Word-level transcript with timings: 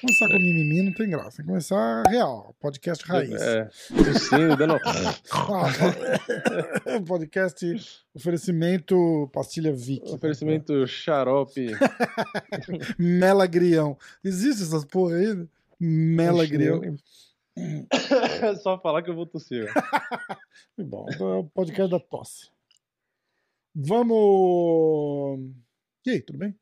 Começar 0.00 0.28
com 0.28 0.38
mimimi 0.38 0.82
não 0.82 0.92
tem 0.94 1.10
graça. 1.10 1.36
Tem 1.36 1.44
que 1.44 1.50
começar 1.50 2.04
real. 2.08 2.56
Podcast 2.58 3.04
raiz. 3.04 3.38
É, 3.38 3.68
tossindo, 3.94 4.56
dando. 4.56 4.78
podcast 7.06 7.66
oferecimento 8.14 9.28
pastilha 9.34 9.74
Vic. 9.74 10.10
Oferecimento 10.10 10.86
xarope. 10.86 11.66
Melagrião. 12.98 13.98
Existe 14.24 14.62
essas 14.62 14.86
porra 14.86 15.16
aí? 15.16 15.46
Melagrião. 15.80 16.80
É 17.56 18.54
só 18.62 18.78
falar 18.80 19.02
que 19.02 19.10
eu 19.10 19.14
vou 19.14 19.26
tossir. 19.26 19.66
Bom, 20.78 21.06
então 21.12 21.32
é 21.32 21.36
o 21.38 21.44
podcast 21.44 21.90
da 21.90 21.98
tosse. 21.98 22.50
Vamos. 23.74 25.40
E 26.06 26.10
aí, 26.10 26.20
tudo 26.20 26.38
bem? 26.38 26.54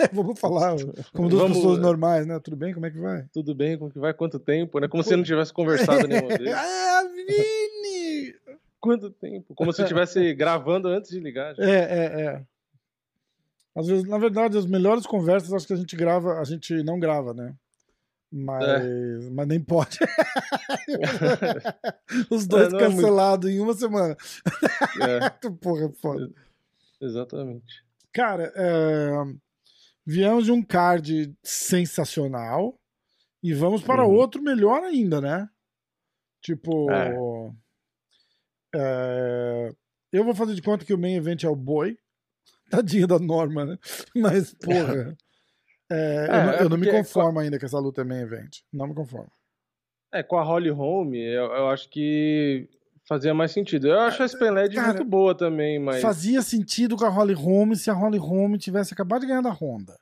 É, 0.00 0.08
vamos 0.14 0.38
falar 0.38 0.76
como 1.12 1.28
duas 1.28 1.42
Vamos- 1.42 1.58
pessoas 1.58 1.78
normais, 1.78 2.26
né? 2.26 2.38
Tudo 2.40 2.56
bem? 2.56 2.72
Como 2.72 2.86
é 2.86 2.90
que 2.90 2.98
vai? 2.98 3.26
Tudo 3.32 3.54
bem? 3.54 3.78
Como 3.78 3.90
que 3.90 3.98
vai? 3.98 4.14
Quanto 4.14 4.38
tempo, 4.38 4.78
né? 4.80 4.88
Como 4.88 5.02
se 5.02 5.14
não 5.16 5.22
tivesse 5.24 5.52
conversado 5.52 6.06
nenhuma 6.08 6.28
vez. 6.38 6.52
Ah, 6.54 7.02
Vini! 7.14 8.34
Quanto 8.80 9.10
tempo? 9.10 9.54
Como 9.54 9.72
se 9.72 9.80
eu 9.80 9.84
estivesse 9.84 10.34
gravando 10.34 10.88
antes 10.88 11.10
de 11.10 11.20
ligar. 11.20 11.54
já. 11.54 11.62
É, 11.62 11.68
é, 11.78 12.20
é. 12.22 12.42
Às 13.74 13.86
vezes, 13.86 14.04
na 14.04 14.18
verdade, 14.18 14.58
as 14.58 14.66
melhores 14.66 15.06
conversas 15.06 15.52
acho 15.52 15.66
que 15.66 15.72
a 15.72 15.76
gente 15.76 15.94
grava, 15.96 16.38
a 16.40 16.44
gente 16.44 16.82
não 16.82 16.98
grava, 16.98 17.32
né? 17.32 17.54
Mas, 18.34 18.64
É. 18.64 19.30
mas 19.30 19.46
nem 19.46 19.60
pode. 19.60 19.98
Os 22.30 22.46
dois 22.46 22.68
É, 22.68 22.70
não 22.70 22.80
é 22.80 22.88
muito- 22.88 23.02
cancelados 23.02 23.50
em 23.50 23.60
uma 23.60 23.74
semana. 23.74 24.16
É, 25.00 25.30
Porra, 25.60 25.90
foda. 26.00 26.30
exatamente. 27.00 27.84
Cara, 28.12 28.52
é, 28.56 29.10
viemos 30.06 30.44
de 30.46 30.52
um 30.52 30.62
card 30.62 31.34
sensacional 31.42 32.78
e 33.42 33.52
vamos 33.52 33.82
para 33.82 34.04
Uhum. 34.04 34.14
outro 34.14 34.42
melhor 34.42 34.82
ainda, 34.82 35.20
né? 35.20 35.48
Tipo. 36.40 36.90
É. 36.90 37.14
é, 38.74 39.74
eu 40.12 40.24
vou 40.24 40.34
fazer 40.34 40.54
de 40.54 40.62
conta 40.62 40.84
que 40.84 40.94
o 40.94 40.98
main 40.98 41.14
event 41.16 41.44
é 41.44 41.48
o 41.48 41.56
boi. 41.56 41.96
Tadinha 42.70 43.06
da 43.06 43.18
norma, 43.18 43.64
né? 43.66 43.78
Mas, 44.16 44.54
porra. 44.54 45.14
É, 45.92 46.26
eu, 46.28 46.32
É, 46.32 46.46
não, 46.46 46.52
é 46.52 46.62
eu 46.62 46.68
não 46.68 46.76
me 46.76 46.90
conformo 46.90 47.38
ainda 47.38 47.58
que 47.58 47.64
essa 47.64 47.78
luta 47.78 48.00
é 48.00 48.04
main 48.04 48.20
event. 48.20 48.58
Não 48.72 48.86
me 48.86 48.94
conformo. 48.94 49.30
É, 50.12 50.22
com 50.22 50.36
a 50.38 50.42
Holly 50.44 50.70
Holm, 50.70 51.14
eu, 51.14 51.44
eu 51.44 51.68
acho 51.68 51.88
que 51.88 52.68
fazia 53.08 53.32
mais 53.34 53.50
sentido. 53.52 53.88
Eu 53.88 53.98
acho 54.00 54.22
a 54.22 54.28
Spenled 54.28 54.76
muito 54.78 55.04
boa 55.04 55.34
também, 55.34 55.78
mas. 55.78 56.00
Fazia 56.02 56.42
sentido 56.42 56.96
com 56.96 57.04
a 57.04 57.08
Holly 57.08 57.34
Holm 57.34 57.74
se 57.74 57.90
a 57.90 57.94
Holly 57.94 58.18
Holm 58.18 58.56
tivesse 58.56 58.92
acabado 58.92 59.22
de 59.22 59.26
ganhar 59.28 59.40
da 59.42 59.50
Honda. 59.52 59.98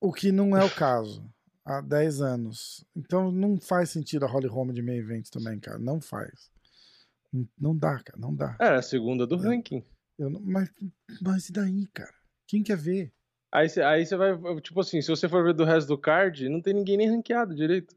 O 0.00 0.12
que 0.12 0.30
não 0.32 0.56
é 0.56 0.64
o 0.64 0.70
caso. 0.74 1.24
Há 1.64 1.80
10 1.80 2.20
anos. 2.20 2.84
Então 2.94 3.30
não 3.32 3.60
faz 3.60 3.90
sentido 3.90 4.24
a 4.24 4.28
Holly 4.28 4.46
Holm 4.46 4.72
de 4.72 4.82
main 4.82 4.96
event 4.98 5.28
também, 5.30 5.58
cara. 5.58 5.78
Não 5.78 6.00
faz. 6.00 6.50
Não- 7.32 7.48
Não 7.58 7.76
dá, 7.76 7.98
cara. 8.02 8.18
Não 8.18 8.34
dá. 8.34 8.56
Era 8.60 8.78
a 8.78 8.82
segunda 8.82 9.26
do 9.26 9.36
É. 9.36 9.48
ranking. 9.48 9.84
Eu 10.18 10.30
não- 10.30 10.40
mas, 10.42 10.70
mas 11.20 11.48
e 11.48 11.52
daí, 11.52 11.86
cara? 11.92 12.12
Quem 12.46 12.62
quer 12.62 12.76
ver? 12.76 13.12
Aí 13.56 13.70
você 13.70 13.80
aí 13.80 14.04
você 14.04 14.14
vai, 14.16 14.60
tipo 14.60 14.78
assim, 14.80 15.00
se 15.00 15.08
você 15.08 15.26
for 15.26 15.42
ver 15.42 15.54
do 15.54 15.64
resto 15.64 15.88
do 15.88 15.96
card, 15.96 16.46
não 16.46 16.60
tem 16.60 16.74
ninguém 16.74 16.98
nem 16.98 17.08
ranqueado 17.08 17.54
direito. 17.54 17.96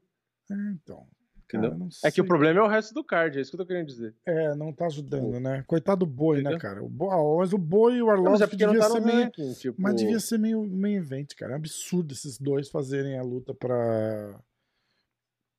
É, 0.50 0.54
então. 0.72 1.06
Cara, 1.46 1.76
É 2.02 2.10
que 2.10 2.20
o 2.20 2.24
problema 2.24 2.60
é 2.60 2.62
o 2.62 2.66
resto 2.66 2.94
do 2.94 3.04
card, 3.04 3.36
é 3.36 3.42
isso 3.42 3.50
que 3.50 3.56
eu 3.56 3.60
tô 3.60 3.66
querendo 3.66 3.88
dizer. 3.88 4.14
É, 4.24 4.54
não 4.54 4.72
tá 4.72 4.86
ajudando, 4.86 5.38
né? 5.38 5.62
Coitado 5.66 6.06
do 6.06 6.10
boi, 6.10 6.42
né, 6.42 6.56
cara? 6.56 6.82
O 6.82 6.88
boi, 6.88 7.08
ah, 7.12 7.38
mas 7.38 7.52
o 7.52 7.58
boi 7.58 7.96
e 7.96 8.02
o 8.02 8.08
Arlovski 8.08 8.54
é 8.54 8.56
devia 8.56 8.78
tá 8.78 8.88
ser 8.88 9.00
meio. 9.02 9.24
ranking, 9.24 9.52
tipo... 9.52 9.82
Mas 9.82 9.96
devia 9.96 10.18
ser 10.20 10.38
meio 10.38 10.66
main 10.66 10.94
event, 10.94 11.34
cara. 11.36 11.52
É 11.52 11.56
absurdo 11.56 12.14
esses 12.14 12.38
dois 12.38 12.70
fazerem 12.70 13.18
a 13.18 13.22
luta 13.22 13.52
pra. 13.52 14.40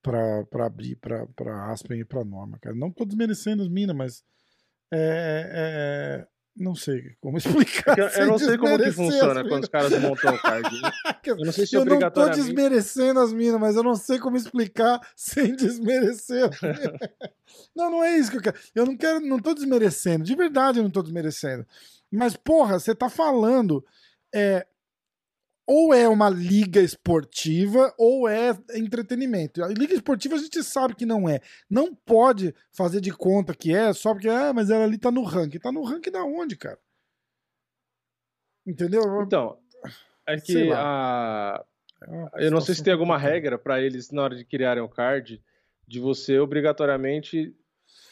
pra, 0.01 0.45
pra 0.45 0.65
abrir 0.65 0.95
pra, 0.95 1.27
pra 1.27 1.71
Aspen 1.71 1.99
e 1.99 2.05
pra 2.05 2.25
Norma, 2.25 2.57
cara. 2.59 2.75
Não 2.75 2.89
tô 2.89 3.05
desmerecendo 3.05 3.61
as 3.61 3.69
minas, 3.69 3.95
mas. 3.95 4.23
É, 4.91 6.25
é- 6.25 6.30
não 6.55 6.75
sei 6.75 7.15
como 7.19 7.37
explicar. 7.39 7.97
Eu, 7.97 8.05
eu 8.05 8.11
sem 8.11 8.25
não 8.25 8.37
sei 8.37 8.57
como 8.57 8.77
que 8.77 8.91
funciona 8.91 9.47
quando 9.47 9.63
os 9.63 9.69
caras 9.69 10.01
montam 10.01 10.33
o 10.33 10.39
card. 10.41 10.81
né? 10.81 10.91
Eu 11.25 11.37
não 11.37 11.51
sei 11.51 11.65
se 11.65 11.75
Eu 11.75 11.85
não 11.85 12.11
tô 12.11 12.27
desmerecendo 12.29 13.19
as 13.19 13.31
minas, 13.31 13.59
mas 13.59 13.75
eu 13.75 13.83
não 13.83 13.95
sei 13.95 14.17
como 14.19 14.35
explicar 14.35 14.99
sem 15.15 15.55
desmerecer. 15.55 16.49
não, 17.75 17.91
não 17.91 18.03
é 18.03 18.17
isso 18.17 18.31
que 18.31 18.37
eu 18.37 18.41
quero. 18.41 18.57
Eu 18.73 18.85
não 18.85 18.97
quero, 18.97 19.19
não 19.19 19.39
tô 19.39 19.53
desmerecendo. 19.53 20.23
De 20.23 20.35
verdade 20.35 20.79
eu 20.79 20.83
não 20.83 20.89
tô 20.89 21.01
desmerecendo. 21.03 21.65
Mas, 22.11 22.35
porra, 22.35 22.79
você 22.79 22.95
tá 22.95 23.07
falando. 23.07 23.85
É, 24.33 24.65
ou 25.67 25.93
é 25.93 26.07
uma 26.07 26.29
liga 26.29 26.81
esportiva 26.81 27.93
ou 27.97 28.27
é 28.27 28.57
entretenimento. 28.73 29.63
A 29.63 29.67
liga 29.67 29.93
esportiva 29.93 30.35
a 30.35 30.39
gente 30.39 30.63
sabe 30.63 30.95
que 30.95 31.05
não 31.05 31.29
é. 31.29 31.39
Não 31.69 31.93
pode 31.93 32.53
fazer 32.71 32.99
de 32.99 33.11
conta 33.11 33.53
que 33.53 33.73
é 33.73 33.93
só 33.93 34.13
porque, 34.13 34.27
ah, 34.27 34.51
mas 34.53 34.69
ela 34.69 34.83
ali 34.83 34.97
tá 34.97 35.11
no 35.11 35.23
ranking. 35.23 35.59
Tá 35.59 35.71
no 35.71 35.83
ranking 35.83 36.11
da 36.11 36.23
onde, 36.23 36.55
cara? 36.55 36.79
Entendeu? 38.65 39.01
Então, 39.23 39.57
é 40.27 40.39
que 40.39 40.71
a... 40.71 41.63
É 42.35 42.47
Eu 42.47 42.51
não 42.51 42.61
sei 42.61 42.75
se 42.75 42.83
tem 42.83 42.93
alguma 42.93 43.17
regra 43.17 43.57
pra 43.57 43.81
eles, 43.81 44.11
na 44.11 44.23
hora 44.23 44.35
de 44.35 44.43
criarem 44.43 44.81
o 44.81 44.89
card, 44.89 45.41
de 45.87 45.99
você 45.99 46.39
obrigatoriamente 46.39 47.55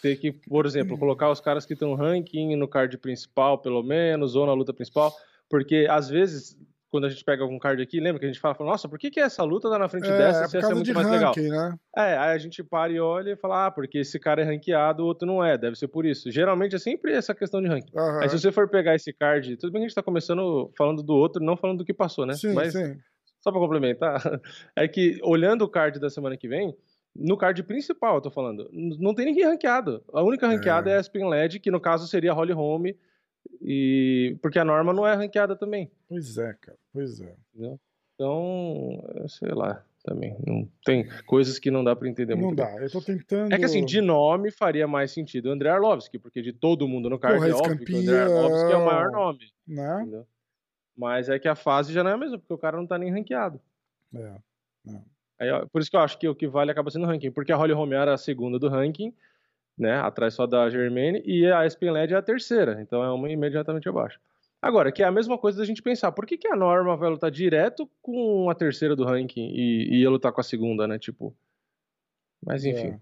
ter 0.02 0.18
que, 0.18 0.32
por 0.32 0.66
exemplo, 0.66 0.98
colocar 1.00 1.30
os 1.30 1.40
caras 1.40 1.66
que 1.66 1.74
estão 1.74 1.90
no 1.90 1.96
ranking 1.96 2.56
no 2.56 2.68
card 2.68 2.98
principal, 2.98 3.60
pelo 3.60 3.82
menos, 3.84 4.36
ou 4.36 4.46
na 4.46 4.54
luta 4.54 4.74
principal, 4.74 5.14
porque 5.50 5.88
às 5.90 6.10
vezes, 6.10 6.58
quando 6.90 7.06
a 7.06 7.10
gente 7.10 7.24
pega 7.24 7.44
algum 7.44 7.60
card 7.60 7.82
aqui, 7.82 8.00
lembra 8.00 8.20
que 8.20 8.26
a 8.26 8.28
gente 8.28 8.40
fala, 8.40 8.56
fala, 8.56 8.72
nossa, 8.72 8.90
por 8.90 8.98
que, 8.98 9.12
que 9.12 9.20
essa 9.20 9.44
luta 9.44 9.70
tá 9.70 9.78
na 9.78 9.88
frente 9.88 10.10
É, 10.10 10.18
dessa 10.18 10.44
é 10.46 10.48
se 10.48 10.58
essa 10.58 10.72
é 10.72 10.76
muito 10.76 10.94
mais 10.94 11.08
legal? 11.08 11.34
ranking, 11.34 11.50
né? 11.50 11.76
É, 11.96 12.18
aí 12.18 12.32
a 12.34 12.38
gente 12.38 12.64
para 12.64 12.92
e 12.92 13.00
olha 13.00 13.32
e 13.32 13.36
fala, 13.36 13.68
ah, 13.68 13.72
porque 13.72 14.00
esse 14.00 14.20
cara 14.20 14.42
é 14.42 14.46
ranqueado, 14.46 15.04
o 15.04 15.06
outro 15.06 15.28
não 15.28 15.44
é, 15.44 15.58
deve 15.58 15.76
ser 15.76 15.88
por 15.88 16.06
isso. 16.06 16.32
Geralmente 16.32 16.76
é 16.76 16.80
sempre 16.80 17.14
essa 17.14 17.36
questão 17.36 17.62
de 17.62 17.68
ranking. 17.68 17.92
Aham. 17.96 18.22
Aí 18.22 18.30
se 18.30 18.40
você 18.40 18.52
for 18.52 18.68
pegar 18.68 18.96
esse 18.96 19.14
card, 19.14 19.56
tudo 19.58 19.72
bem 19.72 19.82
que 19.82 19.86
a 19.86 19.88
gente 19.90 19.96
tá 19.96 20.04
começando 20.04 20.72
falando 20.78 21.04
do 21.04 21.14
outro, 21.14 21.44
não 21.44 21.56
falando 21.56 21.80
do 21.80 21.86
que 21.86 21.94
passou, 21.94 22.26
né? 22.26 22.34
Sim, 22.34 22.54
Mas 22.54 22.74
sim. 22.74 22.98
só 23.42 23.52
pra 23.52 23.60
complementar, 23.60 24.22
é 24.76 24.88
que 24.88 25.20
olhando 25.24 25.64
o 25.64 25.70
card 25.70 26.00
da 26.00 26.10
semana 26.10 26.36
que 26.36 26.48
vem, 26.48 26.76
no 27.16 27.38
card 27.38 27.62
principal, 27.64 28.16
eu 28.16 28.22
tô 28.22 28.32
falando, 28.32 28.70
não 28.72 29.14
tem 29.14 29.26
ninguém 29.26 29.46
ranqueado. 29.46 30.04
A 30.14 30.24
única 30.24 30.48
ranqueada 30.48 30.90
é, 30.90 30.98
a 30.98 31.00
Spin 31.02 31.26
LED, 31.28 31.60
que 31.60 31.72
no 31.72 31.80
caso 31.80 32.08
seria 32.08 32.32
a 32.32 32.34
Holly 32.34 32.54
Home, 32.54 32.96
e 33.62 34.38
porque 34.42 34.60
a 34.60 34.66
Norma 34.66 34.94
não 34.94 35.06
é 35.06 35.14
ranqueada 35.16 35.56
também, 35.56 35.92
Pois 36.08 36.38
é, 36.38 36.54
cara. 36.54 36.78
Pois 36.94 37.20
é. 37.22 37.36
Então, 38.16 39.02
é, 39.16 39.28
sei 39.28 39.50
lá, 39.54 39.84
também. 40.04 40.36
Não, 40.46 40.68
tem 40.84 41.08
coisas 41.26 41.58
que 41.60 41.72
não 41.72 41.84
dá 41.84 41.96
pra 41.96 42.08
entender 42.10 42.36
Não 42.36 42.44
muito 42.48 42.56
bem. 42.58 42.66
dá. 42.66 42.82
Eu 42.82 42.90
tô 42.92 43.02
tentando. 43.02 43.54
É 43.54 43.58
que 43.58 43.66
assim, 43.66 43.86
de 43.86 44.02
nome 44.02 44.52
faria 44.52 44.88
mais 44.88 45.12
sentido 45.12 45.50
André 45.52 45.70
Arlovski, 45.70 46.18
porque 46.20 46.42
de 46.42 46.52
todo 46.54 46.88
mundo 46.88 47.10
no 47.10 47.20
card 47.20 47.38
Porra, 47.38 47.50
é 47.50 47.54
óbvio 47.54 47.98
André 47.98 48.20
Arlovski 48.22 48.72
é 48.72 48.78
o 48.78 48.86
maior 48.86 49.12
nome, 49.12 49.52
Né? 49.68 50.02
entendeu? 50.02 50.28
Mas 50.98 51.30
é 51.30 51.40
que 51.40 51.48
a 51.48 51.56
fase 51.56 51.94
já 51.94 52.04
não 52.04 52.12
é 52.12 52.14
a 52.14 52.18
mesma, 52.18 52.38
porque 52.38 52.54
o 52.54 52.58
cara 52.58 52.76
não 52.76 52.86
tá 52.86 52.98
nem 52.98 53.10
ranqueado. 53.10 53.60
É. 54.14 54.34
Aí, 55.40 55.50
ó, 55.50 55.66
por 55.68 55.80
isso 55.82 55.90
que 55.90 55.96
eu 55.96 56.02
acho 56.02 56.18
que 56.20 56.28
o 56.28 56.36
que 56.36 56.46
vale 56.48 56.72
acaba 56.72 56.92
sendo 56.92 57.06
o 57.06 57.08
ranking, 57.08 57.32
porque 57.32 57.54
a 57.54 57.56
Holly 57.56 57.72
Holm 57.72 57.94
era 57.94 58.14
a 58.14 58.18
segunda 58.18 58.60
do 58.60 58.68
ranking, 58.68 59.14
né, 59.80 59.96
atrás 60.00 60.34
só 60.34 60.46
da 60.46 60.70
Germaine, 60.70 61.24
e 61.26 61.48
a 61.48 61.62
Aspen 61.64 61.90
Led 61.92 62.14
é 62.14 62.18
a 62.18 62.22
terceira, 62.22 62.82
então 62.82 63.02
é 63.02 63.10
uma 63.10 63.32
imediatamente 63.32 63.88
abaixo. 63.88 64.20
Agora, 64.62 64.92
que 64.92 65.02
é 65.02 65.06
a 65.06 65.12
mesma 65.12 65.38
coisa 65.38 65.58
da 65.58 65.64
gente 65.66 65.82
pensar, 65.82 66.12
por 66.12 66.26
que, 66.26 66.38
que 66.38 66.48
a 66.48 66.56
Norma 66.56 66.98
vai 66.98 67.10
lutar 67.10 67.32
direto 67.32 67.90
com 68.02 68.50
a 68.50 68.56
terceira 68.56 68.94
do 68.94 69.06
ranking 69.06 69.54
e, 69.56 69.88
e 69.90 70.02
ia 70.02 70.10
lutar 70.10 70.34
com 70.34 70.42
a 70.42 70.44
segunda, 70.44 70.86
né, 70.86 71.00
tipo... 71.00 71.34
Mas 72.46 72.66
enfim, 72.66 73.00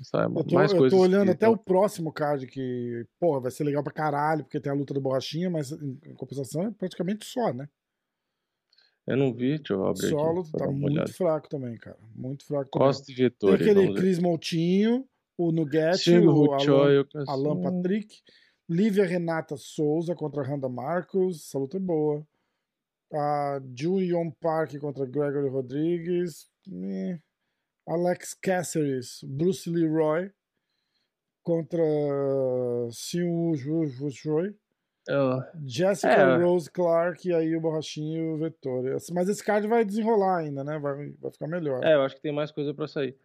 essa 0.00 0.22
é 0.22 0.24
Eu 0.26 0.44
tô, 0.44 0.54
mais 0.54 0.72
eu 0.72 0.88
tô 0.88 0.98
olhando 0.98 1.26
que- 1.26 1.32
até 1.32 1.48
o 1.48 1.56
próximo 1.56 2.12
card 2.12 2.46
que, 2.46 3.06
porra, 3.20 3.40
vai 3.40 3.50
ser 3.50 3.62
legal 3.64 3.82
pra 3.82 3.92
caralho, 3.92 4.42
porque 4.44 4.60
tem 4.60 4.70
a 4.70 4.74
luta 4.74 4.92
do 4.92 5.00
Borrachinha, 5.00 5.48
mas 5.48 5.70
em 5.72 6.14
compensação 6.14 6.62
é 6.64 6.70
praticamente 6.70 7.24
só, 7.24 7.52
né? 7.52 7.68
Eu 9.06 9.16
não 9.16 9.32
vi, 9.32 9.56
deixa 9.58 9.74
eu 9.74 9.86
abrir 9.86 10.08
Solo 10.08 10.40
aqui. 10.40 10.52
tá 10.52 10.66
muito 10.66 10.94
olhada. 10.94 11.12
fraco 11.12 11.48
também, 11.48 11.76
cara. 11.76 11.96
Muito 12.14 12.44
fraco 12.44 12.68
também. 12.70 12.88
Costa 12.88 13.10
e 13.10 13.14
Tem 13.14 13.24
Vettori, 13.24 13.62
aquele 13.62 13.80
vamos 13.80 13.94
ver. 13.94 14.00
Chris 14.00 14.18
Moutinho, 14.18 15.08
o 15.38 15.52
Nugget, 15.52 16.10
o 16.18 16.52
Alan, 16.52 16.56
Alan 17.28 17.54
Cassino. 17.60 17.62
Patrick, 17.62 18.22
Lívia 18.68 19.04
Renata 19.04 19.56
Souza 19.56 20.14
contra 20.14 20.42
Randa 20.42 20.68
Marcos, 20.68 21.46
essa 21.46 21.58
luta 21.58 21.76
é 21.76 21.80
boa. 21.80 22.26
A 23.12 23.60
Julian 23.74 24.30
Park 24.40 24.76
contra 24.78 25.06
Gregory 25.06 25.48
Rodrigues. 25.48 26.48
eh. 26.72 27.18
Alex 27.88 28.34
Cáceres, 28.34 29.20
Bruce 29.22 29.70
Leroy 29.70 30.32
contra 31.44 31.82
Sim 32.90 33.52
Choi. 34.10 34.54
Eu- 35.08 35.40
Jessica 35.64 36.10
É. 36.12 36.42
Rose 36.42 36.68
Clark 36.68 37.28
e 37.28 37.32
aí 37.32 37.54
o 37.54 37.60
Borrachinho 37.60 38.18
e 38.24 38.34
o 38.34 38.38
Vettori. 38.38 38.88
Mas 39.12 39.28
esse 39.28 39.44
card 39.44 39.68
vai 39.68 39.84
desenrolar 39.84 40.38
ainda, 40.38 40.64
né? 40.64 40.76
Vai, 40.80 41.10
vai 41.20 41.30
ficar 41.30 41.46
melhor. 41.46 41.84
É, 41.84 41.94
eu 41.94 42.02
acho 42.02 42.16
que 42.16 42.20
tem 42.22 42.32
mais 42.32 42.50
coisa 42.50 42.74
pra 42.74 42.88
sair. 42.88 43.16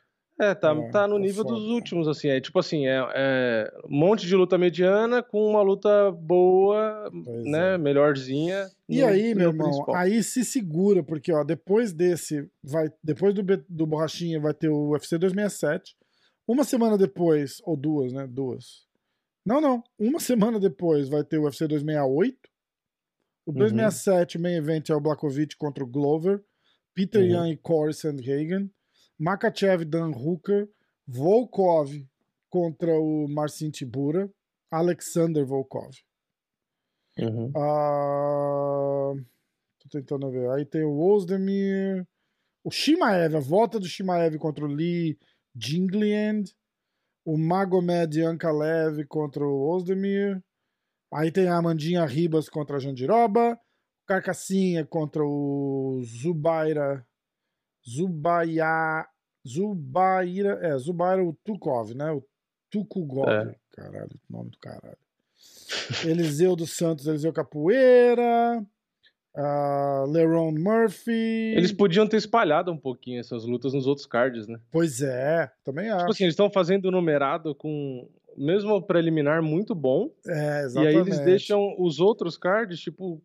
É, 0.42 0.56
tá, 0.56 0.72
É, 0.72 0.90
tá 0.90 1.08
no 1.08 1.16
tá 1.16 1.20
nível 1.20 1.44
foda. 1.44 1.56
dos 1.56 1.66
últimos, 1.68 2.08
assim. 2.08 2.28
É 2.30 2.42
tipo 2.42 2.58
assim, 2.58 2.88
é, 2.88 2.98
é 3.14 3.72
um 3.86 3.96
monte 4.00 4.26
de 4.26 4.36
luta 4.36 4.58
mediana 4.58 5.22
com 5.22 5.46
uma 5.48 5.62
luta 5.62 6.12
boa, 6.12 7.12
Pois 7.24 7.46
né? 7.46 7.76
é. 7.76 7.78
Melhorzinha. 7.78 8.68
E 8.90 9.04
aí, 9.04 9.36
meu 9.36 9.50
irmão, 9.50 9.70
principal. 9.70 9.96
aí 9.96 10.24
se 10.24 10.44
segura, 10.44 11.04
porque 11.04 11.32
ó, 11.32 11.44
depois 11.44 11.94
desse, 11.94 12.50
vai, 12.64 12.90
depois 13.04 13.34
do, 13.36 13.44
do 13.70 13.86
Borrachinha 13.86 14.40
vai 14.40 14.54
ter 14.54 14.70
o 14.70 14.90
UFC 14.90 15.18
267. 15.18 15.96
Uma 16.48 16.64
semana 16.64 16.98
depois, 16.98 17.62
ou 17.64 17.78
duas, 17.78 18.12
né? 18.12 18.26
Duas. 18.28 18.86
Não, 19.46 19.62
não. 19.62 19.84
Uma 20.00 20.20
semana 20.20 20.60
depois 20.60 21.08
vai 21.08 21.24
ter 21.24 21.38
o 21.38 21.44
UFC 21.44 21.68
268. 21.68 22.38
O 23.46 23.52
Uhum. 23.52 23.58
267, 23.58 24.38
o 24.38 24.42
main 24.42 24.56
event 24.56 24.90
é 24.90 24.96
o 24.96 25.00
Blakovic 25.02 25.56
contra 25.58 25.84
o 25.84 25.88
Glover. 25.88 26.44
Peter 26.94 27.22
Uhum. 27.22 27.28
Yan 27.28 27.50
e 27.50 27.58
Corey 27.58 27.94
Sandhagen. 27.94 28.70
Makachev 29.22 29.86
Dan 29.86 30.12
Hooker. 30.12 30.68
Volkov 31.08 31.92
contra 32.50 33.00
o 33.00 33.28
Marcin 33.28 33.70
Tibura. 33.70 34.28
Alexander 34.72 35.46
Volkov. 35.46 35.96
Uhum. 37.20 37.52
Ah, 37.56 39.14
tô 39.80 39.90
tentando 39.90 40.32
ver. 40.32 40.50
Aí 40.50 40.66
tem 40.66 40.84
o 40.84 40.98
Ozdemir. 40.98 42.08
O 42.64 42.72
Shimaev, 42.72 43.36
a 43.36 43.40
volta 43.40 43.80
do 43.80 43.88
Shimaev 43.88 44.38
contra 44.40 44.66
o 44.66 44.68
Lee 44.68 45.20
Jingliand. 45.56 46.46
O 47.24 47.38
Magomed 47.38 48.22
Ankalev 48.22 49.06
contra 49.08 49.46
o 49.46 49.70
Ozdemir. 49.70 50.42
Aí 51.14 51.32
tem 51.32 51.48
a 51.48 51.58
Amandinha 51.58 52.06
Ribas 52.06 52.50
contra 52.50 52.78
a 52.78 52.80
Jandiroba. 52.80 53.60
Carcassinha 54.08 54.84
contra 54.84 55.24
o 55.24 56.02
Zubaira. 56.04 57.06
Zubaia. 57.88 59.08
Zubaira. 59.48 60.60
É, 60.62 60.78
Zubaira 60.78 61.24
o 61.24 61.34
Tukov, 61.44 61.94
né? 61.94 62.12
O 62.12 62.24
Tukugov. 62.70 63.30
É. 63.30 63.56
Caralho, 63.72 64.20
nome 64.30 64.50
do 64.52 64.58
caralho. 64.60 64.98
Eliseu 66.06 66.56
dos 66.56 66.76
Santos, 66.76 67.08
Eliseu 67.08 67.34
Capoeira. 67.34 68.64
ah, 69.36 70.06
Leron 70.08 70.52
Murphy. 70.52 71.56
Eles 71.56 71.72
podiam 71.72 72.08
ter 72.08 72.18
espalhado 72.18 72.72
um 72.72 72.78
pouquinho 72.78 73.20
essas 73.20 73.46
lutas 73.46 73.74
nos 73.74 73.88
outros 73.88 74.06
cards, 74.06 74.48
né? 74.48 74.60
Pois 74.70 75.02
é, 75.02 75.50
também 75.64 75.90
acho. 75.90 76.00
Tipo 76.00 76.12
assim, 76.12 76.24
eles 76.26 76.34
estão 76.34 76.52
fazendo 76.52 76.92
numerado 76.92 77.56
com 77.56 78.08
mesmo 78.38 78.82
preliminar 78.82 79.42
muito 79.42 79.76
bom, 79.76 80.10
é, 80.26 80.62
e 80.62 80.66
exatamente. 80.66 80.96
aí 80.96 81.02
eles 81.02 81.20
deixam 81.20 81.76
os 81.78 82.00
outros 82.00 82.38
cards, 82.38 82.80
tipo, 82.80 83.22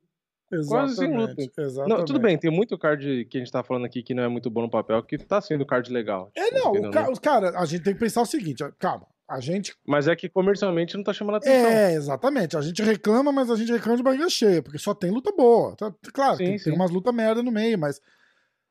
quase 0.68 0.96
sem 0.96 1.16
luta. 1.16 1.34
Exatamente. 1.58 1.88
Não, 1.98 2.04
tudo 2.04 2.20
bem, 2.20 2.38
tem 2.38 2.50
muito 2.50 2.78
card 2.78 3.24
que 3.26 3.38
a 3.38 3.40
gente 3.40 3.52
tá 3.52 3.62
falando 3.62 3.84
aqui 3.86 4.02
que 4.02 4.14
não 4.14 4.22
é 4.22 4.28
muito 4.28 4.48
bom 4.50 4.62
no 4.62 4.70
papel, 4.70 5.02
que 5.02 5.18
tá 5.18 5.40
sendo 5.40 5.66
card 5.66 5.92
legal. 5.92 6.30
É, 6.36 6.44
tipo, 6.44 6.58
não, 6.58 6.70
entendeu, 6.70 6.90
o 6.90 6.92
ca- 6.92 7.08
né? 7.10 7.16
cara, 7.22 7.58
a 7.58 7.64
gente 7.66 7.82
tem 7.82 7.94
que 7.94 8.00
pensar 8.00 8.22
o 8.22 8.26
seguinte, 8.26 8.64
calma, 8.78 9.06
a 9.28 9.40
gente 9.40 9.74
Mas 9.86 10.06
é 10.06 10.14
que 10.14 10.28
comercialmente 10.28 10.96
não 10.96 11.02
tá 11.02 11.12
chamando 11.12 11.36
atenção. 11.36 11.70
É, 11.70 11.94
exatamente. 11.94 12.56
A 12.56 12.60
gente 12.60 12.80
reclama, 12.82 13.32
mas 13.32 13.50
a 13.50 13.56
gente 13.56 13.72
reclama 13.72 13.96
de 13.96 14.02
barriga 14.04 14.28
cheia, 14.30 14.62
porque 14.62 14.78
só 14.78 14.94
tem 14.94 15.10
luta 15.10 15.32
boa. 15.36 15.74
Tá- 15.76 15.92
Claro, 16.12 16.36
Sim, 16.36 16.44
tem, 16.44 16.48
tem 16.52 16.58
sim. 16.58 16.72
umas 16.72 16.90
lutas 16.90 17.12
merda 17.14 17.42
no 17.42 17.50
meio, 17.50 17.76
mas 17.78 18.00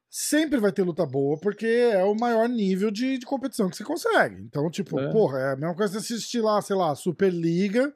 sempre 0.09 0.59
vai 0.59 0.71
ter 0.71 0.83
luta 0.83 1.05
boa, 1.05 1.37
porque 1.41 1.65
é 1.65 2.03
o 2.05 2.15
maior 2.15 2.47
nível 2.47 2.89
de, 2.89 3.17
de 3.17 3.25
competição 3.25 3.69
que 3.69 3.75
você 3.75 3.83
consegue. 3.83 4.41
Então, 4.43 4.69
tipo, 4.71 4.97
É. 4.97 5.11
porra, 5.11 5.39
é 5.39 5.51
a 5.53 5.55
mesma 5.57 5.75
coisa 5.75 5.99
você 5.99 6.13
assistir 6.13 6.39
lá, 6.39 6.61
sei 6.61 6.75
lá, 6.75 6.95
Superliga, 6.95 7.93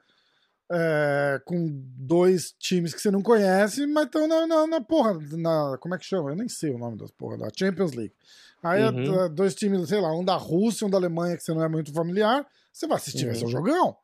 é, 0.70 1.40
com 1.44 1.68
dois 1.96 2.52
times 2.58 2.94
que 2.94 3.00
você 3.00 3.10
não 3.10 3.22
conhece, 3.22 3.86
mas 3.86 4.06
estão 4.06 4.26
na, 4.28 4.46
na, 4.46 4.66
na 4.66 4.80
porra, 4.80 5.18
na, 5.32 5.76
como 5.80 5.94
é 5.94 5.98
que 5.98 6.04
chama? 6.04 6.30
Eu 6.30 6.36
nem 6.36 6.48
sei 6.48 6.70
o 6.70 6.78
nome 6.78 6.96
das 6.96 7.10
porra, 7.10 7.36
da 7.38 7.48
Champions 7.56 7.92
League. 7.92 8.12
Aí 8.62 8.82
Uhum. 8.84 9.24
é, 9.24 9.28
dois 9.28 9.54
times, 9.54 9.88
sei 9.88 10.00
lá, 10.00 10.14
um 10.16 10.24
da 10.24 10.36
Rússia, 10.36 10.86
um 10.86 10.90
da 10.90 10.98
Alemanha, 10.98 11.36
que 11.36 11.42
você 11.42 11.52
não 11.54 11.64
é 11.64 11.68
muito 11.68 11.92
familiar, 11.92 12.46
você 12.72 12.86
vai 12.86 12.96
assistir, 12.98 13.24
vai 13.24 13.34
Uhum. 13.34 13.40
ser 13.40 13.46
um 13.46 13.50
jogão. 13.50 13.96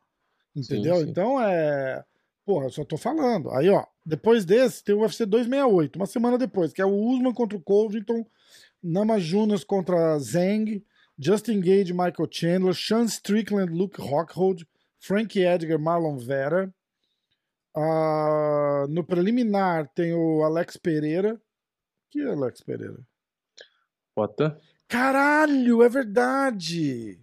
Entendeu? 0.56 0.96
Sim, 0.96 1.04
sim. 1.04 1.10
Então 1.10 1.40
é. 1.40 2.02
Porra, 2.44 2.66
eu 2.66 2.70
só 2.70 2.84
tô 2.84 2.96
falando. 2.96 3.50
Aí, 3.50 3.68
ó, 3.68 3.84
depois 4.04 4.44
desse 4.44 4.82
tem 4.82 4.94
o 4.94 5.00
UFC 5.00 5.26
268, 5.26 5.96
uma 5.96 6.06
semana 6.06 6.38
depois, 6.38 6.72
que 6.72 6.80
é 6.80 6.86
o 6.86 6.94
Usman 6.94 7.34
contra 7.34 7.58
o 7.58 7.60
Covington, 7.60 8.24
Namajunas 8.82 9.64
contra 9.64 10.18
Zeng, 10.18 10.82
Justin 11.18 11.60
Gage, 11.60 11.92
Michael 11.92 12.28
Chandler, 12.30 12.74
Sean 12.74 13.04
Strickland, 13.04 13.72
Luke 13.72 14.00
Rockhold, 14.00 14.66
Frankie 15.06 15.44
Edgar, 15.44 15.78
Marlon 15.78 16.18
Vera. 16.18 16.74
Ah, 17.76 18.86
no 18.88 19.04
preliminar 19.04 19.88
tem 19.94 20.12
o 20.12 20.42
Alex 20.42 20.76
Pereira. 20.76 21.40
Que 22.10 22.22
é 22.22 22.26
Alex 22.26 22.60
Pereira? 22.60 22.98
Bota. 24.16 24.60
Caralho, 24.88 25.82
é 25.82 25.88
verdade! 25.88 27.20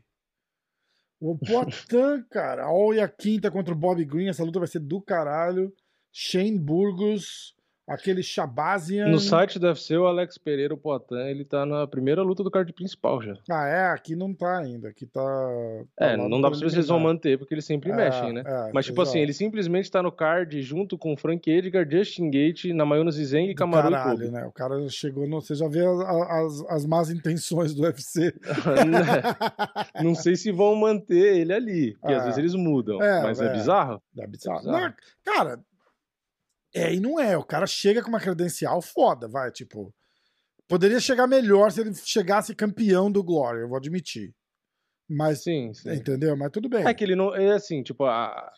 O 1.19 1.37
Poitin, 1.37 2.23
cara. 2.31 2.71
Olha 2.71 3.03
a 3.03 3.09
quinta 3.09 3.51
contra 3.51 3.73
o 3.73 3.77
Bob 3.77 4.03
Green. 4.05 4.29
Essa 4.29 4.43
luta 4.45 4.59
vai 4.59 4.67
ser 4.67 4.79
do 4.79 5.01
caralho. 5.01 5.73
Shane 6.09 6.59
Burgos, 6.59 7.53
aquele 7.87 8.23
Shabazian. 8.23 9.07
No 9.07 9.19
site 9.19 9.59
do 9.59 9.67
UFC, 9.67 9.95
o 9.97 10.05
Alex 10.05 10.37
Pereira, 10.37 10.73
o 10.73 10.77
Poitin, 10.77 11.15
ele 11.15 11.43
tá 11.45 11.65
na 11.65 11.85
primeira 11.87 12.21
luta 12.21 12.43
do 12.43 12.49
card 12.51 12.71
principal 12.73 13.21
já. 13.21 13.33
Ah, 13.49 13.67
é? 13.67 13.85
Aqui 13.91 14.15
não 14.15 14.33
tá 14.33 14.57
ainda. 14.59 14.89
Aqui 14.89 15.05
tá. 15.05 15.21
tá 15.95 16.05
É, 16.05 16.17
não 16.17 16.39
dá 16.41 16.49
pra 16.49 16.57
saber 16.57 16.69
se 16.71 16.75
eles 16.77 16.87
vão 16.87 16.99
manter, 16.99 17.37
porque 17.37 17.53
eles 17.53 17.65
sempre 17.65 17.91
É, 17.91 17.95
mexem, 17.95 18.33
né? 18.33 18.43
é, 18.45 18.71
Mas, 18.73 18.85
tipo 18.85 19.01
assim, 19.01 19.19
ele 19.19 19.33
simplesmente 19.33 19.89
tá 19.91 20.01
no 20.01 20.11
card 20.11 20.61
junto 20.61 20.97
com 20.97 21.15
Frank 21.17 21.49
Edgar, 21.49 21.87
Justin 21.89 22.29
Gate, 22.29 22.65
Namayunas 22.73 23.15
Zeng 23.15 23.47
e 23.47 23.51
e 23.51 23.55
caralho, 23.55 24.17
Kobe. 24.17 24.29
né? 24.31 24.45
O 24.45 24.51
cara 24.51 24.75
chegou 24.89 25.27
no. 25.27 25.41
Você 25.41 25.55
já 25.55 25.67
vê 25.67 25.85
as, 25.85 25.99
as, 25.99 26.65
as 26.69 26.85
más 26.85 27.09
intenções 27.09 27.73
do 27.73 27.83
UFC. 27.83 28.33
Não 30.03 30.15
sei 30.15 30.35
se 30.35 30.51
vão 30.51 30.75
manter 30.75 31.37
ele 31.37 31.53
ali, 31.53 31.93
porque 31.99 32.13
Ah. 32.13 32.17
às 32.17 32.23
vezes 32.25 32.37
eles 32.37 32.55
mudam. 32.55 33.01
É, 33.01 33.21
mas 33.23 33.39
é, 33.41 33.45
é. 33.47 33.53
bizarro. 33.53 34.01
Da 34.13 34.27
bizarro. 34.27 34.59
bizarro. 34.59 34.77
Não, 34.81 34.93
cara, 35.23 35.59
é 36.73 36.93
e 36.93 36.99
não 36.99 37.19
é. 37.19 37.37
O 37.37 37.43
cara 37.43 37.65
chega 37.67 38.01
com 38.01 38.09
uma 38.09 38.19
credencial 38.19 38.81
foda, 38.81 39.27
vai, 39.27 39.51
tipo. 39.51 39.93
Poderia 40.67 40.99
chegar 40.99 41.27
melhor 41.27 41.71
se 41.71 41.81
ele 41.81 41.93
chegasse 41.93 42.55
campeão 42.55 43.11
do 43.11 43.23
Glória, 43.23 43.59
eu 43.59 43.67
vou 43.67 43.77
admitir. 43.77 44.33
Mas, 45.09 45.43
Sim, 45.43 45.73
sim. 45.73 45.93
entendeu? 45.93 46.35
Mas 46.37 46.49
tudo 46.51 46.69
bem. 46.69 46.85
É 46.87 46.93
que 46.93 47.03
ele 47.03 47.15
não. 47.15 47.35
É 47.35 47.51
assim, 47.51 47.83
tipo, 47.83 48.05
a- 48.05 48.49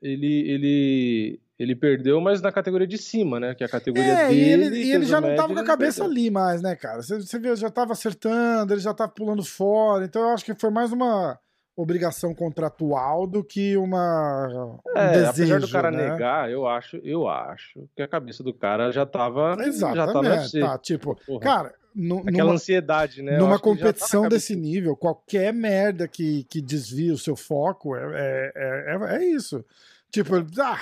ele, 0.00 0.48
ele, 0.50 1.40
ele 1.58 1.76
perdeu, 1.76 2.20
mas 2.20 2.40
na 2.40 2.50
categoria 2.50 2.86
de 2.86 2.98
cima, 2.98 3.38
né? 3.38 3.54
Que 3.54 3.62
é 3.62 3.66
a 3.66 3.70
categoria 3.70 4.12
É, 4.12 4.28
dele. 4.28 4.40
e 4.40 4.48
ele, 4.48 4.76
e 4.84 4.92
ele 4.92 5.04
já 5.06 5.20
não 5.20 5.34
tava 5.36 5.54
com 5.54 5.60
a 5.60 5.64
cabeça 5.64 6.02
ali 6.04 6.30
mais, 6.30 6.60
né, 6.62 6.74
cara? 6.74 7.02
Você, 7.02 7.16
você 7.20 7.38
viu, 7.38 7.54
já 7.54 7.70
tava 7.70 7.92
acertando, 7.92 8.72
ele 8.72 8.80
já 8.80 8.92
tava 8.94 9.12
pulando 9.12 9.44
fora. 9.44 10.04
Então 10.04 10.22
eu 10.22 10.28
acho 10.30 10.44
que 10.44 10.54
foi 10.54 10.70
mais 10.70 10.90
uma 10.90 11.38
obrigação 11.76 12.34
contratual 12.34 13.26
do 13.26 13.42
que 13.42 13.76
uma 13.76 14.78
um 14.86 14.98
É, 14.98 15.12
desejo, 15.12 15.54
apesar 15.54 15.60
do 15.60 15.68
cara 15.70 15.90
né? 15.90 16.10
negar, 16.10 16.50
eu 16.50 16.66
acho, 16.66 16.96
eu 16.98 17.28
acho 17.28 17.88
que 17.96 18.02
a 18.02 18.08
cabeça 18.08 18.42
do 18.42 18.52
cara 18.52 18.90
já 18.92 19.06
tava. 19.06 19.50
Já 19.50 19.56
tava 19.56 19.58
no 19.58 19.68
Exatamente, 19.68 20.38
UFC. 20.42 20.60
tá, 20.60 20.78
tipo, 20.78 21.16
Porra. 21.26 21.40
cara, 21.40 21.74
nu- 21.94 22.20
Aquela 22.20 22.44
numa, 22.44 22.54
ansiedade, 22.54 23.22
né? 23.22 23.38
Numa 23.38 23.56
tá 23.56 23.62
competição 23.62 24.22
cabeça 24.24 24.36
desse 24.38 24.56
nível, 24.56 24.94
qualquer 24.96 25.52
merda 25.52 26.06
que, 26.06 26.44
que 26.44 26.60
desvia 26.60 27.14
o 27.14 27.18
seu 27.18 27.34
foco 27.36 27.96
é, 27.96 28.02
é, 28.02 28.52
é, 28.54 28.96
é- 28.96 29.16
é 29.16 29.24
isso. 29.24 29.64
Tipo, 30.10 30.34
ah, 30.60 30.80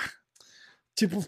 tipo, 0.93 1.23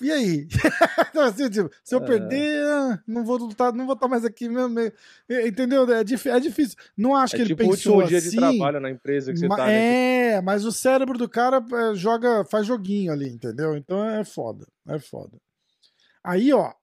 e 0.00 0.10
aí? 0.12 0.48
Então, 1.10 1.24
assim, 1.24 1.48
tipo, 1.48 1.70
se 1.82 1.94
eu 1.94 2.00
É. 2.02 2.04
perder, 2.06 2.62
ah, 2.66 3.02
não 3.06 3.24
vou 3.24 3.38
lutar, 3.38 3.72
não 3.72 3.86
vou 3.86 3.94
estar 3.94 4.06
mais 4.06 4.22
aqui 4.24 4.48
mesmo. 4.50 4.78
Entendeu? 5.46 5.90
É, 5.90 6.00
é 6.00 6.04
difícil. 6.40 6.76
Não 6.94 7.14
acho 7.16 7.34
É 7.34 7.38
que 7.38 7.42
ele 7.42 7.48
tipo 7.56 7.62
o 7.64 7.70
pensou 7.70 7.92
último 7.94 8.08
dia 8.08 8.18
assim. 8.18 8.30
de 8.30 8.36
trabalho 8.36 8.80
na 8.80 8.90
empresa 8.90 9.32
que 9.32 9.38
você 9.38 9.48
tá, 9.48 9.66
né? 9.66 10.34
é, 10.34 10.40
mas 10.42 10.64
o 10.66 10.72
cérebro 10.72 11.16
do 11.16 11.26
cara 11.28 11.64
é, 11.72 11.94
joga, 11.94 12.44
faz 12.44 12.66
joguinho 12.66 13.12
ali, 13.12 13.30
entendeu? 13.30 13.74
Então 13.76 14.04
é 14.08 14.22
foda, 14.24 14.66
é 14.88 14.98
foda. 14.98 15.38
Aí, 16.22 16.52
ó, 16.52 16.74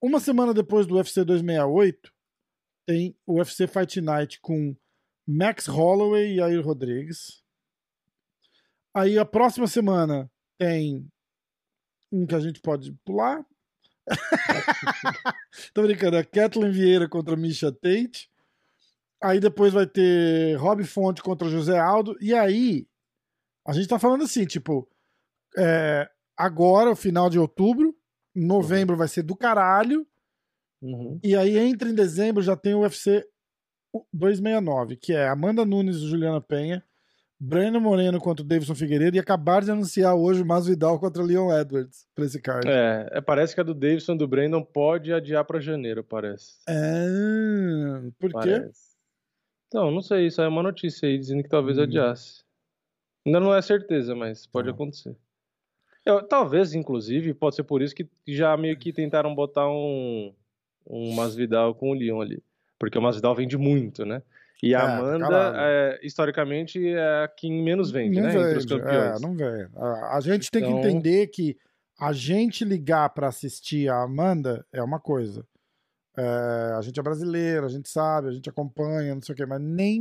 uma 0.00 0.18
semana 0.18 0.54
depois 0.54 0.86
do 0.86 0.94
UFC 0.96 1.24
268, 1.24 2.10
tem 2.86 3.14
o 3.26 3.34
UFC 3.38 3.66
Fight 3.66 4.00
Night 4.00 4.40
com 4.40 4.74
Max 5.26 5.66
Holloway 5.66 6.32
e 6.32 6.36
Jair 6.36 6.64
Rodrigues. 6.64 7.42
Aí 8.94 9.18
a 9.18 9.24
próxima 9.24 9.66
semana 9.66 10.30
tem 10.58 11.06
um 12.14 12.26
que 12.26 12.34
a 12.34 12.40
gente 12.40 12.60
pode 12.60 12.92
pular. 13.04 13.44
Tô 15.74 15.82
brincando, 15.82 16.16
é 16.16 16.24
Kathleen 16.24 16.70
Vieira 16.70 17.08
contra 17.08 17.36
Misha 17.36 17.72
Tate. 17.72 18.30
Aí 19.22 19.40
depois 19.40 19.72
vai 19.72 19.86
ter 19.86 20.56
Rob 20.56 20.84
Fonte 20.84 21.22
contra 21.22 21.48
José 21.48 21.78
Aldo. 21.78 22.16
E 22.20 22.34
aí, 22.34 22.86
a 23.66 23.72
gente 23.72 23.88
tá 23.88 23.98
falando 23.98 24.24
assim, 24.24 24.44
tipo, 24.44 24.88
é, 25.56 26.08
agora, 26.36 26.90
o 26.90 26.96
final 26.96 27.30
de 27.30 27.38
outubro, 27.38 27.96
novembro 28.34 28.96
vai 28.96 29.08
ser 29.08 29.22
do 29.22 29.34
caralho. 29.34 30.06
Uhum. 30.82 31.18
E 31.22 31.34
aí 31.34 31.56
entra 31.56 31.88
em 31.88 31.94
dezembro, 31.94 32.42
já 32.42 32.56
tem 32.56 32.74
o 32.74 32.80
UFC 32.80 33.26
269, 34.12 34.96
que 34.96 35.12
é 35.14 35.28
Amanda 35.28 35.64
Nunes 35.64 35.96
e 35.96 36.08
Juliana 36.08 36.40
Penha, 36.40 36.84
Breno 37.40 37.80
Moreno 37.80 38.20
contra 38.20 38.44
o 38.44 38.48
Davidson 38.48 38.74
Figueiredo 38.74 39.16
e 39.16 39.20
acabaram 39.20 39.64
de 39.64 39.70
anunciar 39.72 40.14
hoje 40.14 40.42
o 40.42 40.46
Masvidal 40.46 40.98
contra 40.98 41.22
o 41.22 41.26
Leon 41.26 41.52
Edwards 41.52 42.06
pra 42.14 42.24
esse 42.24 42.40
card. 42.40 42.68
É, 42.68 43.08
é, 43.12 43.20
parece 43.20 43.54
que 43.54 43.60
a 43.60 43.64
do 43.64 43.74
Davidson 43.74 44.14
e 44.14 44.18
do 44.18 44.28
Brandon 44.28 44.62
pode 44.62 45.12
adiar 45.12 45.44
pra 45.44 45.60
janeiro, 45.60 46.02
parece. 46.04 46.58
É, 46.68 48.10
por 48.18 48.30
quê? 48.30 48.58
Parece. 48.60 48.94
Então, 49.68 49.90
não 49.90 50.00
sei, 50.00 50.26
isso 50.26 50.40
é 50.40 50.48
uma 50.48 50.62
notícia 50.62 51.08
aí 51.08 51.18
dizendo 51.18 51.42
que 51.42 51.48
talvez 51.48 51.78
hum. 51.78 51.82
adiasse. 51.82 52.44
Ainda 53.26 53.40
não 53.40 53.54
é 53.54 53.60
certeza, 53.60 54.14
mas 54.14 54.46
pode 54.46 54.68
não. 54.68 54.74
acontecer. 54.74 55.16
Eu, 56.04 56.22
talvez, 56.22 56.74
inclusive, 56.74 57.32
pode 57.32 57.56
ser 57.56 57.64
por 57.64 57.80
isso 57.80 57.94
que 57.94 58.08
já 58.28 58.56
meio 58.56 58.78
que 58.78 58.92
tentaram 58.92 59.34
botar 59.34 59.68
um, 59.68 60.34
um 60.86 61.14
Masvidal 61.14 61.74
com 61.74 61.90
o 61.90 61.94
Leon 61.94 62.20
ali. 62.20 62.42
Porque 62.78 62.98
o 62.98 63.02
Masvidal 63.02 63.34
vende 63.34 63.56
muito, 63.56 64.04
né? 64.04 64.22
E 64.62 64.74
a 64.74 64.80
é, 64.80 64.82
Amanda, 64.82 65.52
é, 65.56 66.00
historicamente, 66.02 66.80
é 66.86 67.28
quem 67.36 67.62
menos 67.62 67.90
vende, 67.90 68.16
não 68.16 68.28
né? 68.28 68.32
Vende, 68.32 68.44
entre 68.46 68.58
os 68.58 68.66
campeões. 68.66 69.16
É, 69.16 69.20
não 69.20 69.36
vende. 69.36 69.70
A, 69.76 70.16
a 70.16 70.20
gente 70.20 70.50
tem 70.50 70.62
então... 70.62 70.80
que 70.80 70.88
entender 70.88 71.26
que 71.28 71.56
a 71.98 72.12
gente 72.12 72.64
ligar 72.64 73.10
para 73.10 73.28
assistir 73.28 73.88
a 73.88 74.02
Amanda 74.02 74.64
é 74.72 74.82
uma 74.82 74.98
coisa. 74.98 75.46
É, 76.16 76.74
a 76.76 76.80
gente 76.80 76.98
é 76.98 77.02
brasileiro, 77.02 77.66
a 77.66 77.68
gente 77.68 77.88
sabe, 77.88 78.28
a 78.28 78.32
gente 78.32 78.48
acompanha, 78.48 79.14
não 79.14 79.22
sei 79.22 79.32
o 79.32 79.36
quê, 79.36 79.44
mas 79.46 79.60
nem 79.60 80.00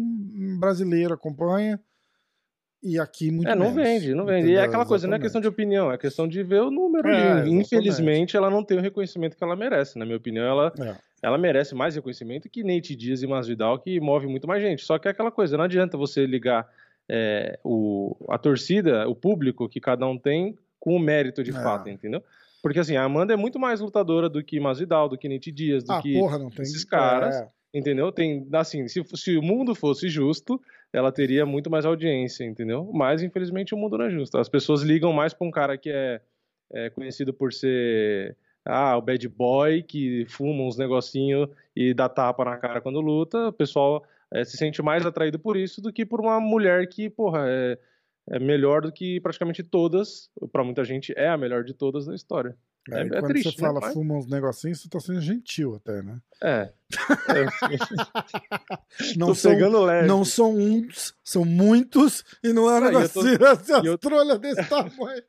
brasileiro 0.59 1.13
acompanha. 1.13 1.79
E 2.83 2.99
aqui 2.99 3.31
muito 3.31 3.47
É, 3.47 3.55
não 3.55 3.73
menos, 3.73 3.75
vende, 3.75 4.13
não 4.13 4.25
vende. 4.25 4.39
Entendeu? 4.39 4.55
E 4.55 4.57
é 4.57 4.63
aquela 4.63 4.85
coisa, 4.85 5.05
Exatamente. 5.05 5.09
não 5.09 5.15
é 5.15 5.19
questão 5.21 5.41
de 5.41 5.47
opinião, 5.47 5.91
é 5.91 5.97
questão 5.97 6.27
de 6.27 6.43
ver 6.43 6.61
o 6.61 6.69
número 6.69 7.07
é. 7.07 7.47
Infelizmente, 7.47 8.35
ela 8.35 8.49
não 8.49 8.61
tem 8.61 8.77
o 8.77 8.81
reconhecimento 8.81 9.37
que 9.37 9.43
ela 9.43 9.55
merece. 9.55 9.97
Na 9.97 10.03
minha 10.03 10.17
opinião, 10.17 10.43
ela, 10.43 10.73
é. 10.77 10.95
ela 11.21 11.37
merece 11.37 11.73
mais 11.73 11.95
reconhecimento 11.95 12.49
que 12.49 12.61
Nate 12.61 12.93
Dias 12.93 13.23
e 13.23 13.27
Masvidal, 13.27 13.79
que 13.79 13.99
move 14.01 14.27
muito 14.27 14.47
mais 14.47 14.61
gente. 14.61 14.83
Só 14.83 14.99
que 14.99 15.07
é 15.07 15.11
aquela 15.11 15.31
coisa, 15.31 15.55
não 15.55 15.63
adianta 15.63 15.97
você 15.97 16.25
ligar 16.25 16.67
é, 17.09 17.57
o, 17.63 18.17
a 18.29 18.37
torcida, 18.37 19.07
o 19.07 19.15
público 19.15 19.69
que 19.69 19.79
cada 19.79 20.05
um 20.05 20.17
tem, 20.17 20.57
com 20.77 20.93
o 20.93 20.99
mérito 20.99 21.41
de 21.41 21.51
é. 21.51 21.53
fato, 21.53 21.89
entendeu? 21.89 22.21
Porque 22.61 22.79
assim, 22.79 22.97
a 22.97 23.03
Amanda 23.03 23.33
é 23.33 23.37
muito 23.37 23.57
mais 23.57 23.79
lutadora 23.79 24.27
do 24.27 24.43
que 24.43 24.59
Masvidal, 24.59 25.07
do 25.07 25.17
que 25.17 25.29
Nate 25.29 25.51
Dias, 25.51 25.83
do 25.85 25.93
ah, 25.93 26.01
que 26.01 26.13
porra, 26.13 26.49
esses 26.59 26.83
caras. 26.83 27.35
É. 27.35 27.47
Entendeu? 27.73 28.11
Tem, 28.11 28.47
assim, 28.53 28.87
se, 28.87 29.03
se 29.15 29.35
o 29.35 29.41
mundo 29.41 29.73
fosse 29.73 30.07
justo, 30.07 30.61
ela 30.93 31.11
teria 31.11 31.45
muito 31.45 31.71
mais 31.71 31.85
audiência, 31.85 32.45
entendeu? 32.45 32.89
Mas, 32.93 33.23
infelizmente, 33.23 33.73
o 33.73 33.77
mundo 33.77 33.97
não 33.97 34.05
é 34.05 34.11
justo. 34.11 34.37
As 34.37 34.47
pessoas 34.47 34.83
ligam 34.83 35.11
mais 35.11 35.33
pra 35.33 35.47
um 35.47 35.51
cara 35.51 35.77
que 35.77 35.89
é, 35.89 36.21
é 36.71 36.89
conhecido 36.91 37.33
por 37.33 37.51
ser 37.51 38.37
ah, 38.63 38.95
o 38.95 39.01
bad 39.01 39.27
boy 39.27 39.81
que 39.81 40.25
fuma 40.29 40.63
uns 40.63 40.77
negocinho 40.77 41.49
e 41.75 41.93
dá 41.93 42.07
tapa 42.07 42.45
na 42.45 42.57
cara 42.57 42.79
quando 42.79 43.01
luta. 43.01 43.47
O 43.47 43.53
pessoal 43.53 44.05
é, 44.31 44.43
se 44.43 44.55
sente 44.55 44.81
mais 44.83 45.05
atraído 45.05 45.39
por 45.39 45.57
isso 45.57 45.81
do 45.81 45.91
que 45.91 46.05
por 46.05 46.21
uma 46.21 46.39
mulher 46.39 46.87
que, 46.87 47.09
porra, 47.09 47.45
é, 47.47 47.77
é 48.29 48.39
melhor 48.39 48.83
do 48.83 48.91
que 48.91 49.19
praticamente 49.19 49.63
todas, 49.63 50.29
para 50.51 50.63
muita 50.63 50.83
gente 50.83 51.11
é 51.17 51.27
a 51.27 51.37
melhor 51.37 51.63
de 51.63 51.73
todas 51.73 52.05
da 52.05 52.13
história. 52.13 52.55
É, 52.91 52.99
é, 52.99 53.05
é 53.05 53.09
quando 53.09 53.27
triste, 53.27 53.51
você 53.51 53.61
fala 53.61 53.79
né? 53.79 53.93
fuma 53.93 54.15
uns 54.15 54.27
negocinhos, 54.27 54.81
você 54.81 54.89
tá 54.89 54.99
sendo 54.99 55.21
gentil 55.21 55.75
até, 55.75 56.01
né? 56.01 56.19
É. 56.41 56.69
não 59.15 59.27
Tô 59.27 59.35
são, 59.35 59.53
pegando 59.53 59.81
leve. 59.81 60.07
Não 60.07 60.25
são 60.25 60.53
uns, 60.53 61.15
são 61.23 61.45
muitos, 61.45 62.25
e 62.43 62.51
não 62.51 62.69
é 62.69 62.79
um 62.79 62.83
negocinho 62.83 63.39
tô, 63.39 63.45
assim, 63.45 63.87
eu, 63.87 63.97
trolhas 63.97 64.37
desse 64.39 64.67
tamanho. 64.67 65.23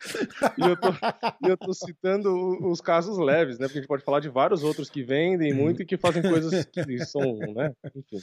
e 0.58 0.62
eu, 0.62 0.76
tô, 0.76 0.88
eu 1.48 1.56
tô 1.56 1.72
citando 1.72 2.34
os 2.68 2.80
casos 2.80 3.16
leves, 3.18 3.58
né? 3.58 3.66
Porque 3.66 3.78
a 3.78 3.82
gente 3.82 3.88
pode 3.88 4.02
falar 4.02 4.18
de 4.18 4.28
vários 4.28 4.64
outros 4.64 4.90
que 4.90 5.04
vendem 5.04 5.54
muito 5.54 5.82
e 5.82 5.86
que 5.86 5.96
fazem 5.96 6.22
coisas 6.22 6.64
que 6.64 7.06
são, 7.06 7.36
né? 7.54 7.72
Enfim. 7.94 8.18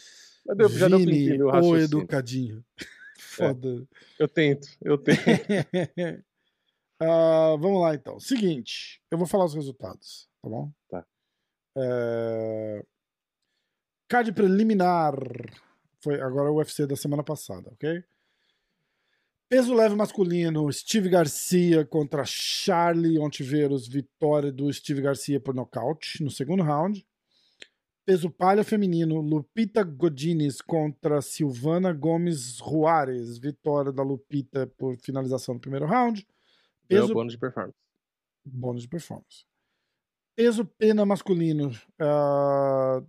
Já 0.46 0.54
deu, 0.54 0.70
já 0.70 0.88
deu 0.90 1.00
pra 1.00 1.12
entender 1.12 1.44
o 1.44 1.50
raciocínio. 1.50 1.80
O 1.80 1.84
educadinho. 1.84 2.66
Foda. 3.18 3.88
É, 4.20 4.24
eu 4.24 4.28
tento, 4.28 4.68
eu 4.84 4.98
tento. 4.98 5.22
Uh, 7.02 7.58
vamos 7.58 7.82
lá, 7.82 7.96
então. 7.96 8.20
Seguinte, 8.20 9.02
eu 9.10 9.18
vou 9.18 9.26
falar 9.26 9.46
os 9.46 9.56
resultados, 9.56 10.30
tá 10.40 10.48
bom? 10.48 10.72
Tá. 10.88 11.04
É... 11.76 12.86
Card 14.08 14.32
preliminar. 14.34 15.16
Foi 16.04 16.22
agora 16.22 16.52
o 16.52 16.58
UFC 16.58 16.86
da 16.86 16.96
semana 16.96 17.24
passada, 17.24 17.72
ok? 17.72 18.04
Peso 19.50 19.74
leve 19.74 19.96
masculino, 19.96 20.72
Steve 20.72 21.10
Garcia 21.10 21.84
contra 21.86 22.24
Charlie 22.24 23.20
Ontiveros, 23.20 23.88
vitória 23.88 24.52
do 24.52 24.72
Steve 24.72 25.02
Garcia 25.02 25.40
por 25.40 25.56
nocaute 25.56 26.24
no 26.24 26.30
segundo 26.30 26.62
round. 26.64 27.06
Peso 28.06 28.30
palha 28.30 28.64
feminino, 28.64 29.20
Lupita 29.20 29.84
Godines 29.84 30.62
contra 30.62 31.22
Silvana 31.22 31.92
Gomes 31.94 32.58
Juarez, 32.58 33.38
vitória 33.38 33.92
da 33.92 34.04
Lupita 34.04 34.68
por 34.78 34.96
finalização 34.98 35.56
no 35.56 35.60
primeiro 35.60 35.86
round. 35.86 36.26
Peso... 36.92 37.08
É 37.08 37.12
o 37.12 37.14
bônus 37.14 37.34
de 37.34 37.40
performance. 37.40 37.78
Bônus 38.46 38.82
de 38.84 38.90
performance. 38.90 39.46
Peso 40.36 40.66
pena 40.66 41.06
masculino. 41.06 41.70
Uh, 42.00 43.08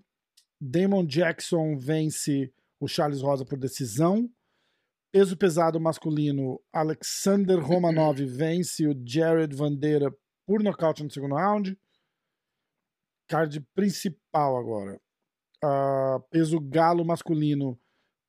Damon 0.61 1.05
Jackson 1.05 1.77
vence 1.77 2.53
o 2.79 2.87
Charles 2.87 3.23
Rosa 3.23 3.45
por 3.45 3.59
decisão. 3.59 4.31
Peso 5.11 5.37
pesado 5.37 5.81
masculino. 5.81 6.61
Alexander 6.73 7.59
Romanov 7.59 8.23
vence 8.25 8.87
o 8.87 8.95
Jared 9.05 9.55
Vandeira 9.55 10.15
por 10.47 10.63
nocaute 10.63 11.03
no 11.03 11.11
segundo 11.11 11.35
round. 11.35 11.77
Card 13.29 13.61
principal 13.75 14.57
agora. 14.57 15.01
Uh, 15.65 16.21
peso 16.31 16.61
galo 16.61 17.05
masculino. 17.05 17.79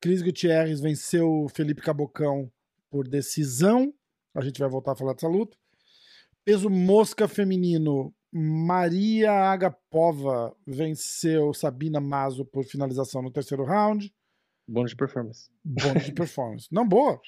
Cris 0.00 0.20
Gutierrez 0.20 0.80
venceu 0.80 1.44
o 1.44 1.48
Felipe 1.48 1.80
Cabocão 1.80 2.50
por 2.90 3.06
decisão. 3.06 3.94
A 4.34 4.42
gente 4.42 4.58
vai 4.58 4.68
voltar 4.68 4.92
a 4.92 4.96
falar 4.96 5.14
dessa 5.14 5.28
luta. 5.28 5.56
Peso 6.44 6.68
mosca 6.68 7.28
feminino. 7.28 8.14
Maria 8.32 9.30
Agapova 9.32 10.54
venceu 10.66 11.54
Sabina 11.54 12.00
Mazo 12.00 12.44
por 12.44 12.64
finalização 12.64 13.22
no 13.22 13.30
terceiro 13.30 13.64
round. 13.64 14.12
Bônus 14.68 14.90
de 14.90 14.96
performance. 14.96 15.48
Bônus 15.64 16.04
de 16.04 16.12
performance. 16.12 16.66
Não, 16.72 16.86
boa. 16.86 17.20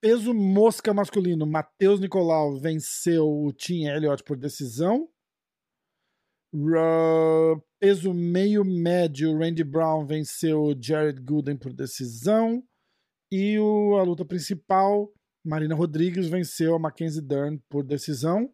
Peso 0.00 0.34
mosca 0.34 0.92
masculino. 0.92 1.46
Matheus 1.46 2.00
Nicolau 2.00 2.58
venceu 2.58 3.26
o 3.26 3.52
Tim 3.52 3.84
Elliott 3.84 4.24
por 4.24 4.36
decisão. 4.36 5.08
Uh, 6.52 7.62
peso 7.78 8.12
meio 8.12 8.64
médio. 8.64 9.38
Randy 9.38 9.62
Brown 9.62 10.06
venceu 10.06 10.62
o 10.62 10.76
Jared 10.82 11.20
Gooden 11.20 11.56
por 11.56 11.72
decisão. 11.72 12.62
E 13.30 13.58
o, 13.58 13.96
a 13.96 14.02
luta 14.02 14.24
principal 14.24 15.12
Marina 15.46 15.76
Rodrigues 15.76 16.26
venceu 16.26 16.74
a 16.74 16.78
Mackenzie 16.78 17.22
Dern 17.22 17.62
por 17.68 17.84
decisão. 17.84 18.52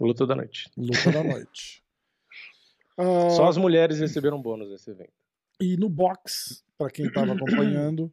Luta 0.00 0.26
da 0.26 0.34
noite. 0.34 0.70
Luta 0.74 1.12
da 1.12 1.22
noite. 1.22 1.84
uh, 2.98 3.30
Só 3.36 3.46
as 3.46 3.58
mulheres 3.58 4.00
receberam 4.00 4.40
bônus 4.40 4.70
nesse 4.70 4.90
evento. 4.90 5.12
E 5.60 5.76
no 5.76 5.90
box, 5.90 6.64
para 6.78 6.90
quem 6.90 7.06
estava 7.06 7.32
acompanhando, 7.36 8.10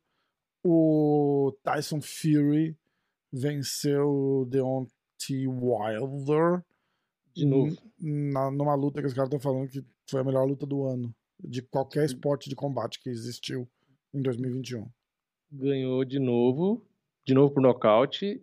o 0.61 1.57
Tyson 1.63 2.01
Fury 2.01 2.77
venceu 3.31 4.09
o 4.09 4.45
Deontay 4.45 5.47
Wilder. 5.47 6.61
De 7.33 7.45
novo. 7.45 7.77
Na, 7.97 8.51
numa 8.51 8.75
luta 8.75 8.99
que 8.99 9.07
os 9.07 9.13
caras 9.13 9.29
estão 9.29 9.39
falando 9.39 9.69
que 9.69 9.85
foi 10.09 10.19
a 10.19 10.23
melhor 10.25 10.43
luta 10.43 10.65
do 10.65 10.83
ano. 10.85 11.15
De 11.39 11.61
qualquer 11.61 12.03
esporte 12.03 12.49
de 12.49 12.57
combate 12.57 12.99
que 12.99 13.09
existiu 13.09 13.69
em 14.13 14.21
2021. 14.21 14.85
Ganhou 15.49 16.03
de 16.03 16.19
novo 16.19 16.85
de 17.25 17.33
novo 17.33 17.53
por 17.53 17.61
nocaute. 17.61 18.41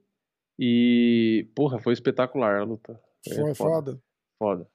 E, 0.58 1.48
porra, 1.54 1.78
foi 1.78 1.92
espetacular 1.92 2.60
a 2.60 2.64
luta. 2.64 3.00
Foi, 3.34 3.54
foda. 3.54 4.00
Foda. 4.38 4.66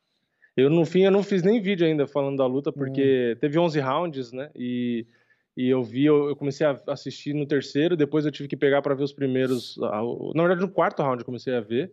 Eu, 0.55 0.69
no 0.69 0.85
fim, 0.85 1.01
eu 1.01 1.11
não 1.11 1.23
fiz 1.23 1.41
nem 1.41 1.61
vídeo 1.61 1.85
ainda 1.85 2.05
falando 2.07 2.37
da 2.37 2.45
luta, 2.45 2.71
porque 2.71 3.33
hum. 3.35 3.39
teve 3.39 3.57
11 3.57 3.79
rounds, 3.79 4.31
né? 4.31 4.51
E, 4.55 5.05
e 5.57 5.67
eu 5.67 5.83
vi, 5.83 6.05
eu, 6.05 6.29
eu, 6.29 6.35
comecei 6.35 6.65
a 6.65 6.79
assistir 6.87 7.33
no 7.33 7.45
terceiro, 7.45 7.97
depois 7.97 8.25
eu 8.25 8.31
tive 8.31 8.47
que 8.47 8.55
pegar 8.55 8.81
para 8.81 8.93
ver 8.93 9.03
os 9.03 9.13
primeiros. 9.13 9.75
Na 9.77 10.43
verdade, 10.43 10.61
no 10.61 10.69
quarto 10.69 11.01
round 11.01 11.19
eu 11.19 11.25
comecei 11.25 11.55
a 11.55 11.61
ver. 11.61 11.91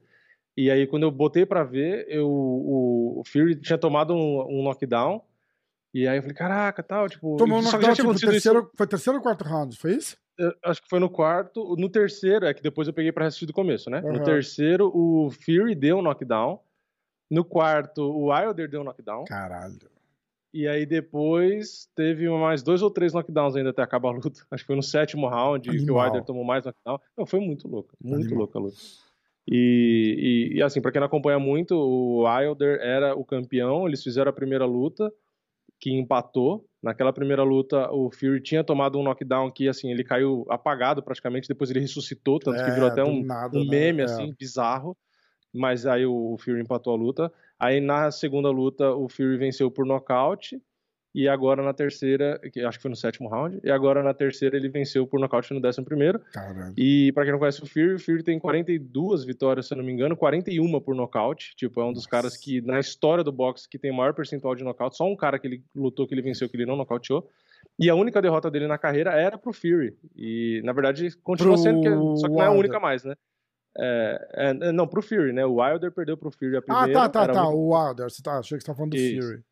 E 0.56 0.70
aí, 0.70 0.86
quando 0.86 1.04
eu 1.04 1.10
botei 1.10 1.46
para 1.46 1.64
ver, 1.64 2.06
eu, 2.08 2.28
o, 2.28 3.20
o 3.20 3.22
Fury 3.24 3.56
tinha 3.56 3.78
tomado 3.78 4.14
um, 4.14 4.60
um 4.60 4.62
knockdown. 4.62 5.22
E 5.92 6.06
aí 6.06 6.18
eu 6.18 6.22
falei, 6.22 6.36
caraca, 6.36 6.82
tal, 6.82 7.08
tipo. 7.08 7.36
Tomou 7.36 7.58
um 7.58 7.62
knockdown, 7.62 7.94
tipo, 7.94 8.14
terceiro, 8.14 8.60
isso... 8.60 8.70
foi 8.76 8.86
terceiro 8.86 9.18
ou 9.18 9.22
quarto 9.22 9.44
round, 9.44 9.76
foi 9.76 9.94
isso? 9.94 10.16
Acho 10.64 10.82
que 10.82 10.88
foi 10.88 10.98
no 10.98 11.10
quarto. 11.10 11.76
No 11.76 11.88
terceiro, 11.88 12.46
é 12.46 12.54
que 12.54 12.62
depois 12.62 12.88
eu 12.88 12.94
peguei 12.94 13.12
pra 13.12 13.26
assistir 13.26 13.46
do 13.46 13.52
começo, 13.52 13.90
né? 13.90 14.00
Uhum. 14.04 14.14
No 14.14 14.22
terceiro, 14.22 14.90
o 14.94 15.30
Fury 15.30 15.74
deu 15.74 15.98
um 15.98 16.02
knockdown. 16.02 16.60
No 17.30 17.44
quarto, 17.44 18.02
o 18.02 18.32
Wilder 18.32 18.68
deu 18.68 18.80
um 18.80 18.84
knockdown. 18.84 19.24
Caralho. 19.24 19.78
E 20.52 20.66
aí 20.66 20.84
depois 20.84 21.88
teve 21.94 22.28
mais 22.28 22.62
dois 22.62 22.82
ou 22.82 22.90
três 22.90 23.12
knockdowns 23.12 23.54
ainda 23.54 23.70
até 23.70 23.82
acabar 23.82 24.08
a 24.08 24.12
luta. 24.12 24.30
Acho 24.50 24.64
que 24.64 24.66
foi 24.66 24.76
no 24.76 24.82
sétimo 24.82 25.28
round 25.28 25.68
Animal. 25.68 25.86
que 25.86 25.92
o 25.92 25.96
Wilder 25.96 26.24
tomou 26.24 26.44
mais 26.44 26.64
knockdown. 26.64 26.98
Não, 27.16 27.24
foi 27.24 27.40
muito 27.40 27.68
louco. 27.68 27.94
Muito 28.02 28.22
Animal. 28.22 28.38
louca 28.38 28.58
a 28.58 28.62
luta. 28.62 28.76
E, 29.46 30.50
e, 30.52 30.58
e 30.58 30.62
assim, 30.62 30.80
para 30.80 30.90
quem 30.90 31.00
não 31.00 31.06
acompanha 31.06 31.38
muito, 31.38 31.74
o 31.76 32.24
Wilder 32.24 32.80
era 32.80 33.14
o 33.14 33.24
campeão. 33.24 33.86
Eles 33.86 34.02
fizeram 34.02 34.30
a 34.30 34.34
primeira 34.34 34.66
luta, 34.66 35.12
que 35.78 35.92
empatou. 35.92 36.68
Naquela 36.82 37.12
primeira 37.12 37.42
luta, 37.42 37.90
o 37.92 38.10
Fury 38.10 38.40
tinha 38.40 38.64
tomado 38.64 38.98
um 38.98 39.02
knockdown 39.02 39.50
que, 39.50 39.68
assim, 39.68 39.90
ele 39.90 40.02
caiu 40.02 40.46
apagado 40.48 41.02
praticamente, 41.02 41.46
depois 41.46 41.70
ele 41.70 41.80
ressuscitou, 41.80 42.38
tanto 42.38 42.58
é, 42.58 42.64
que 42.64 42.70
virou 42.70 42.88
até 42.88 43.04
um, 43.04 43.22
nada, 43.22 43.58
um 43.58 43.64
né? 43.64 43.70
meme, 43.70 43.98
né? 43.98 44.04
assim, 44.04 44.30
é. 44.30 44.34
bizarro. 44.34 44.96
Mas 45.52 45.84
aí 45.84 46.06
o 46.06 46.36
Fury 46.38 46.60
empatou 46.60 46.94
a 46.94 46.96
luta. 46.96 47.32
Aí 47.58 47.80
na 47.80 48.10
segunda 48.10 48.50
luta, 48.50 48.94
o 48.94 49.08
Fury 49.08 49.36
venceu 49.36 49.70
por 49.70 49.84
nocaute. 49.84 50.62
E 51.14 51.28
agora 51.28 51.62
na 51.62 51.72
terceira, 51.74 52.38
que 52.52 52.60
acho 52.60 52.78
que 52.78 52.82
foi 52.82 52.90
no 52.90 52.96
sétimo 52.96 53.28
round, 53.28 53.58
e 53.64 53.70
agora 53.70 54.02
na 54.02 54.14
terceira 54.14 54.56
ele 54.56 54.68
venceu 54.68 55.06
por 55.06 55.18
nocaute 55.18 55.52
no 55.52 55.60
décimo 55.60 55.84
primeiro. 55.84 56.20
Caralho. 56.32 56.72
E 56.76 57.10
para 57.12 57.24
quem 57.24 57.32
não 57.32 57.38
conhece 57.38 57.62
o 57.62 57.66
Fury, 57.66 57.94
o 57.94 57.98
Fury 57.98 58.22
tem 58.22 58.38
42 58.38 59.24
vitórias, 59.24 59.66
se 59.66 59.74
eu 59.74 59.78
não 59.78 59.84
me 59.84 59.92
engano, 59.92 60.16
41 60.16 60.80
por 60.80 60.94
nocaute. 60.94 61.54
Tipo, 61.56 61.80
é 61.80 61.84
um 61.84 61.92
dos 61.92 62.02
Nossa. 62.04 62.08
caras 62.10 62.36
que 62.36 62.60
na 62.60 62.78
história 62.78 63.24
do 63.24 63.32
boxe 63.32 63.68
que 63.68 63.78
tem 63.78 63.90
maior 63.92 64.14
percentual 64.14 64.54
de 64.54 64.62
nocaute, 64.62 64.96
só 64.96 65.04
um 65.04 65.16
cara 65.16 65.38
que 65.38 65.46
ele 65.48 65.64
lutou 65.74 66.06
que 66.06 66.14
ele 66.14 66.22
venceu 66.22 66.48
que 66.48 66.56
ele 66.56 66.66
não 66.66 66.76
nocauteou. 66.76 67.28
E 67.78 67.90
a 67.90 67.94
única 67.94 68.22
derrota 68.22 68.50
dele 68.50 68.66
na 68.66 68.78
carreira 68.78 69.10
era 69.12 69.36
pro 69.36 69.52
Fury. 69.52 69.96
E 70.16 70.60
na 70.64 70.72
verdade 70.72 71.10
continua 71.22 71.54
Pro 71.54 71.62
sendo, 71.62 71.80
que, 71.82 72.20
só 72.20 72.28
que 72.28 72.34
não 72.34 72.42
é 72.42 72.46
a 72.46 72.50
única 72.52 72.78
mais, 72.78 73.04
né? 73.04 73.14
É, 73.78 74.28
é, 74.34 74.72
não, 74.72 74.86
pro 74.86 75.00
Fury, 75.02 75.32
né? 75.32 75.44
O 75.46 75.60
Wilder 75.60 75.92
perdeu 75.92 76.16
pro 76.16 76.30
Fury 76.30 76.56
a 76.56 76.58
Ah, 76.58 76.62
primeira. 76.62 76.92
tá, 76.92 77.08
tá, 77.08 77.22
era 77.24 77.32
tá. 77.32 77.44
muito- 77.44 77.56
O 77.58 77.74
Wilder. 77.74 78.10
Você 78.10 78.22
tá, 78.22 78.38
achei 78.38 78.58
que 78.58 78.64
você 78.64 78.70
tá 78.70 78.74
falando 78.74 78.90
do 78.92 78.96
Isso. 78.96 79.26
Fury. 79.28 79.42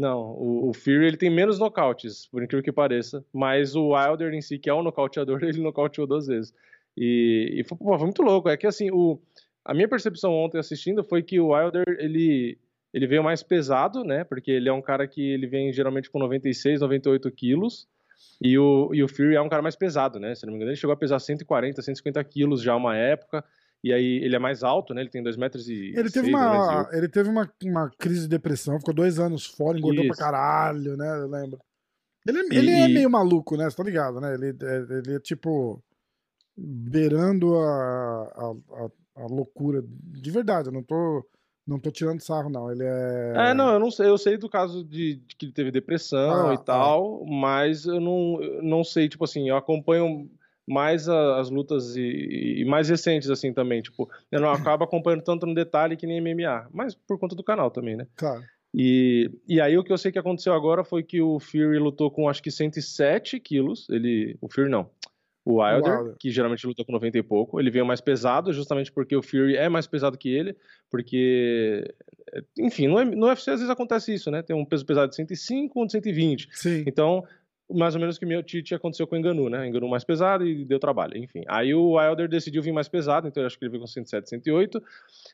Não, 0.00 0.30
o, 0.30 0.70
o 0.70 0.72
Fury 0.72 1.04
ele 1.04 1.16
tem 1.18 1.28
menos 1.28 1.58
nocautes, 1.58 2.24
por 2.24 2.42
incrível 2.42 2.64
que 2.64 2.72
pareça. 2.72 3.22
Mas 3.30 3.76
o 3.76 3.90
Wilder 3.90 4.32
em 4.32 4.40
si, 4.40 4.58
que 4.58 4.70
é 4.70 4.74
um 4.74 4.82
nocauteador, 4.82 5.44
ele 5.44 5.60
nocauteou 5.60 6.06
duas 6.06 6.26
vezes. 6.26 6.54
E, 6.96 7.56
e 7.58 7.64
foi, 7.64 7.76
pô, 7.76 7.98
foi 7.98 8.06
muito 8.06 8.22
louco. 8.22 8.48
É 8.48 8.56
que 8.56 8.66
assim, 8.66 8.90
o, 8.90 9.20
a 9.62 9.74
minha 9.74 9.86
percepção 9.86 10.32
ontem 10.32 10.58
assistindo 10.58 11.04
foi 11.04 11.22
que 11.22 11.38
o 11.38 11.48
Wilder 11.48 11.84
ele, 11.98 12.56
ele 12.94 13.06
veio 13.06 13.22
mais 13.22 13.42
pesado, 13.42 14.02
né? 14.02 14.24
Porque 14.24 14.50
ele 14.50 14.70
é 14.70 14.72
um 14.72 14.80
cara 14.80 15.06
que 15.06 15.20
ele 15.20 15.46
vem 15.46 15.70
geralmente 15.70 16.08
com 16.08 16.18
96, 16.18 16.80
98 16.80 17.30
quilos. 17.32 17.86
E 18.40 18.58
o, 18.58 18.90
e 18.94 19.02
o 19.02 19.08
Fury 19.08 19.34
é 19.34 19.42
um 19.42 19.50
cara 19.50 19.60
mais 19.60 19.76
pesado, 19.76 20.18
né? 20.18 20.34
Se 20.34 20.46
não 20.46 20.52
me 20.52 20.56
engano, 20.56 20.70
ele 20.70 20.80
chegou 20.80 20.94
a 20.94 20.96
pesar 20.96 21.18
140, 21.18 21.82
150 21.82 22.24
quilos 22.24 22.62
já 22.62 22.74
uma 22.74 22.96
época. 22.96 23.44
E 23.82 23.92
aí 23.92 24.22
ele 24.22 24.36
é 24.36 24.38
mais 24.38 24.62
alto, 24.62 24.92
né? 24.92 25.00
Ele 25.00 25.08
tem 25.10 25.22
2 25.22 25.36
metros 25.36 25.68
e 25.68 25.92
Ele 25.96 26.10
teve, 26.10 26.26
seis, 26.26 26.34
uma, 26.34 26.88
ele 26.92 27.08
teve 27.08 27.28
uma, 27.30 27.50
uma 27.64 27.90
crise 27.98 28.22
de 28.22 28.28
depressão, 28.28 28.78
ficou 28.78 28.92
dois 28.94 29.18
anos 29.18 29.46
fora, 29.46 29.78
engordou 29.78 30.04
pra 30.04 30.12
Isso. 30.12 30.20
caralho, 30.22 30.96
né? 30.96 31.08
Eu 31.18 31.26
lembro. 31.28 31.58
Ele, 32.26 32.38
E- 32.52 32.56
ele 32.58 32.70
é 32.70 32.88
meio 32.88 33.08
maluco, 33.10 33.56
né? 33.56 33.64
Você 33.70 33.76
tá 33.76 33.82
ligado, 33.82 34.20
né? 34.20 34.34
Ele, 34.34 34.48
é- 34.48 34.98
ele 34.98 35.14
é 35.16 35.20
tipo. 35.20 35.82
beirando 36.56 37.56
a, 37.56 38.22
a, 38.36 38.84
a, 38.84 39.22
a 39.22 39.26
loucura. 39.26 39.82
De 39.86 40.30
verdade, 40.30 40.68
eu 40.68 40.72
não 40.72 40.82
tô, 40.82 41.26
não 41.66 41.78
tô 41.78 41.90
tirando 41.90 42.20
sarro, 42.20 42.50
não. 42.50 42.70
Ele 42.70 42.84
é. 42.84 43.32
É, 43.50 43.54
não, 43.54 43.72
eu 43.72 43.78
não 43.78 43.90
sei, 43.90 44.08
eu 44.08 44.18
sei 44.18 44.36
do 44.36 44.48
caso 44.48 44.84
de, 44.84 45.14
de 45.16 45.36
que 45.36 45.46
ele 45.46 45.52
teve 45.52 45.70
depressão 45.70 46.50
Ah, 46.50 46.54
e 46.54 46.58
tal, 46.64 47.24
mas 47.24 47.86
eu 47.86 47.98
não, 48.00 48.42
eu 48.42 48.62
não 48.62 48.84
sei, 48.84 49.08
tipo 49.08 49.24
assim, 49.24 49.48
eu 49.48 49.56
acompanho 49.56 50.30
mais 50.66 51.08
a- 51.08 51.40
as 51.40 51.50
lutas 51.50 51.96
e, 51.96 52.60
e 52.60 52.64
mais 52.64 52.88
recentes, 52.88 53.28
assim, 53.30 53.52
também, 53.52 53.82
tipo, 53.82 54.08
eu 54.30 54.40
não 54.40 54.50
acabo 54.50 54.84
acompanhando 54.84 55.22
tanto 55.22 55.46
no 55.46 55.54
detalhe 55.54 55.96
que 55.96 56.06
nem 56.06 56.18
MMA, 56.20 56.68
mas 56.72 56.94
por 56.94 57.18
conta 57.18 57.34
do 57.34 57.42
canal 57.42 57.70
também, 57.70 57.96
né? 57.96 58.06
Claro. 58.16 58.42
E, 58.72 59.28
e 59.48 59.60
aí 59.60 59.76
o 59.76 59.82
que 59.82 59.92
eu 59.92 59.98
sei 59.98 60.12
que 60.12 60.18
aconteceu 60.18 60.52
agora 60.52 60.84
foi 60.84 61.02
que 61.02 61.20
o 61.20 61.40
Fury 61.40 61.78
lutou 61.78 62.08
com 62.10 62.28
acho 62.28 62.40
que 62.42 62.52
107 62.52 63.40
quilos, 63.40 63.88
ele, 63.90 64.36
o 64.40 64.48
Fury 64.48 64.70
não, 64.70 64.88
o 65.44 65.60
Wilder, 65.60 65.98
Wilder. 65.98 66.16
que 66.20 66.30
geralmente 66.30 66.64
luta 66.66 66.84
com 66.84 66.92
90 66.92 67.18
e 67.18 67.22
pouco, 67.22 67.58
ele 67.58 67.68
veio 67.70 67.84
mais 67.84 68.00
pesado 68.00 68.52
justamente 68.52 68.92
porque 68.92 69.16
o 69.16 69.22
Fury 69.22 69.56
é 69.56 69.68
mais 69.68 69.88
pesado 69.88 70.16
que 70.16 70.28
ele, 70.28 70.54
porque, 70.88 71.82
enfim, 72.56 72.86
no, 72.86 73.04
no 73.04 73.26
UFC 73.26 73.50
às 73.50 73.58
vezes 73.58 73.70
acontece 73.70 74.14
isso, 74.14 74.30
né, 74.30 74.40
tem 74.40 74.54
um 74.54 74.64
peso 74.64 74.86
pesado 74.86 75.08
de 75.10 75.16
105, 75.16 75.82
um 75.82 75.86
de 75.86 75.92
120, 75.92 76.48
Sim. 76.52 76.84
então 76.86 77.24
mais 77.72 77.94
ou 77.94 78.00
menos 78.00 78.16
o 78.16 78.20
que 78.20 78.26
meu 78.26 78.42
Tite 78.42 78.74
aconteceu 78.74 79.06
com 79.06 79.14
o 79.14 79.18
Enganu, 79.18 79.48
né? 79.48 79.66
Enganu 79.66 79.88
mais 79.88 80.04
pesado 80.04 80.46
e 80.46 80.64
deu 80.64 80.78
trabalho, 80.78 81.16
enfim. 81.16 81.42
Aí 81.48 81.74
o 81.74 81.92
Wilder 81.92 82.28
decidiu 82.28 82.62
vir 82.62 82.72
mais 82.72 82.88
pesado, 82.88 83.28
então 83.28 83.42
eu 83.42 83.46
acho 83.46 83.58
que 83.58 83.64
ele 83.64 83.70
veio 83.70 83.80
com 83.80 83.86
107, 83.86 84.28
108. 84.28 84.82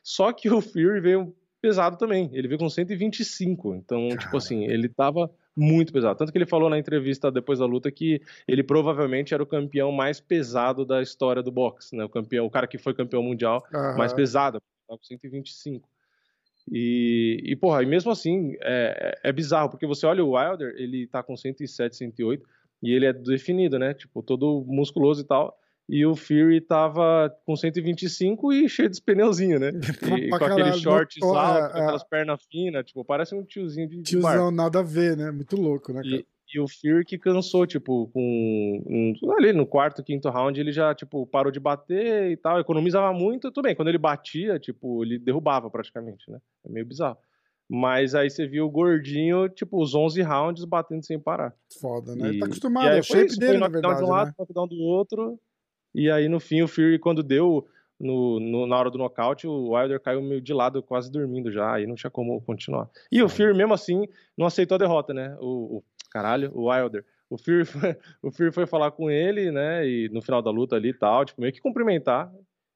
Só 0.03 0.31
que 0.31 0.49
o 0.49 0.61
Fury 0.61 0.99
veio 0.99 1.35
pesado 1.61 1.97
também. 1.97 2.29
Ele 2.33 2.47
veio 2.47 2.59
com 2.59 2.69
125. 2.69 3.75
Então, 3.75 4.09
tipo 4.09 4.25
Cara. 4.25 4.37
assim, 4.37 4.65
ele 4.65 4.87
tava 4.87 5.29
muito 5.55 5.91
pesado. 5.91 6.17
Tanto 6.17 6.31
que 6.31 6.37
ele 6.37 6.45
falou 6.45 6.69
na 6.69 6.77
entrevista 6.77 7.31
depois 7.31 7.59
da 7.59 7.65
luta 7.65 7.91
que 7.91 8.21
ele 8.47 8.63
provavelmente 8.63 9.33
era 9.33 9.41
o 9.41 9.45
campeão 9.47 9.91
mais 9.91 10.19
pesado 10.19 10.85
da 10.85 11.01
história 11.01 11.41
do 11.41 11.51
boxe, 11.51 11.95
né? 11.95 12.05
O 12.05 12.09
campeão, 12.09 12.45
o 12.45 12.49
cara 12.49 12.67
que 12.67 12.77
foi 12.77 12.93
campeão 12.93 13.23
mundial 13.23 13.65
mais 13.97 14.11
Aham. 14.11 14.15
pesado, 14.15 14.61
tava 14.87 14.99
com 14.99 15.03
125. 15.03 15.89
E, 16.69 17.41
e, 17.45 17.55
porra, 17.55 17.81
e 17.81 17.85
mesmo 17.85 18.11
assim, 18.11 18.55
é, 18.61 19.19
é 19.23 19.31
bizarro, 19.31 19.69
porque 19.69 19.87
você 19.87 20.05
olha 20.05 20.23
o 20.23 20.35
Wilder, 20.35 20.73
ele 20.77 21.07
tá 21.07 21.23
com 21.23 21.37
107, 21.37 21.95
108, 21.95 22.45
e 22.83 22.91
ele 22.91 23.05
é 23.05 23.13
definido, 23.13 23.79
né? 23.79 23.93
Tipo, 23.93 24.21
todo 24.21 24.63
musculoso 24.67 25.21
e 25.21 25.25
tal. 25.25 25.57
E 25.89 26.05
o 26.05 26.15
Fury 26.15 26.59
tava 26.59 27.33
com 27.45 27.55
125 27.55 28.51
e 28.51 28.67
cheio 28.67 28.89
de 28.89 29.01
pneuzinho, 29.01 29.57
né? 29.57 29.71
E 30.27 30.29
com 30.29 30.37
caralho, 30.37 30.63
aqueles 30.65 30.81
shorts 30.81 31.17
é, 31.23 31.25
altos, 31.25 31.71
com 31.71 31.77
é. 31.77 31.81
aquelas 31.81 32.03
pernas 32.03 32.43
finas, 32.51 32.85
tipo, 32.85 33.05
parece 33.05 33.33
um 33.33 33.43
tiozinho 33.43 33.87
de, 33.87 33.97
de. 33.97 34.03
Tiozão, 34.03 34.51
nada 34.51 34.79
a 34.79 34.83
ver, 34.83 35.15
né? 35.15 35.31
Muito 35.31 35.55
louco, 35.55 35.93
né, 35.93 36.01
cara? 36.01 36.15
E, 36.15 36.25
e 36.53 36.59
o 36.59 36.67
Fury 36.67 37.03
que 37.03 37.17
cansou, 37.17 37.65
tipo, 37.67 38.07
com 38.13 38.83
um- 38.85 39.31
ali 39.33 39.51
no 39.51 39.65
quarto, 39.65 40.03
quinto 40.03 40.29
round, 40.29 40.59
ele 40.59 40.71
já, 40.71 40.93
tipo, 40.95 41.25
parou 41.27 41.51
de 41.51 41.59
bater 41.59 42.31
e 42.31 42.37
tal, 42.37 42.59
economizava 42.59 43.11
muito, 43.13 43.51
tudo 43.51 43.65
bem, 43.65 43.75
quando 43.75 43.89
ele 43.89 43.97
batia, 43.97 44.57
tipo, 44.59 45.03
ele 45.03 45.17
derrubava 45.19 45.69
praticamente, 45.69 46.29
né? 46.31 46.39
É 46.65 46.69
meio 46.69 46.85
bizarro. 46.85 47.17
Mas 47.69 48.15
aí 48.15 48.29
você 48.29 48.47
viu 48.47 48.65
o 48.65 48.69
gordinho, 48.71 49.49
tipo, 49.49 49.81
os 49.81 49.93
11 49.93 50.21
rounds 50.21 50.63
batendo 50.63 51.05
sem 51.05 51.19
parar. 51.19 51.53
Foda, 51.81 52.15
né? 52.15 52.29
Ele 52.29 52.39
tá 52.39 52.45
E- 52.45 52.47
acostumado, 52.47 52.85
e 52.93 52.97
é 52.97 52.99
o 52.99 53.03
shape 53.03 53.25
isso, 53.25 53.39
dele, 53.39 53.51
foi 53.53 53.59
na 53.59 53.67
verdade, 53.67 53.97
de 53.97 54.03
um 54.05 54.09
lado, 54.09 54.27
né? 54.27 54.33
knockdown 54.39 54.67
do 54.67 54.77
outro, 54.77 55.39
e 55.93 56.09
aí 56.09 56.29
no 56.29 56.39
fim 56.39 56.61
o 56.61 56.67
Fury, 56.67 56.97
quando 56.97 57.21
deu 57.21 57.67
no, 57.99 58.39
no- 58.39 58.67
na 58.67 58.77
hora 58.77 58.89
do 58.91 58.97
nocaute, 58.97 59.47
o 59.47 59.71
Wilder 59.73 59.99
caiu 59.99 60.21
meio 60.21 60.39
de 60.39 60.53
lado, 60.53 60.81
quase 60.81 61.11
dormindo 61.11 61.51
já, 61.51 61.73
aí 61.73 61.85
não 61.85 61.95
tinha 61.95 62.11
como 62.11 62.39
continuar. 62.41 62.89
E 63.11 63.21
o 63.21 63.27
Fury, 63.27 63.53
mesmo 63.53 63.73
assim, 63.73 64.05
não 64.37 64.45
aceitou 64.45 64.75
a 64.75 64.79
derrota, 64.79 65.13
né? 65.13 65.35
O, 65.41 65.77
o- 65.77 65.83
caralho, 66.09 66.51
o 66.53 66.69
Wilder. 66.69 67.05
O 67.29 67.37
Fury, 67.37 67.65
foi, 67.65 67.97
o 68.21 68.31
Fury 68.31 68.51
foi 68.51 68.65
falar 68.65 68.91
com 68.91 69.09
ele, 69.09 69.51
né? 69.51 69.87
E 69.87 70.09
no 70.09 70.21
final 70.21 70.41
da 70.41 70.49
luta 70.49 70.75
ali 70.75 70.89
e 70.89 70.93
tal, 70.93 71.25
tipo, 71.25 71.41
meio 71.41 71.53
que 71.53 71.61
cumprimentar. 71.61 72.31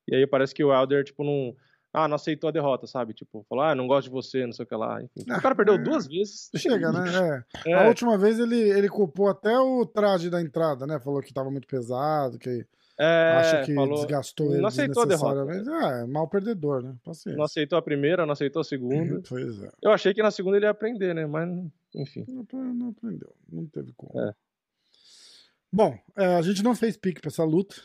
E 0.08 0.16
aí 0.16 0.28
parece 0.28 0.54
que 0.54 0.64
o 0.64 0.70
Wilder, 0.70 1.04
tipo, 1.04 1.24
não. 1.24 1.56
Ah, 1.94 2.08
não 2.08 2.16
aceitou 2.16 2.48
a 2.48 2.52
derrota, 2.54 2.88
sabe? 2.88 3.14
Tipo, 3.14 3.46
falou, 3.50 3.66
ah, 3.66 3.76
não 3.76 3.86
gosto 3.86 4.06
de 4.08 4.14
você, 4.14 4.46
não 4.46 4.54
sei 4.54 4.64
o 4.64 4.68
que 4.68 4.76
lá. 4.76 5.02
Enfim, 5.04 5.30
o 5.30 5.42
cara 5.42 5.54
perdeu 5.54 5.76
é. 5.76 5.78
duas 5.78 6.08
vezes. 6.08 6.50
Chega, 6.56 6.90
né? 6.92 7.44
É. 7.66 7.70
É, 7.72 7.74
A 7.74 7.88
última 7.88 8.18
vez 8.18 8.40
ele, 8.40 8.58
ele 8.58 8.88
culpou 8.88 9.28
até 9.28 9.58
o 9.60 9.86
traje 9.86 10.30
da 10.30 10.42
entrada, 10.42 10.88
né? 10.88 11.00
Falou 11.02 11.22
que 11.22 11.34
tava 11.34 11.52
muito 11.52 11.68
pesado, 11.68 12.40
que 12.40 12.66
é, 13.04 13.32
acha 13.38 13.66
que 13.66 13.74
falou, 13.74 13.96
desgastou 13.96 14.52
ele 14.52 14.62
não 14.62 14.68
aceitou 14.68 15.04
a 15.04 15.06
derrota. 15.06 15.46
desnecessariamente. 15.46 16.04
É, 16.04 16.06
mal 16.08 16.28
perdedor, 16.28 16.84
né? 16.84 16.96
Paciência. 17.04 17.38
não 17.38 17.46
aceitou 17.46 17.78
a 17.78 17.82
primeira, 17.82 18.26
não 18.26 18.34
aceitou 18.34 18.60
a 18.60 18.64
segunda. 18.64 19.22
Pois 19.28 19.62
é. 19.64 19.70
Eu 19.82 19.92
achei 19.92 20.14
que 20.14 20.22
na 20.22 20.32
segunda 20.32 20.58
ele 20.58 20.66
ia 20.66 20.70
aprender, 20.72 21.16
né? 21.16 21.26
Mas, 21.26 21.50
enfim. 21.96 22.26
Não, 22.28 22.46
não 22.74 22.90
aprendeu, 22.90 23.34
não 23.52 23.66
teve 23.68 23.92
como. 23.98 24.20
É. 24.20 24.34
Bom, 25.74 25.98
é, 26.18 26.36
a 26.36 26.42
gente 26.42 26.62
não 26.64 26.76
fez 26.76 26.98
pique 26.98 27.22
pra 27.22 27.30
essa 27.30 27.44
luta. 27.44 27.76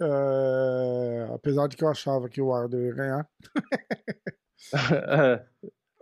é, 0.00 1.28
apesar 1.34 1.66
de 1.66 1.76
que 1.76 1.82
eu 1.84 1.88
achava 1.88 2.28
que 2.28 2.40
o 2.40 2.50
Wilder 2.52 2.80
ia 2.80 2.94
ganhar. 2.94 3.28
É, 4.74 5.44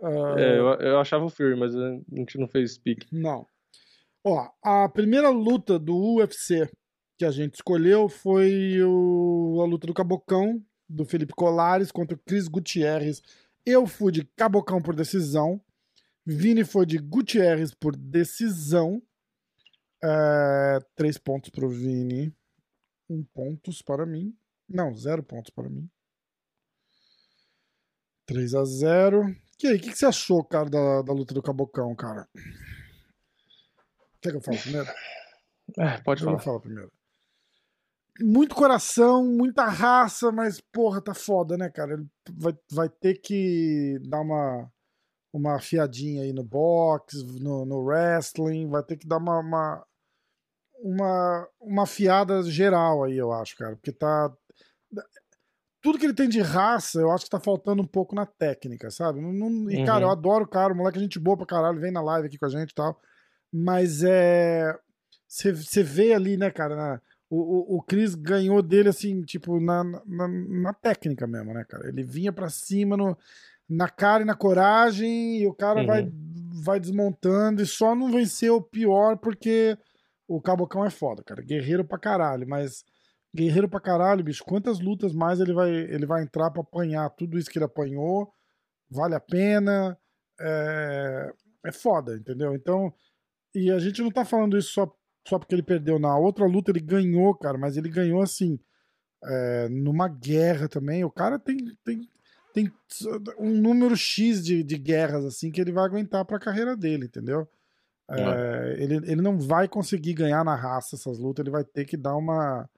É, 0.01 0.41
é, 0.41 0.59
eu, 0.59 0.65
eu 0.79 0.99
achava 0.99 1.25
o 1.25 1.29
Fury, 1.29 1.55
mas 1.55 1.75
a 1.75 1.99
gente 2.11 2.37
não 2.37 2.47
fez 2.47 2.73
speak. 2.73 3.07
Não. 3.11 3.47
Ó, 4.23 4.49
a 4.63 4.89
primeira 4.89 5.29
luta 5.29 5.77
do 5.77 6.15
UFC 6.15 6.69
que 7.17 7.25
a 7.25 7.31
gente 7.31 7.55
escolheu 7.55 8.09
foi 8.09 8.81
o- 8.83 9.59
a 9.61 9.65
luta 9.65 9.87
do 9.87 9.93
Cabocão, 9.93 10.63
do 10.87 11.05
Felipe 11.05 11.33
Colares 11.33 11.91
contra 11.91 12.15
o 12.15 12.19
Cris 12.19 12.47
Gutierrez. 12.47 13.21
Eu 13.65 13.87
fui 13.87 14.11
de 14.11 14.23
Cabocão 14.35 14.81
por 14.81 14.95
decisão. 14.95 15.61
Vini 16.25 16.63
foi 16.65 16.85
de 16.85 16.97
Gutierrez 16.97 17.73
por 17.73 17.95
decisão. 17.95 19.01
É, 20.03 20.79
três 20.95 21.17
pontos 21.17 21.49
pro 21.49 21.69
Vini. 21.69 22.35
Um 23.09 23.23
pontos 23.23 23.81
para 23.81 24.05
mim. 24.05 24.35
Não, 24.67 24.93
zero 24.95 25.23
pontos 25.23 25.51
para 25.51 25.69
mim. 25.69 25.89
3 28.25 28.55
a 28.55 28.65
0 28.65 29.23
E 29.63 29.67
aí, 29.67 29.75
o 29.77 29.79
que, 29.79 29.91
que 29.91 29.97
você 29.97 30.05
achou, 30.07 30.43
cara, 30.43 30.67
da, 30.69 31.01
da 31.03 31.13
luta 31.13 31.33
do 31.33 31.41
Cabocão, 31.43 31.95
cara? 31.95 32.27
Quer 34.21 34.31
que 34.31 34.37
eu 34.37 34.41
fale 34.41 34.57
primeiro? 34.57 34.87
É, 35.77 36.01
pode 36.01 36.21
Eu 36.23 36.29
vou 36.29 36.39
falar. 36.39 36.43
falar 36.43 36.59
primeiro. 36.61 36.91
Muito 38.21 38.55
coração, 38.55 39.25
muita 39.25 39.65
raça, 39.65 40.31
mas 40.31 40.61
porra, 40.61 41.01
tá 41.01 41.13
foda, 41.13 41.57
né, 41.57 41.69
cara? 41.69 41.93
Ele 41.95 42.05
vai, 42.31 42.53
vai 42.71 42.89
ter 42.89 43.15
que 43.19 43.99
dar 44.07 44.21
uma, 44.21 44.71
uma 45.33 45.55
afiadinha 45.57 46.23
aí 46.23 46.31
no 46.31 46.43
boxe, 46.43 47.17
no, 47.41 47.65
no 47.65 47.79
wrestling, 47.83 48.69
vai 48.69 48.81
ter 48.83 48.95
que 48.95 49.05
dar 49.05 49.17
uma, 49.17 49.39
uma, 49.39 49.85
uma, 50.81 51.47
uma 51.59 51.83
afiada 51.83 52.41
geral 52.43 53.03
aí, 53.03 53.17
eu 53.17 53.33
acho, 53.33 53.57
cara. 53.57 53.75
Porque 53.75 53.91
tá. 53.91 54.31
Tudo 55.81 55.99
que 55.99 56.05
ele 56.05 56.15
tem 56.15 56.27
de 56.29 56.41
raça, 56.41 56.99
eu 56.99 57.11
acho 57.11 57.25
que 57.25 57.29
tá 57.29 57.39
faltando 57.39 57.81
um 57.83 57.85
pouco 57.87 58.15
na 58.15 58.25
técnica, 58.25 58.89
sabe? 58.89 59.21
Não- 59.21 59.31
não- 59.33 59.69
e, 59.69 59.85
cara, 59.85 59.99
Uhum. 60.05 60.05
eu 60.05 60.09
adoro 60.11 60.45
o 60.45 60.47
cara, 60.49 60.73
o 60.73 60.75
moleque 60.75 60.97
é 60.97 61.01
gente 61.01 61.19
boa 61.19 61.37
pra 61.37 61.45
caralho, 61.45 61.79
vem 61.79 61.91
na 61.91 62.01
live 62.01 62.27
aqui 62.27 62.39
com 62.39 62.45
a 62.45 62.49
gente 62.49 62.71
e 62.71 62.75
tal. 62.75 62.99
Mas 63.53 64.03
é. 64.03 64.73
Você 65.27 65.83
vê 65.83 66.13
ali, 66.13 66.37
né, 66.37 66.49
cara? 66.49 66.75
na- 66.75 67.01
o, 67.29 67.75
o, 67.75 67.77
o 67.77 67.81
Chris 67.81 68.15
ganhou 68.15 68.61
dele, 68.61 68.89
assim, 68.89 69.21
tipo, 69.23 69.59
na, 69.59 69.83
na, 69.83 70.27
na 70.27 70.73
técnica 70.73 71.25
mesmo, 71.27 71.53
né, 71.53 71.63
cara? 71.67 71.87
Ele 71.87 72.03
vinha 72.03 72.31
pra 72.31 72.49
cima 72.49 72.95
no, 72.95 73.17
na 73.67 73.89
cara 73.89 74.23
e 74.23 74.25
na 74.25 74.35
coragem, 74.35 75.39
e 75.41 75.47
o 75.47 75.53
cara 75.53 75.81
Uhum. 75.81 75.87
vai, 75.87 76.11
vai 76.63 76.79
desmontando 76.79 77.61
e 77.61 77.65
só 77.65 77.95
não 77.95 78.11
venceu 78.11 78.57
o 78.57 78.61
pior 78.61 79.17
porque 79.17 79.77
o 80.27 80.41
Cabocão 80.41 80.85
é 80.85 80.89
foda, 80.89 81.23
cara. 81.23 81.41
Guerreiro 81.41 81.83
pra 81.85 81.97
caralho, 81.99 82.47
mas 82.47 82.83
guerreiro 83.35 83.67
pra 83.67 83.79
caralho, 83.79 84.23
bicho. 84.23 84.43
Quantas 84.43 84.79
lutas 84.79 85.13
mais 85.13 85.39
ele 85.39 85.53
vai, 85.53 85.69
ele 85.69 86.05
vai 86.05 86.23
entrar 86.23 86.49
pra 86.51 86.61
apanhar 86.61 87.09
tudo 87.11 87.37
isso 87.37 87.49
que 87.49 87.57
ele 87.57 87.65
apanhou? 87.65 88.31
Vale 88.89 89.15
a 89.15 89.19
pena? 89.19 89.97
É, 90.39 91.33
é 91.65 91.71
foda, 91.71 92.15
entendeu? 92.15 92.55
Então, 92.55 92.93
e 93.53 93.71
a 93.71 93.79
gente 93.79 94.01
não 94.01 94.11
tá 94.11 94.23
falando 94.25 94.57
isso 94.57 94.71
só, 94.73 94.95
só 95.27 95.39
porque 95.39 95.55
ele 95.55 95.63
perdeu. 95.63 95.97
Na 95.99 96.17
outra 96.17 96.45
luta 96.45 96.71
ele 96.71 96.79
ganhou, 96.79 97.33
cara, 97.35 97.57
mas 97.57 97.77
ele 97.77 97.89
ganhou 97.89 98.21
assim, 98.21 98.59
é, 99.23 99.67
numa 99.69 100.07
guerra 100.07 100.67
também. 100.67 101.03
O 101.03 101.11
cara 101.11 101.39
tem, 101.39 101.57
tem, 101.83 102.07
tem 102.53 102.71
um 103.39 103.51
número 103.59 103.95
X 103.95 104.43
de, 104.43 104.63
de 104.63 104.77
guerras 104.77 105.25
assim 105.25 105.51
que 105.51 105.59
ele 105.59 105.71
vai 105.71 105.85
aguentar 105.85 106.23
pra 106.25 106.39
carreira 106.39 106.75
dele, 106.77 107.05
entendeu? 107.05 107.47
É, 108.09 108.75
ele, 108.77 108.95
ele 108.97 109.21
não 109.21 109.39
vai 109.39 109.67
conseguir 109.67 110.13
ganhar 110.13 110.43
na 110.43 110.55
raça 110.55 110.95
essas 110.95 111.17
lutas, 111.17 111.43
ele 111.43 111.51
vai 111.51 111.63
ter 111.63 111.85
que 111.85 111.97
dar 111.97 112.15
uma. 112.15 112.69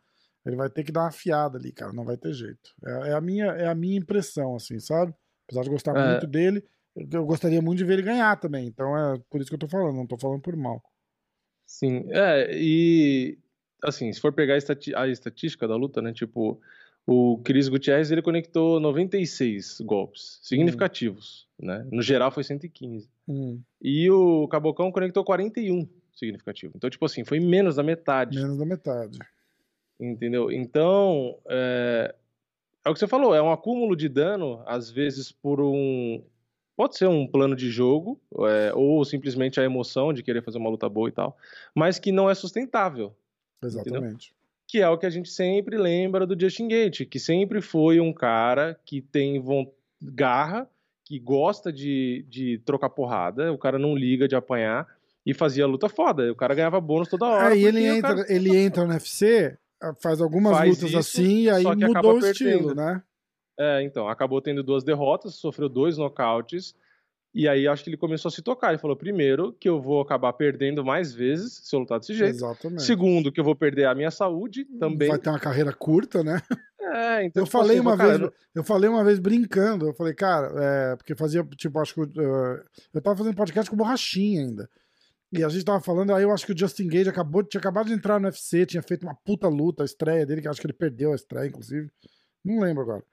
Ele 0.46 0.56
vai 0.56 0.70
ter 0.70 0.86
que 0.86 0.92
dar 0.94 1.02
uma 1.02 1.12
fiada 1.12 1.58
ali, 1.58 1.74
cara. 1.74 1.92
Não 1.92 2.06
vai 2.06 2.16
ter 2.16 2.32
jeito. 2.32 2.74
É, 2.86 3.10
é 3.10 3.14
a, 3.14 3.20
minha, 3.20 3.48
é 3.48 3.68
a 3.68 3.76
minha 3.76 3.98
impressão, 3.98 4.56
assim, 4.56 4.80
sabe? 4.80 5.14
Apesar 5.46 5.64
de 5.64 5.70
gostar 5.70 5.98
É. 5.98 6.12
muito 6.12 6.26
dele, 6.26 6.64
eu 6.96 7.26
gostaria 7.26 7.62
muito 7.62 7.80
de 7.80 7.84
ver 7.84 7.94
ele 7.94 8.04
ganhar 8.04 8.40
também. 8.40 8.66
Então 8.66 8.98
é 8.98 9.20
por 9.30 9.42
isso 9.42 9.50
que 9.50 9.56
eu 9.56 9.60
tô 9.60 9.68
falando, 9.68 9.98
não 9.98 10.08
tô 10.08 10.18
falando 10.18 10.42
por 10.42 10.56
mal. 10.56 10.82
Sim, 11.68 12.06
é, 12.10 12.50
e 12.58 13.38
assim, 13.84 14.12
se 14.12 14.22
for 14.22 14.32
pegar 14.32 14.54
a, 14.56 14.58
estati- 14.58 14.96
a 14.96 15.08
estatística 15.08 15.68
da 15.68 15.76
luta, 15.76 16.02
né, 16.02 16.14
tipo, 16.14 16.60
o 17.06 17.40
Cris 17.44 17.68
Gutierrez, 17.68 18.10
ele 18.10 18.22
conectou 18.22 18.80
96 18.80 19.82
golpes 19.82 20.40
significativos, 20.42 21.46
né, 21.60 21.86
no 21.92 22.02
geral 22.02 22.32
foi 22.32 22.44
115, 22.44 23.10
Hum, 23.28 23.62
e 23.82 24.10
o 24.10 24.48
Cabocão 24.48 24.92
conectou 24.92 25.24
41 25.26 25.86
significativo, 26.16 26.74
então, 26.76 26.90
tipo 26.90 27.06
assim, 27.06 27.26
foi 27.26 27.40
menos 27.42 27.76
da 27.76 27.84
metade, 27.84 28.40
menos 28.40 28.58
da 28.58 28.66
metade. 28.66 29.20
entendeu? 30.00 30.50
Então, 30.50 31.38
é, 31.50 32.16
é 32.86 32.90
o 32.90 32.94
que 32.94 33.00
você 33.00 33.08
falou, 33.08 33.36
é 33.36 33.42
um 33.42 33.52
acúmulo 33.52 33.96
de 33.96 34.08
dano, 34.08 34.64
às 34.66 34.90
vezes 34.90 35.32
por 35.32 35.60
um... 35.62 36.24
Pode 36.76 36.96
ser 36.96 37.08
um 37.08 37.28
plano 37.28 37.56
de 37.56 37.72
jogo, 37.72 38.22
é, 38.46 38.74
ou 38.74 39.04
simplesmente 39.06 39.60
a 39.60 39.64
emoção 39.64 40.12
de 40.14 40.22
querer 40.22 40.44
fazer 40.44 40.58
uma 40.58 40.70
luta 40.70 40.88
boa 40.90 41.10
e 41.10 41.12
tal, 41.12 41.38
mas 41.74 41.98
que 41.98 42.12
não 42.12 42.30
é 42.30 42.36
sustentável, 42.36 43.16
Exatamente. 43.64 44.34
que 44.68 44.82
é 44.82 44.90
o 44.90 44.98
que 44.98 45.06
a 45.06 45.10
gente 45.10 45.30
sempre 45.30 45.78
lembra 45.78 46.28
do 46.28 46.40
Justin 46.40 46.68
Gate, 46.68 47.06
que 47.06 47.20
sempre 47.20 47.62
foi 47.62 48.00
um 48.00 48.12
cara 48.14 48.80
que 48.86 49.02
tem 49.02 49.42
garra, 50.02 50.70
que 51.06 51.18
gosta 51.18 51.72
de, 51.72 52.26
de 52.28 52.58
trocar 52.66 52.90
porrada, 52.90 53.52
o 53.54 53.58
cara 53.58 53.80
não 53.80 53.96
liga 53.96 54.28
de 54.28 54.36
apanhar 54.36 54.86
e 55.26 55.34
fazia 55.34 55.66
luta 55.66 55.88
foda. 55.88 56.32
O 56.32 56.36
cara 56.36 56.54
ganhava 56.54 56.80
bônus 56.82 57.08
toda 57.08 57.26
hora. 57.26 57.54
Aí 57.54 57.64
ele 57.64 57.80
porque 57.80 57.92
o 57.92 57.96
entra, 57.96 58.16
cara- 58.16 58.34
ele 58.34 58.58
entra 58.58 58.86
no 58.86 58.92
UFC, 58.92 59.58
faz 60.02 60.22
algumas 60.22 60.58
Faz 60.58 60.70
lutas 60.70 60.90
isso, 60.90 60.98
assim, 60.98 61.44
e 61.44 61.50
aí 61.50 61.64
mudou 61.64 62.16
o 62.16 62.20
estilo, 62.20 62.76
né? 62.76 63.02
É, 63.60 63.82
então, 63.82 64.08
acabou 64.08 64.42
tendo 64.42 64.62
duas 64.62 64.84
derrotas, 64.84 65.36
sofreu 65.36 65.68
dois 65.68 65.98
nocautes. 65.98 66.76
E 67.40 67.48
aí 67.48 67.68
acho 67.68 67.84
que 67.84 67.92
ele 67.92 67.98
começou 67.98 68.30
a 68.30 68.32
se 68.32 68.42
tocar. 68.42 68.70
Ele 68.70 68.80
falou: 68.80 68.98
primeiro, 68.98 69.54
que 69.54 69.70
eu 69.70 69.80
vou 69.80 70.02
acabar 70.02 70.34
perdendo 70.34 70.84
mais 70.84 71.14
vezes 71.14 71.62
se 71.64 71.76
eu 71.76 71.82
lutar 71.82 72.00
desse 72.00 72.16
jeito. 72.16 72.34
Exatamente. 72.36 72.82
Segundo, 72.82 73.32
que 73.32 73.40
eu 73.40 73.44
vou 73.44 73.56
perder 73.56 73.86
a 73.86 73.94
minha 73.94 74.10
saúde 74.10 74.66
também. 74.80 75.08
Vai 75.08 75.20
ter 75.20 75.30
uma 75.30 75.40
carreira 75.40 75.72
curta, 75.72 76.24
né? 76.24 76.42
É, 76.82 77.26
então, 77.26 77.44
Eu 77.44 77.46
tipo 77.46 77.58
falei 77.58 77.78
assim, 77.78 77.86
uma 77.86 77.96
cara, 77.96 78.10
vez, 78.10 78.22
eu- 78.22 78.34
eu 78.56 78.64
falei 78.64 78.90
uma 78.90 79.04
vez 79.04 79.20
brincando, 79.20 79.88
eu 79.88 79.94
falei, 79.94 80.16
cara, 80.16 80.52
é, 80.58 80.96
porque 80.96 81.14
fazia, 81.14 81.44
tipo, 81.56 81.78
acho 81.80 81.94
que 81.94 82.02
uh, 82.02 82.64
eu 82.94 83.02
tava 83.04 83.18
fazendo 83.18 83.36
podcast 83.36 83.70
com 83.70 83.78
Borrachinha 83.78 84.42
ainda. 84.42 84.70
E 85.32 85.44
a 85.44 85.50
gente 85.50 85.66
tava 85.66 85.80
falando, 85.82 86.16
aí 86.16 86.24
eu 86.24 86.32
acho 86.32 86.46
que 86.46 86.54
o 86.54 86.58
Justin 86.58 86.88
Gage 86.88 87.10
acabou, 87.10 87.44
tinha 87.44 87.60
acabado 87.60 87.88
de 87.88 87.94
entrar 87.94 88.20
no 88.20 88.28
UFC, 88.28 88.66
tinha 88.66 88.82
feito 88.82 89.04
uma 89.04 89.14
puta 89.14 89.48
luta, 89.48 89.84
a 89.84 89.86
estreia 89.86 90.26
dele, 90.26 90.42
que 90.42 90.48
acho 90.48 90.60
que 90.62 90.66
ele 90.66 90.74
perdeu 90.74 91.12
a 91.12 91.16
estreia, 91.16 91.48
inclusive. 91.48 91.88
Não 92.44 92.62
lembro 92.62 92.82
agora. 92.82 93.04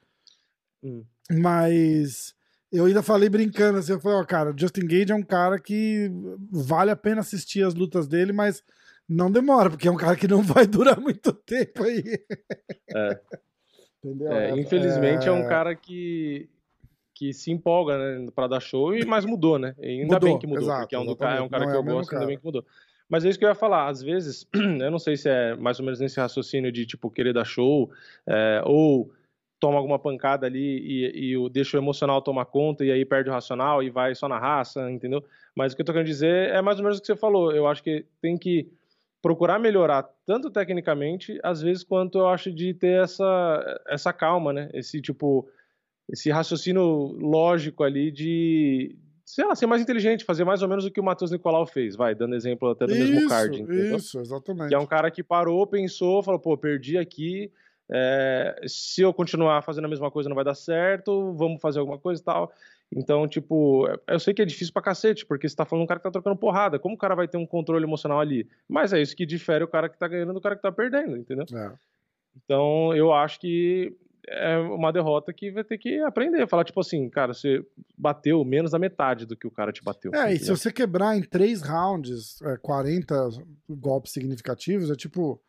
Hum. 0.83 1.05
Mas 1.31 2.33
eu 2.75 2.87
ainda 2.87 3.03
falei 3.03 3.29
brincando 3.29 3.79
assim, 3.79 3.93
eu 3.93 4.01
falei, 4.01 4.19
ó, 4.19 4.25
cara, 4.25 4.55
Justin 4.57 4.87
Gage 4.87 5.13
é 5.13 5.15
um 5.15 5.23
cara 5.23 5.59
que 5.61 6.11
vale 6.51 6.91
a 6.91 6.97
pena 6.97 7.21
assistir 7.21 7.65
as 7.65 7.75
lutas 7.75 8.09
dele, 8.09 8.33
mas 8.33 8.63
não 9.09 9.31
demora, 9.31 9.71
porque 9.71 9.87
é 9.87 9.91
um 9.91 9.97
cara 9.97 10.17
que 10.17 10.27
não 10.27 10.43
vai 10.43 10.67
durar 10.67 10.99
muito 10.99 11.33
tempo 11.33 11.85
aí. 11.85 12.03
É. 12.95 13.21
Entendeu? 14.05 14.33
É, 14.33 14.51
infelizmente 14.59 15.29
é... 15.29 15.33
um 15.33 15.47
cara 15.49 15.75
que, 15.75 16.49
que 17.15 17.33
se 17.33 17.51
empolga, 17.51 17.97
né, 17.97 18.31
pra 18.35 18.47
dar 18.47 18.61
show, 18.61 18.95
e, 18.95 19.05
mas 19.05 19.25
mudou, 19.25 19.59
né? 19.59 19.75
E 19.79 20.01
ainda 20.01 20.15
Mudou, 20.15 20.29
bem 20.29 20.39
que 20.39 20.47
mudou, 20.47 20.63
exato, 20.63 20.81
porque 20.81 20.95
é 20.97 20.99
um, 20.99 21.07
do, 21.07 21.13
é 21.25 21.41
um 21.41 21.49
cara 21.49 21.67
que 21.67 21.73
é 21.73 21.77
eu 21.77 21.83
mesmo 21.83 21.99
gosto, 21.99 22.11
ainda 22.11 22.21
cara. 22.21 22.27
bem 22.27 22.39
que 22.39 22.45
mudou. 22.45 22.65
Mas 23.09 23.25
é 23.25 23.29
isso 23.29 23.39
que 23.39 23.45
eu 23.45 23.49
ia 23.49 23.55
falar, 23.55 23.89
às 23.89 24.03
vezes, 24.03 24.47
eu 24.53 24.91
não 24.91 24.99
sei 24.99 25.17
se 25.17 25.29
é 25.29 25.55
mais 25.57 25.79
ou 25.79 25.85
menos 25.85 26.01
nesse 26.01 26.19
raciocínio 26.19 26.73
de, 26.73 26.85
tipo, 26.85 27.11
querer 27.11 27.33
dar 27.33 27.45
show, 27.45 27.91
é, 28.27 28.63
ou 28.65 29.11
toma 29.64 29.79
alguma 29.79 29.98
pancada 29.98 30.46
ali 30.46 30.61
e, 30.61 31.29
e 31.29 31.37
o, 31.38 31.48
deixa 31.48 31.79
o 31.79 31.81
emocional 31.81 32.20
tomar 32.20 32.44
conta 32.44 32.85
e 32.85 32.92
aí 32.92 33.03
perde 33.03 33.31
o 33.31 33.33
racional 33.33 33.83
e 33.83 33.88
vai 33.88 34.14
só 34.14 34.29
na 34.29 34.38
raça, 34.38 34.90
entendeu? 34.90 35.24
Mas 35.57 35.72
o 35.72 35.77
que 35.77 35.81
eu 35.81 35.87
tô 35.87 35.92
querendo 35.92 36.07
dizer 36.07 36.50
é 36.50 36.61
mais 36.61 36.77
ou 36.79 36.85
menos 36.85 36.98
o 36.98 37.00
que 37.00 37.07
você 37.07 37.16
falou. 37.16 37.50
Eu 37.50 37.66
acho 37.66 37.83
que 37.83 38.05
tem 38.20 38.37
que 38.37 38.70
procurar 39.22 39.59
melhorar 39.59 40.07
tanto 40.27 40.50
tecnicamente, 40.50 41.40
às 41.42 41.62
vezes, 41.62 41.83
quanto 41.83 42.18
eu 42.18 42.29
acho 42.29 42.53
de 42.53 42.74
ter 42.74 43.03
essa, 43.03 43.81
essa 43.88 44.12
calma, 44.12 44.53
né? 44.53 44.68
Esse 44.74 45.00
tipo, 45.00 45.48
esse 46.12 46.31
raciocínio 46.31 47.16
lógico 47.18 47.85
ali 47.85 48.11
de, 48.11 48.94
sei 49.24 49.46
lá, 49.46 49.55
ser 49.55 49.64
mais 49.64 49.81
inteligente, 49.81 50.27
fazer 50.27 50.44
mais 50.44 50.61
ou 50.61 50.68
menos 50.68 50.85
o 50.85 50.90
que 50.90 51.00
o 51.00 51.05
Matheus 51.05 51.31
Nicolau 51.31 51.64
fez, 51.64 51.96
vai, 51.96 52.14
dando 52.14 52.35
exemplo 52.35 52.68
até 52.68 52.87
do 52.87 52.94
mesmo 52.94 53.20
isso, 53.20 53.29
card, 53.31 53.62
entendeu? 53.62 53.96
Isso, 53.96 54.20
exatamente. 54.20 54.68
Que 54.68 54.74
é 54.74 54.79
um 54.79 54.85
cara 54.85 55.11
que 55.11 55.22
parou, 55.22 55.66
pensou, 55.66 56.22
falou, 56.22 56.38
pô, 56.38 56.55
perdi 56.59 56.98
aqui, 56.98 57.50
é, 57.90 58.61
se 58.66 59.03
eu 59.03 59.12
continuar 59.12 59.62
fazendo 59.62 59.85
a 59.85 59.88
mesma 59.88 60.11
coisa 60.11 60.29
não 60.29 60.37
vai 60.37 60.44
dar 60.44 60.55
certo, 60.55 61.33
vamos 61.35 61.61
fazer 61.61 61.81
alguma 61.81 61.99
coisa 61.99 62.20
e 62.20 62.25
tal. 62.25 62.53
Então, 62.94 63.27
tipo, 63.27 63.88
eu 64.07 64.20
sei 64.20 64.33
que 64.33 64.42
é 64.42 64.44
difícil 64.44 64.73
pra 64.73 64.83
cacete, 64.83 65.27
porque 65.27 65.49
você 65.49 65.57
tá 65.57 65.64
falando 65.64 65.85
um 65.85 65.87
cara 65.87 65.99
que 65.99 66.05
tá 66.05 66.11
trocando 66.11 66.37
porrada, 66.37 66.79
como 66.79 66.94
o 66.94 66.99
cara 66.99 67.14
vai 67.14 67.27
ter 67.27 67.37
um 67.37 67.47
controle 67.47 67.85
emocional 67.85 68.20
ali? 68.20 68.49
Mas 68.68 68.92
é 68.92 69.01
isso 69.01 69.16
que 69.16 69.27
difere 69.27 69.64
o 69.64 69.68
cara 69.68 69.88
que 69.88 69.99
tá 69.99 70.07
ganhando 70.07 70.33
do 70.33 70.40
cara 70.40 70.55
que 70.55 70.62
tá 70.62 70.70
perdendo, 70.70 71.16
entendeu? 71.16 71.44
É. 71.53 71.73
Então, 72.37 72.94
eu 72.94 73.12
acho 73.12 73.40
que 73.40 73.97
é 74.29 74.57
uma 74.59 74.92
derrota 74.92 75.33
que 75.33 75.51
vai 75.51 75.64
ter 75.64 75.79
que 75.79 75.99
aprender, 76.01 76.49
falar 76.49 76.64
tipo 76.64 76.81
assim, 76.81 77.09
cara, 77.11 77.35
você 77.35 77.64
bateu 77.97 78.44
menos 78.44 78.70
da 78.70 78.79
metade 78.79 79.27
do 79.27 79.37
que 79.37 79.47
o 79.47 79.51
cara 79.51 79.73
te 79.73 79.83
bateu. 79.83 80.14
É, 80.14 80.29
e 80.29 80.31
se 80.31 80.37
entendeu? 80.37 80.57
você 80.57 80.73
quebrar 80.73 81.16
em 81.16 81.23
três 81.23 81.62
rounds 81.62 82.40
é, 82.42 82.57
40 82.57 83.14
golpes 83.68 84.12
significativos, 84.12 84.90
é 84.90 84.94
tipo, 84.94 85.40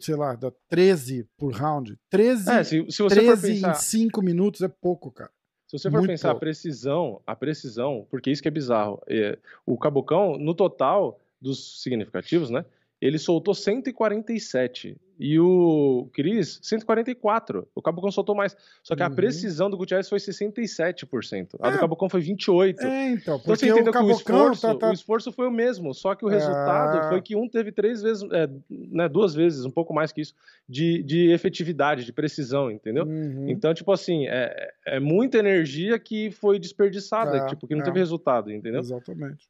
sei 0.00 0.14
lá, 0.14 0.34
dá 0.34 0.52
13 0.68 1.26
por 1.36 1.52
round. 1.52 1.98
13, 2.10 2.50
É, 2.50 2.64
se, 2.64 2.86
se 2.90 3.02
você 3.02 3.16
for 3.16 3.36
13 3.38 3.52
pensar... 3.54 3.70
em 3.72 3.74
5 3.74 4.22
minutos 4.22 4.62
é 4.62 4.68
pouco, 4.68 5.10
cara. 5.10 5.30
Se 5.66 5.78
você 5.78 5.90
for 5.90 5.98
Muito 5.98 6.08
pensar 6.10 6.28
a 6.28 6.32
pouco. 6.32 6.40
precisão, 6.40 7.22
a 7.26 7.34
precisão, 7.34 8.06
porque 8.10 8.30
isso 8.30 8.42
que 8.42 8.48
é 8.48 8.50
bizarro, 8.50 9.00
é, 9.08 9.38
o 9.64 9.78
Cabocão, 9.78 10.36
no 10.36 10.54
total 10.54 11.18
dos 11.40 11.82
significativos, 11.82 12.50
né, 12.50 12.64
ele 13.00 13.18
soltou 13.18 13.54
147 13.54 14.96
e 15.24 15.38
o 15.38 16.08
Cris 16.12 16.58
144. 16.62 17.68
O 17.74 17.80
Cabocão 17.80 18.10
soltou 18.10 18.34
mais. 18.34 18.56
Só 18.82 18.96
que 18.96 19.02
a 19.02 19.08
Uhum. 19.08 19.14
precisão 19.14 19.70
do 19.70 19.76
Gutierrez 19.76 20.08
foi 20.08 20.18
67%. 20.18 21.56
A 21.60 21.68
É. 21.68 21.72
do 21.72 21.78
Cabocão 21.78 22.08
foi 22.08 22.20
28%. 22.20 22.84
É, 22.84 23.10
então, 23.10 23.36
Então 23.36 23.38
você 23.38 23.66
porque 23.66 23.72
o 23.72 23.74
entendeu 23.76 23.92
que 23.92 23.98
o 23.98 24.10
esforço, 24.10 24.62
tá, 24.66 24.74
tá- 24.74 24.90
o 24.90 24.92
esforço 24.92 25.32
foi 25.32 25.46
o 25.46 25.50
mesmo, 25.50 25.94
só 25.94 26.14
que 26.14 26.24
o 26.24 26.28
resultado 26.28 26.98
Ah. 26.98 27.08
foi 27.08 27.20
que 27.22 27.36
um 27.36 27.48
teve 27.48 27.70
três 27.70 28.02
vezes, 28.02 28.22
é, 28.32 28.48
né, 28.68 29.08
duas 29.08 29.34
vezes, 29.34 29.64
um 29.64 29.70
pouco 29.70 29.94
mais 29.94 30.10
que 30.12 30.20
isso, 30.20 30.34
de, 30.68 31.02
de 31.02 31.30
efetividade, 31.30 32.04
de 32.04 32.12
precisão, 32.12 32.70
entendeu? 32.70 33.04
Uhum. 33.04 33.48
Então, 33.48 33.72
tipo 33.72 33.92
assim, 33.92 34.26
é, 34.26 34.70
é 34.86 34.98
muita 35.00 35.38
energia 35.38 35.98
que 35.98 36.30
foi 36.30 36.58
desperdiçada, 36.58 37.36
É, 37.38 37.46
tipo, 37.46 37.66
que 37.66 37.74
não 37.74 37.82
é. 37.82 37.84
teve 37.84 37.98
resultado, 37.98 38.50
entendeu? 38.50 38.80
Exatamente. 38.80 39.48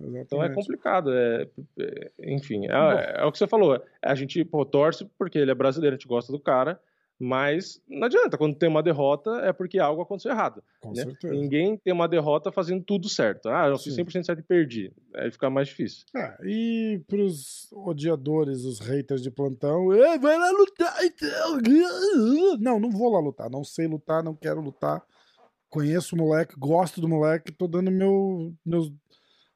Exatamente. 0.00 0.26
Então 0.26 0.42
é 0.42 0.48
complicado, 0.52 1.12
é, 1.12 1.48
é- 1.78 2.10
enfim, 2.34 2.66
é, 2.66 3.20
é 3.20 3.24
o 3.24 3.30
que 3.32 3.38
você 3.38 3.46
falou, 3.46 3.80
a 4.02 4.14
gente 4.14 4.44
pô, 4.44 4.64
torce 4.64 5.04
porque 5.18 5.38
ele 5.38 5.50
é 5.50 5.54
brasileiro, 5.54 5.94
a 5.94 5.98
gente 5.98 6.08
gosta 6.08 6.32
do 6.32 6.40
cara, 6.40 6.80
mas 7.22 7.82
não 7.86 8.06
adianta, 8.06 8.38
quando 8.38 8.56
tem 8.56 8.66
uma 8.66 8.82
derrota 8.82 9.30
é 9.42 9.52
porque 9.52 9.78
algo 9.78 10.00
aconteceu 10.00 10.32
errado. 10.32 10.64
Com 10.80 10.94
né? 10.94 11.02
certeza. 11.02 11.34
Ninguém 11.34 11.76
tem 11.76 11.92
uma 11.92 12.08
derrota 12.08 12.50
fazendo 12.50 12.82
tudo 12.82 13.10
certo. 13.10 13.50
Ah, 13.50 13.66
eu 13.66 13.76
fiz 13.76 13.94
Sim. 13.94 14.04
100% 14.04 14.24
certo 14.24 14.38
e 14.38 14.42
perdi. 14.42 14.90
Aí 15.14 15.30
fica 15.30 15.50
mais 15.50 15.68
difícil. 15.68 16.06
É, 16.16 16.38
e 16.42 17.02
pros 17.06 17.68
odiadores, 17.72 18.64
os 18.64 18.80
haters 18.80 19.20
de 19.20 19.30
plantão, 19.30 19.92
"É, 19.92 20.18
vai 20.18 20.38
lá 20.38 20.50
lutar 20.50 20.96
então. 21.04 21.58
Não, 22.58 22.80
não 22.80 22.90
vou 22.90 23.12
lá 23.12 23.20
lutar. 23.20 23.50
Não 23.50 23.62
sei 23.64 23.86
lutar, 23.86 24.24
não 24.24 24.34
quero 24.34 24.62
lutar. 24.62 25.02
Conheço 25.68 26.16
o 26.16 26.18
moleque, 26.18 26.54
gosto 26.58 27.00
do 27.02 27.08
moleque, 27.08 27.52
tô 27.52 27.68
dando 27.68 27.90
meu, 27.90 28.52
meus, 28.64 28.90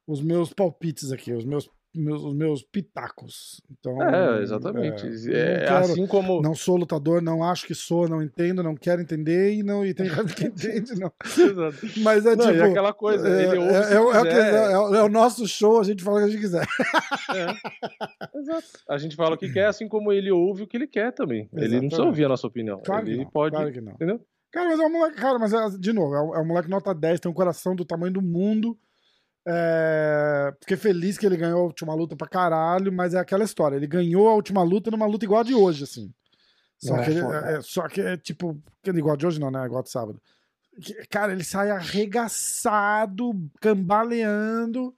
os 0.06 0.22
meus 0.22 0.52
palpites 0.52 1.12
aqui, 1.12 1.32
os 1.32 1.44
meus 1.44 1.68
meus, 1.96 2.24
os 2.24 2.34
meus 2.34 2.60
pitacos. 2.64 3.60
Então, 3.70 4.02
É, 4.02 4.42
exatamente. 4.42 5.06
é, 5.32 5.52
É, 5.52 5.58
quero- 5.60 5.76
assim 5.84 6.06
como. 6.08 6.42
Não 6.42 6.52
sou 6.52 6.76
lutador, 6.76 7.22
não 7.22 7.44
acho 7.44 7.64
que 7.68 7.72
sou, 7.74 8.08
não 8.08 8.20
entendo, 8.20 8.64
não 8.64 8.74
quero 8.74 9.00
entender 9.00 9.52
e 9.54 9.62
não 9.62 9.86
e 9.86 9.94
tem 9.94 10.06
gente 10.10 10.34
que 10.34 10.44
entende, 10.46 10.98
não. 10.98 11.12
Exato. 11.24 11.86
Mas 12.00 12.26
é 12.26 12.34
Não, 12.34 12.46
tipo. 12.46 12.56
e 12.58 12.62
aquela 12.62 12.92
coisa, 12.92 13.28
é, 13.28 13.44
ele 13.46 13.58
ouve 13.58 13.72
é, 13.72 13.94
é 13.94 14.00
o- 14.00 14.12
é 14.12 14.22
que- 14.22 14.28
é 14.28 14.76
o- 14.78 14.94
é 14.96 15.02
o 15.04 15.08
nosso 15.08 15.46
show, 15.46 15.78
a 15.78 15.84
gente 15.84 16.02
fala 16.02 16.16
o 16.16 16.18
que 16.18 16.24
a 16.24 16.28
gente 16.32 16.40
quiser. 16.40 16.66
É. 17.32 17.46
Exato. 18.38 18.66
A 18.88 18.98
gente 18.98 19.14
fala 19.14 19.36
o 19.36 19.38
que 19.38 19.52
quer, 19.52 19.66
assim 19.66 19.86
como 19.88 20.12
ele 20.12 20.32
ouve 20.32 20.64
o 20.64 20.66
que 20.66 20.76
ele 20.76 20.88
quer 20.88 21.12
também. 21.12 21.48
Ele 21.52 21.60
não 21.62 21.68
precisa 21.68 21.84
Exatamente. 21.86 22.06
ouvir 22.08 22.24
a 22.24 22.28
nossa 22.28 22.46
opinião. 22.48 22.82
Claro 22.84 23.04
que 23.04 23.10
ele 23.12 23.22
não, 23.24 23.30
pode. 23.30 23.54
claro 23.54 23.72
que 23.72 23.80
não. 23.80 23.92
Entendeu? 23.92 24.20
Cara, 24.52 24.68
mas 24.70 24.80
é 24.80 24.84
um 24.84 24.92
moleque, 24.92 25.16
cara, 25.16 25.38
mas 25.38 25.52
é, 25.52 25.78
de 25.78 25.92
novo, 25.92 26.14
é 26.14 26.22
um, 26.22 26.34
é 26.34 26.40
um 26.40 26.46
moleque 26.46 26.68
nota 26.68 26.92
10, 26.92 27.20
tem 27.20 27.30
um 27.30 27.34
coração 27.34 27.76
do 27.76 27.84
tamanho 27.84 28.12
do 28.12 28.20
mundo. 28.22 28.76
É, 29.46 30.52
fiquei 30.60 30.76
feliz 30.76 31.18
que 31.18 31.26
ele 31.26 31.36
ganhou 31.36 31.60
a 31.60 31.64
última 31.64 31.94
luta 31.94 32.16
pra 32.16 32.26
caralho, 32.28 32.92
mas 32.92 33.14
é 33.14 33.18
aquela 33.18 33.44
história. 33.44 33.76
Ele 33.76 33.86
ganhou 33.86 34.28
a 34.28 34.34
última 34.34 34.62
luta 34.62 34.90
numa 34.90 35.06
luta 35.06 35.24
igual 35.24 35.40
a 35.40 35.44
de 35.44 35.54
hoje, 35.54 35.84
assim. 35.84 36.12
Só, 36.78 36.96
É, 36.96 37.04
que, 37.04 37.10
ele- 37.10 37.20
foda. 37.20 37.36
é, 37.38 37.60
só 37.62 37.88
que 37.88 38.00
é 38.00 38.16
tipo. 38.16 38.60
que 38.82 38.90
Igual 38.90 39.14
a 39.14 39.16
de 39.16 39.26
hoje 39.26 39.40
não, 39.40 39.50
né? 39.50 39.64
Igual 39.64 39.80
a 39.80 39.84
de 39.84 39.90
sábado. 39.90 40.20
Cara, 41.08 41.32
ele 41.32 41.44
sai 41.44 41.70
arregaçado, 41.70 43.32
cambaleando. 43.60 44.94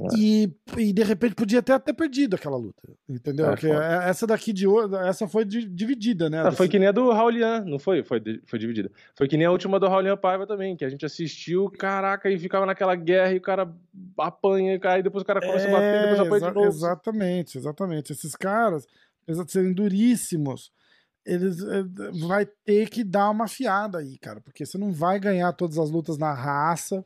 É. 0.00 0.16
E, 0.16 0.52
e 0.76 0.92
de 0.92 1.02
repente 1.02 1.34
podia 1.34 1.60
ter 1.60 1.72
até 1.72 1.92
perdido 1.92 2.36
aquela 2.36 2.56
luta. 2.56 2.82
Entendeu? 3.08 3.46
É, 3.46 3.48
Porque 3.50 3.66
foda. 3.68 3.84
é- 3.84 4.08
essa 4.10 4.26
daqui 4.26 4.52
de 4.52 4.66
hoje, 4.66 4.94
essa 4.96 5.26
foi 5.26 5.44
di- 5.44 5.68
dividida, 5.68 6.30
né? 6.30 6.40
Ah, 6.40 6.52
foi 6.52 6.68
que 6.68 6.78
nem 6.78 6.86
a 6.88 6.92
do 6.92 7.10
Raulian, 7.10 7.64
não 7.64 7.78
foi? 7.78 8.02
Foi, 8.04 8.22
foi 8.46 8.58
dividida. 8.58 8.90
Foi 9.16 9.26
que 9.26 9.36
nem 9.36 9.46
a 9.46 9.50
última 9.50 9.80
do 9.80 9.88
Raulian 9.88 10.16
Paiva 10.16 10.46
também, 10.46 10.76
que 10.76 10.84
a 10.84 10.88
gente 10.88 11.04
assistiu, 11.04 11.68
caraca, 11.70 12.30
e 12.30 12.38
ficava 12.38 12.64
naquela 12.64 12.94
guerra 12.94 13.32
e 13.32 13.38
o 13.38 13.42
cara 13.42 13.68
apanha, 14.16 14.74
e 14.74 14.78
cai, 14.78 15.02
depois 15.02 15.22
o 15.22 15.26
cara 15.26 15.40
começa 15.40 15.66
a 15.68 15.70
bater, 15.72 16.00
depois 16.02 16.20
apanha 16.20 16.34
É, 16.34 16.36
exa- 16.36 16.48
de 16.48 16.54
novo. 16.54 16.66
Exatamente, 16.68 17.58
exatamente. 17.58 18.12
Esses 18.12 18.36
caras, 18.36 18.86
apesar 19.24 19.44
de 19.44 19.50
serem 19.52 19.72
duríssimos, 19.72 20.70
eles 21.26 21.60
eh, 21.62 21.84
vai 22.26 22.46
ter 22.64 22.88
que 22.88 23.04
dar 23.04 23.28
uma 23.30 23.46
fiada 23.48 23.98
aí, 23.98 24.16
cara, 24.18 24.40
porque 24.40 24.64
você 24.64 24.78
não 24.78 24.92
vai 24.92 25.18
ganhar 25.20 25.52
todas 25.52 25.76
as 25.78 25.90
lutas 25.90 26.16
na 26.16 26.32
raça. 26.32 27.04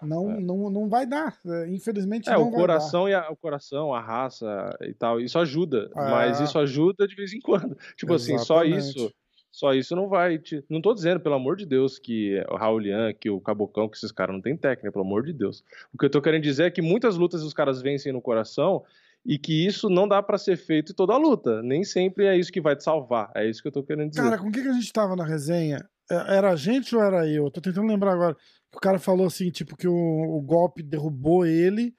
Não, 0.00 0.40
não, 0.40 0.70
não 0.70 0.88
vai 0.88 1.06
dar. 1.06 1.36
eh, 1.46 1.68
Infelizmente 1.68 2.28
É, 2.28 2.32
não 2.32 2.42
o 2.48 2.50
vai 2.50 2.60
coração, 2.60 3.08
e 3.08 3.14
a, 3.14 3.30
o 3.30 3.36
coração, 3.36 3.94
a 3.94 4.00
raça 4.00 4.70
e 4.82 4.92
tal, 4.94 5.20
isso 5.20 5.38
ajuda, 5.38 5.90
É. 5.94 6.00
mas 6.00 6.40
isso 6.40 6.58
ajuda 6.58 7.06
de 7.06 7.14
vez 7.14 7.32
em 7.32 7.40
quando. 7.40 7.76
Tipo 7.96 8.14
assim, 8.14 8.36
só 8.38 8.64
Exatamente. 8.64 8.96
isso, 8.96 9.12
só 9.50 9.74
isso 9.74 9.94
não 9.94 10.08
vai 10.08 10.38
te... 10.38 10.64
Não 10.68 10.80
tô 10.80 10.94
dizendo, 10.94 11.20
pelo 11.20 11.34
amor 11.34 11.56
de 11.56 11.66
Deus, 11.66 11.98
que 11.98 12.42
o 12.50 12.56
Raulian, 12.56 13.12
que 13.12 13.28
o 13.30 13.40
Cabocão, 13.40 13.88
que 13.88 13.96
esses 13.96 14.10
caras 14.10 14.34
não 14.34 14.40
têm 14.40 14.56
técnica, 14.56 14.90
pelo 14.92 15.04
amor 15.04 15.22
de 15.24 15.32
Deus. 15.32 15.62
O 15.92 15.98
que 15.98 16.06
eu 16.06 16.10
tô 16.10 16.22
querendo 16.22 16.42
dizer 16.42 16.64
é 16.64 16.70
que 16.70 16.80
muitas 16.82 17.16
lutas 17.16 17.42
os 17.42 17.52
caras 17.52 17.82
vencem 17.82 18.12
no 18.12 18.22
coração 18.22 18.82
e 19.24 19.38
que 19.38 19.64
isso 19.66 19.88
não 19.88 20.08
dá 20.08 20.20
pra 20.22 20.36
ser 20.38 20.56
feito 20.56 20.92
em 20.92 20.94
toda 20.96 21.12
a 21.12 21.16
luta. 21.18 21.62
Nem 21.62 21.84
sempre 21.84 22.24
é 22.26 22.36
isso 22.36 22.50
que 22.50 22.60
vai 22.60 22.74
te 22.74 22.82
salvar. 22.82 23.30
É 23.36 23.48
isso 23.48 23.60
que 23.62 23.68
eu 23.68 23.72
tô 23.72 23.82
querendo 23.82 24.08
dizer. 24.10 24.22
Cara, 24.22 24.38
com 24.38 24.48
o 24.48 24.50
que, 24.50 24.62
que 24.62 24.68
a 24.68 24.72
gente 24.72 24.92
tava 24.92 25.14
na 25.14 25.24
resenha? 25.24 25.78
É, 26.10 26.36
Era 26.38 26.50
a 26.50 26.56
gente 26.56 26.96
ou 26.96 27.02
era 27.02 27.24
eu? 27.28 27.48
Tô 27.50 27.60
tentando 27.60 27.86
lembrar 27.86 28.12
agora. 28.14 28.36
O 28.74 28.80
cara 28.80 28.98
falou 28.98 29.26
assim, 29.26 29.50
tipo, 29.50 29.76
que 29.76 29.86
o, 29.86 29.94
o 29.94 30.40
golpe 30.40 30.82
derrubou 30.82 31.44
ele. 31.46 31.94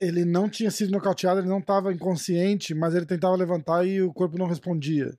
Ele 0.00 0.24
não 0.24 0.48
tinha 0.48 0.70
sido 0.70 0.92
nocauteado, 0.92 1.40
ele 1.40 1.48
não 1.48 1.60
tava 1.60 1.92
inconsciente, 1.92 2.74
mas 2.74 2.94
ele 2.94 3.04
tentava 3.04 3.36
levantar 3.36 3.84
e 3.86 4.00
o 4.00 4.12
corpo 4.14 4.38
não 4.38 4.46
respondia. 4.46 5.12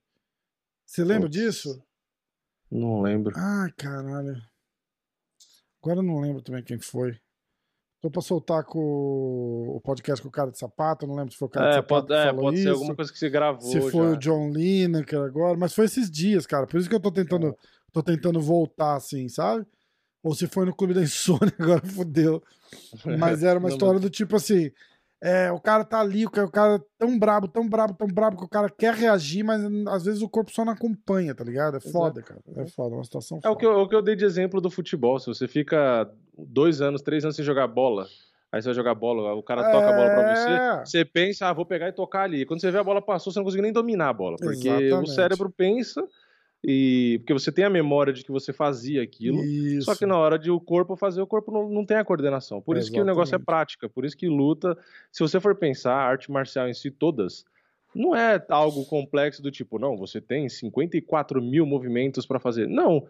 Você 0.85 1.03
lembra 1.03 1.29
disso? 1.29 1.83
Não 2.71 3.01
lembro. 3.01 3.33
Ai, 3.37 3.71
caralho. 3.77 4.41
Agora 5.83 5.99
eu 5.99 6.03
não 6.03 6.19
lembro 6.19 6.41
também 6.41 6.63
quem 6.63 6.79
foi. 6.79 7.15
Tô 8.01 8.09
pra 8.09 8.21
soltar 8.21 8.63
com 8.63 8.79
o 9.75 9.79
podcast 9.83 10.19
com 10.23 10.29
o 10.29 10.31
cara 10.31 10.49
de 10.49 10.57
sapato, 10.57 11.05
não 11.05 11.13
lembro 11.15 11.31
se 11.31 11.37
foi 11.37 11.47
o 11.47 11.51
cara 11.51 11.65
de 11.67 11.71
É, 11.73 11.75
sapato 11.75 12.07
pode, 12.07 12.07
que 12.07 12.27
é, 12.27 12.33
pode 12.33 12.57
ser 12.57 12.61
isso. 12.63 12.71
alguma 12.71 12.95
coisa 12.95 13.11
que 13.13 13.19
você 13.19 13.29
gravou 13.29 13.61
se 13.61 13.79
foi 13.91 13.91
já. 14.07 14.11
o 14.13 14.17
John 14.17 14.49
Lineker 14.49 15.19
agora, 15.21 15.55
mas 15.55 15.75
foi 15.75 15.85
esses 15.85 16.09
dias, 16.09 16.47
cara. 16.47 16.65
Por 16.65 16.79
isso 16.79 16.89
que 16.89 16.95
eu 16.95 16.99
tô 16.99 17.11
tentando, 17.11 17.55
tô 17.93 18.01
tentando 18.01 18.41
voltar 18.41 18.95
assim, 18.95 19.29
sabe? 19.29 19.67
Ou 20.23 20.33
se 20.35 20.47
foi 20.47 20.65
no 20.65 20.75
Clube 20.75 20.93
da 20.93 21.01
Insônia, 21.01 21.53
agora 21.59 21.81
fodeu. 21.85 22.41
Mas 23.19 23.43
era 23.43 23.59
uma 23.59 23.69
história 23.69 23.99
do 23.99 24.09
tipo 24.09 24.35
assim: 24.35 24.71
é, 25.21 25.51
o 25.51 25.59
cara 25.59 25.83
tá 25.83 25.99
ali, 25.99 26.25
o 26.25 26.29
cara, 26.29 26.47
o 26.47 26.51
cara 26.51 26.75
é 26.75 26.81
tão 26.97 27.17
brabo, 27.17 27.47
tão 27.47 27.67
brabo, 27.67 27.93
tão 27.93 28.07
brabo 28.07 28.37
que 28.37 28.45
o 28.45 28.49
cara 28.49 28.69
quer 28.69 28.93
reagir, 28.93 29.43
mas 29.43 29.61
às 29.87 30.05
vezes 30.05 30.21
o 30.21 30.29
corpo 30.29 30.51
só 30.51 30.63
não 30.63 30.73
acompanha, 30.73 31.33
tá 31.35 31.43
ligado? 31.43 31.77
É 31.77 31.79
foda, 31.79 32.21
cara. 32.21 32.39
É 32.55 32.67
foda, 32.67 32.95
é 32.95 32.97
uma 32.97 33.03
situação 33.03 33.37
É 33.39 33.41
foda. 33.41 33.53
o 33.53 33.57
que, 33.57 33.65
eu, 33.65 33.71
o 33.81 33.89
que 33.89 33.95
eu 33.95 34.01
dei 34.01 34.15
de 34.15 34.25
exemplo 34.25 34.61
do 34.61 34.69
futebol. 34.69 35.19
Se 35.19 35.27
você 35.27 35.47
fica 35.47 36.09
dois 36.37 36.81
anos, 36.81 37.01
três 37.01 37.23
anos 37.23 37.35
sem 37.35 37.43
jogar 37.45 37.67
bola, 37.67 38.05
aí 38.51 38.61
você 38.61 38.67
vai 38.67 38.75
jogar 38.75 38.93
bola, 38.95 39.33
o 39.33 39.43
cara 39.43 39.71
toca 39.71 39.89
a 39.89 39.93
bola 39.93 40.09
pra 40.09 40.35
você, 40.35 40.49
É. 40.49 40.85
você 40.85 41.05
pensa, 41.05 41.47
ah, 41.47 41.53
vou 41.53 41.65
pegar 41.65 41.87
e 41.89 41.93
tocar 41.93 42.23
ali. 42.23 42.45
Quando 42.45 42.61
você 42.61 42.69
vê 42.71 42.77
a 42.77 42.83
bola 42.83 43.01
passou, 43.01 43.33
você 43.33 43.39
não 43.39 43.43
consegue 43.45 43.63
nem 43.63 43.73
dominar 43.73 44.09
a 44.09 44.13
bola. 44.13 44.37
Porque 44.37 44.69
o 44.69 44.77
Exatamente. 44.81 45.13
cérebro 45.15 45.49
pensa 45.49 46.03
e. 46.63 47.17
Porque 47.19 47.33
você 47.33 47.51
tem 47.51 47.65
a 47.65 47.69
memória 47.69 48.13
de 48.13 48.23
que 48.23 48.31
você 48.31 48.53
fazia 48.53 49.01
aquilo. 49.01 49.43
Isso. 49.43 49.85
Só 49.85 49.95
que 49.95 50.05
na 50.05 50.17
hora 50.17 50.37
de 50.37 50.51
o 50.51 50.59
corpo 50.59 50.95
fazer, 50.95 51.21
o 51.21 51.27
corpo 51.27 51.51
não, 51.51 51.69
não 51.69 51.85
tem 51.85 51.97
a 51.97 52.05
coordenação. 52.05 52.61
Por 52.61 52.77
isso 52.77 52.91
que 52.91 52.99
o 52.99 53.05
negócio 53.05 53.33
é 53.33 53.37
Exatamente. 53.37 53.45
prática. 53.45 53.89
Por 53.89 54.05
isso 54.05 54.17
que 54.17 54.27
luta. 54.27 54.77
Se 55.11 55.21
você 55.21 55.39
for 55.39 55.55
pensar, 55.55 55.93
a 55.93 56.05
arte 56.05 56.31
marcial 56.31 56.67
em 56.67 56.73
si, 56.73 56.91
todas, 56.91 57.45
não 57.93 58.15
é 58.15 58.43
algo 58.49 58.85
complexo 58.85 59.41
do 59.41 59.51
tipo, 59.51 59.77
não, 59.77 59.97
você 59.97 60.21
tem 60.21 60.47
54 60.47 61.41
mil 61.41 61.65
movimentos 61.65 62.25
para 62.25 62.39
fazer. 62.39 62.67
Não. 62.67 63.05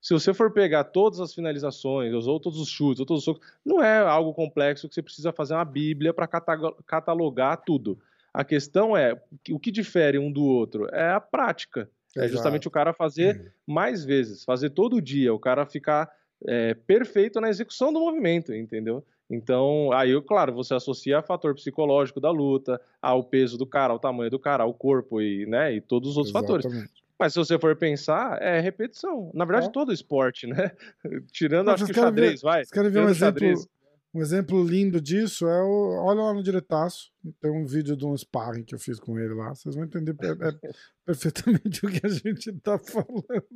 Se 0.00 0.14
você 0.14 0.32
for 0.32 0.50
pegar 0.50 0.84
todas 0.84 1.20
as 1.20 1.34
finalizações, 1.34 2.14
os 2.14 2.26
outros 2.26 2.58
os 2.58 2.68
chutes, 2.68 3.04
todos 3.04 3.18
os 3.18 3.24
socos, 3.24 3.46
não 3.64 3.82
é 3.82 3.98
algo 3.98 4.32
complexo 4.32 4.88
que 4.88 4.94
você 4.94 5.02
precisa 5.02 5.30
fazer 5.32 5.54
uma 5.54 5.64
bíblia 5.64 6.14
para 6.14 6.26
catalogar 6.26 7.62
tudo. 7.64 7.98
A 8.32 8.44
questão 8.44 8.96
é, 8.96 9.20
o 9.50 9.58
que 9.58 9.70
difere 9.70 10.18
um 10.18 10.32
do 10.32 10.44
outro 10.44 10.88
é 10.92 11.10
a 11.12 11.20
prática. 11.20 11.90
É 12.16 12.26
justamente 12.28 12.66
o 12.66 12.70
cara 12.70 12.92
fazer 12.92 13.52
mais 13.66 14.04
vezes, 14.04 14.44
fazer 14.44 14.70
todo 14.70 15.00
dia, 15.00 15.32
o 15.32 15.38
cara 15.38 15.64
ficar 15.66 16.10
é, 16.46 16.74
perfeito 16.74 17.40
na 17.40 17.48
execução 17.48 17.92
do 17.92 18.00
movimento, 18.00 18.52
entendeu? 18.54 19.04
Então, 19.30 19.92
aí, 19.92 20.20
claro, 20.22 20.52
você 20.52 20.74
associa 20.74 21.18
a 21.18 21.22
fator 21.22 21.54
psicológico 21.54 22.20
da 22.20 22.30
luta, 22.30 22.80
ao 23.00 23.22
peso 23.22 23.56
do 23.56 23.64
cara, 23.64 23.92
ao 23.92 23.98
tamanho 23.98 24.30
do 24.30 24.40
cara, 24.40 24.64
ao 24.64 24.74
corpo 24.74 25.20
e, 25.22 25.46
né, 25.46 25.72
e 25.74 25.80
todos 25.80 26.10
os 26.10 26.16
outros 26.16 26.32
fatores. 26.32 26.64
Exatamente. 26.66 26.92
Mas 27.16 27.32
se 27.34 27.38
você 27.38 27.58
for 27.58 27.76
pensar, 27.76 28.40
é 28.42 28.58
repetição. 28.60 29.30
Na 29.34 29.44
verdade, 29.44 29.66
É. 29.68 29.70
todo 29.70 29.92
esporte, 29.92 30.46
né? 30.46 30.72
Tirando, 31.32 31.66
Não, 31.66 31.74
acho 31.74 31.84
que 31.84 31.92
o 31.92 31.94
querem 31.94 32.10
ver- 32.12 32.20
xadrez, 32.22 32.40
vai. 32.42 32.64
Vocês 32.64 32.70
querem 32.72 32.90
ver 32.90 33.00
um 33.00 33.08
exemplo, 33.10 33.40
xadrez. 33.40 33.68
Um 34.12 34.20
exemplo 34.20 34.62
lindo 34.62 35.00
disso? 35.00 35.46
É 35.46 35.62
o, 35.62 36.04
olha 36.04 36.20
lá 36.20 36.34
no 36.34 36.42
diretaço. 36.42 37.10
Tem 37.40 37.50
um 37.50 37.64
vídeo 37.64 37.96
de 37.96 38.04
um 38.04 38.16
sparring 38.16 38.64
que 38.64 38.74
eu 38.74 38.78
fiz 38.78 38.98
com 38.98 39.18
ele 39.18 39.34
lá. 39.34 39.54
Vocês 39.54 39.74
vão 39.74 39.84
entender 39.84 40.16
é- 40.20 40.48
é 40.48 40.52
perfeitamente 41.06 41.86
o 41.86 41.88
que 41.88 42.06
a 42.06 42.08
gente 42.08 42.52
tá 42.60 42.78
falando. 42.78 43.46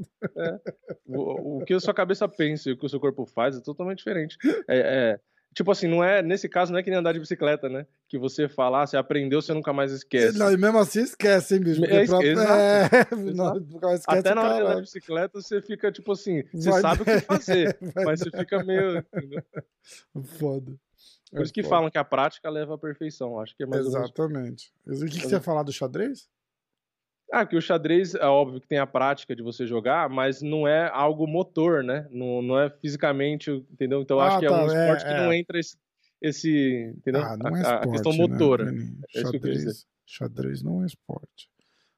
O, 1.07 1.59
o 1.59 1.65
que 1.65 1.75
a 1.75 1.81
sua 1.81 1.95
cabeça 1.95 2.29
pensa 2.29 2.69
e 2.69 2.73
o 2.73 2.79
que 2.79 2.87
o 2.87 2.89
seu 2.89 3.01
corpo 3.01 3.27
faz 3.27 3.57
é 3.57 3.61
totalmente 3.61 3.99
diferente. 3.99 4.37
É, 4.69 4.79
é, 4.79 5.21
tipo 5.55 5.71
assim, 5.71 5.87
não 5.87 6.03
é 6.05 6.21
nesse 6.23 6.49
caso 6.49 6.73
não 6.73 6.79
é 6.79 6.83
que 6.83 6.91
nem 6.91 6.99
andar 6.99 7.13
de 7.13 7.21
bicicleta, 7.21 7.69
né? 7.69 7.87
Que 8.09 8.19
você 8.19 8.49
fala, 8.49 8.83
ah, 8.83 8.87
você 8.87 8.97
aprendeu, 8.97 9.41
você 9.41 9.55
nunca 9.55 9.73
mais 9.73 9.93
esquece. 9.93 10.37
Não, 10.39 10.53
e 10.53 10.57
mesmo 10.57 10.79
assim 10.79 11.03
esquece, 11.03 11.55
hein, 11.55 11.61
bicho? 11.63 11.81
Porque 11.81 11.95
É, 11.95 12.05
pra- 12.07 12.23
é, 12.23 13.15
não, 13.35 13.57
esquece, 13.59 14.05
Até 14.07 14.35
na 14.35 14.43
hora 14.43 14.55
de 14.55 14.61
andar 14.63 14.75
de 14.77 14.81
bicicleta, 14.83 15.41
você 15.41 15.63
fica 15.63 15.91
tipo 15.93 16.13
assim, 16.13 16.43
você 16.53 16.71
Vai- 16.71 16.81
sabe 16.83 17.03
o 17.03 17.05
que 17.05 17.21
fazer, 17.21 17.79
mas 18.05 18.21
você 18.21 18.31
fica 18.31 18.63
meio. 18.65 18.99
entendeu? 18.99 19.43
Foda. 20.39 20.73
Por 21.31 21.43
isso 21.43 21.53
que 21.53 21.61
É 21.61 21.65
falam 21.65 21.91
que 21.91 21.99
a 21.99 22.05
prática 22.05 22.49
leva 22.49 22.75
à 22.75 22.79
perfeição. 22.79 23.41
Acho 23.41 23.57
que 23.57 23.65
é 23.65 23.67
mais 23.67 23.85
ou 23.87 23.93
menos. 23.93 24.07
Exatamente. 24.07 24.73
O 24.87 24.93
que, 25.07 25.19
que 25.21 25.27
você 25.27 25.35
ia 25.35 25.41
falar 25.41 25.63
do 25.65 25.73
xadrez? 25.73 26.29
Ah, 27.37 27.45
que 27.45 27.57
o 27.57 27.61
xadrez 27.61 28.15
é 28.15 28.27
óbvio 28.27 28.61
que 28.61 28.69
tem 28.69 28.79
a 28.79 28.87
prática 28.87 29.35
de 29.35 29.43
você 29.43 29.67
jogar, 29.67 30.09
mas 30.09 30.41
não 30.41 30.69
é 30.69 30.89
algo 30.93 31.27
motor, 31.27 31.83
né? 31.83 32.07
Não, 32.13 32.41
não 32.41 32.61
é 32.61 32.71
fisicamente, 32.71 33.51
entendeu? 33.51 34.01
Então 34.03 34.21
Ah, 34.21 34.29
acho 34.29 34.39
que 34.39 34.47
é 34.47 34.49
tá, 34.49 34.65
um 34.65 34.71
é, 34.71 34.85
esporte 34.85 35.05
que 35.05 35.11
é. 35.11 35.17
não 35.17 35.33
entra 35.33 35.59
esse, 35.59 35.77
esse 36.23 36.95
entendeu? 36.97 37.23
Ah, 37.23 37.37
não 37.37 37.57
é 37.57 37.61
esporte. 37.61 37.89
a 37.89 37.91
questão 37.91 38.13
né, 38.13 38.19
motora. 38.19 38.65
Vini? 38.67 38.99
É 39.17 39.21
isso 39.21 39.33
que 39.33 39.39
xadrez, 39.39 39.87
xadrez 40.07 40.63
não 40.63 40.85
é 40.85 40.87
esporte. 40.87 41.51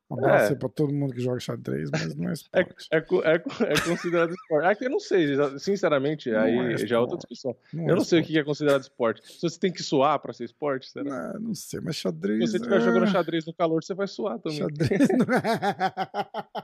Um 0.08 0.18
abraço 0.18 0.52
É. 0.52 0.56
pra 0.56 0.68
todo 0.68 0.92
mundo 0.94 1.12
que 1.12 1.20
joga 1.20 1.40
xadrez, 1.40 1.90
mas 1.90 2.14
não 2.14 2.28
é 2.28 2.30
É, 2.30 2.32
esporte. 2.34 2.88
é, 2.92 2.96
é, 2.96 3.00
co- 3.00 3.22
é 3.64 3.80
considerado 3.88 4.32
esporte. 4.32 4.66
É 4.66 4.74
que 4.76 4.84
eu 4.84 4.90
não 4.90 5.00
sei, 5.00 5.26
sinceramente, 5.58 6.30
Não 6.30 6.38
aí 6.40 6.74
é 6.74 6.86
já 6.86 6.94
é 6.94 6.98
outra 7.00 7.16
discussão. 7.16 7.56
Não 7.72 7.88
Eu 7.88 7.96
não 7.96 8.04
sei 8.04 8.20
o 8.20 8.24
que 8.24 8.38
é 8.38 8.44
considerado 8.44 8.82
esporte. 8.82 9.20
Se 9.26 9.42
você 9.42 9.58
tem 9.58 9.72
que 9.72 9.82
suar 9.82 10.20
pra 10.20 10.32
ser 10.32 10.44
esporte, 10.44 10.88
será? 10.90 11.32
Não, 11.32 11.40
não 11.48 11.54
sei, 11.54 11.80
mas 11.80 11.96
xadrez. 11.96 12.38
Se 12.38 12.46
você 12.52 12.56
estiver 12.58 12.80
jogando 12.80 13.02
ah, 13.02 13.06
xadrez 13.08 13.44
no 13.46 13.52
calor, 13.52 13.82
você 13.82 13.94
vai 13.94 14.06
suar 14.06 14.38
também. 14.38 14.58
Xadrez. 14.58 15.08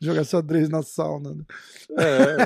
Jogar 0.00 0.24
xadrez 0.24 0.68
na 0.68 0.82
sauna. 0.82 1.34
Né? 1.34 1.44
É, 1.98 2.36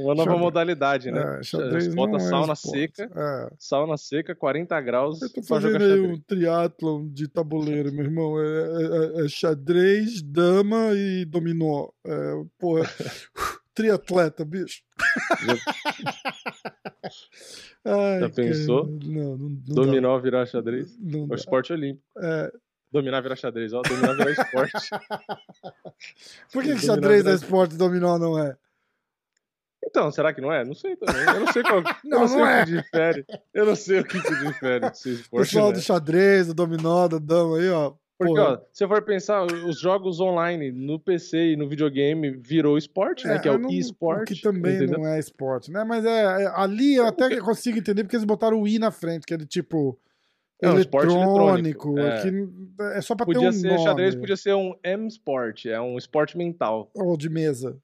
uma 0.00 0.14
nova 0.14 0.22
Xadrez. 0.24 0.40
modalidade, 0.40 1.10
né? 1.12 1.38
É, 1.38 1.42
xadrez 1.42 1.94
Bota 1.94 2.12
não 2.12 2.18
é 2.18 2.28
sauna 2.28 2.54
seca, 2.56 3.10
É. 3.14 3.50
sauna 3.58 3.96
seca, 3.96 4.34
40 4.34 4.80
graus 4.80 5.22
Eu 5.22 5.32
tô 5.32 5.42
fazendo 5.42 5.76
aí 5.82 6.00
um 6.00 6.18
triatlon 6.20 7.06
de 7.08 7.28
tabuleiro, 7.28 7.92
meu 7.92 8.04
irmão. 8.04 8.40
É, 8.40 9.25
é- 9.26 9.28
é 9.28 9.30
xadrez, 9.30 10.22
dama 10.22 10.92
e 10.94 11.24
dominó. 11.24 11.88
É, 12.06 12.32
porra, 12.58 12.82
triatleta, 13.74 14.44
bicho. 14.44 14.82
Ai, 17.84 18.20
Já 18.20 18.28
pensou? 18.30 18.84
cara, 18.84 18.98
Não, 19.04 19.36
não, 19.36 19.36
não 19.36 19.48
dá. 19.66 19.74
Dominó 19.74 20.18
virar 20.18 20.46
xadrez? 20.46 20.96
Não 20.98 21.20
É 21.20 21.24
o 21.24 21.26
dá. 21.28 21.34
esporte 21.36 21.72
olímpico. 21.72 22.04
É, 22.18 22.52
Dominar 22.90 23.20
virar 23.20 23.36
xadrez, 23.36 23.72
ó. 23.72 23.82
Dominar 23.82 24.14
virar 24.16 24.30
esporte. 24.30 24.72
por 26.52 26.62
que, 26.62 26.74
que 26.74 26.78
xadrez 26.86 27.20
é 27.20 27.22
virar- 27.24 27.34
esporte 27.34 27.74
e 27.74 27.78
dominó 27.78 28.16
não 28.18 28.38
é? 28.38 28.56
Então, 29.84 30.10
será 30.10 30.32
que 30.32 30.40
não 30.40 30.52
é? 30.52 30.64
Não 30.64 30.74
sei 30.74 30.96
também. 30.96 31.22
Eu 31.22 31.40
não 31.40 31.52
sei 31.52 31.62
qual. 31.62 31.82
Não, 32.04 32.20
não 32.20 32.28
sei 32.28 32.38
não 32.38 32.44
o 32.44 32.48
é. 32.48 32.64
que 32.64 32.72
difere. 32.72 33.26
Eu 33.54 33.66
não 33.66 33.76
sei 33.76 34.00
o 34.00 34.04
que, 34.04 34.20
que 34.20 34.34
difere 34.46 34.86
O 35.30 35.38
pessoal 35.38 35.72
do 35.72 35.80
xadrez, 35.80 36.46
do 36.48 36.54
dominó, 36.54 37.06
do 37.06 37.20
dama 37.20 37.58
aí, 37.58 37.68
ó. 37.70 37.94
Porque, 38.18 38.32
porra. 38.34 38.54
ó, 38.54 38.56
se 38.72 38.78
você 38.78 38.88
for 38.88 39.02
pensar, 39.02 39.42
os 39.44 39.78
jogos 39.78 40.20
online 40.20 40.72
no 40.72 40.98
PC 40.98 41.52
e 41.52 41.56
no 41.56 41.68
videogame 41.68 42.30
virou 42.30 42.78
esporte, 42.78 43.26
né? 43.26 43.38
Que 43.38 43.48
é 43.48 43.52
o 43.52 43.58
não- 43.58 43.70
e-sport. 43.70 44.26
Que 44.26 44.40
também 44.40 44.76
entendeu? 44.76 44.98
não 45.00 45.06
é 45.06 45.18
esporte, 45.18 45.70
né? 45.70 45.84
Mas 45.84 46.04
é, 46.04 46.44
é- 46.44 46.52
ali 46.54 46.94
eu 46.94 47.06
até 47.06 47.36
consigo 47.40 47.78
entender 47.78 48.04
porque 48.04 48.16
eles 48.16 48.24
botaram 48.24 48.60
o 48.60 48.66
i 48.66 48.78
na 48.78 48.90
frente, 48.90 49.26
que 49.26 49.34
é 49.34 49.36
de 49.36 49.44
tipo 49.44 49.98
É 50.62 50.70
um 50.70 50.78
esporte 50.78 51.12
eletrônico. 51.14 51.98
é. 51.98 52.22
que 52.22 52.48
é 52.96 53.00
só 53.02 53.14
pra 53.14 53.26
ter 53.26 53.34
Podia 53.34 53.50
um 53.50 53.52
ser 53.52 53.68
nome. 53.68 53.84
xadrez, 53.84 54.14
podia 54.14 54.36
ser 54.36 54.54
um 54.54 54.74
M-sport, 54.82 55.66
é 55.66 55.78
um 55.78 55.98
esporte 55.98 56.38
mental. 56.38 56.90
Ou 56.94 57.18
de 57.18 57.28
mesa. 57.28 57.76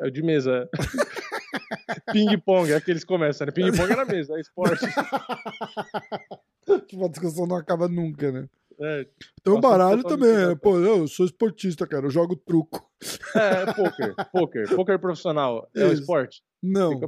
É 0.00 0.06
o 0.06 0.10
de 0.10 0.22
mesa. 0.22 0.70
Ping-pong, 2.12 2.72
é 2.72 2.80
que 2.80 2.90
eles 2.90 3.04
começam, 3.04 3.46
né? 3.46 3.52
Ping-pong 3.52 3.92
é 3.92 3.96
na 3.96 4.04
mesa, 4.06 4.34
é 4.36 4.40
esporte. 4.40 4.84
Tipo, 6.88 7.04
a 7.04 7.08
discussão 7.08 7.46
não 7.46 7.56
acaba 7.56 7.88
nunca, 7.88 8.32
né? 8.32 8.48
É, 8.80 9.06
Então 9.40 9.60
baralho 9.60 10.02
também, 10.02 10.50
é, 10.50 10.54
pô, 10.54 10.78
eu 10.78 11.08
sou 11.08 11.24
esportista, 11.24 11.86
cara, 11.86 12.06
eu 12.06 12.10
jogo 12.10 12.36
truco. 12.36 12.88
é, 13.34 13.62
é 13.62 13.72
poker, 13.72 14.14
poker, 14.32 14.76
poker 14.76 14.98
profissional. 14.98 15.68
É 15.74 15.84
um 15.84 15.92
Isso. 15.92 16.02
esporte? 16.02 16.42
Não, 16.62 17.00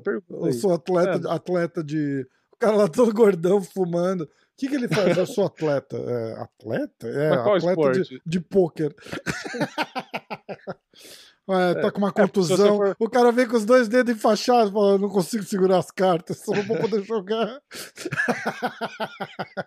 eu 0.43 0.53
sou 0.53 0.73
atleta, 0.73 1.33
atleta 1.33 1.83
de. 1.83 2.27
O 2.53 2.57
cara 2.59 2.77
lá 2.77 2.89
todo 2.89 3.13
gordão 3.13 3.63
fumando. 3.63 4.25
O 4.25 4.29
que, 4.57 4.69
que 4.69 4.75
ele 4.75 4.89
faz? 4.89 5.17
Eu 5.17 5.27
sou 5.27 5.47
atleta. 5.47 5.97
É, 5.97 6.41
atleta? 6.41 7.09
É, 7.09 7.33
atleta 7.33 7.93
de, 7.93 8.01
esporte? 8.01 8.23
de 8.27 8.41
pôquer. 8.41 8.95
É, 11.49 11.75
tá 11.81 11.91
com 11.91 11.99
uma 11.99 12.09
é, 12.09 12.13
contusão. 12.13 12.77
for- 12.77 12.97
O 12.99 13.09
cara 13.09 13.33
vem 13.33 13.47
com 13.49 13.57
os 13.57 13.65
dois 13.65 13.89
dedos 13.89 14.15
enfaixados, 14.15 14.73
fala, 14.73 14.93
eu 14.93 14.99
não 14.99 15.09
consigo 15.09 15.43
segurar 15.45 15.79
as 15.79 15.91
cartas, 15.91 16.39
só 16.39 16.53
não 16.53 16.63
vou 16.65 16.77
poder 16.79 17.03
jogar. 17.07 17.61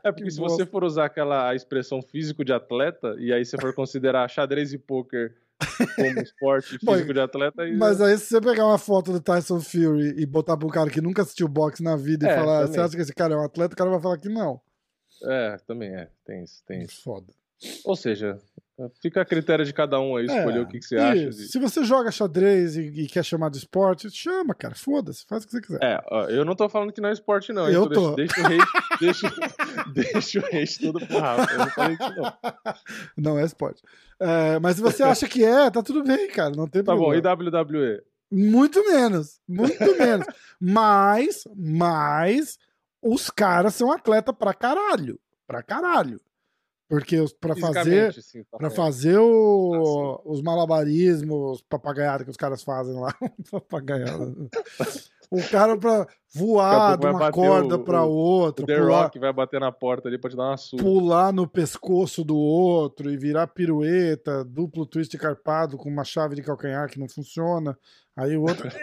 É 0.04 0.12
porque 0.12 0.24
Que 0.26 0.32
se 0.32 0.40
bosta. 0.40 0.58
você 0.58 0.66
for 0.66 0.84
usar 0.84 1.06
aquela 1.06 1.54
expressão 1.56 2.02
físico 2.02 2.44
de 2.46 2.54
atleta, 2.54 3.16
e 3.20 3.32
aí 3.34 3.44
você 3.46 3.58
for 3.60 3.74
considerar 3.74 4.28
xadrez 4.30 4.74
e 4.74 4.78
poker 4.78 5.36
como 5.96 6.20
esporte 6.22 6.78
Bom, 6.84 6.94
físico 6.94 7.14
de 7.14 7.20
atleta, 7.20 7.62
aí 7.64 7.76
Mas 7.78 8.02
aí, 8.02 8.18
se 8.18 8.26
você 8.28 8.42
pegar 8.42 8.66
uma 8.66 8.78
foto 8.78 9.12
do 9.12 9.20
Tyson 9.22 9.60
Fury 9.60 10.16
e 10.18 10.26
botar 10.26 10.58
pra 10.58 10.68
um 10.68 10.72
cara 10.72 10.90
que 10.90 11.02
nunca 11.02 11.22
assistiu 11.22 11.48
boxe 11.48 11.84
na 11.84 11.96
vida 11.96 12.26
e 12.28 12.30
É, 12.30 12.36
falar, 12.36 12.60
também. 12.62 12.74
você 12.74 12.80
acha 12.82 12.96
que 12.96 13.02
esse 13.02 13.14
cara 13.14 13.34
é 13.34 13.38
um 13.38 13.46
atleta? 13.46 13.74
O 13.74 13.78
cara 13.78 13.90
vai 13.90 14.02
falar 14.02 14.18
que 14.18 14.30
não. 14.30 14.60
é, 15.24 15.58
também 15.68 15.94
é, 15.96 16.10
tem 16.26 16.44
isso, 16.44 16.64
tem 16.66 16.82
isso. 16.84 17.02
Foda. 17.04 17.28
Ou 17.86 17.96
seja, 17.96 18.40
fica 19.02 19.22
a 19.22 19.26
critério 19.26 19.66
de 19.66 19.74
cada 19.74 20.00
um 20.00 20.16
aí 20.16 20.26
escolher 20.26 20.58
É, 20.58 20.62
o 20.62 20.68
que, 20.68 20.80
que 20.80 20.86
você 20.86 20.96
acha. 20.98 21.30
de- 21.30 21.48
Se 21.48 21.60
você 21.60 21.84
joga 21.84 22.12
xadrez 22.12 22.76
e, 22.78 22.82
e 22.82 23.08
quer 23.08 23.24
chamar 23.24 23.50
de 23.50 23.58
esporte, 23.58 24.10
chama, 24.10 24.54
cara. 24.56 24.76
Foda-se, 24.76 25.26
faz 25.28 25.44
o 25.44 25.48
que 25.48 25.52
você 25.54 25.62
quiser. 25.62 25.80
É, 25.84 26.02
ó, 26.10 26.26
eu 26.26 26.44
não 26.46 26.56
tô 26.56 26.68
falando 26.70 26.92
que 26.92 27.02
não 27.02 27.10
é 27.10 27.14
esporte, 27.14 27.52
não. 27.54 27.70
Eu 27.70 27.86
Então 27.86 28.10
tô. 28.12 28.16
Deixa, 28.16 28.42
o 28.42 28.46
hate, 28.46 28.98
deixa, 29.00 29.34
deixa 29.94 30.40
o 30.40 30.46
hate 30.56 30.80
todo 30.80 31.06
pro 31.06 31.20
Rafa. 31.20 31.54
Eu 31.54 31.60
não 31.60 31.68
falei 31.70 31.94
isso, 32.00 32.16
não. 32.16 32.34
Não 33.34 33.40
é 33.40 33.44
esporte. 33.46 33.82
É, 34.20 34.60
mas 34.60 34.76
se 34.78 34.82
você 34.82 35.04
acha 35.04 35.28
que 35.28 35.44
é, 35.44 35.70
tá 35.70 35.82
tudo 35.84 36.04
bem, 36.04 36.28
cara. 36.30 36.52
Não 36.56 36.68
tem 36.68 36.84
Tá 36.84 36.96
bom, 36.96 37.10
problema. 37.12 37.40
e 37.44 37.50
WWE? 37.64 38.02
Muito 38.32 38.84
menos. 38.90 39.40
Muito 39.48 39.78
menos. 39.98 40.26
Mas, 40.60 41.44
mas, 41.56 42.58
os 43.02 43.30
caras 43.30 43.76
são 43.76 43.92
atleta 43.92 44.32
pra 44.32 44.54
caralho. 44.54 45.20
Pra 45.48 45.62
caralho. 45.62 46.20
Porque 46.92 47.24
pra 47.40 47.56
fazer. 47.56 48.14
Sim, 48.22 48.44
tá 48.52 48.58
Pra 48.58 48.70
fazer 48.70 49.18
o- 49.18 50.22
os 50.26 50.42
malabarismos, 50.42 51.62
papagaiada 51.70 52.26
que 52.26 52.30
os 52.30 52.36
caras 52.36 52.62
fazem 52.64 53.00
lá. 53.00 53.16
papagaiada. 53.50 54.36
O 55.32 55.42
cara 55.50 55.78
pra 55.78 56.06
voar 56.36 56.98
de 56.98 57.08
uma 57.08 57.32
corda 57.32 57.78
o- 57.78 58.12
outra, 58.12 58.66
O 58.66 58.68
The 58.68 58.78
pular, 58.78 59.04
Rock 59.04 59.20
vai 59.20 59.32
bater 59.32 59.62
na 59.62 59.72
porta 59.72 60.10
ali 60.10 60.18
pra 60.18 60.30
te 60.30 60.36
dar 60.36 60.50
uma 60.50 60.58
surra. 60.58 60.84
pular 60.84 61.32
no 61.32 61.48
pescoço 61.48 62.26
do 62.26 62.36
outro 62.36 63.10
e 63.10 63.16
virar 63.16 63.48
pirueta, 63.48 64.44
duplo 64.44 64.86
twist 64.86 65.18
carpado 65.18 65.78
com 65.78 65.88
uma 65.90 66.04
chave 66.04 66.36
de 66.36 66.42
calcanhar 66.44 66.90
que 66.90 67.00
não 67.00 67.08
funciona. 67.08 67.78
Aí 68.18 68.36
o 68.36 68.42
outro 68.42 68.68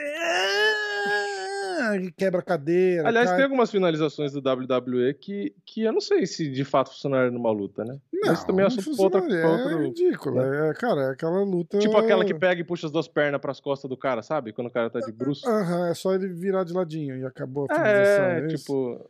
quebra 2.17 2.41
a 2.41 2.43
cadeira. 2.43 3.09
Aliás, 3.09 3.29
cai. 3.29 3.37
tem 3.37 3.45
algumas 3.45 3.71
finalizações 3.71 4.33
do 4.33 4.39
WWE 4.41 5.15
que, 5.15 5.55
que 5.65 5.83
eu 5.83 5.93
não 5.93 6.01
sei 6.01 6.27
se 6.27 6.49
de 6.51 6.65
fato 6.65 6.91
funcionaram 6.91 7.31
numa 7.31 7.51
luta, 7.51 7.85
né? 7.85 7.99
não, 8.13 8.29
Mas 8.33 8.45
também 8.45 8.65
é 8.65 8.69
assunto 8.69 8.95
pra 8.97 9.05
outra- 9.05 9.35
é 9.35 9.77
ridículo. 9.83 10.41
É, 10.41 10.75
cara, 10.75 11.01
é 11.03 11.11
aquela 11.11 11.43
luta. 11.43 11.79
Tipo 11.79 11.97
aquela 11.97 12.25
que 12.25 12.35
pega 12.35 12.61
e 12.61 12.65
puxa 12.65 12.87
as 12.87 12.93
duas 12.93 13.07
pernas 13.09 13.41
pras 13.41 13.61
costas 13.61 13.89
do 13.89 13.97
cara, 13.97 14.23
sabe? 14.23 14.53
Quando 14.53 14.67
o 14.69 14.71
cara 14.73 14.91
tá 14.91 15.01
de 15.01 15.13
bruxo. 15.13 15.49
Aham, 15.49 15.89
é 15.89 15.95
só 15.95 16.15
ele 16.15 16.29
virar 16.29 16.65
de 16.65 16.73
ladinho 16.73 17.17
e 17.17 17.25
acabou 17.25 17.67
a 17.71 17.75
finalização. 17.75 18.25
É, 18.25 18.47
isso? 18.47 18.57
tipo. 18.57 19.09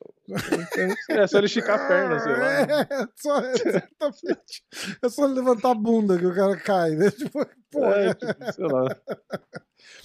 É 1.11 1.27
só 1.27 1.39
ele 1.39 1.47
esticar 1.47 1.81
a 1.81 1.89
perna, 1.89 2.19
sei 2.19 2.33
lá. 2.33 2.39
É, 2.69 3.09
só, 3.17 3.41
exatamente. 3.41 4.63
É 5.03 5.09
só 5.09 5.25
ele 5.25 5.35
levantar 5.35 5.71
a 5.71 5.75
bunda 5.75 6.19
que 6.19 6.27
o 6.27 6.35
cara 6.35 6.57
cai, 6.57 6.91
né? 6.91 7.11
Tipo, 7.19 7.47
porra. 7.71 7.95
É, 7.97 8.15
tipo, 8.15 8.53
sei 8.53 8.67
lá. 8.67 8.97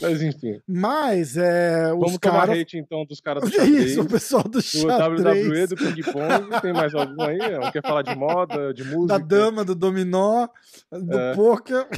Mas 0.02 0.22
enfim. 0.22 0.60
Mas 0.68 1.38
é, 1.38 1.92
os 1.94 2.00
Vamos 2.00 2.18
tomar 2.20 2.50
hate 2.50 2.78
então 2.78 3.06
dos 3.06 3.20
caras 3.20 3.44
do 3.44 3.50
xadrez. 3.54 3.92
isso, 3.92 4.02
o 4.02 4.06
pessoal 4.08 4.44
do 4.44 4.50
Do 4.52 4.62
xadrez, 4.62 5.22
WWE, 5.50 5.68
do 5.68 5.76
Ping 5.76 6.04
Pong, 6.12 6.62
tem 6.62 6.74
mais 6.74 6.94
algum 6.96 7.22
aí? 7.24 7.38
Não, 7.38 7.72
Quer 7.72 7.82
falar 7.82 8.02
de 8.02 8.16
moda, 8.16 8.74
de 8.74 8.84
música? 8.86 9.18
da 9.20 9.26
dama, 9.26 9.64
do 9.66 9.76
dominó, 9.76 10.48
do 10.92 11.18
É. 11.18 11.36
poker. 11.36 11.88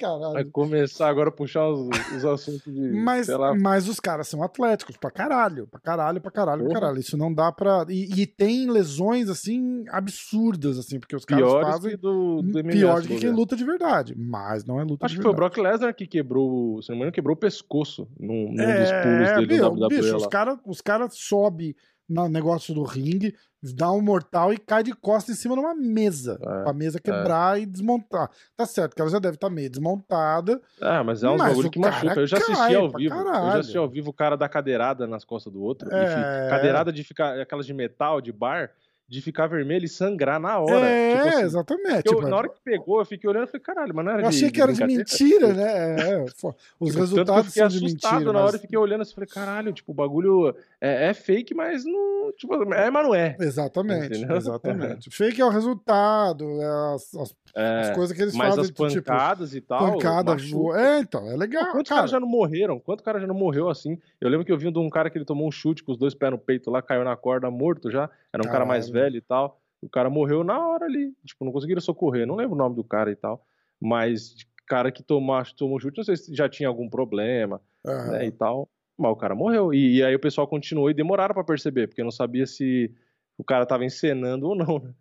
Vai 0.00 0.08
Caralho. 0.18 0.50
começar 0.50 1.10
agora 1.10 1.28
a 1.28 1.32
puxar 1.32 1.68
os, 1.68 1.86
os 2.16 2.24
assuntos 2.24 2.72
de. 2.72 2.90
Mas, 2.90 3.28
mas 3.60 3.86
os 3.86 4.00
caras 4.00 4.26
são 4.28 4.42
atléticos 4.42 4.96
pra 4.96 5.10
caralho, 5.10 5.66
pra 5.66 5.78
caralho, 5.78 6.18
pra 6.22 6.30
caralho, 6.30 6.60
pra 6.62 6.68
Porra. 6.70 6.80
caralho. 6.80 7.00
Isso 7.00 7.18
não 7.18 7.30
dá 7.30 7.52
pra. 7.52 7.84
E, 7.90 8.22
e 8.22 8.26
tem 8.26 8.70
lesões 8.70 9.28
assim 9.28 9.84
absurdas, 9.90 10.78
assim, 10.78 10.98
porque 10.98 11.14
os 11.14 11.26
caras 11.26 11.44
Piores 11.44 11.68
fazem 11.68 11.90
que 11.90 11.96
do, 11.98 12.40
do 12.40 12.60
MMA. 12.64 12.70
pior 12.72 13.02
do 13.02 13.08
que 13.08 13.28
luta 13.28 13.54
de 13.54 13.62
verdade. 13.62 14.14
Mas 14.16 14.64
não 14.64 14.80
é 14.80 14.84
luta 14.84 15.04
Acho 15.04 15.16
de 15.16 15.18
que 15.18 15.22
foi 15.22 15.32
o 15.32 15.34
verdade. 15.34 15.54
Brock 15.60 15.70
Lesnar 15.70 15.94
que 15.94 16.06
quebrou, 16.06 16.79
se 16.82 16.90
não 16.90 16.96
me 16.96 17.02
engano, 17.02 17.12
quebrou 17.12 17.34
o 17.34 17.38
pescoço 17.38 18.08
num, 18.18 18.52
num 18.52 18.62
É, 18.62 18.80
dos 18.80 18.90
pulos 18.92 19.28
dele 19.34 19.46
bicho, 19.46 19.62
no 19.62 19.70
WWE 19.86 19.88
bicho, 19.88 20.16
os 20.16 20.26
caras 20.26 20.58
os 20.66 20.80
cara 20.80 21.08
sobem 21.10 21.74
no 22.08 22.28
negócio 22.28 22.74
do 22.74 22.82
ringue, 22.82 23.36
dá 23.72 23.92
um 23.92 24.00
mortal 24.02 24.52
e 24.52 24.58
cai 24.58 24.82
de 24.82 24.92
costas 24.92 25.36
em 25.36 25.38
cima 25.40 25.54
de 25.54 25.60
uma 25.60 25.76
mesa. 25.76 26.40
É, 26.42 26.62
pra 26.64 26.72
mesa 26.72 26.98
quebrar 27.00 27.60
e 27.60 27.64
desmontar. 27.64 28.28
Tá 28.56 28.66
certo 28.66 28.96
que 28.96 29.00
ela 29.00 29.08
já 29.10 29.20
deve 29.20 29.36
estar 29.36 29.48
meio 29.48 29.70
desmontada. 29.70 30.60
Ah, 30.80 31.04
mas 31.04 31.22
é 31.22 31.28
Mas 31.28 31.50
bagulho 31.50 31.68
o 31.68 31.70
que 31.70 31.78
machuca. 31.78 32.20
Eu 32.20 32.26
já 32.26 32.38
assisti 32.38 32.74
ao 32.74 32.90
vivo. 32.90 33.14
Eu 33.14 33.24
já 33.24 33.30
caralho. 33.32 33.60
assisti 33.60 33.78
ao 33.78 33.88
vivo 33.88 34.10
o 34.10 34.12
cara 34.12 34.36
dar 34.36 34.48
cadeirada 34.48 35.06
nas 35.06 35.24
costas 35.24 35.52
do 35.52 35.62
outro. 35.62 35.88
É. 35.94 36.06
fi- 36.08 36.50
Cadeirada 36.50 36.92
de 36.92 37.04
ficar, 37.04 37.38
aquelas 37.40 37.64
de 37.64 37.72
metal, 37.72 38.20
de 38.20 38.32
bar, 38.32 38.72
de 39.10 39.20
ficar 39.20 39.48
vermelho 39.48 39.84
e 39.84 39.88
sangrar 39.88 40.38
na 40.38 40.56
hora. 40.60 40.86
é, 40.86 41.16
Tipo 41.16 41.28
assim, 41.28 41.42
exatamente. 41.44 42.06
eu- 42.06 42.14
Tipo, 42.14 42.28
na 42.28 42.36
hora 42.36 42.48
que 42.48 42.60
pegou, 42.64 43.00
eu 43.00 43.04
fiquei 43.04 43.28
olhando 43.28 43.42
e 43.42 43.46
falei, 43.48 43.60
caralho, 43.60 43.92
mas 43.92 44.04
não 44.04 44.12
era 44.12 44.20
eu 44.22 44.30
de 44.30 44.36
achei 44.36 44.50
que 44.52 44.62
era 44.62 44.72
de 44.72 44.84
mentira, 44.86 45.52
né? 45.52 45.96
É, 46.14 46.22
os 46.22 46.32
Tipo, 46.34 46.56
eu 46.80 46.86
resultados 46.94 47.46
fiquei 47.48 47.60
são 47.62 47.68
de 47.68 47.86
assustado 47.86 48.12
mentira. 48.14 48.32
na 48.32 48.44
hora 48.44 48.56
e 48.56 48.60
fiquei 48.60 48.78
olhando 48.78 49.00
assim, 49.02 49.12
falei, 49.14 49.28
caralho, 49.28 49.72
tipo, 49.72 49.90
o 49.90 49.94
bagulho 49.94 50.54
é, 50.80 51.08
é 51.08 51.14
fake, 51.14 51.54
mas 51.54 51.84
não. 51.84 52.32
Tipo, 52.36 52.54
é, 52.72 52.90
mas 52.90 53.04
não 53.04 53.14
é. 53.14 53.36
Exatamente, 53.40 54.16
Entendeu? 54.18 54.36
exatamente. 54.36 55.10
Fake 55.14 55.40
é 55.40 55.44
o 55.44 55.48
resultado, 55.50 56.44
é 56.60 56.94
as, 56.94 57.14
as- 57.14 57.34
É, 57.56 57.80
as 57.80 57.90
coisas 57.90 58.16
que 58.16 58.22
eles 58.22 58.34
mas 58.36 58.48
fazem, 58.48 58.62
as 58.62 58.68
tipo, 58.68 58.86
pancadas 58.88 59.54
e 59.54 59.60
tal. 59.60 59.92
pancada. 59.92 60.32
machuca. 60.32 60.80
É, 60.80 60.98
então, 61.00 61.26
é 61.30 61.36
legal. 61.36 61.64
Quantos 61.72 61.88
cara, 61.88 62.00
caras 62.02 62.10
já 62.12 62.20
não 62.20 62.28
morreram? 62.28 62.78
Quantos 62.78 63.04
caras 63.04 63.20
já 63.20 63.26
não 63.26 63.34
morreu 63.34 63.68
assim? 63.68 63.98
Eu 64.20 64.28
lembro 64.30 64.46
que 64.46 64.52
eu 64.52 64.56
vi 64.58 64.70
de 64.70 64.78
um 64.78 64.88
cara 64.88 65.10
que 65.10 65.18
ele 65.18 65.24
tomou 65.24 65.46
um 65.48 65.50
chute 65.50 65.82
com 65.82 65.90
os 65.92 65.98
dois 65.98 66.14
pés 66.14 66.30
no 66.30 66.38
peito 66.38 66.70
lá, 66.70 66.80
caiu 66.80 67.02
na 67.04 67.16
corda 67.16 67.50
morto 67.50 67.90
já. 67.90 68.08
Era 68.32 68.42
um 68.42 68.50
cara 68.50 68.64
mais 68.64 68.86
Caralho. 68.88 69.04
velho 69.04 69.16
e 69.18 69.20
tal. 69.20 69.60
O 69.82 69.88
cara 69.88 70.08
morreu 70.08 70.44
na 70.44 70.58
hora 70.66 70.84
ali. 70.86 71.12
Tipo, 71.26 71.44
não 71.44 71.52
conseguiram 71.52 71.80
socorrer. 71.80 72.26
Não 72.26 72.36
lembro 72.36 72.54
o 72.54 72.58
nome 72.58 72.76
do 72.76 72.84
cara 72.84 73.10
e 73.10 73.16
tal. 73.16 73.44
Mas 73.80 74.34
cara 74.66 74.92
que 74.92 75.02
tomou, 75.02 75.42
tomou 75.56 75.80
chute, 75.80 75.96
não 75.98 76.04
sei 76.04 76.16
se 76.16 76.32
já 76.34 76.48
tinha 76.48 76.68
algum 76.68 76.88
problema, 76.88 77.60
Aham. 77.84 78.12
né? 78.12 78.26
E 78.26 78.30
tal. 78.30 78.68
Mas 79.00 79.12
o 79.12 79.16
cara 79.16 79.34
morreu. 79.34 79.72
E, 79.72 79.96
e 79.96 80.04
aí 80.04 80.14
o 80.14 80.20
pessoal 80.20 80.46
continuou 80.46 80.90
e 80.90 80.94
demoraram 80.94 81.34
pra 81.34 81.42
perceber, 81.42 81.86
porque 81.88 82.04
não 82.04 82.10
sabia 82.10 82.46
se 82.46 82.94
o 83.38 83.42
cara 83.42 83.64
tava 83.64 83.82
encenando 83.82 84.46
ou 84.46 84.54
não, 84.54 84.78
né? 84.78 84.92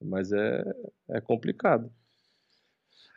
Mas 0.00 0.30
é, 0.30 0.64
é 1.10 1.20
complicado. 1.20 1.90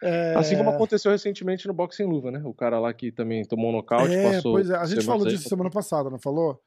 É, 0.01 0.33
Assim 0.35 0.57
como 0.57 0.71
aconteceu 0.71 1.11
recentemente 1.11 1.67
no 1.67 1.75
Boxing 1.75 2.05
Luva, 2.05 2.31
né? 2.31 2.41
O 2.43 2.55
cara 2.55 2.79
lá 2.79 2.91
que 2.91 3.11
também 3.11 3.45
tomou 3.45 3.69
um 3.69 3.73
nocaute, 3.73 4.15
É, 4.15 4.33
passou. 4.33 4.53
pois 4.53 4.67
é, 4.71 4.75
a 4.75 4.85
gente 4.85 5.05
falou 5.05 5.27
aí, 5.27 5.33
disso 5.33 5.47
semana 5.47 5.69
passada, 5.69 6.09
não 6.09 6.17
falou? 6.17 6.59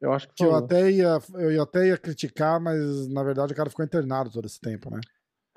Eu 0.00 0.12
acho 0.12 0.26
que, 0.26 0.34
Que 0.34 0.44
eu 0.44 0.52
até, 0.52 0.90
ia, 0.90 1.18
eu 1.34 1.62
até 1.62 1.86
ia 1.86 1.96
criticar, 1.96 2.60
mas 2.60 3.06
na 3.06 3.22
verdade 3.22 3.52
o 3.52 3.56
cara 3.56 3.70
ficou 3.70 3.84
internado 3.84 4.30
todo 4.30 4.46
esse 4.46 4.60
tempo, 4.60 4.90
né? 4.90 5.00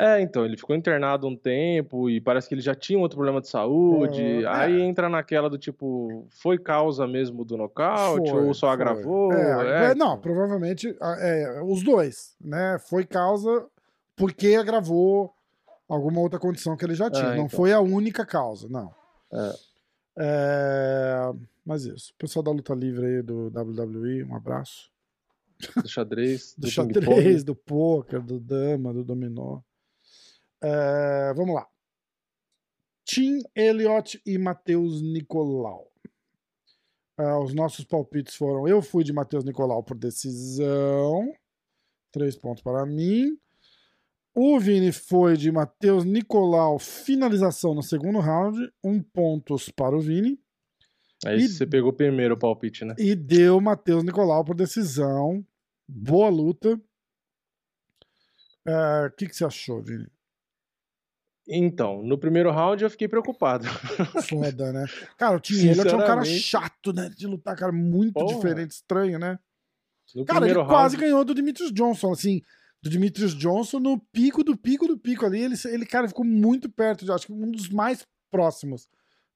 É, 0.01 0.21
então, 0.21 0.45
ele 0.45 0.55
ficou 0.55 0.73
internado 0.73 1.27
um 1.27 1.35
tempo 1.35 2.09
e 2.09 2.21
parece 2.21 2.47
que 2.47 2.55
ele 2.55 2.61
já 2.61 2.73
tinha 2.73 2.97
um 2.97 3.01
outro 3.01 3.17
problema 3.17 3.41
de 3.41 3.49
saúde. 3.49 4.45
É, 4.45 4.47
aí 4.47 4.81
é. 4.81 4.85
entra 4.85 5.09
naquela 5.09 5.49
do 5.49 5.57
tipo, 5.57 6.25
foi 6.29 6.57
causa 6.57 7.05
mesmo 7.05 7.43
do 7.43 7.57
nocaute 7.57 8.31
Foi, 8.31 8.45
ou 8.45 8.53
só 8.53 8.67
foi. 8.67 8.73
agravou? 8.73 9.33
É, 9.33 9.91
É, 9.91 9.95
não, 9.95 10.17
provavelmente 10.17 10.95
é, 11.01 11.61
os 11.65 11.83
dois, 11.83 12.33
né? 12.39 12.77
Foi 12.79 13.05
causa 13.05 13.65
porque 14.15 14.55
agravou 14.55 15.33
alguma 15.89 16.21
outra 16.21 16.39
condição 16.39 16.77
que 16.77 16.85
ele 16.85 16.95
já 16.95 17.11
tinha. 17.11 17.33
É, 17.33 17.35
não 17.35 17.45
então. 17.45 17.49
foi 17.49 17.73
a 17.73 17.81
única 17.81 18.25
causa, 18.25 18.69
não. 18.69 18.95
É. 19.33 19.53
É, 20.17 21.31
Mas 21.65 21.83
isso. 21.83 22.13
Pessoal 22.17 22.41
da 22.41 22.51
luta 22.51 22.73
livre 22.73 23.05
aí 23.05 23.21
do 23.21 23.47
WWE, 23.47 24.23
um 24.23 24.35
abraço. 24.35 24.89
do 25.75 25.89
xadrez, 25.89 26.55
Do, 26.57 26.67
do, 26.67 26.71
xadrez, 26.71 27.43
do 27.43 27.53
poker, 27.53 28.21
do 28.21 28.39
dama, 28.39 28.93
do 28.93 29.03
dominó. 29.03 29.59
É, 30.61 31.33
vamos 31.35 31.55
lá. 31.55 31.67
Tim 33.05 33.39
Elliott 33.55 34.21
e 34.25 34.37
Matheus 34.37 35.01
Nicolau. 35.01 35.91
Ah, 37.17 37.39
os 37.39 37.53
nossos 37.53 37.83
palpites 37.85 38.35
foram: 38.35 38.67
eu 38.67 38.81
fui 38.81 39.03
de 39.03 39.11
Matheus 39.13 39.43
Nicolau 39.43 39.83
por 39.83 39.97
decisão, 39.97 41.33
três 42.11 42.35
pontos 42.37 42.61
para 42.63 42.85
mim. 42.85 43.37
O 44.33 44.59
Vini 44.59 44.91
foi 44.91 45.35
de 45.35 45.51
Matheus 45.51 46.05
Nicolau, 46.05 46.77
finalização 46.79 47.73
no 47.73 47.81
segundo 47.83 48.19
round, 48.19 48.57
um 48.83 49.01
pontos 49.01 49.69
para 49.69 49.95
o 49.97 49.99
Vini. 49.99 50.39
Aí 51.25 51.39
E- 51.39 51.47
você 51.49 51.65
pegou 51.65 51.91
primeiro 51.91 52.35
o 52.35 52.39
palpite, 52.39 52.85
né? 52.85 52.95
E 52.97 53.15
deu 53.15 53.59
Matheus 53.59 54.03
Nicolau 54.03 54.45
por 54.45 54.55
decisão. 54.55 55.45
Boa 55.87 56.29
luta. 56.29 56.79
É, 58.65 59.07
O 59.07 59.11
que, 59.11 59.27
que 59.27 59.35
você 59.35 59.43
achou, 59.43 59.81
Vini? 59.81 60.07
Então, 61.49 62.03
no 62.03 62.17
primeiro 62.17 62.51
round 62.51 62.83
eu 62.83 62.89
fiquei 62.89 63.07
preocupado. 63.07 63.65
Foda, 64.29 64.71
né? 64.71 64.85
Cara, 65.17 65.37
o 65.37 65.39
Tim 65.39 65.67
Elliott 65.67 65.89
é 65.89 65.95
um 65.95 65.99
cara 65.99 66.23
chato, 66.23 66.93
né? 66.93 67.09
De 67.09 67.25
lutar, 67.25 67.55
cara, 67.55 67.71
muito 67.71 68.13
Porra. 68.13 68.35
diferente, 68.35 68.71
estranho, 68.71 69.17
né? 69.17 69.39
No 70.15 70.25
Cara, 70.25 70.45
ele 70.45 70.53
primeiro 70.53 70.67
quase 70.67 70.95
round, 70.95 71.05
ganhou 71.05 71.25
do 71.25 71.33
Demetrius 71.33 71.71
Johnson, 71.71 72.11
assim. 72.11 72.41
Do 72.81 72.89
Demetrius 72.89 73.35
Johnson 73.35 73.79
no 73.79 73.99
pico 73.99 74.43
do 74.43 74.55
pico 74.55 74.87
do 74.87 74.97
pico 74.97 75.25
ali. 75.25 75.41
Ele, 75.41 75.55
ele 75.65 75.85
cara, 75.85 76.07
ficou 76.07 76.25
muito 76.25 76.69
perto, 76.69 77.03
de, 77.03 77.11
acho 77.11 77.27
que 77.27 77.33
um 77.33 77.51
dos 77.51 77.67
mais 77.69 78.05
próximos 78.31 78.87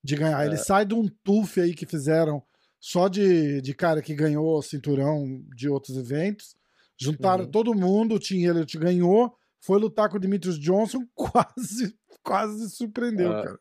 de 0.04 0.16
ganhar. 0.16 0.44
É. 0.44 0.48
Ele 0.48 0.58
sai 0.58 0.86
de 0.86 0.94
um 0.94 1.08
tuf 1.24 1.60
aí 1.60 1.74
que 1.74 1.86
fizeram 1.86 2.44
só 2.80 3.08
de, 3.08 3.62
de 3.62 3.74
cara 3.74 4.02
que 4.02 4.14
ganhou 4.14 4.58
o 4.58 4.62
cinturão 4.62 5.44
de 5.56 5.70
outros 5.70 5.98
eventos. 5.98 6.56
Juntaram 7.00 7.46
Uhum. 7.46 7.52
todo 7.52 7.74
mundo, 7.74 8.16
o 8.16 8.20
Tim 8.20 8.44
Elliott 8.44 8.78
ganhou, 8.78 9.36
foi 9.60 9.80
lutar 9.80 10.10
com 10.10 10.18
o 10.18 10.20
Demetrius 10.20 10.60
Johnson, 10.60 11.06
quase, 11.16 11.96
quase 12.24 12.70
surpreendeu, 12.70 13.32
Ah, 13.32 13.44
cara. 13.44 13.60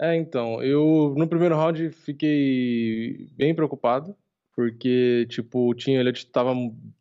É, 0.00 0.16
então, 0.16 0.62
eu 0.62 1.14
no 1.16 1.26
primeiro 1.28 1.56
round 1.56 1.90
fiquei 1.90 3.28
bem 3.36 3.54
preocupado, 3.54 4.14
porque, 4.54 5.26
tipo, 5.28 5.68
o 5.70 5.74
Tim 5.74 5.92
Elliott 5.92 6.26
tava, 6.26 6.52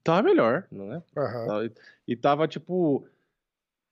tava 0.04 0.24
melhor, 0.24 0.68
não 0.72 0.94
é? 0.94 1.02
Tava- 1.48 1.72
E 2.08 2.16
tava, 2.16 2.48
tipo, 2.48 3.06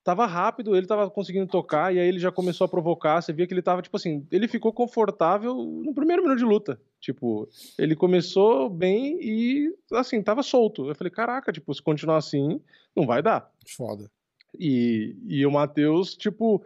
tava 0.03 0.25
rápido, 0.25 0.75
ele 0.75 0.87
tava 0.87 1.09
conseguindo 1.09 1.47
tocar, 1.47 1.93
e 1.93 1.99
aí 1.99 2.07
ele 2.07 2.19
já 2.19 2.31
começou 2.31 2.65
a 2.65 2.67
provocar, 2.67 3.21
você 3.21 3.31
via 3.33 3.45
que 3.45 3.53
ele 3.53 3.61
tava, 3.61 3.81
tipo 3.81 3.95
assim, 3.97 4.25
ele 4.31 4.47
ficou 4.47 4.71
confortável 4.73 5.53
no 5.55 5.93
primeiro 5.93 6.21
minuto 6.23 6.37
de 6.39 6.45
luta, 6.45 6.79
tipo, 6.99 7.47
ele 7.77 7.95
começou 7.95 8.69
bem 8.69 9.19
e, 9.21 9.75
assim, 9.93 10.21
tava 10.23 10.41
solto. 10.43 10.87
Eu 10.87 10.95
falei, 10.95 11.11
caraca, 11.11 11.51
tipo, 11.51 11.73
se 11.73 11.81
continuar 11.81 12.17
assim, 12.17 12.59
não 12.95 13.05
vai 13.05 13.21
dar. 13.21 13.51
Foda. 13.67 14.09
E, 14.59 15.15
e 15.27 15.45
o 15.45 15.51
Matheus, 15.51 16.15
tipo, 16.15 16.63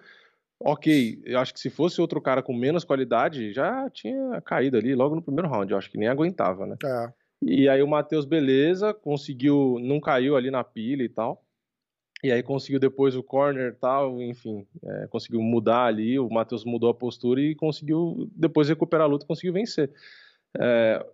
ok, 0.59 1.21
eu 1.25 1.39
acho 1.39 1.53
que 1.53 1.59
se 1.59 1.69
fosse 1.69 2.01
outro 2.01 2.21
cara 2.21 2.41
com 2.43 2.53
menos 2.53 2.83
qualidade, 2.83 3.53
já 3.53 3.89
tinha 3.89 4.41
caído 4.41 4.77
ali 4.77 4.93
logo 4.95 5.15
no 5.15 5.21
primeiro 5.21 5.49
round, 5.49 5.71
eu 5.71 5.77
acho 5.77 5.89
que 5.89 5.97
nem 5.97 6.07
aguentava, 6.07 6.65
né? 6.65 6.75
É. 6.83 7.13
E 7.41 7.69
aí 7.69 7.81
o 7.81 7.87
Matheus, 7.87 8.25
beleza, 8.25 8.93
conseguiu, 8.93 9.77
não 9.81 9.99
caiu 9.99 10.35
ali 10.35 10.51
na 10.51 10.63
pilha 10.63 11.03
e 11.03 11.09
tal. 11.09 11.43
E 12.21 12.33
aí 12.33 12.43
conseguiu 12.43 12.81
depois 12.81 13.15
o 13.15 13.23
corner 13.23 13.71
e 13.71 13.75
tal, 13.75 14.21
enfim, 14.21 14.67
é, 14.83 15.07
conseguiu 15.07 15.41
mudar 15.41 15.85
ali, 15.85 16.19
o 16.19 16.29
Matheus 16.29 16.65
mudou 16.65 16.89
a 16.89 16.93
postura 16.93 17.39
e 17.39 17.55
conseguiu 17.55 18.29
depois 18.35 18.67
recuperar 18.67 19.05
a 19.05 19.09
luta 19.09 19.23
e 19.23 19.27
conseguiu 19.27 19.53
vencer. 19.53 19.89
É, 20.59 21.05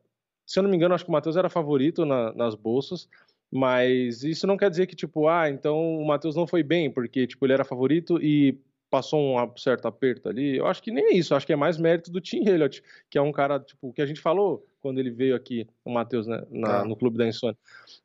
se 0.48 0.58
eu 0.58 0.64
não 0.64 0.70
me 0.70 0.76
engano, 0.76 0.96
acho 0.96 1.04
que 1.04 1.10
o 1.10 1.14
Matheus 1.14 1.38
era 1.38 1.48
favorito 1.48 2.06
na- 2.06 2.34
nas 2.34 2.56
bolsas, 2.56 3.08
mas 3.56 4.24
isso 4.24 4.46
não 4.46 4.58
quer 4.58 4.70
dizer 4.70 4.86
que, 4.86 4.96
tipo, 4.96 5.28
ah, 5.28 5.50
então 5.50 5.98
o 6.00 6.06
Matheus 6.06 6.36
não 6.36 6.46
foi 6.46 6.62
bem, 6.64 6.92
porque, 6.92 7.26
tipo, 7.26 7.46
ele 7.46 7.54
era 7.54 7.64
favorito 7.64 8.22
e 8.22 8.58
passou 8.90 9.20
um 9.38 9.58
certo 9.58 9.88
aperto 9.88 10.30
ali. 10.30 10.58
Eu 10.58 10.68
acho 10.68 10.82
que 10.82 10.92
nem 10.92 11.06
é 11.06 11.14
isso, 11.14 11.34
acho 11.36 11.46
que 11.46 11.54
é 11.54 11.56
mais 11.56 11.78
mérito 11.78 12.12
do 12.12 12.22
Tim 12.22 12.48
Elliott, 12.48 12.84
que 13.10 13.18
é 13.18 13.22
um 13.22 13.32
cara, 13.32 13.60
tipo, 13.60 13.92
que 13.94 14.02
a 14.02 14.06
gente 14.06 14.22
falou 14.22 14.66
quando 14.82 15.00
ele 15.00 15.10
veio 15.10 15.36
aqui, 15.36 15.68
o 15.84 15.92
Matheus, 15.92 16.28
né, 16.28 16.44
na- 16.50 16.82
Ah. 16.82 16.86
no 16.86 16.96
Clube 16.96 17.18
da 17.18 17.28
Insônia, 17.28 17.58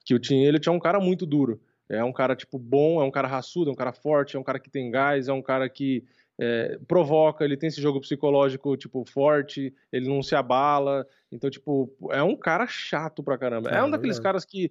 que 0.05 0.15
o 0.15 0.19
Tim 0.19 0.43
Elliott 0.43 0.69
é 0.69 0.73
um 0.73 0.81
cara 0.81 0.99
muito 1.01 1.27
duro. 1.27 1.61
É 1.89 2.03
um 2.05 2.13
cara, 2.13 2.37
tipo, 2.37 2.57
bom, 2.59 3.01
é 3.01 3.05
um 3.05 3.11
cara 3.11 3.27
raçudo, 3.27 3.69
é 3.71 3.73
um 3.73 3.77
cara 3.77 3.93
forte, 3.93 4.37
é 4.37 4.39
um 4.39 4.45
cara 4.45 4.61
que 4.61 4.71
tem 4.71 4.91
gás, 4.91 5.29
é 5.29 5.33
um 5.33 5.43
cara 5.43 5.69
que 5.69 6.05
é, 6.43 6.79
provoca, 6.89 7.45
ele 7.45 7.55
tem 7.57 7.67
esse 7.69 7.83
jogo 7.83 8.01
psicológico, 8.01 8.75
tipo, 8.75 9.05
forte, 9.05 9.75
ele 9.93 10.09
não 10.09 10.23
se 10.23 10.35
abala. 10.35 11.07
Então, 11.31 11.51
tipo, 11.51 11.93
é 12.13 12.23
um 12.23 12.35
cara 12.35 12.67
chato 12.67 13.23
pra 13.23 13.37
caramba. 13.37 13.69
É, 13.71 13.75
É, 13.75 13.83
um 13.85 13.91
daqueles 13.91 14.19
caras 14.23 14.45
que 14.47 14.71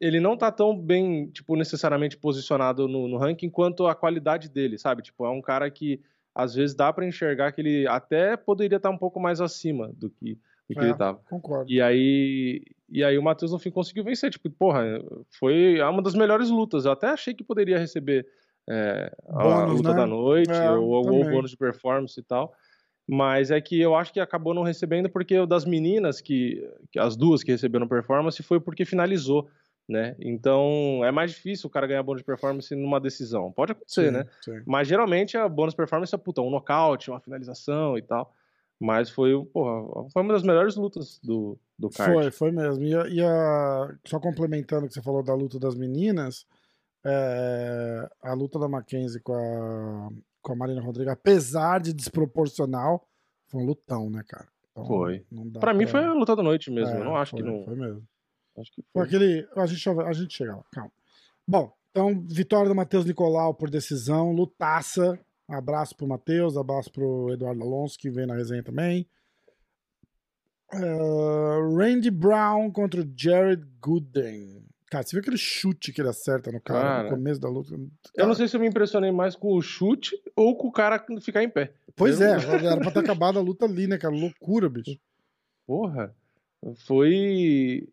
ele 0.00 0.18
não 0.20 0.36
tá 0.36 0.50
tão 0.50 0.74
bem, 0.76 1.26
tipo, 1.28 1.54
necessariamente 1.56 2.16
posicionado 2.16 2.88
no, 2.88 3.06
no 3.06 3.18
ranking 3.18 3.50
quanto 3.50 3.86
a 3.86 3.94
qualidade 3.94 4.48
dele, 4.48 4.78
sabe? 4.78 5.02
Tipo, 5.02 5.26
é 5.26 5.30
um 5.30 5.42
cara 5.42 5.70
que 5.70 6.00
às 6.34 6.54
vezes 6.54 6.74
dá 6.74 6.92
pra 6.92 7.06
enxergar 7.06 7.52
que 7.52 7.60
ele 7.60 7.86
até 7.86 8.36
poderia 8.36 8.76
estar 8.76 8.88
um 8.90 8.96
pouco 8.96 9.20
mais 9.20 9.40
acima 9.40 9.90
do 9.96 10.08
que, 10.08 10.38
do 10.68 10.74
que 10.74 10.80
É. 10.80 10.84
ele 10.84 10.94
tava. 10.94 11.20
Concordo. 11.28 11.70
E 11.70 11.82
aí, 11.82 12.62
e 12.88 13.04
aí 13.04 13.18
o 13.18 13.22
Matheus 13.22 13.52
no 13.52 13.58
fim 13.58 13.70
conseguiu 13.70 14.04
vencer. 14.04 14.30
Tipo, 14.30 14.48
porra, 14.48 14.84
foi 15.28 15.80
uma 15.82 16.00
das 16.00 16.14
melhores 16.14 16.48
lutas. 16.48 16.84
Eu 16.86 16.92
até 16.92 17.08
achei 17.08 17.34
que 17.34 17.44
poderia 17.44 17.78
receber 17.78 18.26
é, 18.68 19.12
a 19.28 19.42
Bônus, 19.42 19.76
luta 19.78 19.90
né? 19.90 19.96
da 19.96 20.06
noite 20.06 20.50
É, 20.52 20.70
ou 20.70 20.94
algum 20.94 21.18
também. 21.20 21.34
bônus 21.34 21.50
de 21.50 21.56
performance 21.56 22.18
e 22.18 22.22
tal. 22.22 22.54
Mas 23.08 23.50
é 23.50 23.60
que 23.60 23.80
eu 23.80 23.96
acho 23.96 24.12
que 24.12 24.20
acabou 24.20 24.54
não 24.54 24.62
recebendo 24.62 25.10
porque 25.10 25.36
o 25.36 25.44
das 25.46 25.64
meninas, 25.64 26.20
que, 26.20 26.64
que 26.92 26.98
as 26.98 27.16
duas 27.16 27.42
que 27.42 27.50
receberam 27.50 27.88
performance, 27.88 28.40
foi 28.40 28.60
porque 28.60 28.84
finalizou, 28.84 29.48
né? 29.90 30.14
Então 30.20 31.00
é 31.04 31.10
mais 31.10 31.32
difícil 31.32 31.66
o 31.66 31.70
cara 31.70 31.86
ganhar 31.86 32.02
bônus 32.02 32.20
de 32.22 32.24
performance 32.26 32.74
numa 32.76 33.00
decisão. 33.00 33.50
Pode 33.50 33.72
acontecer, 33.72 34.06
Sim, 34.06 34.18
né? 34.18 34.26
sim. 34.40 34.62
Mas 34.64 34.86
geralmente 34.86 35.36
a 35.36 35.48
bônus 35.48 35.74
performance 35.74 36.14
é 36.14 36.18
puta, 36.18 36.40
um 36.40 36.50
nocaute, 36.50 37.10
uma 37.10 37.20
finalização 37.20 37.98
e 37.98 38.02
tal. 38.02 38.32
Mas 38.78 39.10
foi, 39.10 39.32
porra, 39.46 40.08
foi 40.10 40.22
uma 40.22 40.32
das 40.32 40.42
melhores 40.42 40.76
lutas 40.76 41.18
do, 41.22 41.58
do 41.78 41.90
card. 41.90 42.14
Foi, 42.14 42.30
foi 42.30 42.50
mesmo. 42.52 42.84
E, 42.84 42.94
a- 42.94 43.08
e 43.08 43.20
a- 43.20 43.94
só 44.06 44.18
complementando 44.20 44.86
o 44.86 44.88
que 44.88 44.94
você 44.94 45.02
falou 45.02 45.22
da 45.22 45.34
luta 45.34 45.58
das 45.58 45.74
meninas, 45.74 46.46
é, 47.04 48.08
a 48.22 48.32
luta 48.32 48.58
da 48.58 48.68
Mackenzie 48.68 49.20
com 49.20 49.34
a, 49.34 50.08
com 50.40 50.52
a 50.52 50.56
Marina 50.56 50.80
Rodrigues, 50.80 51.12
apesar 51.12 51.80
de 51.80 51.92
desproporcional, 51.92 53.06
foi 53.48 53.60
um 53.60 53.66
lutão, 53.66 54.08
né, 54.08 54.22
cara? 54.26 54.46
Então, 54.70 54.86
Foi. 54.86 55.24
dá 55.30 55.60
Pra 55.60 55.74
mim 55.74 55.86
foi 55.86 56.04
a 56.04 56.12
luta 56.14 56.36
da 56.36 56.42
noite 56.42 56.70
mesmo. 56.70 56.94
É, 56.94 57.00
eu 57.00 57.04
não 57.04 57.16
acho 57.16 57.32
foi, 57.32 57.42
que 57.42 57.48
não. 57.48 57.64
Foi 57.64 57.74
mesmo. 57.74 58.02
Acho 58.58 58.72
que 58.72 58.82
Foi 58.92 59.04
aquele. 59.04 59.48
A 59.56 59.66
gente, 59.66 59.88
a 59.88 60.12
gente 60.12 60.34
chega 60.36 60.56
lá, 60.56 60.64
calma. 60.72 60.92
Bom, 61.46 61.72
então, 61.90 62.24
vitória 62.28 62.68
do 62.68 62.74
Matheus 62.74 63.04
Nicolau 63.04 63.54
por 63.54 63.70
decisão, 63.70 64.32
lutaça. 64.32 65.18
Um 65.48 65.54
abraço 65.54 65.96
pro 65.96 66.06
Matheus, 66.06 66.56
abraço 66.56 66.92
pro 66.92 67.32
Eduardo 67.32 67.62
Alonso, 67.62 67.98
que 67.98 68.08
vem 68.10 68.26
na 68.26 68.34
resenha 68.34 68.62
também. 68.62 69.06
Uh, 70.72 71.76
Randy 71.76 72.10
Brown 72.10 72.70
contra 72.70 73.00
o 73.02 73.12
Jared 73.16 73.66
Gooden. 73.80 74.62
Cara, 74.88 75.04
você 75.04 75.10
viu 75.16 75.20
aquele 75.20 75.36
chute 75.36 75.92
que 75.92 76.00
ele 76.00 76.08
acerta 76.08 76.50
no 76.52 76.60
cara, 76.60 76.80
Cara, 76.80 77.02
no 77.04 77.10
começo 77.10 77.40
da 77.40 77.48
luta? 77.48 77.76
Eu 78.14 78.26
não 78.26 78.34
sei 78.34 78.46
se 78.46 78.56
eu 78.56 78.60
me 78.60 78.68
impressionei 78.68 79.10
mais 79.10 79.34
com 79.34 79.54
o 79.54 79.62
chute 79.62 80.20
ou 80.36 80.56
com 80.56 80.68
o 80.68 80.72
cara 80.72 81.04
ficar 81.20 81.42
em 81.42 81.48
pé. 81.48 81.72
Pois 81.96 82.20
eu 82.20 82.28
é, 82.28 82.46
não- 82.46 82.54
era 82.70 82.80
pra 82.80 82.90
ter 82.90 83.00
acabado 83.00 83.38
a 83.38 83.42
luta 83.42 83.66
ali, 83.66 83.86
né, 83.86 83.98
cara? 83.98 84.14
Loucura, 84.14 84.68
bicho. 84.68 84.98
Porra. 85.66 86.14
Foi. 86.86 87.88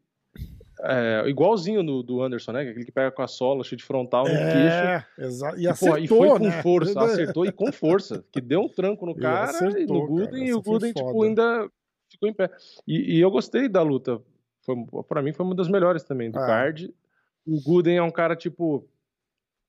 É, 0.83 1.23
igualzinho 1.27 1.83
do, 1.83 2.03
do 2.03 2.21
Anderson, 2.21 2.51
né? 2.51 2.61
Aquele 2.61 2.85
que 2.85 2.91
pega 2.91 3.11
com 3.11 3.21
a 3.21 3.27
sola, 3.27 3.63
chute 3.63 3.83
frontal 3.83 4.23
no 4.25 4.29
queixo. 4.31 4.47
É, 4.55 5.05
exato. 5.19 5.57
E 5.59 5.63
E, 5.63 5.67
acertou, 5.67 5.89
porra, 5.95 5.99
e 6.03 6.07
foi 6.07 6.29
com 6.29 6.39
né? 6.39 6.61
força, 6.61 6.99
acertou 7.03 7.45
e 7.45 7.51
com 7.51 7.71
força. 7.71 8.23
Que 8.31 8.39
deu 8.41 8.61
um 8.61 8.69
tranco 8.69 9.05
no 9.05 9.13
E 9.13 9.19
cara 9.19 9.45
e 9.45 9.49
acertou, 9.49 10.01
no 10.01 10.07
Gooden, 10.07 10.27
cara, 10.31 10.45
e 10.45 10.53
o 10.53 10.61
Gooden, 10.61 10.93
tipo, 10.93 11.11
foda. 11.11 11.27
ainda 11.27 11.69
ficou 12.09 12.29
em 12.29 12.33
pé. 12.33 12.49
E, 12.87 13.17
e 13.17 13.19
eu 13.21 13.31
gostei 13.31 13.67
da 13.67 13.81
luta. 13.81 14.21
Foi, 14.61 14.75
pra 15.07 15.21
mim 15.21 15.33
foi 15.33 15.45
uma 15.45 15.55
das 15.55 15.67
melhores 15.69 16.03
também 16.03 16.29
do 16.29 16.37
Ah. 16.39 16.45
card. 16.45 16.93
O 17.45 17.61
Gooden 17.61 17.97
é 17.97 18.03
um 18.03 18.11
cara, 18.11 18.35
tipo, 18.35 18.85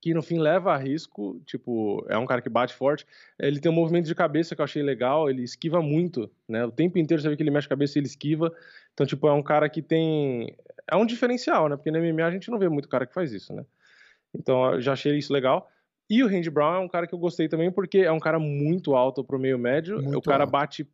que 0.01 0.15
no 0.15 0.23
fim 0.23 0.39
leva 0.39 0.73
a 0.73 0.77
risco, 0.77 1.41
tipo, 1.45 2.05
é 2.09 2.17
um 2.17 2.27
cara 2.27 2.41
que 2.41 2.49
bate 2.49 2.75
forte. 2.75 3.05
Ele 3.39 3.59
tem 3.61 3.71
um 3.71 3.75
movimento 3.75 4.07
de 4.07 4.15
cabeça 4.15 4.55
que 4.55 4.61
eu 4.61 4.65
achei 4.65 4.83
legal, 4.83 5.29
ele 5.29 5.43
esquiva 5.43 5.83
muito, 5.83 6.31
né? 6.49 6.65
O 6.65 6.71
tempo 6.71 6.99
inteiro 6.99 7.23
você 7.23 7.29
vê 7.29 7.37
que 7.37 7.43
ele 7.43 7.51
mexe 7.51 7.67
a 7.67 7.71
cabeça 7.71 7.99
e 7.99 8.01
ele 8.01 8.07
esquiva. 8.07 8.53
Então, 8.95 9.07
tipo, 9.07 9.27
é 9.27 9.33
um 9.33 9.43
cara 9.43 9.69
que 9.69 9.83
tem. 9.83 10.55
É 10.87 10.97
um 10.97 11.05
diferencial, 11.05 11.69
né? 11.69 11.77
Porque 11.77 11.91
no 11.91 11.99
MMA 11.99 12.25
a 12.25 12.31
gente 12.31 12.51
não 12.51 12.59
vê 12.59 12.69
muito 12.69 12.89
cara 12.89 13.07
que 13.07 13.15
faz 13.15 13.33
isso, 13.33 13.53
né? 13.53 13.65
Então, 14.35 14.75
eu 14.75 14.81
já 14.81 14.93
achei 14.93 15.17
isso 15.17 15.33
legal. 15.33 15.69
E 16.09 16.23
o 16.23 16.29
Randy 16.29 16.49
Brown 16.49 16.75
é 16.75 16.79
um 16.79 16.89
cara 16.89 17.07
que 17.07 17.15
eu 17.15 17.19
gostei 17.19 17.49
também, 17.49 17.71
porque 17.71 17.99
é 17.99 18.13
um 18.13 18.21
cara 18.21 18.39
muito 18.39 18.95
alto 18.95 19.23
pro 19.25 19.39
meio 19.39 19.59
médio. 19.59 20.01
Muito 20.01 20.19
o 20.19 20.23
cara 20.23 20.45
alto. 20.45 20.53
bate 20.53 20.89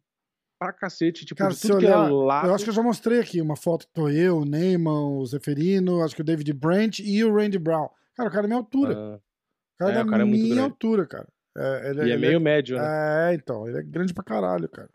pra 0.59 0.72
cacete, 0.72 1.24
tipo, 1.24 1.38
Cara, 1.38 1.52
se 1.52 1.68
tudo 1.68 1.76
olhar, 1.76 2.09
é 2.09 2.11
lado. 2.11 2.48
eu 2.48 2.55
acho 2.55 2.64
que 2.64 2.70
eu 2.70 2.74
já 2.74 2.82
mostrei 2.82 3.20
aqui 3.20 3.40
uma 3.40 3.57
foto 3.57 3.86
que 3.86 3.92
tô 3.92 4.09
eu, 4.09 4.38
o 4.38 4.44
Neyman, 4.44 5.18
o 5.18 5.26
Zeferino, 5.26 6.02
acho 6.02 6.14
que 6.14 6.22
o 6.22 6.24
David 6.24 6.52
Brent 6.52 7.00
e 7.00 7.22
o 7.22 7.34
Randy 7.34 7.59
Brown. 7.59 7.88
Cara, 8.14 8.28
o 8.28 8.32
cara 8.32 8.46
é 8.46 8.48
minha 8.48 8.58
altura. 8.58 8.94
Ah, 8.94 9.16
o 9.16 9.78
cara 9.78 9.92
é, 9.92 9.96
é 9.96 10.00
o 10.00 10.04
da 10.04 10.10
cara 10.10 10.22
é 10.22 10.26
minha 10.26 10.44
grande. 10.46 10.60
altura, 10.60 11.06
cara. 11.06 11.28
É, 11.56 11.90
ele, 11.90 11.98
e 12.00 12.02
é 12.02 12.06
ele 12.14 12.16
meio 12.18 12.40
médio, 12.40 12.76
né? 12.78 13.30
É, 13.30 13.34
então, 13.34 13.68
ele 13.68 13.78
é 13.78 13.82
grande 13.82 14.12
pra 14.12 14.24
caralho, 14.24 14.68
cara. 14.68 14.90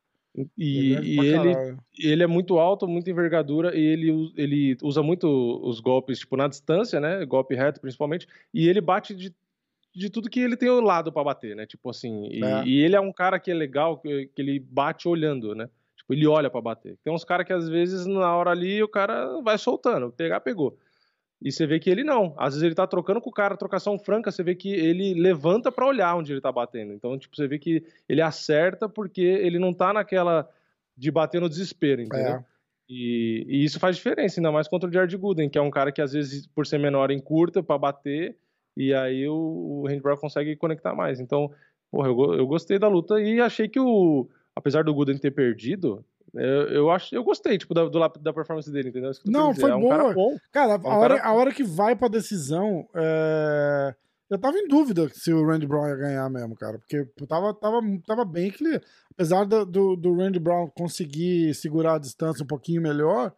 E, 0.58 0.94
Ele 0.94 0.96
é 0.96 1.02
e 1.02 1.20
ele, 1.34 1.78
ele 1.98 2.24
é 2.24 2.28
muito 2.28 2.60
alto, 2.60 2.88
muita 2.88 3.10
envergadura, 3.10 3.76
e 3.76 3.82
ele, 3.82 4.32
ele 4.38 4.78
usa 4.84 5.02
muito 5.02 5.28
os 5.64 5.80
golpes, 5.80 6.20
tipo, 6.20 6.38
na 6.38 6.48
distância, 6.48 7.00
né? 7.00 7.26
Golpe 7.26 7.56
reto, 7.56 7.82
principalmente, 7.82 8.28
e 8.54 8.68
ele 8.70 8.80
bate 8.80 9.14
de, 9.16 9.34
de 9.94 10.10
tudo 10.10 10.30
que 10.30 10.40
ele 10.40 10.56
tem 10.56 10.70
o 10.70 10.82
lado 10.82 11.12
pra 11.12 11.24
bater, 11.24 11.56
né? 11.56 11.66
Tipo 11.66 11.90
assim, 11.90 12.28
e, 12.28 12.44
É. 12.44 12.64
e 12.64 12.80
ele 12.82 12.96
é 12.96 13.02
um 13.02 13.12
cara 13.12 13.40
que 13.40 13.50
é 13.52 13.54
legal, 13.54 13.98
que, 13.98 14.28
que 14.28 14.42
ele 14.42 14.60
bate 14.60 15.08
olhando, 15.08 15.56
né? 15.56 15.68
Tipo, 15.98 16.14
ele 16.14 16.28
olha 16.28 16.50
pra 16.50 16.62
bater. 16.62 16.98
Tem 17.04 17.12
uns 17.12 17.26
caras 17.26 17.46
que 17.46 17.52
às 17.52 17.68
vezes 17.68 18.06
na 18.06 18.34
hora 18.36 18.52
ali 18.52 18.82
o 18.84 18.88
cara 18.88 19.42
vai 19.42 19.58
soltando, 19.58 20.12
pegar, 20.12 20.40
pegou. 20.42 20.78
E 21.42 21.52
você 21.52 21.66
vê 21.66 21.80
que 21.80 21.90
ele 21.90 22.04
não. 22.04 22.34
Às 22.38 22.54
vezes 22.54 22.64
ele 22.64 22.76
tá 22.76 22.86
trocando 22.86 23.22
com 23.22 23.30
o 23.30 23.34
cara, 23.34 23.56
trocação 23.56 23.98
franca, 23.98 24.32
você 24.32 24.44
vê 24.44 24.56
que 24.56 24.74
ele 24.74 25.14
levanta 25.14 25.72
pra 25.72 25.88
olhar 25.88 26.16
onde 26.16 26.34
ele 26.34 26.42
tá 26.42 26.52
batendo. 26.52 26.94
Então, 26.94 27.18
tipo, 27.18 27.36
você 27.36 27.48
vê 27.48 27.58
que 27.58 27.84
ele 28.10 28.22
acerta 28.22 28.90
porque 28.90 29.22
ele 29.22 29.58
não 29.58 29.74
tá 29.74 29.94
naquela 29.94 30.50
de 30.98 31.10
bater 31.10 31.40
no 31.40 31.48
desespero, 31.48 32.02
entendeu? 32.02 32.36
É. 32.36 32.46
E, 32.90 33.46
e 33.48 33.64
isso 33.64 33.80
faz 33.80 33.96
diferença, 33.96 34.40
ainda 34.40 34.52
mais 34.52 34.68
contra 34.68 34.90
o 34.90 34.92
Jared 34.92 35.16
Gooden, 35.16 35.48
que 35.48 35.58
é 35.58 35.62
um 35.62 35.70
cara 35.70 35.92
que 35.92 36.02
às 36.02 36.12
vezes, 36.12 36.48
por 36.48 36.66
ser 36.66 36.80
menor, 36.80 37.12
encurta 37.12 37.64
pra 37.64 37.78
bater, 37.78 38.36
e 38.76 38.94
aí 38.94 39.28
o, 39.28 39.34
o 39.82 39.88
Randy 39.88 40.02
Brown 40.02 40.18
consegue 40.18 40.56
conectar 40.56 40.94
mais. 40.94 41.20
Então, 41.20 41.52
porra, 41.92 42.10
eu, 42.10 42.34
eu 42.34 42.48
gostei 42.48 42.80
da 42.80 42.88
luta 42.88 43.22
e 43.22 43.40
achei 43.40 43.70
que 43.70 43.80
o. 43.80 44.28
Apesar 44.56 44.84
do 44.84 44.94
Gooden 44.94 45.18
ter 45.18 45.32
perdido, 45.32 46.04
eu, 46.34 46.62
eu, 46.70 46.92
acho, 46.92 47.14
eu 47.14 47.24
gostei, 47.24 47.58
tipo, 47.58 47.74
da, 47.74 47.86
do 47.86 48.00
da 48.20 48.34
performance 48.34 48.72
dele, 48.72 48.90
entendeu? 48.90 49.12
Que 49.12 49.24
tô 49.24 49.32
Não, 49.32 49.54
foi 49.54 49.72
é 49.72 49.76
um 49.76 49.88
cara 49.90 50.14
bom. 50.14 50.38
Cara, 50.52 50.76
a, 50.76 50.78
um 50.78 50.86
hora, 51.00 51.18
cara- 51.18 51.30
a 51.30 51.34
hora 51.34 51.54
que 51.54 51.64
vai 51.64 51.96
pra 51.96 52.08
decisão, 52.08 52.88
é, 52.96 53.96
eu 54.30 54.38
tava 54.38 54.58
em 54.58 54.68
dúvida 54.68 55.10
se 55.10 55.34
o 55.34 55.46
Randy 55.46 55.66
Brown 55.68 55.88
ia 55.88 55.96
ganhar 55.96 56.30
mesmo, 56.30 56.56
cara. 56.56 56.78
Porque 56.78 57.06
tava, 57.28 57.54
tava, 57.54 57.80
tava 58.06 58.26
bem 58.26 58.48
equilibrado. 58.48 58.86
Apesar 59.12 59.46
do, 59.46 59.66
do, 59.66 59.96
do 59.96 60.16
Randy 60.16 60.40
Brown 60.40 60.70
conseguir 60.70 61.54
segurar 61.56 61.96
a 61.96 62.00
distância 62.00 62.44
um 62.44 62.48
pouquinho 62.48 62.82
melhor, 62.82 63.34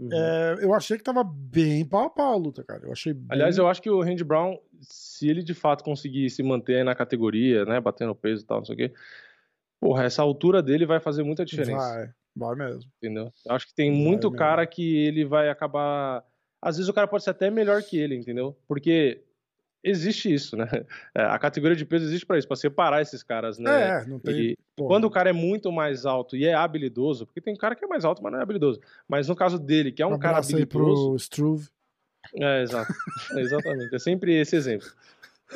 Uhum. 0.00 0.08
é, 0.10 0.56
eu 0.62 0.72
achei 0.72 0.96
que 0.96 1.04
tava 1.04 1.22
bem 1.22 1.84
pau 1.84 2.06
a 2.06 2.08
pau 2.10 2.32
a 2.32 2.36
luta, 2.36 2.64
cara. 2.64 2.86
Eu 2.86 2.92
achei 2.92 3.12
bem... 3.12 3.26
Aliás, 3.28 3.58
eu 3.58 3.68
acho 3.68 3.82
que 3.82 3.90
o 3.90 4.00
Randy 4.02 4.24
Brown, 4.24 4.58
se 4.80 5.28
ele 5.28 5.42
de 5.42 5.52
fato 5.52 5.84
conseguir 5.84 6.30
se 6.30 6.42
manter 6.42 6.82
na 6.82 6.94
categoria, 6.94 7.66
né, 7.66 7.78
batendo 7.82 8.14
peso 8.14 8.42
e 8.42 8.46
tal, 8.46 8.58
não 8.60 8.64
sei 8.64 8.74
o 8.74 8.78
quê, 8.78 8.94
porra, 9.78 10.04
essa 10.04 10.22
altura 10.22 10.62
dele 10.62 10.86
vai 10.86 11.00
fazer 11.00 11.22
muita 11.22 11.44
diferença. 11.44 11.76
Vai, 11.76 12.10
vai 12.48 12.56
mesmo. 12.56 12.90
entendeu? 12.96 13.32
Eu 13.46 13.54
acho 13.54 13.66
que 13.66 13.74
tem 13.74 13.90
Vai 13.90 14.00
muito 14.00 14.28
mesmo. 14.30 14.38
cara 14.38 14.66
que 14.66 14.96
ele 15.06 15.24
vai 15.24 15.48
acabar. 15.48 16.24
Às 16.60 16.76
vezes 16.76 16.88
o 16.88 16.92
cara 16.92 17.06
pode 17.06 17.24
ser 17.24 17.30
até 17.30 17.50
melhor 17.50 17.82
que 17.82 17.98
ele, 17.98 18.16
entendeu? 18.16 18.56
Porque 18.66 19.22
existe 19.82 20.32
isso, 20.32 20.56
né? 20.56 20.66
É, 21.14 21.22
A 21.22 21.38
categoria 21.38 21.76
de 21.76 21.84
peso 21.84 22.04
existe 22.04 22.26
pra 22.26 22.38
isso, 22.38 22.46
pra 22.46 22.56
separar 22.56 23.00
esses 23.02 23.22
caras, 23.22 23.58
né? 23.58 24.02
É, 24.02 24.04
não 24.06 24.18
tem... 24.18 24.34
E 24.34 24.58
quando 24.76 25.04
o 25.04 25.10
cara 25.10 25.30
é 25.30 25.32
muito 25.32 25.70
mais 25.72 26.04
alto 26.06 26.36
e 26.36 26.44
é 26.46 26.54
habilidoso, 26.54 27.26
porque 27.26 27.40
tem 27.40 27.54
cara 27.56 27.74
que 27.74 27.84
é 27.84 27.88
mais 27.88 28.04
alto, 28.04 28.22
mas 28.22 28.32
não 28.32 28.38
é 28.38 28.42
habilidoso. 28.42 28.80
Mas 29.08 29.28
no 29.28 29.36
caso 29.36 29.58
dele, 29.58 29.92
que 29.92 30.02
é 30.02 30.06
um, 30.06 30.18
cara 30.18 30.38
abraço 30.38 30.56
aí 30.56 30.62
habilidoso. 30.62 31.08
pro 31.08 31.16
Struve. 31.16 31.68
É, 32.34 32.62
exato. 32.62 32.92
Exatamente. 33.38 33.94
É 33.94 33.98
sempre 33.98 34.34
esse 34.38 34.54
exemplo. 34.54 34.88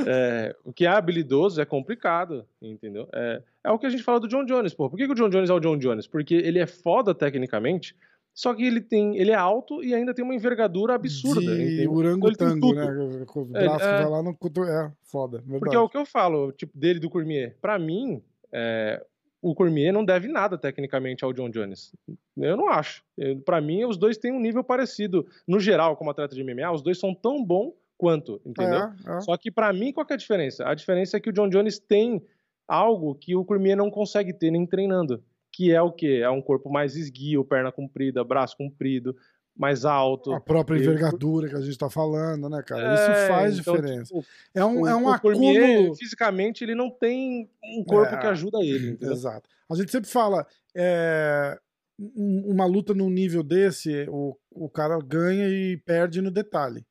É, 0.06 0.56
o 0.64 0.72
que 0.72 0.86
é 0.86 0.88
habilidoso 0.88 1.60
é 1.60 1.64
complicado, 1.64 2.46
entendeu? 2.60 3.08
É, 3.12 3.42
é 3.64 3.70
o 3.70 3.78
que 3.78 3.86
a 3.86 3.90
gente 3.90 4.02
fala 4.02 4.20
do 4.20 4.28
John 4.28 4.44
Jones, 4.44 4.74
pô. 4.74 4.88
Por 4.90 4.96
que, 4.96 5.06
que 5.06 5.12
o 5.12 5.14
John 5.16 5.30
Jones 5.30 5.50
é 5.50 5.52
o 5.54 5.60
John 5.60 5.76
Jones? 5.78 6.06
Porque 6.06 6.34
ele 6.34 6.58
é 6.58 6.66
foda 6.66 7.14
tecnicamente, 7.14 7.96
só 8.34 8.52
que 8.54 8.64
ele 8.64 8.80
tem, 8.80 9.16
ele 9.16 9.30
é 9.30 9.34
alto 9.34 9.82
e 9.82 9.94
ainda 9.94 10.12
tem 10.12 10.24
uma 10.24 10.34
envergadura 10.34 10.94
absurda. 10.94 11.54
Tem 11.54 11.88
orangotango, 11.88 12.74
né? 12.74 13.24
Com 13.26 13.42
o 13.42 13.56
É, 13.56 13.64
braço 13.64 13.84
é. 13.84 14.02
vai 14.02 14.10
lá 14.10 14.22
no 14.22 14.36
cotovelo. 14.36 14.76
É, 14.76 14.92
foda. 15.04 15.38
Verdade. 15.38 15.60
Porque 15.60 15.76
é 15.76 15.78
o 15.80 15.88
que 15.88 15.96
eu 15.96 16.04
falo, 16.04 16.52
tipo, 16.52 16.76
dele 16.76 16.98
do 16.98 17.08
Cormier. 17.08 17.56
Pra 17.60 17.78
mim, 17.78 18.20
é, 18.52 19.04
o 19.40 19.54
Cormier 19.54 19.92
não 19.92 20.04
deve 20.04 20.26
nada 20.28 20.58
tecnicamente 20.58 21.24
ao 21.24 21.32
John 21.32 21.48
Jones. 21.48 21.94
Eu 22.36 22.56
não 22.56 22.68
acho. 22.68 23.04
Pra 23.44 23.60
mim, 23.60 23.84
os 23.84 23.96
dois 23.96 24.18
têm 24.18 24.32
um 24.32 24.40
nível 24.40 24.64
parecido. 24.64 25.26
No 25.46 25.60
geral, 25.60 25.96
como 25.96 26.10
atleta 26.10 26.34
de 26.34 26.42
MMA, 26.42 26.72
os 26.72 26.82
dois 26.82 26.98
são 26.98 27.14
tão 27.14 27.44
bom 27.44 27.72
quanto, 27.96 28.40
entendeu? 28.44 28.80
É, 29.06 29.16
é. 29.16 29.20
Só 29.20 29.36
que 29.36 29.50
pra 29.50 29.72
mim, 29.72 29.92
qual 29.92 30.04
que 30.04 30.12
é 30.12 30.16
a 30.16 30.18
diferença? 30.18 30.66
A 30.68 30.74
diferença 30.74 31.16
é 31.16 31.20
que 31.20 31.30
o 31.30 31.32
John 31.32 31.48
Jones 31.48 31.78
tem 31.78 32.20
algo 32.68 33.14
que 33.14 33.34
o 33.36 33.44
Cormier 33.44 33.76
não 33.76 33.90
consegue 33.90 34.32
ter 34.32 34.50
nem 34.50 34.66
treinando. 34.66 35.22
Que 35.52 35.72
é 35.72 35.80
o 35.80 35.92
quê? 35.92 36.20
É 36.22 36.30
um 36.30 36.42
corpo 36.42 36.68
mais 36.70 36.96
esguio, 36.96 37.44
perna 37.44 37.70
comprida, 37.70 38.24
braço 38.24 38.56
comprido, 38.56 39.16
mais 39.56 39.84
alto. 39.84 40.32
A 40.32 40.40
própria 40.40 40.76
envergadura 40.78 41.48
que 41.48 41.54
a 41.54 41.60
gente 41.60 41.78
tá 41.78 41.88
falando, 41.88 42.48
né, 42.48 42.60
cara? 42.66 42.90
É, 42.90 42.94
Isso 42.94 43.28
faz 43.28 43.58
então, 43.58 43.74
diferença. 43.76 44.12
tipo, 44.14 44.24
É 44.52 44.64
um, 44.64 44.80
o, 44.80 44.86
é 44.88 44.96
um 44.96 45.08
o 45.08 45.20
Cormier, 45.20 45.62
acúmulo. 45.76 45.94
fisicamente, 45.94 46.64
ele 46.64 46.74
não 46.74 46.90
tem 46.90 47.48
um 47.62 47.84
corpo 47.84 48.14
É, 48.16 48.18
que 48.18 48.26
ajuda 48.26 48.58
ele, 48.62 48.90
entendeu? 48.90 49.12
Exato. 49.12 49.48
A 49.70 49.76
gente 49.76 49.92
sempre 49.92 50.10
fala, 50.10 50.44
é, 50.74 51.56
um- 52.00 52.50
uma 52.50 52.66
luta 52.66 52.92
num 52.92 53.08
nível 53.08 53.44
desse, 53.44 54.06
o, 54.10 54.36
o 54.50 54.68
cara 54.68 54.98
ganha 54.98 55.48
e 55.48 55.76
perde 55.76 56.20
no 56.20 56.32
detalhe. 56.32 56.84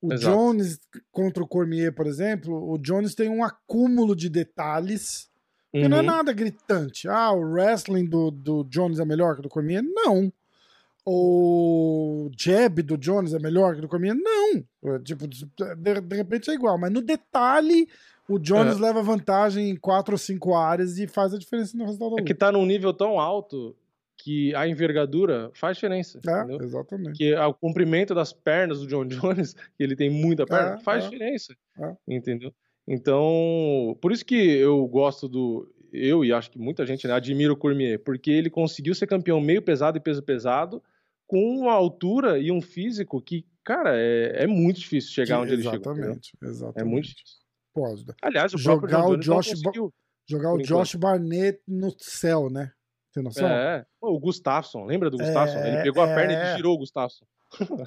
O 0.00 0.12
Exato. 0.12 0.36
Jones 0.36 0.78
contra 1.10 1.42
o 1.42 1.46
Cormier, 1.48 1.92
por 1.92 2.06
exemplo, 2.06 2.70
o 2.72 2.78
Jones 2.78 3.14
tem 3.14 3.28
um 3.28 3.42
acúmulo 3.42 4.14
de 4.14 4.28
detalhes 4.28 5.28
que 5.72 5.88
não 5.88 5.98
é 5.98 6.00
Uhum. 6.00 6.06
nada 6.06 6.32
gritante. 6.32 7.08
Ah, 7.08 7.32
o 7.32 7.40
wrestling 7.40 8.06
do, 8.06 8.30
do 8.30 8.64
Jones 8.64 9.00
é 9.00 9.04
melhor 9.04 9.34
que 9.34 9.40
o 9.40 9.42
do 9.42 9.48
Cormier? 9.48 9.82
Não. 9.82 10.32
O 11.10 12.30
jab 12.38 12.82
do 12.82 12.96
Jones 12.96 13.32
é 13.34 13.38
melhor 13.38 13.72
que 13.72 13.78
o 13.78 13.82
do 13.82 13.88
Cormier? 13.88 14.14
Não. 14.14 14.62
É, 14.94 14.98
Tipo, 15.00 15.26
de, 15.26 15.46
de 15.76 16.16
repente 16.16 16.50
é 16.50 16.54
igual, 16.54 16.78
mas 16.78 16.92
no 16.92 17.00
detalhe, 17.02 17.88
o 18.28 18.38
Jones 18.38 18.76
É. 18.76 18.80
leva 18.80 19.02
vantagem 19.02 19.70
em 19.70 19.76
quatro 19.76 20.14
ou 20.14 20.18
cinco 20.18 20.54
áreas 20.54 20.98
e 20.98 21.06
faz 21.06 21.32
a 21.34 21.38
diferença 21.38 21.76
no 21.76 21.84
resultado 21.84 22.18
É 22.20 22.22
que 22.22 22.34
tá 22.34 22.52
num 22.52 22.64
nível 22.66 22.92
tão 22.92 23.18
alto 23.18 23.74
que 24.18 24.54
a 24.54 24.66
envergadura 24.68 25.50
faz 25.54 25.76
diferença, 25.76 26.18
É, 26.26 26.38
entendeu? 26.42 26.60
exatamente. 26.62 27.16
Que 27.16 27.34
o 27.34 27.54
comprimento 27.54 28.14
das 28.14 28.32
pernas 28.32 28.80
do 28.80 28.86
John 28.86 29.06
Jones, 29.08 29.54
que 29.54 29.82
ele 29.82 29.94
tem 29.96 30.10
muita 30.10 30.44
perna, 30.44 30.74
É, 30.74 30.78
faz 30.80 31.04
é. 31.04 31.08
diferença, 31.08 31.54
É. 31.80 31.94
entendeu? 32.06 32.52
Então, 32.86 33.96
por 34.00 34.12
isso 34.12 34.24
que 34.24 34.34
eu 34.34 34.86
gosto 34.86 35.28
do... 35.28 35.72
Eu 35.92 36.22
e 36.24 36.32
acho 36.32 36.50
que 36.50 36.58
muita 36.58 36.84
gente 36.84 37.06
né, 37.06 37.14
admira 37.14 37.52
o 37.52 37.56
Cormier, 37.56 37.98
porque 38.02 38.30
ele 38.30 38.50
conseguiu 38.50 38.94
ser 38.94 39.06
campeão 39.06 39.40
meio 39.40 39.62
pesado 39.62 39.96
e 39.96 40.00
peso 40.00 40.22
pesado 40.22 40.82
com 41.26 41.60
uma 41.60 41.72
altura 41.72 42.38
e 42.38 42.50
um 42.50 42.60
físico 42.60 43.22
que, 43.22 43.46
cara, 43.64 43.96
é, 43.96 44.44
é 44.44 44.46
muito 44.46 44.80
difícil 44.80 45.12
chegar 45.12 45.40
onde 45.40 45.52
ele 45.54 45.62
chegou. 45.62 45.92
Exatamente, 45.92 46.32
exatamente. 46.42 46.80
É 46.80 46.84
muito 46.84 47.04
difícil. 47.08 47.38
Pode. 47.74 48.04
Aliás, 48.20 48.52
o 48.52 48.58
Jogar 48.58 49.06
o 49.06 49.16
Josh. 49.16 49.52
Jogar 50.26 50.52
o 50.52 50.58
Josh 50.58 50.94
Barnett 50.96 51.60
no 51.66 51.94
céu, 51.98 52.50
né? 52.50 52.72
Tem 53.12 53.22
noção? 53.22 53.48
É, 53.48 53.84
Pô, 54.00 54.12
o 54.12 54.20
Gustafsson, 54.20 54.84
lembra 54.84 55.10
do 55.10 55.16
Gustafsson? 55.16 55.58
É, 55.58 55.68
ele 55.68 55.82
pegou 55.82 56.02
a 56.02 56.06
perna 56.06 56.32
é. 56.32 56.52
e 56.52 56.56
girou 56.56 56.74
o 56.74 56.78
Gustafsson. 56.78 57.24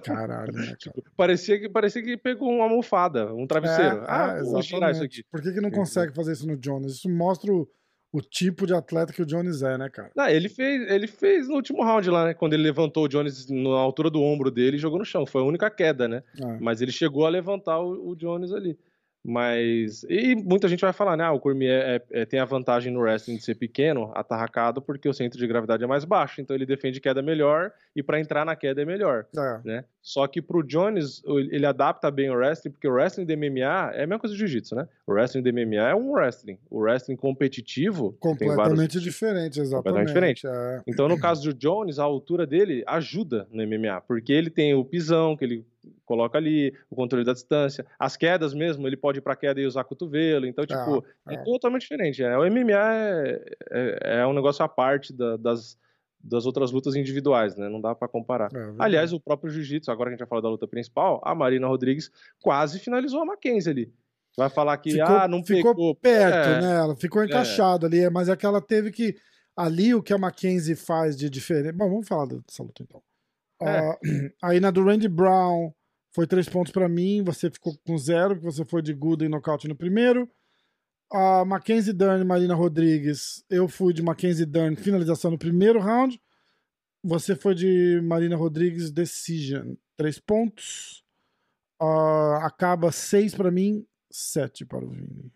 Caralho, 0.04 0.54
né, 0.54 0.66
cara? 0.66 0.78
Tipo, 0.78 1.04
parecia 1.16 1.60
que, 1.60 1.70
parecia 1.70 2.02
que 2.02 2.18
pegou 2.18 2.50
uma 2.50 2.64
almofada, 2.64 3.34
um 3.34 3.46
travesseiro. 3.46 3.98
É, 3.98 4.06
ah, 4.08 4.36
é, 4.38 4.44
vou 4.44 4.62
girar 4.62 4.92
isso 4.92 5.04
aqui. 5.04 5.24
Por 5.32 5.42
que, 5.42 5.54
que 5.54 5.62
não 5.62 5.72
consegue 5.72 6.14
fazer 6.14 6.34
isso 6.34 6.48
no 6.48 6.58
Jones? 6.58 6.94
Isso 6.94 7.10
mostra 7.10 7.54
o, 7.54 7.68
o 8.12 8.22
tipo 8.22 8.66
de 8.66 8.74
atleta 8.74 9.14
que 9.14 9.22
o 9.22 9.26
Jones 9.26 9.62
é, 9.62 9.78
né, 9.78 9.90
cara? 9.90 10.12
Não, 10.16 10.28
ele 10.28 10.50
fez, 10.50 10.90
ele 10.90 11.08
fez 11.08 11.48
no 11.48 11.56
último 11.56 11.84
round 11.84 12.10
lá, 12.10 12.26
né? 12.26 12.34
Quando 12.34 12.54
ele 12.54 12.64
levantou 12.64 13.06
o 13.06 13.08
Jones 13.08 13.48
na 13.50 13.78
altura 13.78 14.10
do 14.10 14.22
ombro 14.22 14.50
dele 14.50 14.78
e 14.78 14.80
jogou 14.80 14.98
no 14.98 15.06
chão. 15.06 15.26
Foi 15.26 15.42
a 15.42 15.46
única 15.46 15.70
queda, 15.70 16.08
né? 16.08 16.24
É. 16.40 16.58
Mas 16.60 16.82
ele 16.82 16.92
chegou 16.92 17.26
a 17.26 17.30
levantar 17.30 17.80
o, 17.80 18.10
o 18.10 18.16
Jones 18.16 18.52
ali. 18.52 18.78
Mas. 19.24 20.04
E 20.10 20.36
muita 20.36 20.68
gente 20.68 20.82
vai 20.82 20.94
falar, 20.94 21.16
né? 21.16 21.24
Ah, 21.24 21.32
o 21.32 21.40
Cormier 21.40 22.02
é- 22.12 22.22
é- 22.22 22.26
tem 22.26 22.40
a 22.40 22.46
vantagem 22.46 22.92
no 22.92 23.02
wrestling 23.02 23.36
de 23.38 23.44
ser 23.44 23.56
pequeno, 23.56 24.12
atarracado, 24.16 24.82
porque 24.82 25.08
o 25.08 25.14
centro 25.14 25.38
de 25.38 25.46
gravidade 25.48 25.84
é 25.84 25.88
mais 25.88 26.04
baixo. 26.04 26.42
Então 26.42 26.56
ele 26.56 26.66
defende 26.66 27.00
queda 27.00 27.22
melhor 27.22 27.72
e 27.96 28.02
para 28.02 28.20
entrar 28.20 28.44
na 28.46 28.56
queda 28.56 28.82
é 28.82 28.86
melhor. 28.86 29.26
É. 29.38 29.60
né? 29.64 29.86
Só 30.02 30.26
que 30.26 30.42
pro 30.42 30.64
Jones, 30.64 31.22
ele 31.52 31.66
adapta 31.66 32.10
bem 32.10 32.32
o 32.32 32.36
wrestling, 32.36 32.72
porque 32.72 32.88
o 32.88 32.94
wrestling 32.94 33.26
de 33.26 33.36
MMA 33.36 33.92
é 33.94 34.04
a 34.04 34.08
mesma 34.08 34.20
coisa 34.20 34.34
de 34.34 34.40
jiu-jitsu, 34.40 34.74
né? 34.74 34.88
O 35.06 35.14
wrestling 35.14 35.44
de 35.44 35.52
MMA 35.52 35.90
é 35.90 35.96
um 35.96 36.12
wrestling. 36.12 36.58
O 36.72 36.80
wrestling 36.80 37.16
competitivo 37.16 38.18
tem 38.20 38.48
vários... 38.48 38.56
Completamente 38.56 39.00
diferente, 39.00 39.60
exatamente. 39.60 39.84
Completamente 39.84 40.08
diferente. 40.08 40.48
É. 40.48 40.82
Então, 40.88 41.08
no 41.08 41.20
caso 41.20 41.44
do 41.44 41.54
Jones, 41.54 42.00
a 42.00 42.04
altura 42.04 42.48
dele 42.48 42.84
ajuda 42.88 43.48
no 43.52 43.62
MMA, 43.64 44.02
porque 44.02 44.34
ele 44.34 44.50
tem 44.50 44.74
o 44.74 44.84
pisão 44.84 45.38
que 45.38 45.46
ele 45.46 45.66
coloca 46.06 46.38
ali, 46.38 46.74
o 46.90 46.96
controle 46.96 47.26
da 47.26 47.34
distância, 47.34 47.86
as 47.98 48.16
quedas 48.16 48.54
mesmo, 48.54 48.88
ele 48.88 48.98
pode 48.98 49.20
ir 49.20 49.22
pra 49.22 49.36
queda 49.36 49.60
e 49.60 49.66
usar 49.66 49.84
cotovelo, 49.84 50.46
então, 50.46 50.66
tipo, 50.66 51.04
é. 51.28 51.36
é 51.36 51.38
totalmente 51.44 51.82
diferente. 51.84 52.22
né? 52.22 52.38
O 52.38 52.46
MMA 52.46 52.96
é, 52.96 53.46
é, 53.72 54.20
é 54.22 54.28
um 54.28 54.34
negócio 54.34 54.64
à 54.64 54.70
parte 54.70 55.12
da- 55.14 55.38
das, 55.38 55.78
das 56.24 56.46
outras 56.46 56.72
lutas 56.72 56.96
individuais, 56.96 57.56
né? 57.56 57.68
Não 57.68 57.82
dá 57.82 57.96
pra 57.96 58.08
comparar. 58.08 58.50
É. 58.56 58.74
Aliás, 58.78 59.12
o 59.12 59.20
próprio 59.20 59.50
jiu-jitsu, 59.52 59.90
agora 59.92 60.10
que 60.10 60.14
a 60.14 60.18
gente 60.18 60.20
vai 60.20 60.28
falar 60.30 60.42
da 60.42 60.50
luta 60.50 60.68
principal, 60.68 61.20
a 61.26 61.34
Marina 61.34 61.66
Rodrigues 61.68 62.12
quase 62.42 62.78
finalizou 62.80 63.22
a 63.22 63.26
Mackenzie 63.26 63.72
ali. 63.72 63.94
Vai 64.38 64.50
falar 64.50 64.78
que, 64.78 64.92
ficou, 64.92 65.06
ah, 65.16 65.28
não 65.28 65.44
ficou 65.44 65.74
pegou. 65.76 65.96
perto, 65.96 66.48
É. 66.50 66.62
né? 66.62 66.76
Ela 66.78 66.96
ficou 66.96 67.24
encaixada 67.24 67.88
ali, 67.88 68.08
mas 68.10 68.30
é 68.30 68.36
que 68.36 68.46
ela 68.46 68.62
teve 68.62 68.92
que. 68.92 69.16
Ali 69.58 69.94
o 69.94 70.02
que 70.02 70.14
a 70.14 70.18
Mackenzie 70.18 70.76
faz 70.76 71.18
de 71.18 71.30
diferente. 71.30 71.74
Bom, 71.74 71.90
vamos 71.90 72.08
falar 72.08 72.26
dessa 72.28 72.64
luta 72.64 72.82
então. 72.82 73.02
É. 73.62 73.78
Ah, 73.80 73.98
aí 74.44 74.60
na 74.60 74.72
do 74.72 74.84
Randy 74.84 75.08
Brown 75.08 75.74
foi 76.14 76.28
três 76.28 76.50
pontos 76.50 76.72
pra 76.72 76.90
mim, 76.90 77.24
você 77.24 77.50
ficou 77.50 77.78
com 77.86 77.98
zero, 77.98 78.36
porque 78.36 78.52
você 78.52 78.66
foi 78.66 78.82
de 78.82 78.94
Good 78.94 79.26
e 79.26 79.30
nocaute 79.30 79.68
no 79.68 79.76
primeiro. 79.76 80.30
A 81.12 81.44
Mackenzie 81.46 81.94
Dern 81.94 82.22
e 82.22 82.26
Marina 82.26 82.56
Rodrigues, 82.56 83.44
eu 83.50 83.68
fui 83.68 83.94
de 83.94 84.02
Mackenzie 84.02 84.46
Dern, 84.46 84.76
finalização 84.76 85.32
no 85.32 85.38
primeiro 85.38 85.80
round. 85.80 86.22
Você 87.04 87.36
foi 87.36 87.56
de 87.56 88.00
Marina 88.04 88.36
Rodrigues, 88.36 88.92
decision, 88.92 89.74
três 89.98 90.20
pontos. 90.20 91.04
Ah, 91.80 92.46
acaba 92.46 92.92
seis 92.92 93.34
pra 93.34 93.50
mim, 93.50 93.86
sete 94.10 94.66
para 94.66 94.86
o 94.86 94.90
Vini. 94.90 95.32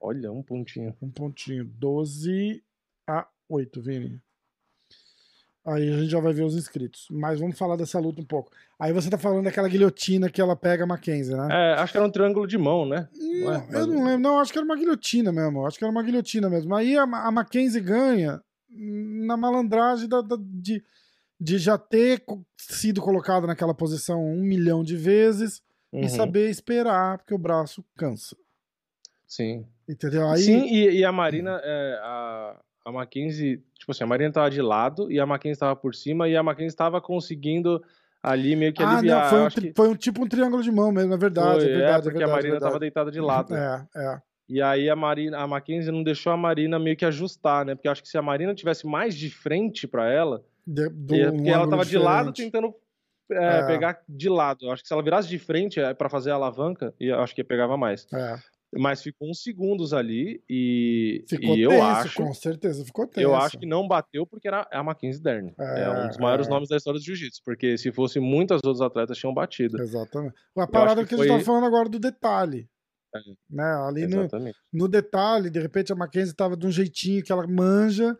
Olha, 0.00 0.32
um 0.32 0.42
pontinho. 0.42 0.96
Um 1.02 1.10
pontinho. 1.10 1.64
12 1.64 2.64
a 3.06 3.28
8, 3.48 3.82
Vini. 3.82 4.20
Aí 5.64 5.88
a 5.90 5.98
gente 5.98 6.10
já 6.10 6.20
vai 6.20 6.32
ver 6.32 6.42
os 6.44 6.54
inscritos. 6.56 7.06
Mas 7.10 7.38
vamos 7.38 7.58
falar 7.58 7.76
dessa 7.76 7.98
luta 7.98 8.20
um 8.20 8.24
pouco. 8.24 8.50
Aí 8.78 8.92
você 8.92 9.10
tá 9.10 9.18
falando 9.18 9.44
daquela 9.44 9.68
guilhotina 9.68 10.30
que 10.30 10.40
ela 10.40 10.56
pega 10.56 10.84
a 10.84 10.86
Mackenzie, 10.86 11.34
né? 11.36 11.48
É, 11.50 11.74
acho 11.80 11.92
que 11.92 11.98
era 11.98 12.06
um 12.06 12.10
triângulo 12.10 12.46
de 12.46 12.56
mão, 12.56 12.86
né? 12.86 13.08
Não, 13.14 13.52
é? 13.52 13.66
eu 13.72 13.86
não 13.86 14.04
lembro. 14.04 14.18
Não, 14.20 14.38
acho 14.40 14.52
que 14.52 14.58
era 14.58 14.64
uma 14.64 14.76
guilhotina 14.76 15.30
mesmo. 15.30 15.66
Acho 15.66 15.78
que 15.78 15.84
era 15.84 15.90
uma 15.92 16.02
guilhotina 16.02 16.48
mesmo. 16.48 16.74
Aí 16.74 16.96
a, 16.96 17.02
a 17.02 17.30
Mackenzie 17.30 17.80
ganha 17.80 18.42
na 18.70 19.36
malandragem 19.36 20.08
da- 20.08 20.22
da- 20.22 20.38
de, 20.40 20.82
de 21.38 21.58
já 21.58 21.76
ter 21.76 22.22
sido 22.56 23.00
colocada 23.02 23.46
naquela 23.46 23.74
posição 23.74 24.24
um 24.24 24.42
milhão 24.42 24.82
de 24.82 24.96
vezes 24.96 25.62
Uhum, 25.92 26.02
e 26.02 26.08
saber 26.08 26.48
esperar, 26.48 27.18
porque 27.18 27.34
o 27.34 27.38
braço 27.38 27.84
cansa. 27.96 28.36
Sim. 29.26 29.66
Entendeu? 29.88 30.28
Aí, 30.28 30.40
Sim, 30.42 30.66
e, 30.72 30.98
e 31.00 31.04
a 31.04 31.10
Marina, 31.10 31.60
é, 31.64 31.98
a, 32.00 32.56
a 32.84 32.92
Mackenzie, 32.92 33.62
tipo 33.78 33.92
assim, 33.92 34.04
a 34.04 34.06
Marina 34.06 34.32
tava 34.32 34.50
de 34.50 34.62
lado 34.62 35.10
e 35.10 35.20
a 35.20 35.26
Mackenzie 35.26 35.58
tava 35.60 35.76
por 35.76 35.94
cima 35.94 36.28
e 36.28 36.36
a 36.36 36.42
Mackenzie 36.42 36.76
tava 36.76 37.00
conseguindo 37.00 37.82
ali 38.22 38.54
meio 38.56 38.72
que 38.72 38.82
ah, 38.82 38.90
aliviar. 38.96 39.22
não, 39.22 39.30
foi 39.30 39.40
um, 39.40 39.48
que 39.48 39.72
foi 39.76 39.88
um 39.88 39.94
tipo 39.94 40.24
um 40.24 40.28
triângulo 40.28 40.62
de 40.62 40.70
mão 40.70 40.90
mesmo, 40.92 41.14
é 41.14 41.16
verdade, 41.16 41.60
foi, 41.60 41.72
é 41.72 41.76
verdade. 41.76 42.02
porque 42.04 42.16
é 42.22 42.26
verdade, 42.26 42.30
a 42.30 42.34
Marina 42.34 42.48
é 42.48 42.52
verdade. 42.52 42.70
tava 42.70 42.80
deitada 42.80 43.10
de 43.10 43.20
lado. 43.20 43.54
É, 43.54 43.86
é. 43.96 44.18
E 44.48 44.60
aí 44.60 44.90
a 44.90 44.96
Marina, 44.96 45.38
a 45.38 45.46
Mackenzie 45.46 45.92
não 45.92 46.02
deixou 46.02 46.32
a 46.32 46.36
Marina 46.36 46.78
meio 46.78 46.96
que 46.96 47.04
ajustar, 47.04 47.64
né? 47.64 47.74
Porque 47.74 47.86
eu 47.86 47.92
acho 47.92 48.02
que 48.02 48.08
se 48.08 48.18
a 48.18 48.22
Marina 48.22 48.52
tivesse 48.54 48.84
mais 48.86 49.14
de 49.14 49.30
frente 49.30 49.86
pra 49.86 50.10
ela, 50.10 50.42
De, 50.66 50.88
do, 50.88 51.14
um 51.14 51.36
porque 51.36 51.48
ela 51.50 51.58
ângulo 51.64 51.70
tava 51.70 51.84
de 51.84 51.96
lado 51.98 52.32
tentando 52.32 52.74
é, 53.30 53.60
É. 53.60 53.66
pegar 53.66 54.00
de 54.08 54.28
lado. 54.28 54.64
Eu 54.66 54.72
acho 54.72 54.82
que 54.82 54.88
se 54.88 54.92
ela 54.92 55.04
virasse 55.04 55.28
de 55.28 55.38
frente 55.38 55.78
é, 55.78 55.94
pra 55.94 56.08
fazer 56.08 56.32
a 56.32 56.34
alavanca, 56.34 56.92
eu 56.98 57.20
acho 57.20 57.32
que 57.32 57.44
pegava 57.44 57.76
mais. 57.76 58.08
É, 58.72 58.78
Mas 58.78 59.02
ficou 59.02 59.28
uns 59.28 59.42
segundos 59.42 59.92
ali 59.92 60.42
e, 60.48 61.24
ficou 61.28 61.56
e 61.56 61.62
eu 61.62 61.70
tenso, 61.70 61.82
acho. 61.84 62.22
com 62.22 62.32
certeza, 62.32 62.84
ficou 62.84 63.06
tenso. 63.06 63.26
Eu 63.26 63.34
acho 63.34 63.58
que 63.58 63.66
não 63.66 63.86
bateu 63.88 64.24
porque 64.26 64.46
era 64.46 64.66
a 64.72 64.82
Mackenzie 64.82 65.20
Dern. 65.22 65.52
É, 65.58 65.82
É, 65.82 65.90
um 65.90 66.06
dos 66.08 66.18
maiores 66.18 66.46
é. 66.46 66.50
nomes 66.50 66.68
da 66.68 66.76
história 66.76 67.00
do 67.00 67.04
jiu-jitsu. 67.04 67.40
Porque 67.44 67.76
se 67.76 67.90
fosse 67.90 68.20
muitas 68.20 68.60
outras 68.64 68.80
atletas 68.80 69.18
tinham 69.18 69.34
batido. 69.34 69.80
Exatamente. 69.82 70.34
A 70.56 70.66
parada 70.66 71.02
que, 71.02 71.08
que 71.08 71.14
a 71.14 71.18
gente 71.18 71.28
foi- 71.28 71.38
tá 71.38 71.44
falando 71.44 71.66
agora 71.66 71.88
do 71.88 71.98
detalhe. 71.98 72.68
É. 73.14 73.18
Né? 73.50 73.64
Ali 73.88 74.06
no, 74.06 74.28
no 74.72 74.86
detalhe, 74.86 75.50
de 75.50 75.58
repente 75.58 75.92
a 75.92 75.96
Mackenzie 75.96 76.32
tava 76.32 76.56
de 76.56 76.64
um 76.64 76.70
jeitinho 76.70 77.24
que 77.24 77.32
ela 77.32 77.44
manja 77.48 78.16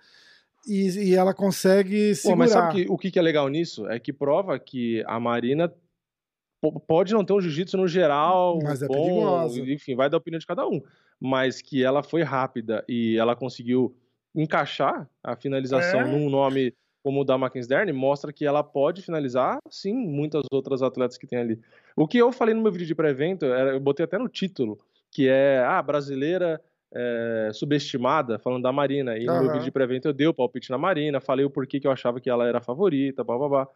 e, 0.67 1.11
e 1.11 1.15
ela 1.15 1.33
consegue 1.33 2.09
Pô, 2.11 2.15
segurar. 2.17 2.37
mas 2.37 2.51
sabe 2.51 2.75
que- 2.87 2.91
o 2.93 2.99
que, 2.99 3.11
que 3.13 3.19
é 3.21 3.23
legal 3.23 3.49
nisso? 3.49 3.87
É 3.89 4.01
que 4.01 4.13
prova 4.13 4.59
que 4.59 5.05
a 5.07 5.21
Marina 5.21 5.73
pode 6.87 7.13
não 7.13 7.25
ter 7.25 7.33
um 7.33 7.41
jiu-jitsu 7.41 7.77
no 7.77 7.89
geral, 7.89 8.59
Mas 8.63 8.83
é 8.83 8.87
bom, 8.87 8.95
perigosa. 8.95 9.61
enfim, 9.61 9.95
vai 9.95 10.11
da 10.11 10.17
opinião 10.17 10.39
de 10.39 10.47
cada 10.47 10.67
um. 10.67 10.81
Mas 11.21 11.61
que 11.63 11.83
ela 11.85 12.03
foi 12.03 12.23
rápida 12.23 12.85
e 12.89 13.17
ela 13.17 13.35
conseguiu 13.37 13.95
encaixar 14.35 15.09
a 15.23 15.37
finalização 15.37 16.01
É. 16.01 16.05
num 16.07 16.29
nome 16.31 16.75
como 17.03 17.23
o 17.23 17.25
da 17.25 17.39
Mackenzie 17.39 17.69
Dern, 17.69 17.91
mostra 17.95 18.31
que 18.31 18.45
ela 18.45 18.63
pode 18.63 19.01
finalizar, 19.01 19.59
sim, 19.71 19.95
muitas 19.95 20.43
outras 20.53 20.83
atletas 20.83 21.17
que 21.17 21.27
tem 21.27 21.39
ali. 21.39 21.59
O 21.97 22.07
que 22.07 22.19
eu 22.19 22.31
falei 22.31 22.55
no 22.55 22.61
meu 22.61 22.71
vídeo 22.71 22.87
de 22.87 22.95
pré-evento, 22.95 23.47
eu 23.47 23.81
botei 23.81 24.05
até 24.05 24.19
no 24.19 24.29
título, 24.29 24.79
que 25.11 25.27
é, 25.27 25.65
ah, 25.67 25.81
brasileira 25.83 26.61
é, 26.95 27.51
subestimada, 27.55 28.39
falando 28.39 28.63
da 28.65 28.71
Marina. 28.71 29.17
E 29.17 29.25
no 29.25 29.33
meu 29.41 29.53
vídeo 29.53 29.65
de 29.65 29.71
pré-evento 29.71 30.09
eu 30.09 30.13
dei 30.13 30.27
o 30.27 30.35
palpite 30.35 30.71
na 30.71 30.77
Marina, 30.77 31.21
falei 31.21 31.45
o 31.45 31.51
porquê 31.51 31.81
que 31.81 31.87
eu 31.87 31.91
achava 31.91 32.21
que 32.21 32.29
ela 32.29 32.47
era 32.47 32.59
a 32.59 32.63
favorita, 32.63 33.25
blá 33.25 33.39
blá 33.39 33.49
blá. 33.49 33.69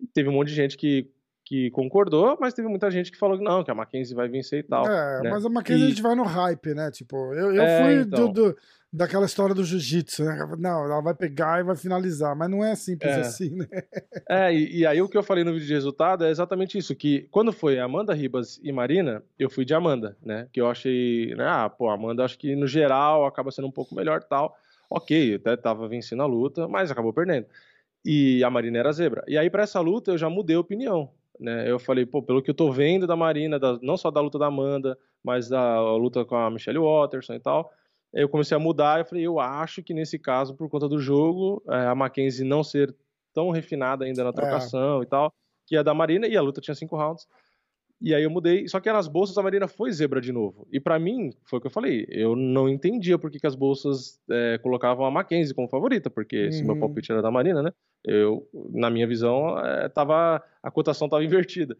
E 0.00 0.06
teve 0.08 0.28
um 0.28 0.32
monte 0.32 0.48
de 0.48 0.54
gente 0.54 0.76
que, 0.76 1.08
que 1.48 1.70
concordou, 1.70 2.36
mas 2.40 2.52
teve 2.52 2.66
muita 2.66 2.90
gente 2.90 3.12
que 3.12 3.16
falou 3.16 3.38
que 3.38 3.44
não, 3.44 3.62
que 3.62 3.70
a 3.70 3.74
Mackenzie 3.74 4.16
vai 4.16 4.28
vencer 4.28 4.58
e 4.58 4.62
tal. 4.64 4.84
É, 4.84 5.22
né? 5.22 5.30
mas 5.30 5.46
a 5.46 5.48
Mackenzie 5.48 5.84
a 5.84 5.86
E- 5.86 5.90
gente 5.90 6.02
vai 6.02 6.16
no 6.16 6.24
hype, 6.24 6.74
né? 6.74 6.90
Tipo, 6.90 7.32
eu, 7.34 7.54
eu 7.54 7.62
É, 7.62 7.82
fui 7.84 7.94
então. 8.02 8.32
do, 8.32 8.50
do- 8.50 8.56
daquela 8.92 9.26
história 9.26 9.54
do 9.54 9.62
jiu-jitsu, 9.62 10.24
né? 10.24 10.36
Não, 10.58 10.84
ela 10.84 11.00
vai 11.00 11.14
pegar 11.14 11.60
e 11.60 11.62
vai 11.62 11.76
finalizar, 11.76 12.34
mas 12.34 12.50
não 12.50 12.64
é 12.64 12.74
simples 12.74 13.12
É. 13.12 13.20
assim, 13.20 13.50
né? 13.54 13.66
É, 14.28 14.52
e, 14.52 14.78
e 14.78 14.86
aí 14.86 15.00
o 15.00 15.08
que 15.08 15.16
eu 15.16 15.22
falei 15.22 15.44
no 15.44 15.52
vídeo 15.52 15.68
de 15.68 15.72
resultado 15.74 16.24
é 16.24 16.30
exatamente 16.30 16.76
isso, 16.76 16.96
que 16.96 17.28
quando 17.30 17.52
foi 17.52 17.78
Amanda 17.78 18.12
Ribas 18.12 18.58
e 18.60 18.72
Marina, 18.72 19.22
eu 19.38 19.48
fui 19.48 19.64
de 19.64 19.72
Amanda, 19.72 20.16
né? 20.20 20.48
Que 20.52 20.60
eu 20.60 20.68
achei, 20.68 21.32
né? 21.36 21.44
Ah, 21.46 21.70
pô, 21.70 21.88
a 21.88 21.94
Amanda 21.94 22.24
acho 22.24 22.36
que 22.36 22.56
no 22.56 22.66
geral 22.66 23.24
acaba 23.24 23.52
sendo 23.52 23.68
um 23.68 23.72
pouco 23.72 23.94
melhor 23.94 24.20
e 24.20 24.28
tal. 24.28 24.56
Ok, 24.90 25.34
eu 25.34 25.36
até 25.36 25.56
tava 25.56 25.86
vencendo 25.86 26.22
a 26.22 26.26
luta, 26.26 26.66
mas 26.66 26.90
acabou 26.90 27.12
perdendo. 27.12 27.46
E 28.04 28.42
a 28.42 28.50
Marina 28.50 28.78
era 28.78 28.92
zebra. 28.92 29.22
E 29.28 29.36
aí 29.38 29.48
pra 29.50 29.62
essa 29.64 29.78
luta 29.80 30.10
eu 30.12 30.18
já 30.18 30.28
mudei 30.30 30.56
a 30.56 30.60
opinião, 30.60 31.10
né? 31.38 31.70
Eu 31.70 31.78
falei, 31.78 32.04
pô, 32.06 32.22
pelo 32.22 32.42
que 32.42 32.50
eu 32.50 32.54
tô 32.54 32.70
vendo 32.70 33.06
da 33.06 33.16
Marina, 33.16 33.58
da- 33.58 33.78
não 33.82 33.96
só 33.96 34.10
da 34.10 34.20
luta 34.20 34.38
da 34.38 34.46
Amanda, 34.46 34.98
mas 35.22 35.48
da 35.48 35.80
luta 35.96 36.24
com 36.24 36.36
a 36.36 36.50
Michelle 36.50 36.78
Watterson 36.78 37.34
e 37.34 37.40
tal, 37.40 37.70
eu 38.12 38.28
comecei 38.28 38.56
a 38.56 38.60
mudar, 38.60 39.00
eu 39.00 39.04
falei, 39.04 39.26
eu 39.26 39.38
acho 39.40 39.82
que 39.82 39.92
nesse 39.92 40.18
caso, 40.18 40.54
por 40.56 40.68
conta 40.70 40.88
do 40.88 40.98
jogo, 40.98 41.62
eh, 41.68 41.86
a 41.86 41.94
Mackenzie 41.94 42.44
não 42.46 42.62
ser 42.64 42.94
tão 43.34 43.50
refinada 43.50 44.04
ainda 44.04 44.24
na 44.24 44.32
trocação 44.32 45.02
e 45.02 45.06
tal, 45.06 45.32
que 45.66 45.76
a 45.76 45.82
da 45.82 45.92
Marina, 45.92 46.26
e 46.26 46.36
a 46.36 46.40
luta 46.40 46.60
tinha 46.60 46.74
cinco 46.74 46.96
rounds. 46.96 47.26
E 48.00 48.14
aí 48.14 48.22
eu 48.24 48.30
mudei, 48.30 48.68
só 48.68 48.78
que 48.78 48.92
nas 48.92 49.08
bolsas 49.08 49.38
a 49.38 49.42
Marina 49.42 49.66
foi 49.66 49.90
zebra 49.90 50.20
de 50.20 50.30
novo. 50.30 50.68
E 50.70 50.78
pra 50.78 50.98
mim, 50.98 51.30
foi 51.44 51.58
o 51.58 51.60
que 51.62 51.66
eu 51.66 51.70
falei, 51.70 52.06
eu 52.10 52.36
não 52.36 52.68
entendia 52.68 53.18
por 53.18 53.30
que, 53.30 53.40
que 53.40 53.46
as 53.46 53.54
bolsas 53.54 54.20
eh, 54.30 54.58
colocavam 54.62 55.06
a 55.06 55.10
Mackenzie 55.10 55.54
como 55.54 55.66
favorita, 55.68 56.10
porque 56.10 56.52
se 56.52 56.62
meu 56.62 56.74
Uhum. 56.74 56.80
palpite 56.80 57.10
era 57.10 57.22
da 57.22 57.30
Marina, 57.30 57.62
né? 57.62 57.72
Eu, 58.04 58.46
na 58.70 58.90
minha 58.90 59.06
visão, 59.06 59.58
eh, 59.58 59.88
tava, 59.88 60.42
a 60.62 60.70
cotação 60.70 61.08
tava 61.08 61.24
invertida. 61.24 61.74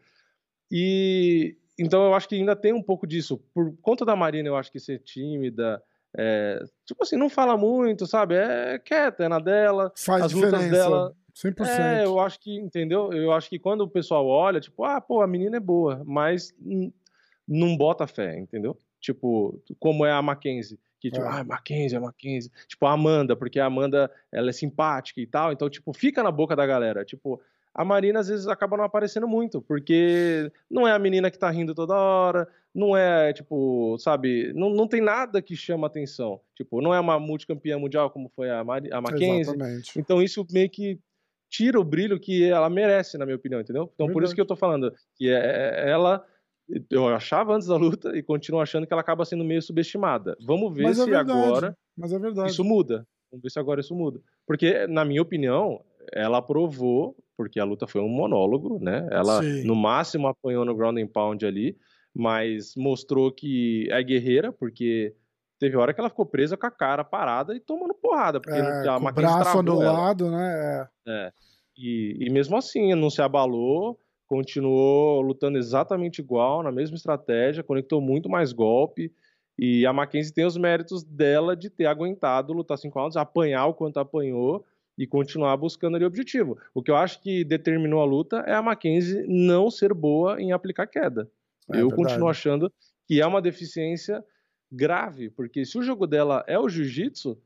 E 0.70 1.56
então 1.78 2.04
eu 2.06 2.14
acho 2.14 2.28
que 2.28 2.34
ainda 2.34 2.56
tem 2.56 2.72
um 2.72 2.82
pouco 2.82 3.06
disso. 3.06 3.38
Por 3.54 3.76
conta 3.82 4.04
da 4.04 4.16
Marina, 4.16 4.48
eu 4.48 4.56
acho 4.56 4.72
que 4.72 4.80
ser 4.80 4.98
tímida, 5.00 5.82
é, 6.16 6.64
tipo 6.86 7.02
assim, 7.02 7.16
não 7.16 7.28
fala 7.28 7.56
muito, 7.58 8.06
sabe? 8.06 8.34
É 8.36 8.78
quieta, 8.78 9.24
é 9.24 9.28
na 9.28 9.38
dela. 9.38 9.92
Faz 9.94 10.24
As 10.24 10.32
lutas 10.32 10.50
diferença. 10.50 10.70
dela- 10.74 11.14
100%. 11.36 11.66
É, 11.66 12.04
eu 12.04 12.18
acho 12.18 12.40
que, 12.40 12.56
entendeu? 12.56 13.12
Eu 13.12 13.32
acho 13.32 13.48
que 13.50 13.58
quando 13.58 13.82
o 13.82 13.88
pessoal 13.88 14.26
olha, 14.26 14.58
tipo, 14.58 14.84
ah, 14.84 15.00
pô, 15.00 15.20
a 15.20 15.26
menina 15.26 15.58
é 15.58 15.60
boa, 15.60 16.02
mas 16.06 16.54
não 17.46 17.76
bota 17.76 18.06
fé, 18.06 18.38
entendeu? 18.38 18.76
Tipo, 19.00 19.60
como 19.78 20.06
é 20.06 20.10
a 20.10 20.22
Mackenzie, 20.22 20.78
que 20.98 21.10
tipo, 21.10 21.24
É. 21.24 21.28
ah, 21.28 21.44
Mackenzie, 21.44 21.96
é 21.96 22.00
Mackenzie. 22.00 22.50
Tipo, 22.66 22.86
a 22.86 22.92
Amanda, 22.92 23.36
porque 23.36 23.60
a 23.60 23.66
Amanda, 23.66 24.10
ela 24.32 24.48
é 24.48 24.52
simpática 24.52 25.20
e 25.20 25.26
tal, 25.26 25.52
então, 25.52 25.68
tipo, 25.68 25.92
fica 25.92 26.22
na 26.22 26.30
boca 26.30 26.56
da 26.56 26.64
galera. 26.66 27.04
Tipo, 27.04 27.40
a 27.74 27.84
Marina 27.84 28.20
às 28.20 28.28
vezes 28.28 28.48
acaba 28.48 28.78
não 28.78 28.84
aparecendo 28.84 29.28
muito, 29.28 29.60
porque 29.60 30.50
não 30.70 30.88
é 30.88 30.92
a 30.92 30.98
menina 30.98 31.30
que 31.30 31.38
tá 31.38 31.50
rindo 31.50 31.74
toda 31.74 31.94
hora, 31.94 32.48
não 32.74 32.96
é, 32.96 33.32
tipo, 33.34 33.96
sabe, 33.98 34.52
não, 34.54 34.70
não 34.70 34.88
tem 34.88 35.02
nada 35.02 35.42
que 35.42 35.54
chama 35.54 35.86
atenção. 35.86 36.40
Tipo, 36.54 36.80
não 36.80 36.94
é 36.94 36.98
uma 36.98 37.20
multicampeã 37.20 37.78
mundial 37.78 38.08
como 38.10 38.30
foi 38.34 38.50
a, 38.50 38.64
Mari, 38.64 38.90
a 38.90 39.00
Mackenzie. 39.02 39.40
Exatamente. 39.40 39.98
Então 39.98 40.22
isso 40.22 40.46
meio 40.50 40.70
que 40.70 40.98
tira 41.56 41.80
o 41.80 41.84
brilho 41.84 42.20
que 42.20 42.44
ela 42.44 42.68
merece, 42.68 43.16
na 43.16 43.24
minha 43.24 43.36
opinião, 43.36 43.60
entendeu? 43.60 43.90
Então 43.94 44.06
por 44.08 44.22
isso 44.22 44.30
Verdade. 44.30 44.34
que 44.34 44.40
eu 44.40 44.46
tô 44.46 44.56
falando 44.56 44.92
que 45.16 45.28
é, 45.30 45.86
é- 45.86 45.90
ela 45.90 46.24
eu 46.90 47.06
achava 47.08 47.54
antes 47.54 47.68
da 47.68 47.76
luta 47.76 48.16
e 48.16 48.22
continuo 48.22 48.60
achando 48.60 48.86
que 48.86 48.92
ela 48.92 49.00
acaba 49.00 49.24
sendo 49.24 49.44
meio 49.44 49.62
subestimada. 49.62 50.36
Vamos 50.44 50.74
ver 50.74 50.86
é 50.88 50.94
se 50.94 51.04
verdade. 51.04 51.30
agora 51.30 51.76
Mas 51.96 52.12
é 52.12 52.18
verdade. 52.18 52.50
isso 52.50 52.64
muda. 52.64 53.06
Vamos 53.30 53.42
ver 53.42 53.50
se 53.50 53.58
agora 53.58 53.80
isso 53.80 53.94
muda. 53.94 54.20
Porque, 54.46 54.86
na 54.86 55.04
minha 55.04 55.22
opinião, 55.22 55.80
ela 56.12 56.42
provou, 56.42 57.16
porque 57.36 57.58
a 57.60 57.64
luta 57.64 57.86
foi 57.86 58.00
um 58.00 58.08
monólogo, 58.08 58.78
né? 58.82 59.08
Ela, 59.10 59.42
Sim. 59.42 59.64
no 59.64 59.74
máximo, 59.76 60.26
apanhou 60.26 60.64
no 60.64 60.74
ground 60.74 60.98
and 60.98 61.08
pound 61.08 61.44
ali, 61.46 61.76
mas 62.14 62.74
mostrou 62.76 63.30
que 63.32 63.88
é 63.90 64.02
guerreira, 64.02 64.52
porque 64.52 65.14
teve 65.58 65.76
hora 65.76 65.92
que 65.94 66.00
ela 66.00 66.08
ficou 66.10 66.26
presa 66.26 66.56
com 66.56 66.66
a 66.66 66.70
cara 66.70 67.04
parada 67.04 67.54
e 67.54 67.60
tomando 67.60 67.94
porrada, 67.94 68.40
porque 68.40 68.58
É, 68.58 68.88
a 68.88 68.98
Mackenzie 68.98 69.34
braço 69.34 69.50
travou 69.62 69.82
ela. 69.82 69.90
anulado, 69.92 70.30
né? 70.30 70.88
É. 71.06 71.10
É. 71.26 71.32
E, 71.76 72.16
e 72.20 72.30
mesmo 72.30 72.56
assim, 72.56 72.94
não 72.94 73.10
se 73.10 73.20
abalou, 73.20 73.98
continuou 74.26 75.20
lutando 75.20 75.58
exatamente 75.58 76.20
igual, 76.20 76.62
na 76.62 76.72
mesma 76.72 76.96
estratégia, 76.96 77.62
conectou 77.62 78.00
muito 78.00 78.28
mais 78.28 78.52
golpe. 78.52 79.12
E 79.58 79.86
a 79.86 79.92
Mackenzie 79.92 80.34
tem 80.34 80.44
os 80.44 80.56
méritos 80.56 81.02
dela 81.02 81.56
de 81.56 81.70
ter 81.70 81.86
aguentado 81.86 82.52
lutar 82.52 82.76
cinco 82.76 82.98
rounds, 82.98 83.16
apanhar 83.16 83.66
o 83.66 83.74
quanto 83.74 83.98
apanhou 83.98 84.64
e 84.98 85.06
continuar 85.06 85.56
buscando 85.56 85.94
ali 85.96 86.04
o 86.04 86.08
objetivo. 86.08 86.58
O 86.74 86.82
que 86.82 86.90
eu 86.90 86.96
acho 86.96 87.20
que 87.22 87.44
determinou 87.44 88.00
a 88.00 88.04
luta 88.04 88.38
é 88.46 88.54
a 88.54 88.62
Mackenzie 88.62 89.24
não 89.28 89.70
ser 89.70 89.94
boa 89.94 90.40
em 90.40 90.52
aplicar 90.52 90.86
queda. 90.86 91.30
É 91.72 91.76
eu 91.80 91.88
verdade. 91.88 91.94
continuo 91.96 92.28
achando 92.28 92.72
que 93.06 93.20
é 93.20 93.26
uma 93.26 93.40
deficiência 93.40 94.22
grave, 94.70 95.30
porque 95.30 95.64
se 95.64 95.78
o 95.78 95.82
jogo 95.82 96.06
dela 96.06 96.44
é 96.46 96.58
o 96.58 96.68
jiu-jitsu 96.68 97.38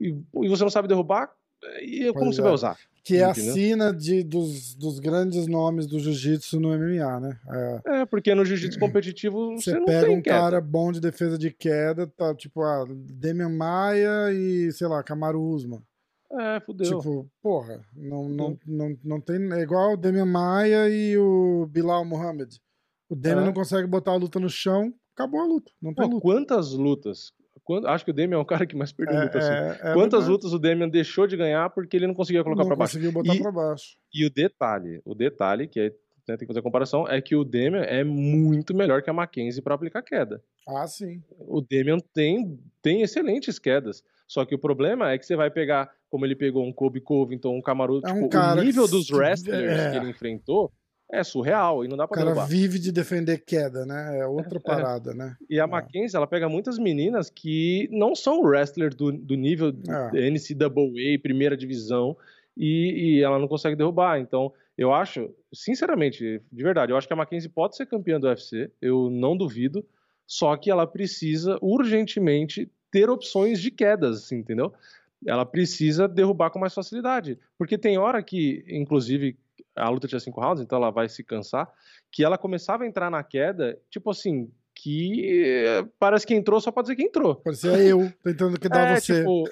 e, 0.00 0.08
e, 0.08 0.48
você 0.48 0.62
não 0.62 0.70
sabe 0.70 0.88
derrubar, 0.88 1.30
e 1.82 2.06
como 2.12 2.24
pois 2.24 2.36
você 2.36 2.40
é. 2.40 2.44
vai 2.44 2.52
usar? 2.52 2.78
Que 3.02 3.16
é 3.16 3.24
a 3.24 3.34
sina 3.34 3.94
de, 3.94 4.22
dos, 4.22 4.74
dos 4.74 4.98
grandes 4.98 5.46
nomes 5.46 5.86
do 5.86 5.98
jiu-jitsu 5.98 6.60
no 6.60 6.68
MMA, 6.68 7.20
né? 7.20 7.40
É, 7.48 8.00
é 8.00 8.06
porque 8.06 8.34
no 8.34 8.44
jiu-jitsu 8.44 8.78
competitivo 8.80 9.56
você, 9.56 9.72
você 9.72 9.84
pega 9.84 10.10
um 10.10 10.22
queda. 10.22 10.36
cara 10.36 10.60
bom 10.60 10.92
de 10.92 11.00
defesa 11.00 11.36
de 11.36 11.50
queda, 11.50 12.06
tá 12.06 12.34
tipo, 12.34 12.62
ah, 12.62 12.84
Demian 12.88 13.50
Maia 13.50 14.32
e, 14.32 14.70
sei 14.72 14.86
lá, 14.86 15.02
Kamaru 15.02 15.42
Usman. 15.42 15.82
É, 16.32 16.60
fudeu. 16.60 16.98
Tipo, 16.98 17.28
porra, 17.42 17.80
não, 17.94 18.28
não, 18.28 18.58
não, 18.64 18.98
não 19.02 19.20
tem. 19.20 19.52
É 19.52 19.60
igual 19.60 19.94
o 19.94 19.96
Demian 19.96 20.26
Maia 20.26 20.88
e 20.88 21.18
o 21.18 21.66
Bilal 21.66 22.04
Muhammad. 22.04 22.54
O 23.08 23.16
Demian 23.16 23.42
é. 23.42 23.46
não 23.46 23.52
consegue 23.52 23.88
botar 23.88 24.12
a 24.12 24.16
luta 24.16 24.38
no 24.38 24.48
chão, 24.48 24.94
acabou 25.20 25.40
a 25.40 25.46
luta. 25.46 25.72
Não 25.80 25.94
tem 25.94 26.06
Pô, 26.06 26.14
luta. 26.14 26.22
Quantas 26.22 26.72
lutas? 26.72 27.32
acho 27.86 28.04
que 28.04 28.10
o 28.10 28.14
Demian 28.14 28.38
é 28.38 28.40
o 28.40 28.44
cara 28.44 28.66
que 28.66 28.76
mais 28.76 28.92
perdeu 28.92 29.16
é, 29.16 29.24
luta. 29.24 29.38
Assim. 29.38 29.52
É, 29.52 29.90
é 29.90 29.94
Quantas 29.94 30.20
verdade. 30.20 30.30
lutas 30.30 30.52
o 30.52 30.58
Demian 30.58 30.88
deixou 30.88 31.26
de 31.26 31.36
ganhar 31.36 31.70
porque 31.70 31.96
ele 31.96 32.06
não 32.06 32.14
conseguia 32.14 32.42
colocar 32.42 32.64
para 32.64 32.76
baixo? 32.76 32.94
Conseguiu 32.94 33.12
botar 33.12 33.36
para 33.36 33.52
baixo. 33.52 33.96
E 34.12 34.24
o 34.24 34.30
detalhe, 34.30 35.00
o 35.04 35.14
detalhe 35.14 35.68
que 35.68 35.80
é, 35.80 35.84
né, 36.28 36.36
tem 36.36 36.38
que 36.38 36.46
fazer 36.46 36.60
a 36.60 36.62
comparação 36.62 37.06
é 37.08 37.20
que 37.20 37.36
o 37.36 37.44
Demian 37.44 37.82
é 37.82 38.02
muito 38.02 38.74
melhor 38.74 39.02
que 39.02 39.10
a 39.10 39.12
Mackenzie 39.12 39.62
para 39.62 39.74
aplicar 39.74 40.02
queda. 40.02 40.42
Ah, 40.66 40.86
sim. 40.86 41.22
O 41.38 41.60
Demian 41.60 41.98
tem, 42.12 42.58
tem 42.82 43.02
excelentes 43.02 43.58
quedas. 43.58 44.02
Só 44.26 44.44
que 44.44 44.54
o 44.54 44.58
problema 44.58 45.10
é 45.10 45.18
que 45.18 45.26
você 45.26 45.34
vai 45.34 45.50
pegar, 45.50 45.90
como 46.08 46.24
ele 46.24 46.36
pegou 46.36 46.64
um 46.64 46.72
Kobe 46.72 47.00
Covington, 47.00 47.56
um 47.56 47.60
Camaru, 47.62 48.00
é 48.04 48.12
um 48.12 48.28
tipo, 48.28 48.38
o 48.38 48.62
nível 48.62 48.86
dos 48.86 49.10
wrestlers 49.10 49.80
é. 49.80 49.90
que 49.90 49.96
ele 49.96 50.10
enfrentou 50.10 50.72
é 51.12 51.24
surreal 51.24 51.84
e 51.84 51.88
não 51.88 51.96
dá 51.96 52.06
pra 52.06 52.14
O 52.14 52.18
cara 52.18 52.34
derrubar. 52.34 52.48
vive 52.48 52.78
de 52.78 52.92
defender 52.92 53.38
queda, 53.38 53.84
né? 53.84 54.18
É 54.18 54.26
outra 54.26 54.58
é. 54.58 54.60
parada, 54.60 55.12
né? 55.12 55.36
E 55.48 55.58
a 55.58 55.64
é. 55.64 55.66
Mackenzie, 55.66 56.16
ela 56.16 56.26
pega 56.26 56.48
muitas 56.48 56.78
meninas 56.78 57.28
que 57.28 57.88
não 57.90 58.14
são 58.14 58.40
wrestlers 58.40 58.94
do, 58.94 59.12
do 59.12 59.34
nível 59.34 59.72
é. 60.14 60.30
NCAA, 60.30 61.20
primeira 61.22 61.56
divisão, 61.56 62.16
e, 62.56 63.18
e, 63.18 63.22
ela 63.22 63.38
não 63.38 63.48
consegue 63.48 63.76
derrubar. 63.76 64.20
Então, 64.20 64.52
eu 64.76 64.92
acho, 64.92 65.30
sinceramente, 65.52 66.40
de 66.50 66.62
verdade, 66.62 66.92
eu 66.92 66.96
acho 66.96 67.06
que 67.06 67.12
a 67.12 67.16
Mackenzie 67.16 67.48
pode 67.48 67.76
ser 67.76 67.86
campeã 67.86 68.20
do 68.20 68.26
UFC, 68.26 68.70
eu 68.80 69.10
não 69.10 69.36
duvido, 69.36 69.84
só 70.26 70.56
que 70.56 70.70
ela 70.70 70.86
precisa 70.86 71.58
urgentemente 71.60 72.70
ter 72.90 73.10
opções 73.10 73.60
de 73.60 73.70
quedas, 73.70 74.18
assim, 74.18 74.36
entendeu? 74.36 74.72
Ela 75.26 75.44
precisa 75.44 76.08
derrubar 76.08 76.50
com 76.50 76.58
mais 76.58 76.74
facilidade. 76.74 77.38
Porque 77.58 77.76
tem 77.76 77.98
hora 77.98 78.22
que, 78.22 78.64
inclusive, 78.68 79.36
a 79.80 79.88
luta 79.88 80.06
tinha 80.06 80.20
cinco 80.20 80.40
rounds, 80.40 80.62
então 80.62 80.78
ela 80.78 80.90
vai 80.90 81.08
se 81.08 81.24
cansar, 81.24 81.70
que 82.12 82.24
ela 82.24 82.38
começava 82.38 82.84
a 82.84 82.86
entrar 82.86 83.10
na 83.10 83.22
queda, 83.22 83.78
tipo 83.90 84.10
assim, 84.10 84.50
que 84.82 85.44
eh, 85.44 85.84
parece 85.98 86.26
que 86.26 86.34
entrou 86.34 86.58
só 86.60 86.72
pode 86.72 86.86
dizer 86.86 86.96
que 86.96 87.02
entrou. 87.02 87.36
Parecia 87.36 87.70
eu 87.78 88.10
tentando 88.24 88.58
quedar 88.58 88.92
é, 88.92 89.00
você. 89.00 89.18
Tipo, 89.18 89.44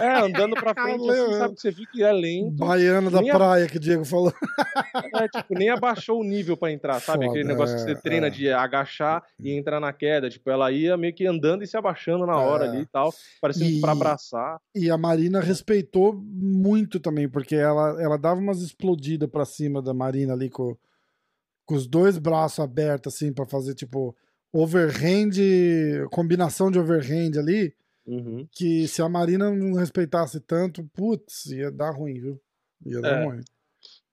é, 0.00 0.20
andando 0.20 0.56
pra 0.56 0.74
frente, 0.74 1.08
assim, 1.08 1.32
sabe 1.34 1.54
que 1.54 1.60
você 1.60 1.70
viu 1.70 1.86
que 1.92 2.02
é 2.02 2.12
lento. 2.12 2.56
Baiana 2.56 3.08
da 3.08 3.22
praia 3.22 3.64
a... 3.64 3.68
que 3.68 3.76
o 3.76 3.80
Diego 3.80 4.04
falou. 4.04 4.32
É, 5.14 5.28
tipo, 5.28 5.54
nem 5.54 5.68
abaixou 5.70 6.20
o 6.20 6.24
nível 6.24 6.56
pra 6.56 6.70
entrar, 6.70 7.00
sabe? 7.00 7.24
Foda, 7.24 7.30
Aquele 7.30 7.48
negócio 7.48 7.76
que 7.76 7.82
você 7.82 7.92
é, 7.92 7.94
treina 7.94 8.26
é. 8.26 8.30
de 8.30 8.50
agachar 8.50 9.22
e 9.38 9.50
entrar 9.52 9.80
na 9.80 9.92
queda. 9.92 10.28
Tipo, 10.28 10.50
ela 10.50 10.70
ia 10.70 10.96
meio 10.96 11.14
que 11.14 11.26
andando 11.26 11.62
e 11.62 11.66
se 11.66 11.76
abaixando 11.76 12.26
na 12.26 12.36
hora 12.36 12.66
é. 12.66 12.68
ali 12.68 12.80
e 12.82 12.86
tal, 12.86 13.12
parecendo 13.40 13.70
e... 13.70 13.80
pra 13.80 13.92
abraçar. 13.92 14.60
E 14.74 14.90
a 14.90 14.98
Marina 14.98 15.40
respeitou 15.40 16.14
muito 16.14 17.00
também, 17.00 17.28
porque 17.28 17.54
ela, 17.54 18.02
ela 18.02 18.18
dava 18.18 18.40
umas 18.40 18.60
explodidas 18.60 19.28
pra 19.28 19.44
cima 19.44 19.80
da 19.82 19.94
Marina 19.94 20.32
ali 20.34 20.50
com, 20.50 20.76
com 21.64 21.74
os 21.74 21.86
dois 21.86 22.18
braços 22.18 22.60
abertos, 22.60 23.14
assim, 23.14 23.32
pra 23.32 23.46
fazer, 23.46 23.74
tipo 23.74 24.14
overhand, 24.52 25.30
combinação 26.10 26.70
de 26.70 26.78
overhand 26.78 27.38
ali, 27.38 27.74
uhum. 28.06 28.46
que 28.52 28.86
se 28.86 29.00
a 29.00 29.08
Marina 29.08 29.50
não 29.50 29.74
respeitasse 29.74 30.40
tanto, 30.40 30.84
putz, 30.92 31.46
ia 31.46 31.70
dar 31.70 31.90
ruim, 31.90 32.20
viu? 32.20 32.40
Ia 32.84 33.00
dar 33.00 33.22
é. 33.22 33.24
ruim. 33.24 33.40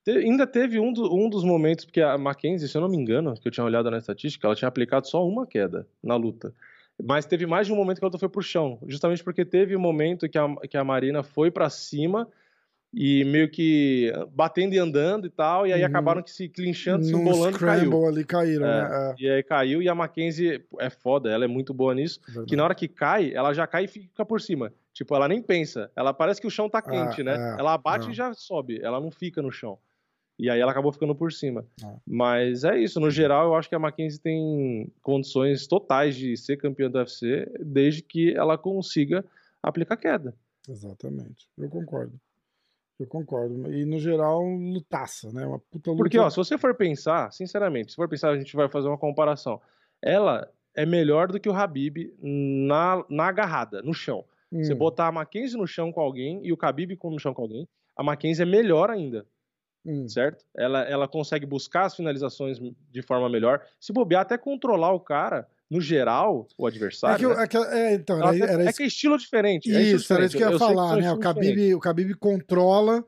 Te, 0.03 0.11
ainda 0.11 0.47
teve 0.47 0.79
um, 0.79 0.93
do, 0.93 1.13
um 1.13 1.29
dos 1.29 1.43
momentos, 1.43 1.85
porque 1.85 2.01
a 2.01 2.17
Mackenzie, 2.17 2.69
se 2.69 2.77
eu 2.77 2.81
não 2.81 2.89
me 2.89 2.97
engano, 2.97 3.33
que 3.35 3.47
eu 3.47 3.51
tinha 3.51 3.65
olhado 3.65 3.91
na 3.91 3.97
estatística, 3.97 4.47
ela 4.47 4.55
tinha 4.55 4.69
aplicado 4.69 5.07
só 5.07 5.27
uma 5.27 5.45
queda 5.45 5.85
na 6.01 6.15
luta. 6.15 6.53
Mas 7.01 7.25
teve 7.25 7.45
mais 7.45 7.67
de 7.67 7.73
um 7.73 7.75
momento 7.75 7.99
que 7.99 8.05
a 8.05 8.07
luta 8.07 8.17
foi 8.17 8.29
pro 8.29 8.41
chão, 8.41 8.79
justamente 8.87 9.23
porque 9.23 9.45
teve 9.45 9.75
um 9.75 9.79
momento 9.79 10.27
que 10.27 10.37
a, 10.37 10.55
que 10.69 10.77
a 10.77 10.83
Marina 10.83 11.23
foi 11.23 11.51
para 11.51 11.69
cima 11.69 12.27
e 12.93 13.23
meio 13.23 13.49
que 13.49 14.11
batendo 14.33 14.73
e 14.73 14.79
andando 14.79 15.27
e 15.27 15.29
tal, 15.29 15.67
e 15.67 15.73
aí 15.73 15.81
uhum. 15.81 15.87
acabaram 15.87 16.23
que 16.23 16.31
se 16.31 16.49
clinchando, 16.49 17.05
se 17.05 17.13
embolando 17.13 17.57
e 17.57 17.59
caiu. 17.59 18.05
ali 18.07 18.25
caíram, 18.25 18.65
é, 18.65 18.89
né? 18.89 18.89
É. 18.91 19.23
E 19.23 19.29
aí 19.29 19.43
caiu, 19.43 19.81
e 19.81 19.87
a 19.87 19.93
Mackenzie 19.93 20.65
é 20.79 20.89
foda, 20.89 21.29
ela 21.29 21.45
é 21.45 21.47
muito 21.47 21.73
boa 21.73 21.93
nisso, 21.93 22.19
Verdade. 22.25 22.47
que 22.47 22.55
na 22.55 22.63
hora 22.63 22.75
que 22.75 22.87
cai, 22.87 23.31
ela 23.33 23.53
já 23.53 23.67
cai 23.67 23.85
e 23.85 23.87
fica 23.87 24.25
por 24.25 24.41
cima. 24.41 24.73
Tipo, 24.91 25.15
ela 25.15 25.27
nem 25.27 25.41
pensa, 25.41 25.91
ela 25.95 26.13
parece 26.13 26.41
que 26.41 26.47
o 26.47 26.51
chão 26.51 26.69
tá 26.69 26.81
quente, 26.81 27.23
né? 27.23 27.35
É, 27.35 27.59
ela 27.59 27.77
bate 27.77 28.07
é. 28.07 28.11
e 28.11 28.13
já 28.13 28.33
sobe, 28.33 28.79
ela 28.81 28.99
não 28.99 29.11
fica 29.11 29.41
no 29.41 29.51
chão. 29.51 29.77
E 30.37 30.49
aí 30.49 30.59
ela 30.59 30.71
acabou 30.71 30.91
ficando 30.91 31.13
por 31.13 31.31
cima. 31.31 31.65
É. 31.83 31.95
Mas 32.07 32.63
é 32.63 32.79
isso, 32.79 32.99
no 32.99 33.11
geral 33.11 33.45
eu 33.45 33.55
acho 33.55 33.69
que 33.69 33.75
a 33.75 33.79
Mackenzie 33.79 34.19
tem 34.19 34.91
condições 35.03 35.67
totais 35.67 36.15
de 36.15 36.35
ser 36.35 36.57
campeã 36.57 36.89
do 36.89 36.97
UFC, 36.97 37.47
desde 37.59 38.01
que 38.01 38.33
ela 38.33 38.57
consiga 38.57 39.23
aplicar 39.61 39.95
queda. 39.95 40.33
Exatamente, 40.67 41.47
eu 41.57 41.69
concordo. 41.69 42.19
Eu 42.99 43.07
concordo. 43.07 43.71
E 43.73 43.85
no 43.85 43.97
geral, 43.97 44.43
lutaça, 44.43 45.31
né? 45.31 45.45
Uma 45.45 45.59
puta 45.59 45.91
luta. 45.91 46.03
Porque, 46.03 46.19
ó, 46.19 46.29
se 46.29 46.35
você 46.35 46.57
for 46.57 46.75
pensar, 46.75 47.31
sinceramente, 47.31 47.91
se 47.91 47.95
for 47.95 48.09
pensar, 48.09 48.31
a 48.31 48.37
gente 48.37 48.53
vai 48.55 48.67
fazer 48.67 48.89
uma 48.89 48.97
comparação. 48.97 49.61
Ela 50.01 50.51
é 50.75 50.85
melhor 50.85 51.31
do 51.31 51.39
que 51.39 51.47
o 51.47 51.53
Habib 51.53 52.13
na, 52.21 53.03
na 53.09 53.27
agarrada, 53.27 53.81
no 53.81 53.93
chão. 53.93 54.25
Hum. 54.51 54.63
Você 54.63 54.75
botar 54.75 55.07
a 55.07 55.11
Mackenzie 55.11 55.57
no 55.57 55.65
chão 55.65 55.93
com 55.93 56.01
alguém 56.01 56.41
e 56.43 56.51
o 56.51 56.57
Khabib 56.57 56.97
no 57.01 57.19
chão 57.19 57.33
com 57.33 57.43
alguém, 57.43 57.67
a 57.95 58.03
Mackenzie 58.03 58.43
é 58.43 58.45
melhor 58.45 58.89
ainda. 58.89 59.25
Hum. 59.85 60.07
Certo? 60.09 60.43
Ela, 60.55 60.81
ela 60.81 61.07
consegue 61.07 61.45
buscar 61.45 61.85
as 61.85 61.95
finalizações 61.95 62.59
de 62.59 63.01
forma 63.01 63.29
melhor. 63.29 63.65
Se 63.79 63.93
bobear, 63.93 64.23
até 64.23 64.37
controlar 64.37 64.91
o 64.91 64.99
cara 64.99 65.47
no 65.69 65.79
geral, 65.79 66.47
o 66.57 66.65
adversário. 66.65 67.31
É, 67.31 67.47
que, 67.47 67.59
né? 67.59 67.65
é, 67.71 67.79
é 67.79 67.93
então, 67.93 68.17
era, 68.17 68.51
era 68.51 68.63
é 68.69 68.73
que 68.73 68.83
é 68.83 68.87
estilo 68.87 69.17
diferente. 69.17 69.73
É 69.73 69.81
isso, 69.81 70.11
era 70.11 70.25
isso 70.25 70.35
que 70.35 70.43
eu 70.43 70.49
ia 70.49 70.53
eu 70.53 70.59
falar, 70.59 70.97
né? 70.97 71.11
O 71.11 71.19
Khabib, 71.19 71.75
o 71.75 71.79
Khabib 71.79 72.15
controla 72.15 73.05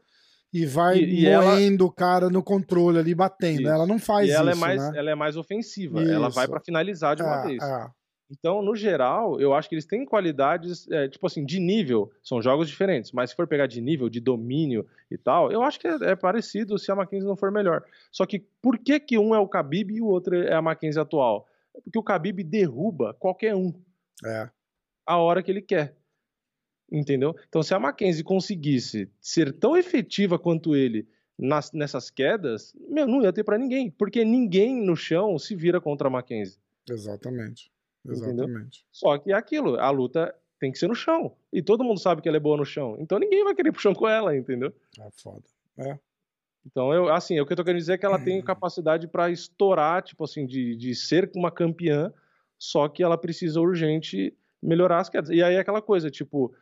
e 0.53 0.65
vai 0.65 0.99
e, 0.99 1.25
e 1.25 1.37
moendo 1.37 1.83
ela... 1.83 1.89
o 1.89 1.91
cara 1.91 2.29
no 2.29 2.43
controle 2.43 2.99
ali, 2.99 3.15
batendo. 3.15 3.61
Isso. 3.61 3.69
Ela 3.69 3.87
não 3.87 3.97
faz 3.97 4.29
e 4.29 4.31
ela 4.31 4.51
isso, 4.51 4.59
é 4.59 4.61
mais, 4.61 4.81
né? 4.81 4.99
Ela 4.99 5.11
é 5.11 5.15
mais 5.15 5.37
ofensiva, 5.37 6.01
isso. 6.03 6.11
ela 6.11 6.29
vai 6.29 6.47
para 6.47 6.59
finalizar 6.59 7.15
de 7.15 7.23
uma 7.23 7.41
é, 7.41 7.47
vez. 7.47 7.63
É. 7.63 7.87
Então, 8.29 8.61
no 8.61 8.75
geral, 8.75 9.41
eu 9.41 9.53
acho 9.53 9.67
que 9.67 9.75
eles 9.75 9.85
têm 9.85 10.05
qualidades, 10.05 10.89
é, 10.89 11.07
tipo 11.07 11.25
assim, 11.27 11.43
de 11.43 11.59
nível, 11.59 12.09
são 12.23 12.41
jogos 12.41 12.69
diferentes, 12.69 13.11
mas 13.11 13.31
se 13.31 13.35
for 13.35 13.45
pegar 13.45 13.67
de 13.67 13.81
nível, 13.81 14.07
de 14.07 14.21
domínio 14.21 14.85
e 15.09 15.17
tal, 15.17 15.51
eu 15.51 15.61
acho 15.63 15.79
que 15.79 15.87
é, 15.87 15.97
é 16.01 16.15
parecido 16.15 16.79
se 16.79 16.89
a 16.91 16.95
Mackenzie 16.95 17.27
não 17.27 17.35
for 17.35 17.51
melhor. 17.51 17.83
Só 18.09 18.25
que 18.25 18.39
por 18.61 18.77
que 18.77 18.99
que 18.99 19.17
um 19.17 19.35
é 19.35 19.39
o 19.39 19.47
Khabib 19.47 19.93
e 19.93 20.01
o 20.01 20.07
outro 20.07 20.35
é 20.35 20.53
a 20.53 20.61
Mackenzie 20.61 21.01
atual? 21.01 21.45
Porque 21.83 21.97
o 21.97 22.03
Khabib 22.03 22.43
derruba 22.43 23.13
qualquer 23.13 23.55
um. 23.55 23.73
É. 24.25 24.49
A 25.05 25.17
hora 25.17 25.41
que 25.41 25.51
ele 25.51 25.61
quer. 25.61 25.95
Entendeu? 26.91 27.35
Então, 27.47 27.63
se 27.63 27.73
a 27.73 27.79
Mackenzie 27.79 28.23
conseguisse 28.23 29.09
ser 29.19 29.53
tão 29.53 29.77
efetiva 29.77 30.37
quanto 30.37 30.75
ele 30.75 31.07
nas, 31.37 31.71
nessas 31.71 32.09
quedas, 32.09 32.73
meu, 32.89 33.07
não 33.07 33.21
ia 33.21 33.31
ter 33.31 33.43
para 33.43 33.57
ninguém. 33.57 33.89
Porque 33.89 34.25
ninguém 34.25 34.83
no 34.83 34.95
chão 34.95 35.39
se 35.39 35.55
vira 35.55 35.79
contra 35.79 36.07
a 36.07 36.11
Mackenzie. 36.11 36.59
Exatamente. 36.89 37.71
Exatamente. 38.05 38.49
Entendeu? 38.49 38.67
Só 38.91 39.17
que 39.17 39.31
é 39.31 39.35
aquilo, 39.35 39.79
a 39.79 39.89
luta 39.89 40.35
tem 40.59 40.71
que 40.71 40.77
ser 40.77 40.87
no 40.87 40.95
chão. 40.95 41.35
E 41.51 41.61
todo 41.61 41.83
mundo 41.83 41.99
sabe 41.99 42.21
que 42.21 42.27
ela 42.27 42.37
é 42.37 42.39
boa 42.39 42.57
no 42.57 42.65
chão. 42.65 42.95
Então 42.99 43.17
ninguém 43.17 43.43
vai 43.43 43.55
querer 43.55 43.69
ir 43.69 43.71
pro 43.71 43.81
chão 43.81 43.93
com 43.93 44.07
ela, 44.07 44.35
entendeu? 44.35 44.73
É 44.99 45.09
foda. 45.11 45.43
É. 45.77 45.97
Então, 46.65 46.93
eu, 46.93 47.11
assim, 47.11 47.39
o 47.39 47.45
que 47.45 47.53
eu 47.53 47.57
tô 47.57 47.63
querendo 47.63 47.79
dizer 47.79 47.93
é 47.93 47.97
que 47.97 48.05
ela 48.05 48.19
tem 48.19 48.37
uhum. 48.37 48.43
capacidade 48.43 49.07
para 49.07 49.29
estourar, 49.29 50.03
tipo 50.03 50.23
assim, 50.23 50.45
de, 50.45 50.75
de 50.75 50.93
ser 50.93 51.29
uma 51.35 51.51
campeã, 51.51 52.13
só 52.57 52.87
que 52.87 53.01
ela 53.01 53.17
precisa 53.17 53.59
urgente 53.59 54.35
melhorar 54.61 54.99
as 54.99 55.09
quedas. 55.09 55.29
E 55.29 55.41
aí 55.41 55.55
é 55.55 55.59
aquela 55.59 55.81
coisa, 55.81 56.11
tipo, 56.11 56.53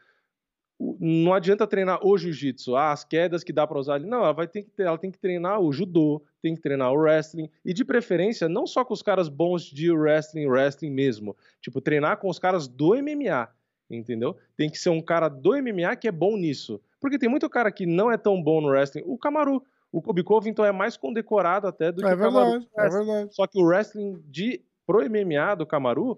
não 0.80 1.34
adianta 1.34 1.68
treinar 1.68 2.00
o 2.06 2.18
jiu-jitsu, 2.18 2.76
ah, 2.76 2.93
as 2.93 3.04
quedas 3.04 3.43
que 3.43 3.52
dá 3.52 3.68
para 3.68 3.78
usar 3.78 3.95
ali. 3.95 4.08
Não, 4.08 4.20
ela 4.20 4.32
vai 4.32 4.47
ter 4.47 4.64
que 4.64 4.82
ela 4.82 4.97
tem 4.97 5.12
que 5.12 5.20
treinar 5.20 5.60
o 5.60 5.74
judô, 5.74 6.24
tem 6.41 6.56
que 6.56 6.62
treinar 6.62 6.93
o 6.93 6.95
wrestling 6.95 7.50
e 7.66 7.74
de 7.74 7.84
preferência 7.84 8.47
não 8.47 8.66
só 8.66 8.86
com 8.86 8.93
os 8.93 9.02
caras 9.02 9.28
bons 9.28 9.64
de 9.64 9.91
wrestling, 9.91 10.47
wrestling 10.47 10.91
mesmo, 10.91 11.36
tipo 11.62 11.82
treinar 11.82 12.18
com 12.18 12.30
os 12.30 12.39
caras 12.39 12.68
do 12.68 12.95
MMA, 12.95 13.50
entendeu? 13.89 14.38
Tem 14.56 14.70
que 14.70 14.80
ser 14.80 14.89
um 14.89 15.02
cara 15.02 15.28
do 15.28 15.52
MMA 15.52 15.97
que 15.97 16.08
é 16.08 16.12
bom 16.12 16.38
nisso, 16.38 16.82
porque 17.02 17.20
tem 17.20 17.28
muito 17.28 17.50
cara 17.50 17.72
que 17.74 17.86
não 17.86 18.10
é 18.10 18.18
tão 18.18 18.41
bom 18.41 18.62
no 18.62 18.70
wrestling. 18.70 19.04
O 19.06 19.18
Kamaru, 19.18 19.62
o 19.91 20.01
Kobe 20.01 20.23
Covington 20.23 20.65
é 20.65 20.71
mais 20.71 20.95
condecorado 20.95 21.67
até 21.67 21.91
do 21.91 22.05
é 22.05 22.09
que 22.09 22.15
verdade, 22.15 22.35
o 22.35 22.39
Kamaru. 22.39 22.67
É 22.77 22.89
verdade. 22.89 23.35
Só 23.35 23.47
que 23.47 23.59
o 23.59 23.65
wrestling 23.65 24.21
de 24.27 24.63
pro 24.85 25.07
MMA 25.09 25.55
do 25.55 25.65
Kamaru 25.65 26.17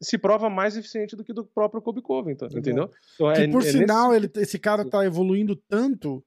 se 0.00 0.16
prova 0.16 0.48
mais 0.48 0.76
eficiente 0.76 1.14
do 1.14 1.24
que 1.24 1.32
do 1.32 1.44
próprio 1.44 1.82
Kobe 1.82 2.00
Covington, 2.00 2.46
entendeu? 2.46 2.90
Então, 3.14 3.32
que 3.34 3.42
é, 3.42 3.48
por 3.48 3.62
é 3.62 3.64
sinal, 3.66 4.12
nesse... 4.12 4.24
ele, 4.24 4.32
esse 4.36 4.58
cara 4.58 4.88
tá 4.88 5.04
evoluindo 5.04 5.54
tanto 5.54 6.24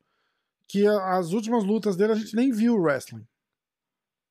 que 0.67 0.86
as 0.88 1.32
últimas 1.32 1.63
lutas 1.63 1.95
dele 1.95 2.13
a 2.13 2.15
gente 2.15 2.36
nem 2.36 2.51
viu 2.51 2.76
o 2.76 2.82
wrestling. 2.82 3.26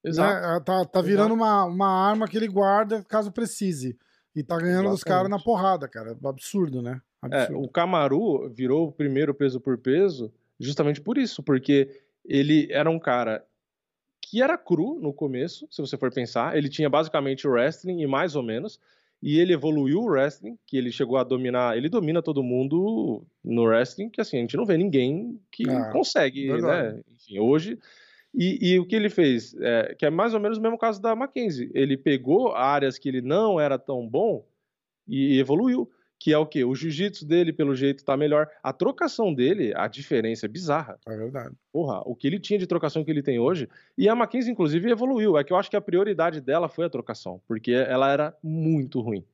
Exato. 0.05 0.47
Né? 0.47 0.61
Tá, 0.65 0.85
tá 0.85 1.01
virando 1.01 1.35
uma, 1.35 1.65
uma 1.65 2.09
arma 2.09 2.27
que 2.27 2.37
ele 2.37 2.49
guarda 2.49 3.05
caso 3.05 3.31
precise. 3.31 3.97
E 4.35 4.43
tá 4.43 4.57
ganhando 4.57 4.89
Exatamente. 4.89 4.97
os 4.97 5.05
caras 5.05 5.31
na 5.31 5.39
porrada, 5.39 5.87
cara. 5.87 6.17
Absurdo, 6.25 6.81
né? 6.81 7.01
É, 7.31 7.43
Absurdo. 7.43 7.63
É, 7.63 7.67
o 7.67 7.69
Camaru 7.69 8.49
virou 8.49 8.89
o 8.89 8.93
primeiro 8.93 9.35
peso 9.35 9.61
por 9.61 9.77
peso 9.77 10.33
justamente 10.59 11.01
por 11.01 11.19
isso, 11.19 11.43
porque 11.43 12.03
ele 12.25 12.69
era 12.71 12.91
um 12.91 12.99
cara 12.99 13.45
que 14.21 14.41
era 14.41 14.57
cru 14.57 14.99
no 15.01 15.13
começo, 15.13 15.67
se 15.71 15.81
você 15.81 15.97
for 15.97 16.13
pensar. 16.13 16.57
Ele 16.57 16.69
tinha 16.69 16.89
basicamente 16.89 17.47
o 17.47 17.51
wrestling 17.51 18.01
e 18.01 18.07
mais 18.07 18.35
ou 18.35 18.43
menos. 18.43 18.81
E 19.23 19.39
ele 19.39 19.53
evoluiu 19.53 20.01
o 20.01 20.07
wrestling, 20.07 20.59
que 20.67 20.77
ele 20.77 20.91
chegou 20.91 21.17
a 21.17 21.23
dominar. 21.23 21.77
Ele 21.77 21.89
domina 21.89 22.23
todo 22.23 22.43
mundo 22.43 23.25
no 23.45 23.65
wrestling, 23.65 24.09
que 24.09 24.21
assim, 24.21 24.39
a 24.39 24.41
gente 24.41 24.57
não 24.57 24.65
vê 24.65 24.77
ninguém 24.77 25.41
que 25.51 25.69
ah, 25.69 25.91
consegue, 25.93 26.49
verdade. 26.49 26.97
né? 26.97 27.03
Enfim, 27.15 27.39
hoje. 27.39 27.79
E, 28.35 28.73
e, 28.73 28.79
o 28.79 28.87
que 28.87 28.97
ele 28.97 29.11
fez, 29.11 29.55
é, 29.61 29.95
que 29.97 30.07
é 30.07 30.11
mais 30.11 30.33
ou 30.33 30.41
menos 30.41 30.57
o 30.57 30.61
mesmo 30.61 30.79
caso 30.79 31.01
da 31.01 31.15
Mackenzie. 31.15 31.71
Ele 31.75 31.97
pegou 31.97 32.55
áreas 32.55 32.99
que 32.99 33.09
ele 33.09 33.21
não 33.21 33.61
era 33.61 33.79
tão 33.79 34.09
bom 34.09 34.45
e 35.07 35.39
evoluiu 35.39 35.91
que 36.23 36.33
é 36.33 36.39
o 36.39 36.47
quê? 36.47 36.63
O 36.63 36.73
jiu-jitsu 36.73 37.27
dele, 37.27 37.53
pelo 37.53 37.75
jeito, 37.75 38.05
tá 38.05 38.17
melhor. 38.17 38.49
A 38.63 38.73
trocação 38.73 39.35
dele, 39.35 39.73
a 39.75 39.89
diferença 39.89 40.47
é 40.47 40.49
bizarra. 40.49 40.97
É 41.05 41.17
verdade. 41.17 41.53
Porra, 41.73 42.01
o 42.07 42.15
que 42.15 42.29
ele 42.29 42.39
tinha 42.39 42.61
de 42.61 42.67
trocação 42.67 43.03
que 43.03 43.11
ele 43.11 43.25
tem 43.25 43.41
hoje. 43.41 43.69
E 43.99 44.09
a 44.09 44.15
Mackenzie, 44.15 44.53
inclusive, 44.53 44.89
evoluiu. 44.89 45.37
É 45.37 45.43
que 45.43 45.53
eu 45.53 45.57
acho 45.57 45.69
que 45.69 45.75
a 45.75 45.81
prioridade 45.81 46.41
dela 46.41 46.69
foi 46.69 46.85
a 46.85 46.89
trocação, 46.89 47.43
porque 47.49 47.73
ela 47.73 48.09
era 48.09 48.37
muito 48.41 49.01
ruim 49.01 49.25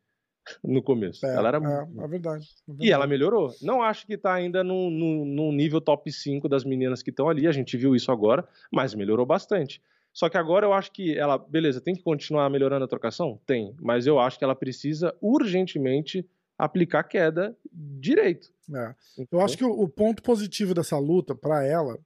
no 0.64 0.82
começo. 0.82 1.26
É, 1.26 1.36
ela 1.36 1.48
era 1.48 1.58
é, 1.58 1.60
muito... 1.60 2.02
é, 2.02 2.08
verdade, 2.08 2.46
é, 2.46 2.72
verdade, 2.72 2.86
E 2.86 2.90
ela 2.90 3.06
melhorou. 3.06 3.54
Não 3.60 3.82
acho 3.82 4.06
que 4.06 4.16
tá 4.16 4.32
ainda 4.32 4.64
no, 4.64 4.88
no, 4.88 5.26
no 5.26 5.52
nível 5.52 5.82
top 5.82 6.10
5 6.10 6.48
das 6.48 6.64
meninas 6.64 7.02
que 7.02 7.10
estão 7.10 7.28
ali. 7.28 7.46
A 7.46 7.52
gente 7.52 7.76
viu 7.76 7.94
isso 7.94 8.10
agora, 8.10 8.48
mas 8.72 8.94
melhorou 8.94 9.26
bastante. 9.26 9.82
Só 10.10 10.30
que 10.30 10.38
agora 10.38 10.64
eu 10.64 10.72
acho 10.72 10.90
que 10.90 11.18
ela, 11.18 11.36
beleza, 11.36 11.82
tem 11.82 11.94
que 11.94 12.02
continuar 12.02 12.48
melhorando 12.48 12.86
a 12.86 12.88
trocação? 12.88 13.38
Tem. 13.44 13.74
Mas 13.78 14.06
eu 14.06 14.18
acho 14.18 14.38
que 14.38 14.44
ela 14.44 14.56
precisa 14.56 15.14
urgentemente 15.20 16.26
aplicar 16.58 17.04
queda 17.04 17.56
direito. 17.72 18.52
É. 18.74 18.94
Eu 19.30 19.40
acho 19.40 19.56
que 19.56 19.64
o, 19.64 19.70
o, 19.70 19.88
ponto 19.88 20.22
positivo 20.22 20.74
dessa 20.74 20.98
luta 20.98 21.34
para 21.34 21.64
ela 21.64 21.98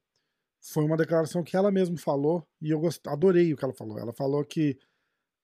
foi 0.60 0.84
uma 0.84 0.96
declaração 0.96 1.42
que 1.42 1.56
ela 1.56 1.72
mesma 1.72 1.96
falou 1.96 2.46
e 2.60 2.70
eu 2.70 2.78
gost... 2.78 3.04
adorei 3.08 3.52
o 3.52 3.56
que 3.56 3.64
ela 3.64 3.74
falou. 3.74 3.98
Ela 3.98 4.12
falou 4.12 4.44
que 4.44 4.78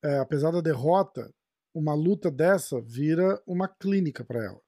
é, 0.05 0.19
apesar 0.19 0.53
da 0.53 0.61
derrota, 0.61 1.33
uma 1.75 1.95
luta 1.95 2.31
dessa 2.31 2.81
vira 2.81 3.43
uma 3.47 3.67
clínica 3.67 4.25
para 4.25 4.45
ela, 4.45 4.61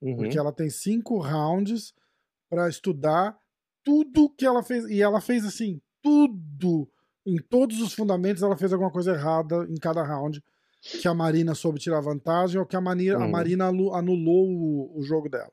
uhum. 0.00 0.16
porque 0.16 0.38
ela 0.38 0.52
tem 0.52 0.70
cinco 0.70 1.18
rounds 1.18 1.92
para 2.48 2.68
estudar 2.68 3.38
tudo 3.84 4.30
que 4.30 4.46
ela 4.46 4.62
fez 4.62 4.84
e 4.84 5.02
ela 5.02 5.20
fez 5.20 5.44
assim 5.44 5.80
tudo 6.00 6.88
em 7.26 7.36
todos 7.36 7.80
os 7.80 7.94
fundamentos 7.94 8.42
ela 8.42 8.56
fez 8.56 8.72
alguma 8.72 8.90
coisa 8.90 9.12
errada 9.12 9.66
em 9.68 9.76
cada 9.76 10.02
round 10.02 10.42
que 10.82 11.06
a 11.06 11.14
Marina 11.14 11.54
soube 11.54 11.78
tirar 11.78 12.00
vantagem 12.00 12.58
ou 12.58 12.66
que 12.66 12.74
a, 12.74 12.80
Marina, 12.80 13.18
uhum. 13.18 13.24
a 13.24 13.28
Marina 13.28 13.66
anulou 13.66 14.48
o, 14.48 14.98
o 14.98 15.02
jogo 15.02 15.28
dela. 15.28 15.52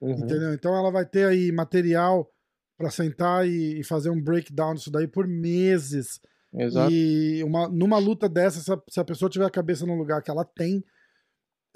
Uhum. 0.00 0.12
Entendeu? 0.12 0.54
Então 0.54 0.74
ela 0.74 0.90
vai 0.90 1.04
ter 1.04 1.26
aí 1.26 1.52
material 1.52 2.28
para 2.78 2.90
sentar 2.90 3.46
e, 3.46 3.80
e, 3.80 3.84
fazer 3.84 4.10
um 4.10 4.20
breakdown 4.20 4.74
disso 4.74 4.90
daí 4.90 5.06
por 5.06 5.28
meses. 5.28 6.18
Exato. 6.54 6.90
E 6.90 7.44
uma, 7.44 7.68
numa 7.68 7.98
luta 7.98 8.28
dessa, 8.28 8.60
se 8.60 8.72
a, 8.72 8.82
se 8.88 9.00
a, 9.00 9.04
pessoa 9.04 9.30
tiver 9.30 9.44
a 9.44 9.50
cabeça 9.50 9.86
no 9.86 9.94
lugar 9.94 10.22
que 10.22 10.30
ela 10.30 10.44
tem, 10.44 10.82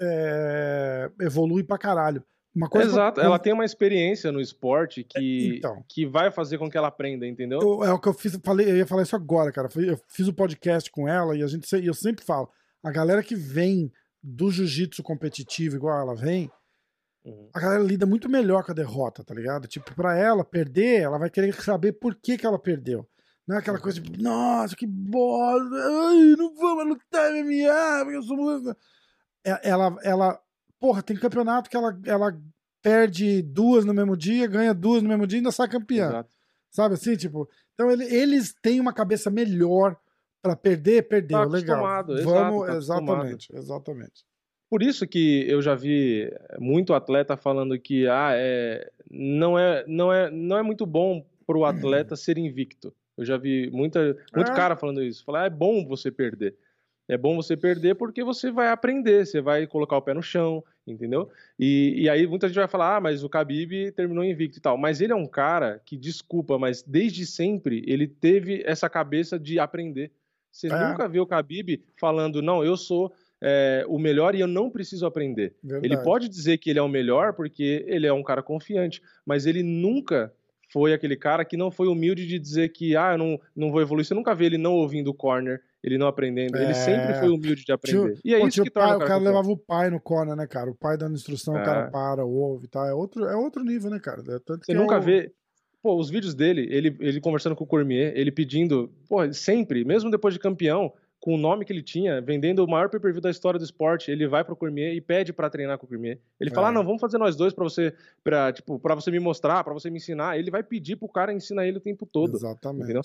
é, 0.01 1.09
evolui 1.21 1.63
pra 1.63 1.77
caralho. 1.77 2.23
Uma 2.53 2.67
coisa 2.67 2.89
Exato, 2.89 3.21
ela 3.21 3.37
tem 3.37 3.53
uma 3.53 3.63
experiência 3.63 4.31
no 4.31 4.41
esporte 4.41 5.03
que, 5.03 5.57
então, 5.57 5.83
que 5.87 6.07
vai 6.07 6.31
fazer 6.31 6.57
com 6.57 6.67
que 6.67 6.75
ela 6.75 6.87
aprenda, 6.87 7.27
entendeu? 7.27 7.59
Eu, 7.61 7.83
é 7.83 7.93
o 7.93 7.99
que 7.99 8.07
eu 8.07 8.13
fiz, 8.13 8.35
falei, 8.43 8.71
eu 8.71 8.77
ia 8.77 8.87
falar 8.87 9.03
isso 9.03 9.15
agora, 9.15 9.51
cara. 9.51 9.69
Eu 9.75 9.99
fiz 10.07 10.27
o 10.27 10.31
um 10.31 10.33
podcast 10.33 10.89
com 10.89 11.07
ela 11.07 11.37
e 11.37 11.43
a 11.43 11.47
gente 11.47 11.67
eu 11.85 11.93
sempre 11.93 12.25
falo, 12.25 12.49
a 12.83 12.91
galera 12.91 13.23
que 13.23 13.35
vem 13.35 13.91
do 14.21 14.51
jiu-jitsu 14.51 15.03
competitivo, 15.03 15.75
igual 15.75 15.99
ela 15.99 16.15
vem, 16.15 16.51
uhum. 17.23 17.49
a 17.53 17.59
galera 17.59 17.83
lida 17.83 18.05
muito 18.05 18.29
melhor 18.29 18.63
com 18.63 18.71
a 18.71 18.75
derrota, 18.75 19.23
tá 19.23 19.33
ligado? 19.33 19.67
Tipo, 19.67 19.93
pra 19.95 20.17
ela 20.17 20.43
perder, 20.43 21.01
ela 21.01 21.17
vai 21.17 21.29
querer 21.29 21.53
saber 21.61 21.93
por 21.93 22.15
que, 22.15 22.37
que 22.37 22.45
ela 22.45 22.59
perdeu. 22.59 23.07
Não 23.47 23.55
é 23.55 23.59
aquela 23.59 23.79
coisa 23.79 24.01
tipo, 24.01 24.21
nossa, 24.21 24.75
que 24.75 24.85
bosta, 24.85 25.75
ai, 25.75 26.35
não 26.37 26.53
vamos 26.55 26.87
lutar 26.87 27.31
MMA, 27.31 28.03
porque 28.03 28.17
eu 28.17 28.23
sou 28.23 28.35
muito... 28.35 28.75
É, 29.45 29.69
ela, 29.69 29.95
ela, 30.03 30.41
porra, 30.77 31.01
tem 31.01 31.15
campeonato 31.15 31.69
que 31.69 31.77
ela, 31.77 31.97
ela 32.05 32.37
perde 32.81 33.41
duas 33.41 33.85
no 33.85 33.93
mesmo 33.93 34.17
dia, 34.17 34.47
ganha 34.47 34.73
duas 34.73 35.01
no 35.01 35.07
mesmo 35.07 35.25
dia 35.25 35.37
e 35.37 35.39
ainda 35.39 35.51
sai 35.51 35.69
campeã. 35.69 36.07
Exato. 36.07 36.35
Sabe 36.69 36.95
assim, 36.95 37.15
tipo, 37.15 37.49
então 37.73 37.89
ele, 37.89 38.03
eles 38.05 38.53
têm 38.61 38.79
uma 38.79 38.91
cabeça 38.91 39.29
melhor 39.29 39.97
para 40.47 40.55
perder, 40.55 41.07
perdeu. 41.07 41.39
Tá 41.39 41.45
Legal. 41.45 42.05
Vamos, 42.05 42.23
exato, 42.23 42.65
tá 42.65 42.77
exatamente, 42.77 43.55
exatamente. 43.55 44.25
Por 44.69 44.83
isso 44.83 45.07
que 45.07 45.45
eu 45.47 45.61
já 45.61 45.75
vi 45.75 46.29
muito 46.59 46.93
atleta 46.93 47.37
falando 47.37 47.79
que 47.79 48.07
ah, 48.07 48.31
é, 48.33 48.89
não, 49.09 49.57
é, 49.57 49.85
não, 49.87 50.11
é, 50.11 50.29
não 50.29 50.57
é 50.57 50.61
muito 50.61 50.85
bom 50.85 51.25
para 51.45 51.57
o 51.57 51.65
atleta 51.65 52.15
ser 52.17 52.37
invicto. 52.37 52.93
Eu 53.17 53.25
já 53.25 53.37
vi 53.37 53.69
muita, 53.71 54.15
muito 54.35 54.51
é. 54.51 54.55
cara 54.55 54.75
falando 54.75 55.01
isso. 55.01 55.23
Falar, 55.23 55.43
ah, 55.43 55.45
é 55.45 55.49
bom 55.49 55.85
você 55.85 56.11
perder. 56.11 56.55
É 57.07 57.17
bom 57.17 57.37
você 57.37 57.55
perder 57.55 57.95
porque 57.95 58.21
você 58.21 58.51
vai 58.51 58.67
aprender, 58.67 59.25
você 59.25 59.39
vai 59.39 59.65
colocar 59.65 59.95
o 59.95 60.01
pé 60.01 60.13
no 60.13 60.21
chão, 60.21 60.61
entendeu? 60.85 61.29
E, 61.57 61.95
e 62.01 62.09
aí 62.09 62.27
muita 62.27 62.49
gente 62.49 62.57
vai 62.57 62.67
falar, 62.67 62.97
ah, 62.97 63.01
mas 63.01 63.23
o 63.23 63.29
Khabib 63.29 63.93
terminou 63.93 64.25
invicto 64.25 64.57
e 64.57 64.61
tal. 64.61 64.77
Mas 64.77 64.99
ele 64.99 65.13
é 65.13 65.15
um 65.15 65.25
cara 65.25 65.81
que, 65.85 65.95
desculpa, 65.95 66.59
mas 66.59 66.83
desde 66.83 67.25
sempre 67.25 67.81
ele 67.87 68.07
teve 68.07 68.61
essa 68.65 68.89
cabeça 68.89 69.39
de 69.39 69.57
aprender. 69.57 70.11
Você 70.57 70.67
é. 70.67 70.89
nunca 70.89 71.07
vê 71.07 71.19
o 71.19 71.25
Khabib 71.25 71.83
falando, 71.95 72.41
não, 72.41 72.63
eu 72.63 72.75
sou 72.75 73.13
é, 73.39 73.85
o 73.87 73.99
melhor 73.99 74.33
e 74.33 74.39
eu 74.39 74.47
não 74.47 74.71
preciso 74.71 75.05
aprender. 75.05 75.55
Verdade. 75.63 75.85
Ele 75.85 75.97
pode 76.03 76.27
dizer 76.27 76.57
que 76.57 76.71
ele 76.71 76.79
é 76.79 76.81
o 76.81 76.87
melhor 76.87 77.33
porque 77.33 77.85
ele 77.87 78.07
é 78.07 78.13
um 78.13 78.23
cara 78.23 78.41
confiante, 78.41 79.01
mas 79.23 79.45
ele 79.45 79.61
nunca 79.61 80.33
foi 80.73 80.93
aquele 80.93 81.15
cara 81.15 81.45
que 81.45 81.55
não 81.55 81.69
foi 81.69 81.87
humilde 81.87 82.25
de 82.25 82.39
dizer 82.39 82.69
que, 82.69 82.95
ah, 82.95 83.13
eu 83.13 83.17
não, 83.19 83.39
não 83.55 83.71
vou 83.71 83.81
evoluir. 83.81 84.05
Você 84.05 84.15
nunca 84.15 84.33
vê 84.33 84.45
ele 84.45 84.57
não 84.57 84.73
ouvindo 84.73 85.09
o 85.09 85.13
corner, 85.13 85.61
ele 85.83 85.97
não 85.97 86.07
aprendendo. 86.07 86.57
É... 86.57 86.63
Ele 86.63 86.73
sempre 86.73 87.13
foi 87.13 87.29
humilde 87.29 87.63
de 87.63 87.71
aprender. 87.71 88.13
Tio, 88.13 88.21
e 88.25 88.33
é 88.33 88.39
pô, 88.39 88.47
isso 88.47 88.63
que 88.63 88.71
torna 88.71 88.89
pai, 88.89 88.97
o 88.97 88.99
cara, 88.99 89.05
o 89.05 89.09
cara 89.09 89.23
levava 89.23 89.51
o 89.51 89.57
pai 89.57 89.89
no 89.91 89.99
corner, 89.99 90.35
né, 90.35 90.47
cara? 90.47 90.71
O 90.71 90.75
pai 90.75 90.97
dando 90.97 91.13
instrução, 91.13 91.55
é. 91.55 91.61
o 91.61 91.65
cara 91.65 91.91
para, 91.91 92.25
ouve 92.25 92.65
e 92.65 92.67
tal. 92.67 92.85
É 92.85 92.93
outro, 92.93 93.25
é 93.25 93.35
outro 93.35 93.63
nível, 93.63 93.91
né, 93.91 93.99
cara? 93.99 94.21
É 94.21 94.39
tanto 94.39 94.65
Você 94.65 94.73
nunca 94.73 94.95
é 94.95 94.99
o... 94.99 95.01
vê 95.01 95.31
pô, 95.81 95.95
os 95.95 96.09
vídeos 96.09 96.33
dele, 96.33 96.67
ele, 96.69 96.95
ele 96.99 97.21
conversando 97.21 97.55
com 97.55 97.63
o 97.63 97.67
Cormier, 97.67 98.13
ele 98.15 98.31
pedindo, 98.31 98.91
pô, 99.07 99.31
sempre, 99.33 99.83
mesmo 99.83 100.11
depois 100.11 100.33
de 100.33 100.39
campeão, 100.39 100.93
com 101.19 101.33
o 101.33 101.37
nome 101.37 101.65
que 101.65 101.73
ele 101.73 101.81
tinha, 101.81 102.21
vendendo 102.21 102.63
o 102.63 102.67
maior 102.67 102.89
pay-per-view 102.89 103.21
da 103.21 103.29
história 103.29 103.57
do 103.57 103.65
esporte, 103.65 104.11
ele 104.11 104.27
vai 104.27 104.43
pro 104.43 104.55
Cormier 104.55 104.93
e 104.93 105.01
pede 105.01 105.33
para 105.33 105.49
treinar 105.49 105.77
com 105.77 105.85
o 105.85 105.89
Cormier. 105.89 106.19
Ele 106.39 106.49
é. 106.49 106.53
fala: 106.53 106.69
ah, 106.69 106.71
"Não, 106.71 106.83
vamos 106.83 107.01
fazer 107.01 107.17
nós 107.17 107.35
dois 107.35 107.53
para 107.53 107.63
você, 107.63 107.93
para 108.23 108.53
tipo, 108.53 108.79
para 108.79 108.95
você 108.95 109.09
me 109.09 109.19
mostrar, 109.19 109.63
para 109.63 109.73
você 109.73 109.89
me 109.89 109.97
ensinar". 109.97 110.37
Ele 110.37 110.51
vai 110.51 110.63
pedir 110.63 110.95
pro 110.95 111.09
cara 111.09 111.33
ensinar 111.33 111.67
ele 111.67 111.77
o 111.77 111.81
tempo 111.81 112.05
todo. 112.05 112.35
Exatamente. 112.35 112.83
Entendeu? 112.83 113.01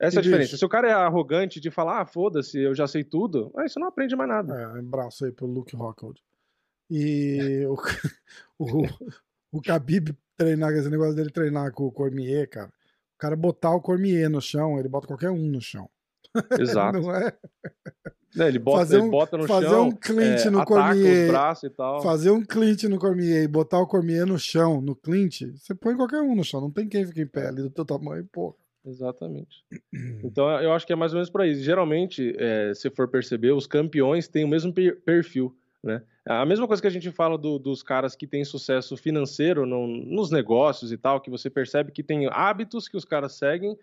Essa 0.00 0.16
e 0.16 0.18
é 0.18 0.20
a 0.20 0.22
diferença. 0.22 0.56
Se 0.56 0.64
o 0.64 0.68
cara 0.68 0.88
é 0.88 0.92
arrogante 0.92 1.60
de 1.60 1.70
falar: 1.70 2.00
"Ah, 2.00 2.06
foda-se, 2.06 2.58
eu 2.58 2.74
já 2.74 2.86
sei 2.86 3.04
tudo", 3.04 3.52
aí 3.56 3.68
você 3.68 3.78
não 3.78 3.88
aprende 3.88 4.16
mais 4.16 4.28
nada. 4.28 4.54
É, 4.54 4.68
um 4.68 4.78
abraço 4.80 5.24
aí 5.24 5.32
pro 5.32 5.46
Luke 5.46 5.76
Rockhold. 5.76 6.20
E 6.90 7.64
o, 7.66 7.76
o, 8.58 8.86
o 9.52 9.60
Khabib 9.60 10.16
treinar, 10.38 10.72
esse 10.72 10.88
negócio 10.88 11.14
dele 11.14 11.30
treinar 11.30 11.72
com 11.72 11.84
o 11.84 11.92
Cormier, 11.92 12.48
cara. 12.48 12.68
O 12.68 13.18
cara 13.18 13.36
botar 13.36 13.74
o 13.74 13.80
Cormier 13.80 14.30
no 14.30 14.40
chão, 14.40 14.78
ele 14.78 14.88
bota 14.88 15.08
qualquer 15.08 15.30
um 15.30 15.50
no 15.50 15.60
chão. 15.60 15.90
Exato. 16.58 17.00
Não 17.00 17.14
é? 17.14 17.32
é? 18.38 18.48
ele, 18.48 18.58
bota, 18.58 18.78
fazer 18.78 18.98
um, 18.98 19.02
ele 19.02 19.10
bota 19.10 19.36
no 19.36 19.46
fazer 19.46 19.66
chão. 19.66 19.74
Fazer 19.74 19.82
um 19.82 19.92
clinch 19.92 20.46
é, 20.46 20.50
no 20.50 20.64
Cormier. 20.64 21.32
Fazer 22.02 22.30
um 22.30 22.44
clinch 22.44 22.88
no 22.88 22.98
Cormier 22.98 23.42
e 23.42 23.48
botar 23.48 23.80
o 23.80 23.86
Cormier 23.86 24.24
no 24.24 24.38
chão, 24.38 24.80
no 24.80 24.94
clinch, 24.94 25.50
você 25.56 25.74
põe 25.74 25.96
qualquer 25.96 26.22
um 26.22 26.36
no 26.36 26.44
chão. 26.44 26.60
Não 26.60 26.70
tem 26.70 26.88
quem 26.88 27.04
fique 27.04 27.22
em 27.22 27.26
pé 27.26 27.48
ali 27.48 27.62
do 27.62 27.70
teu 27.70 27.84
tamanho, 27.84 28.24
porra. 28.32 28.54
Exatamente. 28.86 29.64
Então 30.24 30.48
eu 30.60 30.72
acho 30.72 30.86
que 30.86 30.92
é 30.92 30.96
mais 30.96 31.12
ou 31.12 31.16
menos 31.16 31.30
por 31.30 31.40
aí. 31.40 31.54
Geralmente, 31.54 32.34
é, 32.38 32.72
se 32.74 32.88
for 32.90 33.08
perceber, 33.08 33.52
os 33.52 33.66
campeões 33.66 34.28
têm 34.28 34.44
o 34.44 34.48
mesmo 34.48 34.72
perfil. 34.72 35.56
Né? 35.82 36.02
A 36.26 36.44
mesma 36.44 36.66
coisa 36.66 36.82
que 36.82 36.88
a 36.88 36.90
gente 36.90 37.10
fala 37.10 37.38
do, 37.38 37.58
dos 37.58 37.82
caras 37.82 38.16
que 38.16 38.26
têm 38.26 38.44
sucesso 38.44 38.96
financeiro 38.96 39.64
no, 39.64 39.86
nos 39.86 40.30
negócios 40.30 40.90
e 40.92 40.98
tal, 40.98 41.20
que 41.20 41.30
você 41.30 41.48
percebe 41.48 41.92
que 41.92 42.02
tem 42.02 42.28
hábitos 42.30 42.88
que 42.88 42.96
os 42.96 43.04
caras 43.04 43.34
seguem, 43.34 43.78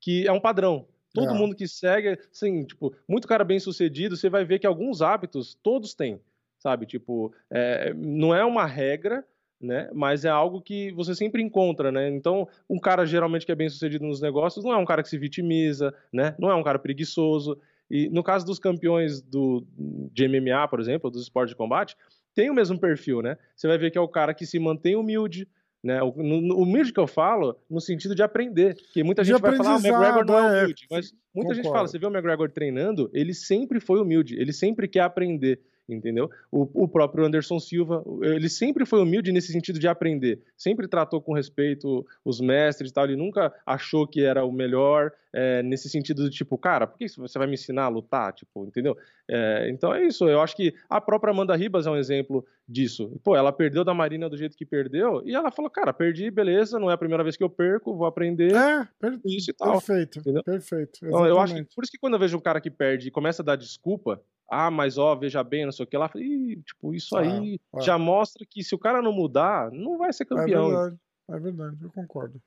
que 0.00 0.26
é 0.26 0.32
um 0.32 0.40
padrão. 0.40 0.86
Todo 1.14 1.30
é. 1.30 1.34
mundo 1.34 1.54
que 1.54 1.68
segue, 1.68 2.18
assim, 2.30 2.64
tipo, 2.64 2.94
muito 3.08 3.28
cara 3.28 3.44
bem 3.44 3.58
sucedido, 3.58 4.16
você 4.16 4.30
vai 4.30 4.44
ver 4.44 4.58
que 4.58 4.66
alguns 4.66 5.02
hábitos 5.02 5.54
todos 5.62 5.94
têm, 5.94 6.20
sabe? 6.58 6.86
Tipo, 6.86 7.32
é, 7.50 7.92
não 7.94 8.34
é 8.34 8.44
uma 8.44 8.66
regra, 8.66 9.24
né? 9.60 9.90
Mas 9.92 10.24
é 10.24 10.28
algo 10.28 10.60
que 10.60 10.90
você 10.92 11.14
sempre 11.14 11.42
encontra, 11.42 11.92
né? 11.92 12.08
Então, 12.08 12.48
um 12.68 12.78
cara 12.78 13.06
geralmente 13.06 13.46
que 13.46 13.52
é 13.52 13.54
bem 13.54 13.68
sucedido 13.68 14.04
nos 14.06 14.20
negócios 14.20 14.64
não 14.64 14.72
é 14.72 14.76
um 14.76 14.84
cara 14.84 15.02
que 15.02 15.08
se 15.08 15.18
vitimiza, 15.18 15.94
né? 16.12 16.34
Não 16.38 16.50
é 16.50 16.54
um 16.54 16.62
cara 16.62 16.78
preguiçoso. 16.78 17.58
E 17.92 18.08
no 18.08 18.22
caso 18.22 18.46
dos 18.46 18.58
campeões 18.58 19.20
do, 19.20 19.66
de 20.10 20.26
MMA, 20.26 20.66
por 20.66 20.80
exemplo, 20.80 21.10
dos 21.10 21.24
esportes 21.24 21.50
de 21.50 21.56
combate, 21.58 21.94
tem 22.34 22.48
o 22.48 22.54
mesmo 22.54 22.80
perfil, 22.80 23.20
né? 23.20 23.36
Você 23.54 23.68
vai 23.68 23.76
ver 23.76 23.90
que 23.90 23.98
é 23.98 24.00
o 24.00 24.08
cara 24.08 24.32
que 24.32 24.46
se 24.46 24.58
mantém 24.58 24.96
humilde, 24.96 25.46
Né? 25.84 26.02
O, 26.02 26.14
no, 26.16 26.56
humilde 26.56 26.90
que 26.90 26.98
eu 26.98 27.06
falo, 27.06 27.54
no 27.68 27.80
sentido 27.82 28.14
de 28.14 28.22
aprender. 28.22 28.76
Porque 28.76 29.04
muita 29.04 29.22
De 29.22 29.28
gente 29.28 29.42
vai 29.42 29.54
falar, 29.56 29.72
ah, 29.72 29.76
o 29.76 29.80
McGregor 29.80 30.24
não 30.24 30.38
é 30.38 30.60
é. 30.60 30.62
humilde. 30.62 30.86
Mas 30.90 31.12
muita 31.34 31.52
gente 31.54 31.64
Concordo. 31.64 31.78
fala, 31.78 31.88
você 31.88 31.98
vê 31.98 32.06
o 32.06 32.10
McGregor 32.10 32.50
treinando, 32.50 33.10
ele 33.12 33.34
sempre 33.34 33.78
foi 33.78 34.00
humilde, 34.00 34.40
ele 34.40 34.54
sempre 34.54 34.88
quer 34.88 35.00
aprender. 35.00 35.60
Entendeu? 35.88 36.30
O, 36.50 36.84
o 36.84 36.88
próprio 36.88 37.24
Anderson 37.24 37.58
Silva, 37.58 38.04
ele 38.22 38.48
sempre 38.48 38.86
foi 38.86 39.00
humilde 39.02 39.32
nesse 39.32 39.52
sentido 39.52 39.78
de 39.80 39.88
aprender. 39.88 40.40
Sempre 40.56 40.86
tratou 40.86 41.20
com 41.20 41.32
respeito 41.34 42.06
os 42.24 42.40
mestres 42.40 42.90
e 42.90 42.94
tal. 42.94 43.04
Ele 43.04 43.16
nunca 43.16 43.52
achou 43.66 44.06
que 44.06 44.22
era 44.24 44.44
o 44.44 44.52
melhor, 44.52 45.12
é, 45.32 45.60
nesse 45.62 45.90
sentido 45.90 46.22
do 46.22 46.30
tipo, 46.30 46.56
cara, 46.56 46.86
por 46.86 46.96
que 46.96 47.08
você 47.18 47.36
vai 47.36 47.48
me 47.48 47.54
ensinar 47.54 47.84
a 47.84 47.88
lutar? 47.88 48.32
Tipo, 48.32 48.64
entendeu? 48.64 48.96
É, 49.28 49.68
então 49.70 49.92
é 49.92 50.06
isso. 50.06 50.28
Eu 50.28 50.40
acho 50.40 50.54
que 50.56 50.72
a 50.88 51.00
própria 51.00 51.32
Amanda 51.32 51.56
Ribas 51.56 51.84
é 51.86 51.90
um 51.90 51.96
exemplo 51.96 52.46
disso. 52.68 53.20
Pô, 53.24 53.34
ela 53.36 53.52
perdeu 53.52 53.82
da 53.84 53.92
Marina 53.92 54.30
do 54.30 54.36
jeito 54.36 54.56
que 54.56 54.64
perdeu 54.64 55.20
e 55.26 55.34
ela 55.34 55.50
falou, 55.50 55.70
cara, 55.70 55.92
perdi, 55.92 56.30
beleza, 56.30 56.78
não 56.78 56.90
é 56.90 56.94
a 56.94 56.98
primeira 56.98 57.24
vez 57.24 57.36
que 57.36 57.42
eu 57.42 57.50
perco, 57.50 57.96
vou 57.96 58.06
aprender 58.06 58.54
É, 58.54 58.86
per- 59.00 59.18
isso 59.26 59.50
e 59.50 59.54
tal. 59.54 59.72
perfeito. 59.72 60.20
Entendeu? 60.20 60.44
Perfeito. 60.44 61.00
Então, 61.04 61.26
eu 61.26 61.38
acho 61.40 61.54
que 61.56 61.64
por 61.74 61.82
isso 61.82 61.90
que 61.92 61.98
quando 61.98 62.14
eu 62.14 62.20
vejo 62.20 62.36
um 62.36 62.40
cara 62.40 62.60
que 62.60 62.70
perde 62.70 63.08
e 63.08 63.10
começa 63.10 63.42
a 63.42 63.44
dar 63.44 63.56
desculpa, 63.56 64.22
ah, 64.52 64.70
mas 64.70 64.98
ó, 64.98 65.14
veja 65.16 65.42
bem, 65.42 65.64
não 65.64 65.72
sei 65.72 65.84
o 65.84 65.86
que 65.88 65.96
lá, 65.96 66.10
Ih, 66.14 66.62
tipo, 66.62 66.94
isso 66.94 67.16
aí 67.16 67.58
Ah, 67.72 67.78
ah. 67.78 67.80
já 67.80 67.98
mostra 67.98 68.44
que 68.44 68.62
se 68.62 68.74
o 68.74 68.78
cara 68.78 69.00
não 69.00 69.12
mudar, 69.12 69.70
não 69.72 69.96
vai 69.98 70.12
ser 70.12 70.24
É 70.24 70.26
campeão. 70.26 70.68
verdade, 70.68 71.00
é 71.30 71.38
verdade, 71.38 71.82
eu 71.82 71.90
concordo. 71.90 72.42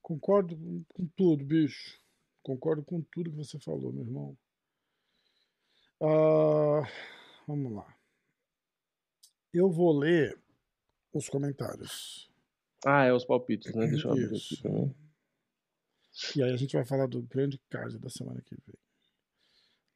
Concordo 0.00 0.56
com- 0.94 1.06
tudo, 1.16 1.44
bicho. 1.44 2.00
Concordo 2.42 2.82
com 2.82 3.00
tudo 3.02 3.30
que 3.30 3.36
você 3.36 3.58
falou, 3.60 3.92
meu 3.92 4.02
irmão. 4.04 4.36
Ah, 6.00 6.82
vamos 7.46 7.72
lá. 7.72 7.94
Eu 9.52 9.70
vou 9.70 9.96
ler 9.96 10.38
os 11.12 11.28
comentários. 11.28 12.28
Ah, 12.84 13.04
é 13.04 13.12
os 13.12 13.24
palpites, 13.24 13.72
né? 13.74 13.86
Deixa 13.86 14.08
eu 14.08 14.12
abrir 14.12 14.24
aqui 14.26 14.34
Isso. 14.36 14.62
também. 14.62 14.94
E 16.36 16.42
aí 16.42 16.52
a 16.52 16.56
gente 16.56 16.74
vai 16.74 16.84
falar 16.84 17.06
do 17.06 17.22
grande 17.22 17.58
card 17.70 17.96
da 17.98 18.08
semana 18.10 18.40
que 18.42 18.56
vem. 18.66 18.76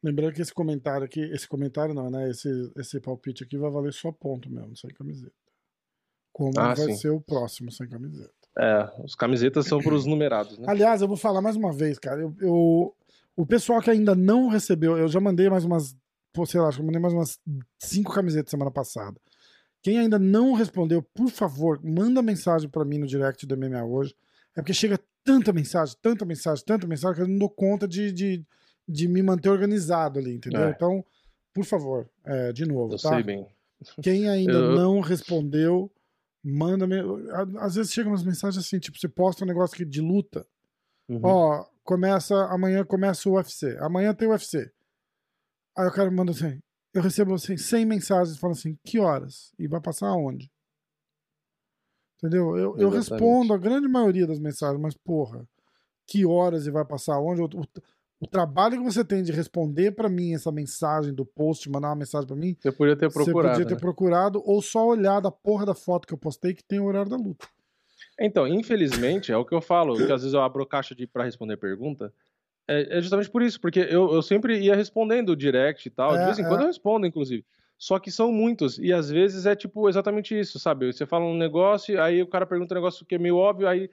Lembrando 0.03 0.33
que 0.33 0.41
esse 0.41 0.53
comentário 0.53 1.05
aqui, 1.05 1.19
esse 1.21 1.47
comentário 1.47 1.93
não, 1.93 2.09
né? 2.09 2.29
Esse, 2.29 2.49
esse 2.75 2.99
palpite 2.99 3.43
aqui 3.43 3.57
vai 3.57 3.69
valer 3.71 3.91
só 3.93 4.11
ponto 4.11 4.49
mesmo, 4.49 4.75
sem 4.77 4.91
camiseta. 4.91 5.33
Como 6.31 6.51
Ah, 6.59 6.73
vai 6.75 6.85
sim. 6.87 6.95
ser 6.95 7.09
o 7.09 7.19
próximo 7.19 7.71
sem 7.71 7.87
camiseta. 7.87 8.31
É, 8.59 8.89
os 9.03 9.15
camisetas 9.15 9.65
são 9.67 9.79
para 9.81 9.93
os 9.93 10.05
numerados, 10.05 10.57
né? 10.57 10.65
Aliás, 10.67 11.01
eu 11.01 11.07
vou 11.07 11.17
falar 11.17 11.41
mais 11.41 11.55
uma 11.55 11.71
vez, 11.71 11.97
cara. 11.99 12.21
Eu, 12.21 12.35
eu- 12.39 12.95
o 13.35 13.45
pessoal 13.45 13.81
que 13.81 13.89
ainda 13.89 14.15
não 14.15 14.47
recebeu, 14.47 14.97
eu 14.97 15.07
já 15.07 15.19
mandei 15.19 15.49
mais 15.49 15.63
umas, 15.65 15.95
sei 16.47 16.59
lá, 16.61 16.67
acho 16.67 16.77
que 16.77 16.81
eu 16.81 16.85
mandei 16.85 17.01
mais 17.01 17.13
umas 17.13 17.39
cinco 17.79 18.13
camisetas 18.13 18.49
semana 18.51 18.71
passada. 18.71 19.19
Quem 19.81 19.99
ainda 19.99 20.17
não 20.19 20.53
respondeu, 20.53 21.01
por 21.01 21.29
favor, 21.29 21.79
manda 21.83 22.21
mensagem 22.21 22.67
pra 22.69 22.83
mim 22.85 22.97
no 22.97 23.07
direct 23.07 23.45
do 23.45 23.55
MMA 23.55 23.83
hoje. 23.83 24.15
É 24.55 24.61
porque 24.61 24.73
chega 24.73 24.99
tanta 25.23 25.53
mensagem, 25.53 25.95
tanta 26.01 26.25
mensagem, 26.25 26.63
tanta 26.65 26.87
mensagem 26.87 27.15
que 27.15 27.21
eu 27.21 27.27
não 27.27 27.37
dou 27.37 27.49
conta 27.49 27.87
de, 27.87 28.11
de, 28.11 28.45
de 28.87 29.07
me 29.07 29.21
manter 29.21 29.49
organizado 29.49 30.19
ali, 30.19 30.33
entendeu? 30.35 30.61
É. 30.63 30.69
Então, 30.71 31.03
por 31.53 31.65
favor, 31.65 32.09
é, 32.23 32.53
de 32.53 32.65
novo, 32.65 32.93
Eu 32.93 32.99
tá? 32.99 33.09
sei 33.09 33.23
bem. 33.23 33.47
Quem 34.01 34.27
ainda 34.29 34.51
Eu- 34.53 34.75
não 34.75 34.99
respondeu, 35.01 35.91
manda. 36.43 36.87
me- 36.87 37.01
Às 37.59 37.75
vezes 37.75 37.91
chegam 37.91 38.11
umas 38.11 38.23
mensagens 38.23 38.63
assim, 38.65 38.79
tipo, 38.79 38.97
você 38.97 39.07
posta 39.07 39.43
um 39.43 39.47
negócio 39.47 39.75
aqui 39.75 39.85
de 39.85 40.01
luta. 40.01 40.47
Uhum. 41.09 41.19
Ó, 41.23 41.65
começa, 41.83 42.35
amanhã 42.45 42.83
começa 42.85 43.29
o 43.29 43.33
UFC. 43.33 43.77
Amanhã 43.79 44.13
tem 44.13 44.27
o 44.27 44.31
UFC. 44.31 44.71
Aí 45.77 45.87
o 45.87 45.91
cara 45.91 46.09
manda 46.09 46.31
assim, 46.31 46.59
eu 46.93 47.01
recebo 47.01 47.33
assim, 47.35 47.55
100 47.55 47.85
mensagens 47.85 48.37
falando 48.37 48.57
assim, 48.57 48.77
que 48.83 48.99
horas? 48.99 49.53
E 49.59 49.67
vai 49.67 49.79
passar 49.79 50.07
aonde? 50.07 50.51
Entendeu? 52.17 52.57
Eu, 52.57 52.77
eu 52.77 52.89
respondo 52.89 53.53
a 53.53 53.57
grande 53.57 53.87
maioria 53.87 54.25
das 54.25 54.39
mensagens, 54.39 54.81
mas 54.81 54.95
porra, 54.95 55.47
que 56.07 56.25
horas 56.25 56.65
e 56.65 56.71
vai 56.71 56.83
passar 56.83 57.13
aonde? 57.15 57.41
O, 58.19 58.25
trabalho 58.27 58.77
que 58.77 58.83
você 58.83 59.03
tem 59.05 59.21
de 59.21 59.31
responder 59.31 59.91
pra 59.91 60.09
mim 60.09 60.33
essa 60.33 60.51
mensagem 60.51 61.13
do 61.13 61.23
post, 61.25 61.69
mandar 61.69 61.89
uma 61.89 61.95
mensagem 61.95 62.27
pra 62.27 62.35
mim, 62.35 62.55
Você 62.59 62.71
podia 62.71 62.95
ter 62.95 63.11
você 63.11 63.23
procurado. 63.25 63.53
podia 63.53 63.67
ter 63.67 63.73
né? 63.75 63.79
procurado 63.79 64.41
ou 64.45 64.61
só 64.61 64.87
olhado 64.87 65.27
a 65.27 65.31
porra 65.31 65.65
da 65.65 65.75
foto 65.75 66.07
que 66.07 66.13
eu 66.13 66.17
postei 66.17 66.53
que 66.53 66.63
tem 66.63 66.79
o 66.79 66.85
horário 66.85 67.09
da 67.09 67.17
luta. 67.17 67.47
Então, 68.19 68.47
infelizmente, 68.47 69.31
é 69.31 69.37
o 69.37 69.45
que 69.45 69.53
eu 69.53 69.61
falo, 69.61 69.95
que 69.95 70.11
às 70.11 70.21
vezes 70.21 70.33
eu 70.33 70.41
abro 70.41 70.65
caixa 70.65 70.95
de 70.95 71.05
para 71.05 71.23
responder 71.23 71.57
pergunta. 71.57 72.11
É, 72.67 72.97
é 72.97 73.01
justamente 73.01 73.29
por 73.29 73.41
isso, 73.43 73.61
porque 73.61 73.79
eu, 73.79 74.11
eu 74.13 74.21
sempre 74.21 74.59
ia 74.59 74.75
respondendo 74.75 75.35
direct 75.35 75.87
e 75.87 75.91
tal. 75.91 76.11
de 76.13 76.17
É, 76.17 76.25
vez 76.25 76.39
em 76.39 76.43
é. 76.43 76.47
quando 76.47 76.61
eu 76.61 76.67
respondo, 76.67 77.05
inclusive. 77.05 77.45
Só 77.77 77.99
que 77.99 78.09
são 78.09 78.31
muitos, 78.31 78.79
e 78.79 78.91
às 78.91 79.07
vezes 79.09 79.45
é 79.45 79.55
tipo 79.55 79.87
exatamente 79.87 80.37
isso, 80.37 80.57
sabe? 80.57 80.91
Você 80.91 81.05
fala 81.05 81.25
um 81.25 81.37
negócio, 81.37 82.01
aí 82.01 82.23
o 82.23 82.27
cara 82.27 82.47
pergunta 82.47 82.73
um 82.73 82.77
negócio 82.77 83.05
que 83.05 83.13
é 83.13 83.19
meio 83.19 83.37
óbvio, 83.37 83.67
aí 83.67 83.87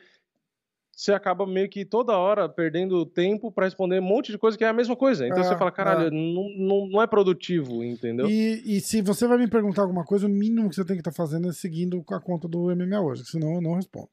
você 0.96 1.12
acaba 1.12 1.46
meio 1.46 1.68
que 1.68 1.84
toda 1.84 2.16
hora 2.16 2.48
perdendo 2.48 3.04
tempo 3.04 3.50
pra 3.52 3.64
responder 3.64 3.98
um 4.00 4.04
monte 4.04 4.30
de 4.32 4.38
coisa 4.38 4.56
que 4.56 4.64
é 4.64 4.68
a 4.68 4.72
mesma 4.72 4.94
coisa. 4.96 5.26
Então 5.26 5.40
É, 5.40 5.44
você 5.44 5.56
fala, 5.56 5.70
caralho, 5.72 6.06
é. 6.06 6.10
não, 6.10 6.48
não, 6.56 6.86
não 6.88 7.02
é 7.02 7.06
produtivo, 7.06 7.82
entendeu? 7.84 8.28
E, 8.28 8.62
e 8.76 8.80
se 8.80 9.02
você 9.02 9.26
vai 9.26 9.38
me 9.38 9.48
perguntar 9.48 9.82
alguma 9.82 10.04
coisa, 10.04 10.26
o 10.26 10.30
mínimo 10.30 10.68
que 10.68 10.76
você 10.76 10.84
tem 10.84 10.96
que 10.96 11.00
estar 11.00 11.12
fazendo 11.12 11.48
é 11.48 11.52
seguindo 11.52 12.04
a 12.10 12.20
conta 12.20 12.46
do 12.48 12.74
MMA 12.74 13.00
hoje, 13.00 13.24
senão 13.24 13.54
eu 13.54 13.60
não 13.60 13.74
respondo. 13.74 14.08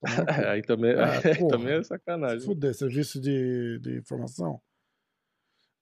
Cu. 0.00 0.06
aí 0.48 0.62
também, 0.62 0.94
Ah, 0.94 1.12
aí 1.24 1.36
porra. 1.38 1.50
também 1.58 1.74
é 1.74 1.82
Se 1.82 1.88
sacanagem. 1.88 2.40
fuder, 2.40 2.74
serviço 2.74 3.20
de, 3.20 3.78
de 3.80 3.98
informação. 3.98 4.60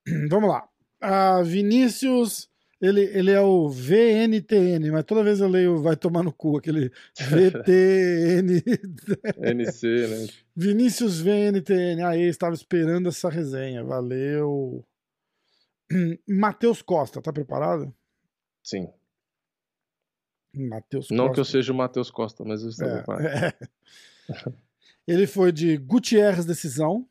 Vamos 0.30 0.48
lá. 0.48 0.66
Ah, 1.00 1.42
Vinícius, 1.42 2.48
ele, 2.80 3.02
ele 3.02 3.30
é 3.30 3.40
o 3.40 3.68
VNTN, 3.68 4.90
mas 4.90 5.04
toda 5.04 5.22
vez 5.24 5.40
eu 5.40 5.48
leio 5.48 5.82
vai 5.82 5.96
tomar 5.96 6.22
no 6.22 6.32
cu, 6.32 6.56
aquele 6.56 6.90
VTN. 7.20 8.62
NC, 9.54 9.86
né? 10.08 10.26
Vinícius 10.56 11.20
VNTN, 11.20 12.02
aí 12.04 12.22
estava 12.22 12.54
esperando 12.54 13.08
essa 13.08 13.28
resenha, 13.28 13.84
valeu. 13.84 14.84
Matheus 16.28 16.80
Costa, 16.82 17.20
tá 17.20 17.32
preparado? 17.32 17.92
Sim. 18.62 18.88
Matheus 20.54 21.08
Não 21.10 21.26
Costa. 21.26 21.34
que 21.34 21.40
eu 21.40 21.44
seja 21.44 21.72
o 21.72 21.76
Matheus 21.76 22.10
Costa, 22.10 22.44
mas 22.44 22.62
eu 22.62 22.70
estou 22.70 22.88
É, 22.88 22.92
preparado. 23.02 23.26
é. 23.26 23.58
Ele 25.06 25.26
foi 25.26 25.50
de 25.50 25.76
Gutierrez 25.76 26.44
Decisão. 26.44 27.08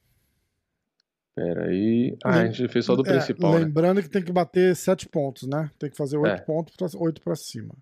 Peraí. 1.35 2.17
Ah, 2.23 2.39
a 2.41 2.45
gente 2.47 2.67
fez 2.67 2.85
só 2.85 2.95
do 2.95 3.07
É, 3.07 3.11
principal, 3.13 3.53
né? 3.53 3.59
lembrando 3.59 4.01
que 4.01 4.09
tem 4.09 4.23
que 4.23 4.31
bater 4.31 4.75
sete 4.75 5.07
pontos, 5.07 5.47
né? 5.47 5.71
Tem 5.79 5.89
que 5.89 5.95
fazer 5.95 6.17
oito 6.17 6.41
É. 6.41 6.41
pontos 6.41 6.75
para 6.75 6.87
oito 6.99 7.21
para 7.21 7.35
cima. 7.35 7.73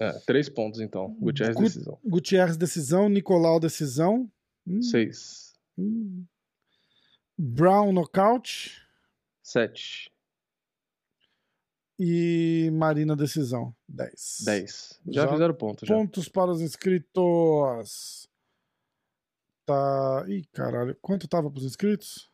É, 0.00 0.12
três 0.26 0.48
pontos, 0.48 0.80
então. 0.80 1.14
Gutierrez 1.20 1.54
Gut- 1.56 1.64
decisão. 1.66 1.98
Gutierrez 2.04 2.56
decisão, 2.56 3.08
Nicolau 3.08 3.60
decisão, 3.60 4.30
Hum, 4.66 4.82
Seis. 4.82 5.54
hum. 5.78 6.24
Brown 7.38 7.92
nocaute 7.92 8.82
Sete. 9.42 10.10
e 11.98 12.70
Marina 12.72 13.14
decisão, 13.16 13.74
10. 13.88 14.38
Dez. 14.44 15.00
Já, 15.06 15.22
Já- 15.26 15.32
fizeram 15.32 15.54
ponto, 15.54 15.86
já. 15.86 15.94
Pontos 15.94 16.28
para 16.28 16.50
os 16.50 16.60
inscritos. 16.60 18.28
Tá. 19.64 20.24
Ih, 20.28 20.44
caralho. 20.52 20.96
Quanto 21.00 21.26
tava 21.26 21.50
para 21.50 21.58
os 21.58 21.64
inscritos? 21.64 22.30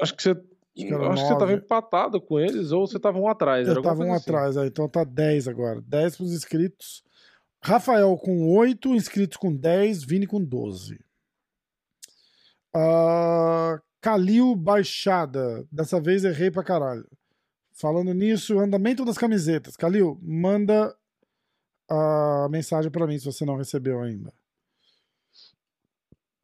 Acho 0.00 0.14
que 0.14 0.22
você. 0.22 0.30
era 0.30 1.08
Acho 1.10 1.22
que 1.22 1.28
você 1.28 1.38
tava 1.38 1.52
empatado 1.52 2.20
com 2.20 2.38
eles 2.38 2.72
ou 2.72 2.86
você 2.86 2.98
tava 2.98 3.18
um 3.18 3.28
atrás. 3.28 3.66
Eu 3.66 3.82
tava 3.82 4.04
um 4.04 4.12
assim. 4.12 4.22
atrás, 4.22 4.56
aí, 4.56 4.68
então 4.68 4.88
tá 4.88 5.04
10 5.04 5.48
agora. 5.48 5.80
10 5.80 6.16
para 6.16 6.24
os 6.24 6.32
inscritos. 6.32 7.02
Rafael 7.62 8.16
com 8.18 8.48
8, 8.56 8.94
inscritos 8.94 9.36
com 9.36 9.54
10, 9.54 10.04
Vini 10.04 10.26
com 10.26 10.42
12. 10.42 11.00
Ah, 12.74 13.80
Calil 14.00 14.54
Baixada. 14.54 15.66
Dessa 15.72 16.00
vez 16.00 16.24
errei 16.24 16.50
pra 16.50 16.62
caralho. 16.62 17.08
Falando 17.72 18.14
nisso, 18.14 18.58
andamento 18.58 19.04
das 19.04 19.18
camisetas. 19.18 19.76
Calil, 19.76 20.18
manda 20.22 20.94
a 21.88 22.48
mensagem 22.50 22.90
pra 22.90 23.06
mim 23.06 23.18
se 23.18 23.24
você 23.24 23.44
não 23.44 23.56
recebeu 23.56 24.00
ainda. 24.00 24.32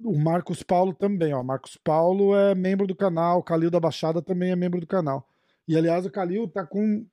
O 0.04 0.18
Marcos 0.18 0.62
Paulo 0.62 0.92
também, 0.94 1.32
ó. 1.32 1.42
Marcos 1.42 1.76
Paulo 1.76 2.34
é 2.36 2.54
membro 2.54 2.86
do 2.86 2.94
canal, 2.94 3.38
o 3.38 3.42
Calil 3.42 3.70
da 3.70 3.78
Baixada 3.78 4.20
também 4.20 4.50
é 4.50 4.56
membro 4.56 4.80
do 4.80 4.86
canal. 4.86 5.28
E 5.66 5.76
aliás, 5.76 6.04
o 6.04 6.10
Calil 6.10 6.48
tá 6.48 6.66
com. 6.66 7.06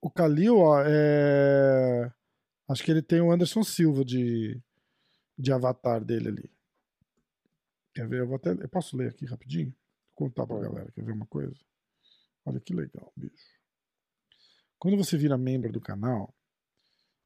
O 0.00 0.10
Calil, 0.10 0.58
ó, 0.58 0.82
é. 0.84 2.12
Acho 2.68 2.84
que 2.84 2.90
ele 2.90 3.02
tem 3.02 3.20
o 3.20 3.32
Anderson 3.32 3.62
Silva 3.62 4.04
de, 4.04 4.60
de 5.36 5.52
avatar 5.52 6.04
dele 6.04 6.28
ali. 6.28 6.50
Quer 7.94 8.06
ver? 8.08 8.20
Eu, 8.20 8.26
vou 8.28 8.36
até, 8.36 8.52
eu 8.52 8.68
posso 8.68 8.96
ler 8.96 9.08
aqui 9.08 9.26
rapidinho? 9.26 9.74
Vou 10.16 10.28
contar 10.28 10.46
pra 10.46 10.60
galera. 10.60 10.92
Quer 10.92 11.04
ver 11.04 11.12
uma 11.12 11.26
coisa? 11.26 11.56
Olha 12.44 12.60
que 12.60 12.72
legal, 12.72 13.12
bicho. 13.16 13.58
Quando 14.78 14.96
você 14.96 15.16
vira 15.16 15.36
membro 15.36 15.72
do 15.72 15.80
canal, 15.80 16.34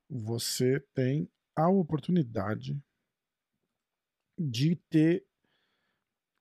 você 0.08 0.80
tem 0.94 1.30
a 1.54 1.68
oportunidade 1.68 2.80
de 4.38 4.76
ter 4.90 5.24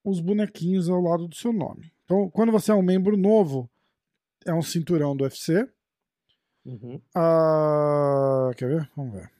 os 0.04 0.20
bonequinhos 0.20 0.90
ao 0.90 1.02
lado 1.02 1.28
do 1.28 1.36
seu 1.36 1.54
nome. 1.54 1.92
Então, 2.04 2.30
quando 2.30 2.52
você 2.52 2.72
é 2.72 2.76
um 2.76 2.82
membro 2.82 3.16
novo, 3.16 3.70
é 4.46 4.54
um 4.54 4.62
cinturão 4.62 5.16
do 5.16 5.24
UFC. 5.24 5.68
Uhum. 6.66 7.02
Ah, 7.16 8.52
quer 8.58 8.68
ver? 8.68 8.92
Vamos 8.96 9.14
ver. 9.14 9.32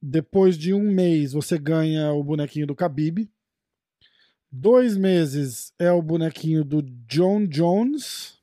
Depois 0.00 0.56
de 0.56 0.72
um 0.72 0.90
mês, 0.90 1.32
você 1.32 1.58
ganha 1.58 2.12
o 2.12 2.24
bonequinho 2.24 2.66
do 2.66 2.74
Khabib. 2.74 3.30
Dois 4.50 4.96
meses 4.96 5.72
é 5.78 5.92
o 5.92 6.02
bonequinho 6.02 6.64
do 6.64 6.82
John 6.82 7.46
Jones. 7.46 8.40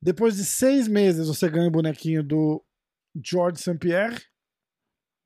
Depois 0.00 0.36
de 0.36 0.44
seis 0.44 0.88
meses, 0.88 1.28
você 1.28 1.48
ganha 1.48 1.68
o 1.68 1.72
bonequinho 1.72 2.22
do 2.22 2.64
George 3.14 3.58
St. 3.58 3.78
Pierre. 3.78 4.20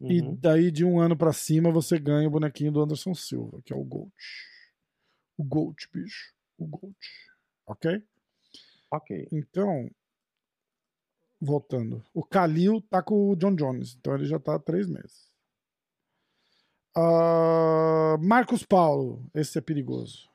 E 0.00 0.20
Uhum. 0.20 0.36
daí, 0.36 0.70
de 0.70 0.84
um 0.84 1.00
ano 1.00 1.16
pra 1.16 1.32
cima, 1.32 1.70
você 1.70 1.98
ganha 1.98 2.28
o 2.28 2.30
bonequinho 2.30 2.70
do 2.72 2.82
Anderson 2.82 3.14
Silva, 3.14 3.62
que 3.64 3.72
é 3.72 3.76
o 3.76 3.82
Gold. 3.84 4.12
O 5.38 5.44
Gold, 5.44 5.76
bicho. 5.92 6.34
O 6.58 6.66
Gold. 6.66 6.96
Ok? 7.66 8.02
Ok. 8.90 9.28
Então, 9.32 9.90
voltando. 11.40 12.04
O 12.12 12.22
Kalil 12.22 12.80
tá 12.82 13.02
com 13.02 13.30
o 13.30 13.36
John 13.36 13.54
Jones, 13.54 13.94
então 13.98 14.14
ele 14.14 14.26
já 14.26 14.38
tá 14.38 14.54
há 14.56 14.58
três 14.58 14.86
meses. 14.88 15.30
Ah, 16.94 18.16
Marcos 18.20 18.64
Paulo, 18.64 19.28
esse 19.34 19.58
é 19.58 19.60
perigoso. 19.60 20.28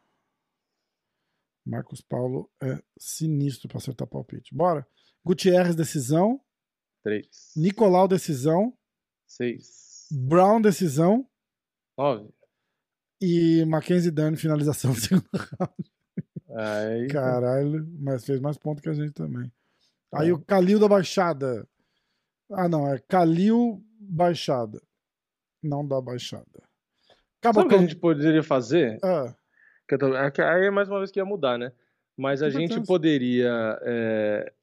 Marcos 1.65 2.01
Paulo 2.01 2.49
é 2.61 2.81
sinistro 2.97 3.67
pra 3.67 3.77
acertar 3.77 4.07
palpite. 4.07 4.53
Bora. 4.53 4.85
Gutierrez, 5.23 5.75
decisão. 5.75 6.41
Três. 7.03 7.51
Nicolau, 7.55 8.07
decisão. 8.07 8.75
Seis. 9.35 10.07
Brown, 10.11 10.59
decisão. 10.61 11.25
Nove. 11.97 12.29
E 13.21 13.63
Mackenzie 13.65 14.11
Dern, 14.11 14.35
finalização 14.35 14.91
do 14.91 14.99
segundo 14.99 15.29
round. 15.33 15.91
Aí. 16.53 17.07
Caralho, 17.07 17.87
mas 17.99 18.25
fez 18.25 18.41
mais 18.41 18.57
ponto 18.57 18.81
que 18.81 18.89
a 18.89 18.93
gente 18.93 19.13
também. 19.13 19.49
Aí 20.13 20.29
É. 20.29 20.33
o 20.33 20.39
Calil 20.39 20.79
da 20.79 20.87
Baixada. 20.89 21.65
Ah, 22.51 22.67
não, 22.67 22.91
é 22.93 22.99
Calil 22.99 23.81
Baixada. 23.99 24.81
Não 25.63 25.87
da 25.87 26.01
Baixada. 26.01 26.45
Acabou 27.39 27.63
Sabe 27.63 27.65
o 27.67 27.69
que 27.69 27.75
a 27.75 27.87
gente 27.87 27.95
poderia 27.95 28.43
fazer? 28.43 28.99
Ah, 29.01 29.33
é 30.25 30.31
que 30.31 30.41
Aí 30.41 30.69
mais 30.69 30.89
uma 30.89 30.97
vez 30.99 31.09
que 31.09 31.19
ia 31.19 31.25
mudar, 31.25 31.57
né? 31.57 31.71
Mas 32.17 32.41
a 32.43 32.47
Que 32.47 32.51
gente 32.51 32.81
poderia 32.85 33.79
é, 33.83 34.53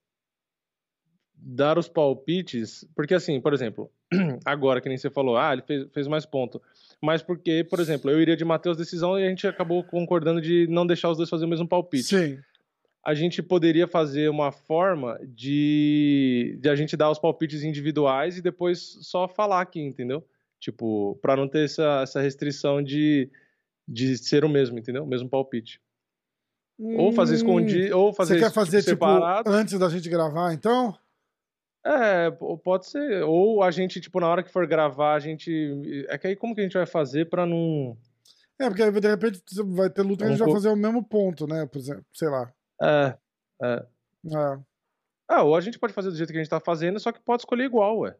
dar 1.35 1.79
os 1.79 1.89
palpites, 1.89 2.87
porque 2.95 3.15
assim, 3.15 3.41
por 3.41 3.55
exemplo, 3.55 3.91
agora 4.45 4.81
que 4.81 4.89
nem 4.89 4.97
você 4.99 5.11
falou, 5.11 5.37
ah, 5.37 5.53
ele 5.53 5.63
fez, 5.63 5.87
fez 5.93 6.07
mais 6.07 6.25
ponto. 6.27 6.61
Mas 7.01 7.23
porque, 7.23 7.63
por 7.65 7.79
exemplo, 7.81 8.11
eu 8.11 8.21
iria 8.21 8.37
de 8.37 8.45
Matheus 8.45 8.77
decisão 8.77 9.19
e 9.19 9.25
a 9.25 9.29
gente 9.29 9.47
acabou 9.47 9.85
concordando 9.85 10.41
de 10.41 10.67
não 10.69 10.87
deixar 10.87 11.11
os 11.11 11.17
dois 11.17 11.29
fazer 11.31 11.45
o 11.45 11.49
mesmo 11.49 11.69
palpite. 11.69 12.05
sim. 12.05 12.39
A 13.05 13.15
gente 13.15 13.43
poderia 13.43 13.87
fazer 13.87 14.29
uma 14.29 14.53
forma 14.53 15.19
de, 15.25 16.59
de 16.61 16.69
a 16.69 16.75
gente 16.75 16.95
dar 16.97 17.11
os 17.11 17.19
palpites 17.19 17.63
individuais 17.63 18.37
e 18.37 18.43
depois 18.43 18.99
só 19.01 19.27
falar 19.27 19.63
aqui, 19.63 19.81
entendeu? 19.81 20.23
Tipo, 20.61 21.19
pra 21.23 21.35
não 21.37 21.49
ter 21.49 21.65
essa, 21.65 22.01
essa 22.03 22.21
restrição 22.21 22.83
de, 22.83 23.31
de 23.87 24.19
ser 24.19 24.45
o 24.45 24.49
mesmo, 24.49 24.79
entendeu? 24.79 25.05
O 25.05 25.07
mesmo 25.07 25.29
palpite. 25.29 25.81
Ou 26.79 27.13
fazer 27.13 27.35
Hum, 27.35 27.37
escondido, 27.37 27.97
ou 27.99 28.13
fazer 28.13 28.35
Você 28.35 28.41
quer 28.41 28.47
tipo, 28.49 28.55
fazer, 28.55 28.79
tipo, 28.79 28.91
separado. 28.91 29.51
antes 29.51 29.79
da 29.79 29.89
gente 29.89 30.09
gravar, 30.11 30.53
então? 30.53 30.95
É, 31.89 32.31
pode 32.63 32.87
ser. 32.87 33.23
Ou 33.23 33.63
a 33.63 33.71
gente, 33.71 33.99
tipo, 33.99 34.21
na 34.21 34.29
hora 34.29 34.43
que 34.43 34.53
for 34.53 34.67
gravar, 34.67 35.15
a 35.15 35.19
gente. 35.19 36.07
É 36.09 36.19
que 36.19 36.27
aí 36.27 36.37
como 36.37 36.55
que 36.55 36.61
a 36.61 36.65
gente 36.65 36.77
vai 36.77 36.85
fazer 36.85 37.31
pra 37.31 37.47
não. 37.47 37.97
É, 38.61 38.69
porque 38.69 38.83
aí, 38.83 38.91
de 38.91 39.09
repente 39.09 39.43
vai 39.65 39.89
ter 39.89 40.03
luta 40.03 40.25
que 40.25 40.29
a 40.29 40.35
gente 40.35 40.45
vai 40.45 40.53
fazer 40.53 40.69
o 40.69 40.77
mesmo 40.77 41.03
ponto, 41.03 41.47
né? 41.47 41.65
Por 41.65 41.79
exemplo, 41.79 42.05
sei 42.13 42.29
lá. 42.29 42.53
É. 42.83 43.17
é. 43.63 43.87
É. 44.27 44.59
Ah, 45.29 45.43
ou 45.45 45.57
a 45.57 45.61
gente 45.61 45.79
pode 45.79 45.95
fazer 45.95 46.11
do 46.11 46.17
jeito 46.17 46.31
que 46.31 46.39
a 46.39 46.43
gente 46.43 46.51
tá 46.51 46.61
fazendo, 46.61 47.01
só 47.01 47.11
que 47.11 47.21
pode 47.21 47.43
escolher 47.43 47.65
igual, 47.65 48.01
ué. 48.01 48.15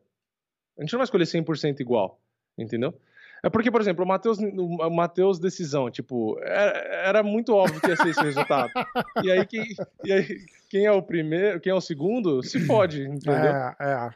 A 0.79 0.83
gente 0.83 0.93
não 0.93 0.99
vai 0.99 1.05
escolher 1.05 1.25
100% 1.25 1.81
igual, 1.81 2.21
entendeu? 2.57 2.95
É 3.43 3.49
porque, 3.49 3.71
por 3.71 3.81
exemplo, 3.81 4.05
o 4.05 4.09
Matheus, 4.09 4.39
o 4.39 4.91
Matheus 4.91 5.39
decisão, 5.39 5.91
tipo, 5.91 6.39
era, 6.43 6.79
era 7.09 7.23
muito 7.23 7.55
óbvio 7.55 7.81
que 7.81 7.89
ia 7.89 7.97
ser 7.97 8.09
esse 8.09 8.21
resultado. 8.21 8.71
E 9.25 9.31
aí, 9.31 9.45
quem, 9.47 9.67
e 10.05 10.13
aí, 10.13 10.27
quem 10.71 10.87
é 10.87 10.93
o 10.93 11.03
primeiro, 11.03 11.61
quem 11.61 11.71
é 11.71 11.75
o 11.75 11.81
segundo, 11.81 12.43
se 12.43 12.61
fode, 12.67 13.03
entendeu? 13.03 13.35
É, 13.35 13.77
é. 13.81 14.11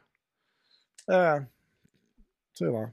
É. 1.14 1.46
Sei 2.54 2.68
lá. 2.68 2.92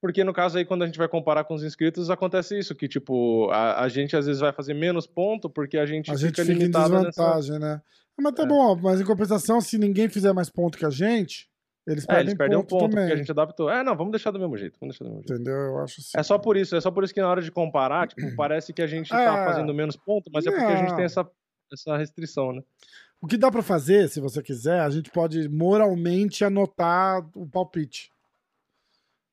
Porque 0.00 0.24
no 0.24 0.32
caso 0.32 0.58
aí, 0.58 0.64
quando 0.64 0.82
a 0.82 0.86
gente 0.86 0.98
vai 0.98 1.06
comparar 1.08 1.44
com 1.44 1.54
os 1.54 1.62
inscritos, 1.62 2.10
acontece 2.10 2.58
isso, 2.58 2.74
que 2.74 2.88
tipo, 2.88 3.48
a, 3.50 3.82
a 3.82 3.88
gente 3.88 4.16
às 4.16 4.26
vezes 4.26 4.40
vai 4.40 4.52
fazer 4.52 4.74
menos 4.74 5.06
ponto 5.06 5.48
porque 5.48 5.78
a 5.78 5.86
gente 5.86 6.10
A 6.10 6.14
fica 6.14 6.26
gente 6.28 6.40
fica 6.40 6.52
em 6.52 6.56
limitado 6.58 6.94
nessa... 6.94 7.08
desvantagem, 7.10 7.58
né? 7.60 7.80
Ah, 8.18 8.22
Mas 8.22 8.34
tá 8.34 8.42
É. 8.42 8.46
bom, 8.46 8.76
mas 8.76 9.00
em 9.00 9.04
compensação, 9.04 9.60
se 9.60 9.78
ninguém 9.78 10.08
fizer 10.08 10.32
mais 10.32 10.50
ponto 10.50 10.76
que 10.76 10.84
a 10.84 10.90
gente, 10.90 11.48
eles 11.86 12.04
É, 12.04 12.06
perdem, 12.06 12.22
eles 12.26 12.34
perdem 12.38 12.58
um 12.58 12.60
ponto, 12.62 12.70
ponto, 12.70 12.90
também. 12.90 13.04
porque 13.04 13.12
a 13.14 13.16
gente 13.16 13.30
adaptou. 13.30 13.70
É, 13.70 13.82
não, 13.82 13.96
vamos 13.96 14.12
deixar 14.12 14.30
do 14.30 14.38
mesmo 14.38 14.56
jeito, 14.56 14.78
vamos 14.80 14.94
deixar 14.96 15.04
do 15.04 15.10
mesmo 15.16 15.26
jeito. 15.28 15.34
Entendeu? 15.40 15.54
Eu 15.54 15.78
acho 15.78 16.00
assim. 16.00 16.10
É 16.16 16.22
só 16.22 16.38
por 16.38 16.56
isso, 16.56 16.76
é 16.76 16.80
só 16.80 16.90
por 16.90 17.02
isso 17.04 17.12
que 17.14 17.20
na 17.20 17.28
hora 17.28 17.42
de 17.42 17.50
comparar, 17.50 18.06
tipo, 18.08 18.20
parece 18.36 18.72
que 18.72 18.82
a 18.82 18.86
gente 18.86 19.08
tá 19.10 19.20
É. 19.20 19.44
fazendo 19.46 19.74
menos 19.74 19.96
ponto, 19.96 20.30
mas 20.32 20.46
é 20.46 20.50
porque 20.50 20.64
a 20.64 20.76
gente 20.76 20.94
tem 20.94 21.04
essa, 21.04 21.28
essa 21.72 21.96
restrição, 21.96 22.52
né? 22.52 22.62
O 23.20 23.26
que 23.26 23.36
dá 23.36 23.50
pra 23.52 23.62
fazer, 23.62 24.08
se 24.08 24.20
você 24.20 24.42
quiser, 24.42 24.80
a 24.80 24.90
gente 24.90 25.10
pode 25.10 25.48
moralmente 25.48 26.44
anotar 26.44 27.24
o 27.36 27.46
palpite. 27.46 28.10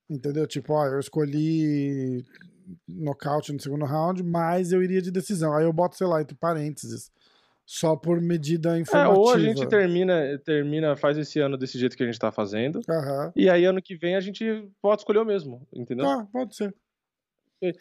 Entendeu? 0.10 0.46
Tipo, 0.48 0.74
ó, 0.74 0.86
eu 0.88 1.00
escolhi 1.00 2.24
nocaute 2.88 3.52
no 3.52 3.60
segundo 3.60 3.86
round, 3.86 4.22
mas 4.24 4.72
eu 4.72 4.84
iria 4.84 5.02
de 5.02 5.12
decisão. 5.12 5.54
Aí 5.56 5.66
eu 5.66 5.74
boto, 5.74 5.96
sei 5.98 6.08
lá, 6.08 6.22
entre 6.22 6.36
parênteses. 6.36 7.12
Só 7.72 7.96
por 7.96 8.20
medida 8.20 8.76
É, 8.76 8.82
informativa. 8.82 9.20
ou 9.20 9.30
a 9.32 9.38
gente 9.38 9.68
termina, 9.68 10.40
termina, 10.44 10.96
faz 10.96 11.20
esse 11.20 11.40
ano 11.40 11.56
desse 11.56 11.78
jeito 11.78 11.96
que 11.96 12.02
a 12.02 12.06
gente 12.08 12.18
tá 12.18 12.32
fazendo, 12.32 12.82
Aham. 12.90 13.32
e 13.36 13.48
aí 13.48 13.64
ano 13.64 13.80
que 13.80 13.96
vem 13.96 14.16
a 14.16 14.20
gente 14.20 14.68
pode 14.82 15.02
escolher 15.02 15.20
o 15.20 15.26
mesmo, 15.26 15.68
entendeu? 15.72 16.04
Tá, 16.04 16.28
pode 16.34 16.56
ser. 16.56 16.74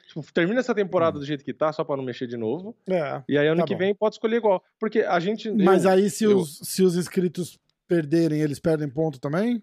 Tipo, 0.08 0.22
termina 0.30 0.60
essa 0.60 0.74
temporada 0.74 1.18
do 1.18 1.24
jeito 1.24 1.42
que 1.42 1.54
tá, 1.54 1.72
só 1.72 1.84
pra 1.84 1.96
não 1.96 2.04
mexer 2.04 2.26
de 2.26 2.36
novo, 2.36 2.76
É. 2.86 3.22
e 3.26 3.38
aí 3.38 3.46
ano 3.46 3.62
Tá 3.62 3.66
que 3.66 3.72
bom. 3.72 3.78
vem 3.78 3.94
pode 3.94 4.16
escolher 4.16 4.36
igual. 4.36 4.62
Porque 4.78 5.00
a 5.00 5.18
gente. 5.20 5.50
Mas 5.52 5.86
eu- 5.86 5.90
aí, 5.92 6.10
se, 6.10 6.24
eu- 6.24 6.36
os, 6.36 6.58
se 6.64 6.82
os 6.82 6.94
inscritos 6.94 7.58
perderem, 7.86 8.42
eles 8.42 8.60
perdem 8.60 8.90
ponto 8.90 9.18
também? 9.18 9.62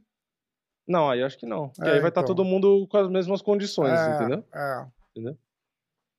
Não, 0.87 1.07
aí 1.07 1.21
acho 1.21 1.37
que 1.37 1.45
não. 1.45 1.69
Porque 1.69 1.87
É, 1.87 1.93
aí 1.93 1.99
vai 1.99 2.09
estar 2.09 2.21
então. 2.21 2.33
todo 2.35 2.43
mundo 2.43 2.87
com 2.87 2.97
as 2.97 3.07
mesmas 3.11 3.43
condições, 3.43 3.91
é, 3.91 4.15
entendeu? 4.15 4.43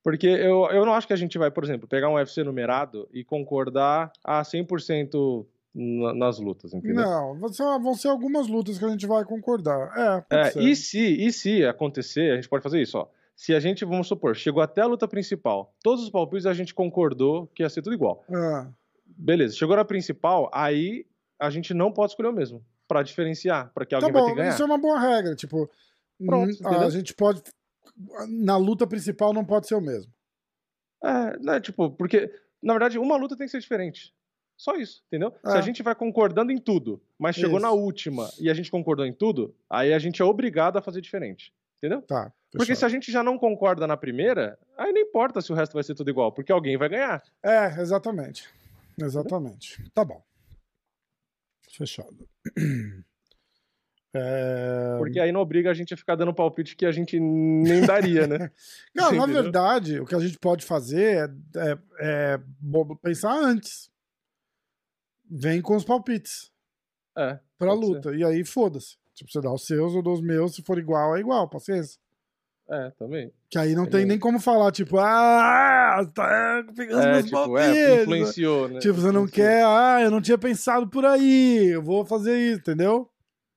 Porque 0.06 0.28
eu, 0.28 0.66
eu 0.70 0.86
não 0.86 0.94
acho 0.94 1.04
que 1.04 1.12
a 1.12 1.16
gente 1.16 1.36
vai, 1.36 1.50
por 1.50 1.64
exemplo, 1.64 1.88
pegar 1.88 2.08
um 2.08 2.14
UFC 2.14 2.44
numerado 2.44 3.08
e 3.12 3.24
concordar 3.24 4.12
a 4.22 4.44
100% 4.44 5.44
na- 5.74 6.14
nas 6.14 6.38
lutas, 6.38 6.72
entendeu? 6.72 7.04
Não, 7.04 7.36
vão 7.80 7.92
ser, 7.94 8.06
algumas 8.06 8.46
lutas 8.46 8.78
que 8.78 8.84
a 8.84 8.88
gente 8.88 9.04
vai 9.04 9.24
concordar. 9.24 10.24
É, 10.30 10.36
É, 10.36 10.62
e 10.62 10.76
se, 10.76 11.00
e 11.00 11.32
se 11.32 11.64
acontecer, 11.66 12.30
a 12.30 12.36
gente 12.36 12.48
pode 12.48 12.62
fazer 12.62 12.80
isso, 12.80 12.96
ó. 12.96 13.08
Se 13.34 13.52
a 13.52 13.58
gente, 13.58 13.84
vamos 13.84 14.06
supor, 14.06 14.36
chegou 14.36 14.62
até 14.62 14.80
a 14.80 14.86
luta 14.86 15.08
principal, 15.08 15.74
todos 15.82 16.04
os 16.04 16.08
palpites 16.10 16.46
a 16.46 16.54
gente 16.54 16.72
concordou 16.72 17.48
que 17.52 17.64
ia 17.64 17.68
ser 17.68 17.82
tudo 17.82 17.94
igual. 17.94 18.24
É. 18.30 18.66
Beleza, 19.04 19.56
chegou 19.56 19.74
na 19.74 19.84
principal, 19.84 20.48
aí 20.54 21.04
a 21.36 21.50
gente 21.50 21.74
não 21.74 21.90
pode 21.90 22.12
escolher 22.12 22.28
o 22.28 22.32
mesmo, 22.32 22.64
Pra 22.86 23.02
diferenciar, 23.02 23.72
pra 23.74 23.84
que 23.84 23.90
Tá 23.90 23.96
alguém 23.96 24.12
vai 24.12 24.22
ter 24.22 24.28
bom, 24.28 24.34
que 24.34 24.40
ganhar. 24.40 24.52
isso 24.54 24.62
é 24.62 24.66
uma 24.66 24.78
boa 24.78 25.00
regra. 25.00 25.34
Tipo, 25.34 25.68
Pronto, 26.24 26.50
hum, 26.64 26.78
a 26.78 26.88
gente 26.90 27.12
pode. 27.12 27.42
Na 28.28 28.56
luta 28.56 28.86
principal 28.86 29.32
não 29.32 29.44
pode 29.44 29.66
ser 29.66 29.74
o 29.74 29.80
mesmo. 29.80 30.12
É, 31.02 31.38
né, 31.38 31.60
tipo, 31.60 31.90
porque, 31.90 32.30
na 32.62 32.72
verdade, 32.72 32.98
uma 32.98 33.16
luta 33.16 33.36
tem 33.36 33.46
que 33.46 33.50
ser 33.50 33.60
diferente. 33.60 34.14
Só 34.56 34.74
isso, 34.76 35.02
entendeu? 35.06 35.32
Se 35.44 35.54
É. 35.54 35.58
a 35.58 35.60
gente 35.60 35.82
vai 35.82 35.94
concordando 35.94 36.50
em 36.50 36.56
tudo, 36.58 37.00
mas 37.18 37.36
chegou 37.36 37.58
Isso. 37.58 37.62
na 37.66 37.70
última 37.72 38.30
e 38.40 38.48
a 38.48 38.54
gente 38.54 38.70
concordou 38.70 39.04
em 39.04 39.12
tudo, 39.12 39.54
aí 39.68 39.92
a 39.92 39.98
gente 39.98 40.22
é 40.22 40.24
obrigado 40.24 40.78
a 40.78 40.82
fazer 40.82 41.00
diferente. 41.02 41.52
Entendeu? 41.76 42.00
Tá. 42.00 42.32
Porque 42.52 42.74
se 42.74 42.84
a 42.86 42.88
gente 42.88 43.12
já 43.12 43.22
não 43.22 43.36
concorda 43.38 43.86
na 43.86 43.98
primeira, 43.98 44.58
aí 44.78 44.90
não 44.94 45.00
importa 45.02 45.42
se 45.42 45.52
o 45.52 45.54
resto 45.54 45.74
vai 45.74 45.82
ser 45.82 45.94
tudo 45.94 46.08
igual, 46.08 46.32
porque 46.32 46.50
alguém 46.50 46.78
vai 46.78 46.88
ganhar. 46.88 47.22
É, 47.42 47.66
exatamente. 47.82 48.48
Exatamente. 48.98 49.84
Tá 49.90 50.02
bom. 50.02 50.24
Fechado. 51.70 52.26
É... 54.18 54.96
Porque 54.98 55.20
aí 55.20 55.30
não 55.32 55.40
obriga 55.40 55.70
a 55.70 55.74
gente 55.74 55.92
a 55.92 55.96
ficar 55.96 56.14
dando 56.16 56.32
palpite 56.32 56.74
que 56.76 56.86
a 56.86 56.92
gente 56.92 57.18
nem 57.20 57.82
daria, 57.84 58.26
né? 58.26 58.50
Não, 58.94 59.12
na 59.12 59.26
verdade, 59.26 60.00
o 60.00 60.06
que 60.06 60.14
a 60.14 60.18
gente 60.20 60.38
pode 60.38 60.64
fazer 60.64 61.28
é, 61.56 61.60
é- 61.60 61.78
é 62.34 62.40
pensar 63.02 63.32
antes. 63.32 63.90
Vem 65.30 65.60
com 65.60 65.74
os 65.76 65.84
palpites 65.84 66.50
É. 67.16 67.38
pra 67.58 67.68
Pode 67.68 67.80
ser. 67.86 67.92
luta. 67.92 68.14
E 68.14 68.24
aí, 68.24 68.44
foda-se. 68.44 68.96
Tipo, 69.14 69.30
você 69.30 69.40
dá 69.40 69.52
os 69.52 69.66
seus, 69.66 69.94
eu 69.94 70.02
dou 70.02 70.14
os 70.14 70.20
meus. 70.20 70.54
Se 70.54 70.62
for 70.62 70.78
igual, 70.78 71.16
é 71.16 71.20
igual, 71.20 71.48
paciência. 71.48 71.98
É, 72.68 72.90
também. 72.98 73.32
Que 73.48 73.58
aí 73.58 73.74
não 73.74 73.84
É 73.84 73.86
tem 73.86 73.98
mesmo. 74.00 74.08
nem 74.08 74.18
como 74.18 74.40
falar, 74.40 74.72
tipo, 74.72 74.98
ah, 74.98 76.04
tá 76.12 76.64
pegando 76.74 77.00
É, 77.02 77.12
meus 77.12 77.24
tipo, 77.26 77.36
é, 77.58 77.64
palpites. 77.64 78.02
influenciou, 78.02 78.68
né? 78.68 78.78
Tipo, 78.80 78.94
você 78.94 79.12
não 79.12 79.24
Influenciou. 79.24 79.28
quer, 79.48 79.64
ah, 79.64 80.00
eu 80.02 80.10
não 80.10 80.20
tinha 80.20 80.36
pensado 80.36 80.88
por 80.88 81.04
aí, 81.04 81.66
eu 81.68 81.82
vou 81.82 82.04
fazer 82.04 82.36
isso, 82.38 82.60
entendeu? 82.60 83.08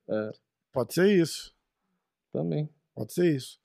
É. 0.07 0.31
Pode 0.79 0.93
ser 0.93 1.19
isso. 1.19 1.53
Também. 2.31 2.69
Pode 2.95 3.13
ser 3.13 3.35
isso. 3.35 3.59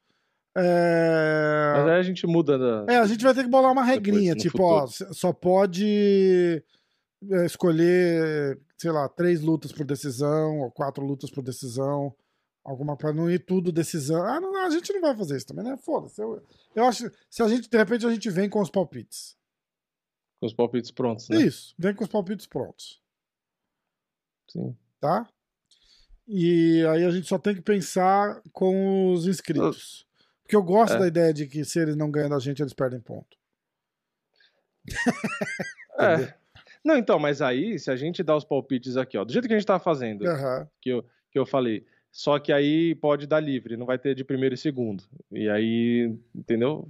É... 0.56 1.72
Mas 1.76 1.86
aí 1.86 1.98
a 1.98 2.02
gente 2.02 2.26
muda 2.26 2.58
da. 2.58 2.92
É, 2.92 2.98
a 2.98 3.06
gente 3.06 3.22
vai 3.22 3.32
ter 3.34 3.44
que 3.44 3.50
bolar 3.50 3.72
uma 3.72 3.82
Depois, 3.82 3.96
regrinha, 3.96 4.34
no 4.34 4.40
tipo, 4.40 4.58
futuro. 4.58 5.08
ó, 5.10 5.14
só 5.14 5.32
pode 5.32 6.62
é, 7.30 7.46
escolher, 7.46 8.60
sei 8.76 8.90
lá, 8.90 9.08
três 9.08 9.40
lutas 9.40 9.72
por 9.72 9.84
decisão, 9.84 10.60
ou 10.60 10.70
quatro 10.70 11.04
lutas 11.04 11.30
por 11.30 11.42
decisão, 11.42 12.14
Alguma 12.64 12.96
para 12.96 13.12
não 13.12 13.30
ir 13.30 13.40
tudo 13.44 13.70
decisão. 13.70 14.24
Ah, 14.24 14.40
não, 14.40 14.64
a 14.64 14.70
gente 14.70 14.90
não 14.94 15.02
vai 15.02 15.14
fazer 15.14 15.36
isso 15.36 15.46
também, 15.46 15.64
né? 15.64 15.76
Foda-se. 15.76 16.20
Eu, 16.20 16.42
eu 16.74 16.84
acho. 16.84 17.12
Se 17.28 17.42
a 17.42 17.48
gente, 17.48 17.68
de 17.68 17.76
repente, 17.76 18.06
a 18.06 18.10
gente 18.10 18.30
vem 18.30 18.48
com 18.48 18.60
os 18.60 18.70
palpites. 18.70 19.36
Com 20.40 20.46
os 20.46 20.54
palpites 20.54 20.90
prontos, 20.90 21.28
né? 21.28 21.42
Isso, 21.42 21.74
vem 21.78 21.94
com 21.94 22.02
os 22.02 22.08
palpites 22.08 22.46
prontos. 22.46 23.02
Sim. 24.50 24.74
Tá? 24.98 25.28
E 26.26 26.84
aí 26.86 27.04
a 27.04 27.10
gente 27.10 27.26
só 27.28 27.38
tem 27.38 27.54
que 27.54 27.60
pensar 27.60 28.40
com 28.52 29.12
os 29.12 29.26
inscritos. 29.26 30.06
Porque 30.42 30.56
eu 30.56 30.62
gosto 30.62 30.94
É. 30.94 30.98
da 30.98 31.06
ideia 31.06 31.32
de 31.34 31.46
que 31.46 31.64
se 31.64 31.78
eles 31.78 31.96
não 31.96 32.10
ganham 32.10 32.28
da 32.30 32.38
gente, 32.38 32.60
eles 32.62 32.72
perdem 32.72 33.00
ponto. 33.00 33.36
É. 35.98 36.34
Não, 36.84 36.96
então, 36.98 37.18
mas 37.18 37.40
aí, 37.40 37.78
se 37.78 37.90
a 37.90 37.96
gente 37.96 38.22
dá 38.22 38.36
os 38.36 38.44
palpites 38.44 38.96
aqui, 38.96 39.16
ó, 39.16 39.24
do 39.24 39.32
jeito 39.32 39.46
que 39.48 39.54
a 39.54 39.56
gente 39.58 39.66
tá 39.66 39.78
fazendo, 39.78 40.26
Aham. 40.26 40.68
que 40.80 40.90
eu, 40.90 41.04
que 41.30 41.38
eu 41.38 41.46
falei, 41.46 41.86
só 42.10 42.38
que 42.38 42.52
aí 42.52 42.94
pode 42.96 43.26
dar 43.26 43.40
livre, 43.40 43.76
não 43.76 43.86
vai 43.86 43.96
ter 43.98 44.14
de 44.14 44.24
primeiro 44.24 44.54
e 44.54 44.58
segundo. 44.58 45.02
E 45.30 45.48
aí, 45.48 46.12
entendeu? 46.34 46.86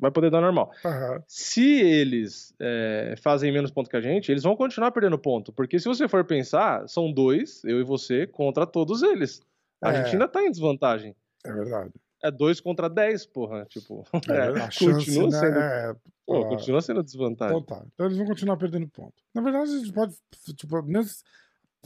Vai, 0.00 0.10
poder 0.10 0.30
dar 0.30 0.40
normal. 0.40 0.72
Aham. 0.84 1.22
Se 1.26 1.80
eles 1.80 2.54
é, 2.58 3.14
fazem 3.22 3.52
menos 3.52 3.70
ponto 3.70 3.90
que 3.90 3.96
a 3.96 4.00
gente, 4.00 4.30
eles 4.32 4.42
vão 4.42 4.56
continuar 4.56 4.90
perdendo 4.92 5.18
ponto. 5.18 5.52
Porque 5.52 5.78
se 5.78 5.86
você 5.86 6.08
for 6.08 6.24
pensar, 6.24 6.88
são 6.88 7.12
dois, 7.12 7.62
eu 7.64 7.80
e 7.80 7.84
você, 7.84 8.26
contra 8.26 8.66
todos 8.66 9.02
eles. 9.02 9.40
A 9.82 9.92
É. 9.92 9.96
gente 10.04 10.12
ainda 10.14 10.26
tá 10.28 10.42
em 10.42 10.50
desvantagem. 10.50 11.14
É 11.44 11.52
verdade. 11.52 11.92
É 12.22 12.30
dois 12.30 12.60
contra 12.60 12.88
dez, 12.88 13.24
porra. 13.24 13.64
Tipo, 13.66 14.04
É, 14.28 14.32
é, 14.58 14.62
a 14.62 14.70
chance, 14.70 14.84
continua, 15.06 15.28
né? 15.30 15.38
sendo, 15.40 15.58
É, 15.58 15.96
pô, 16.26 16.46
continua 16.48 16.82
sendo 16.82 17.02
desvantagem. 17.02 17.56
Então 17.58 17.78
tá. 17.78 17.84
Então 17.94 18.06
eles 18.06 18.18
vão 18.18 18.26
continuar 18.26 18.56
perdendo 18.58 18.86
ponto. 18.88 19.14
Na 19.34 19.40
verdade, 19.42 19.70
a 19.70 19.78
gente 19.78 19.92
pode. 19.92 20.14
Tipo, 20.54 20.82
mesmo, 20.82 21.10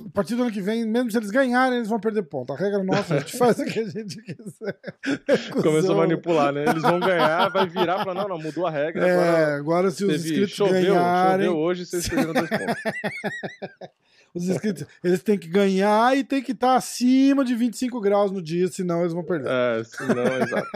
a 0.00 0.10
partir 0.10 0.34
do 0.34 0.42
ano 0.42 0.50
que 0.50 0.60
vem, 0.60 0.84
mesmo 0.84 1.10
se 1.10 1.16
eles 1.16 1.30
ganharem, 1.30 1.78
eles 1.78 1.88
vão 1.88 2.00
perder 2.00 2.24
ponto. 2.24 2.52
A 2.52 2.56
regra 2.56 2.82
nossa, 2.82 3.14
a 3.14 3.18
gente 3.20 3.36
faz 3.38 3.58
o 3.58 3.64
que 3.64 3.78
a 3.78 3.88
gente 3.88 4.20
quiser. 4.22 4.78
Começou 5.62 5.94
a 5.94 5.98
manipular, 5.98 6.52
né? 6.52 6.64
Eles 6.68 6.82
vão 6.82 6.98
ganhar, 6.98 7.48
vai 7.50 7.68
virar 7.68 8.04
falar, 8.04 8.22
não, 8.22 8.36
não, 8.36 8.38
mudou 8.38 8.66
a 8.66 8.70
regra. 8.70 9.06
É, 9.06 9.12
Agora 9.14 9.56
agora 9.56 9.90
se 9.90 10.04
os 10.04 10.12
teve, 10.12 10.28
inscritos 10.28 10.54
choveu, 10.54 10.94
ganharem. 10.94 11.46
choveu 11.46 11.60
hoje, 11.60 11.86
vocês 11.86 12.08
perderam 12.08 12.32
dois 12.32 12.50
pontos. 12.50 12.74
Os 14.34 14.48
inscritos, 14.48 14.84
eles 15.04 15.22
têm 15.22 15.38
que 15.38 15.46
ganhar 15.46 16.16
e 16.18 16.24
tem 16.24 16.42
que 16.42 16.50
estar 16.50 16.74
acima 16.74 17.44
de 17.44 17.54
25 17.54 18.00
graus 18.00 18.32
no 18.32 18.42
dia, 18.42 18.66
senão 18.66 19.02
eles 19.02 19.12
vão 19.12 19.22
perder. 19.22 19.48
É, 19.48 19.84
se 19.84 20.02
não, 20.02 20.24
exato. 20.42 20.68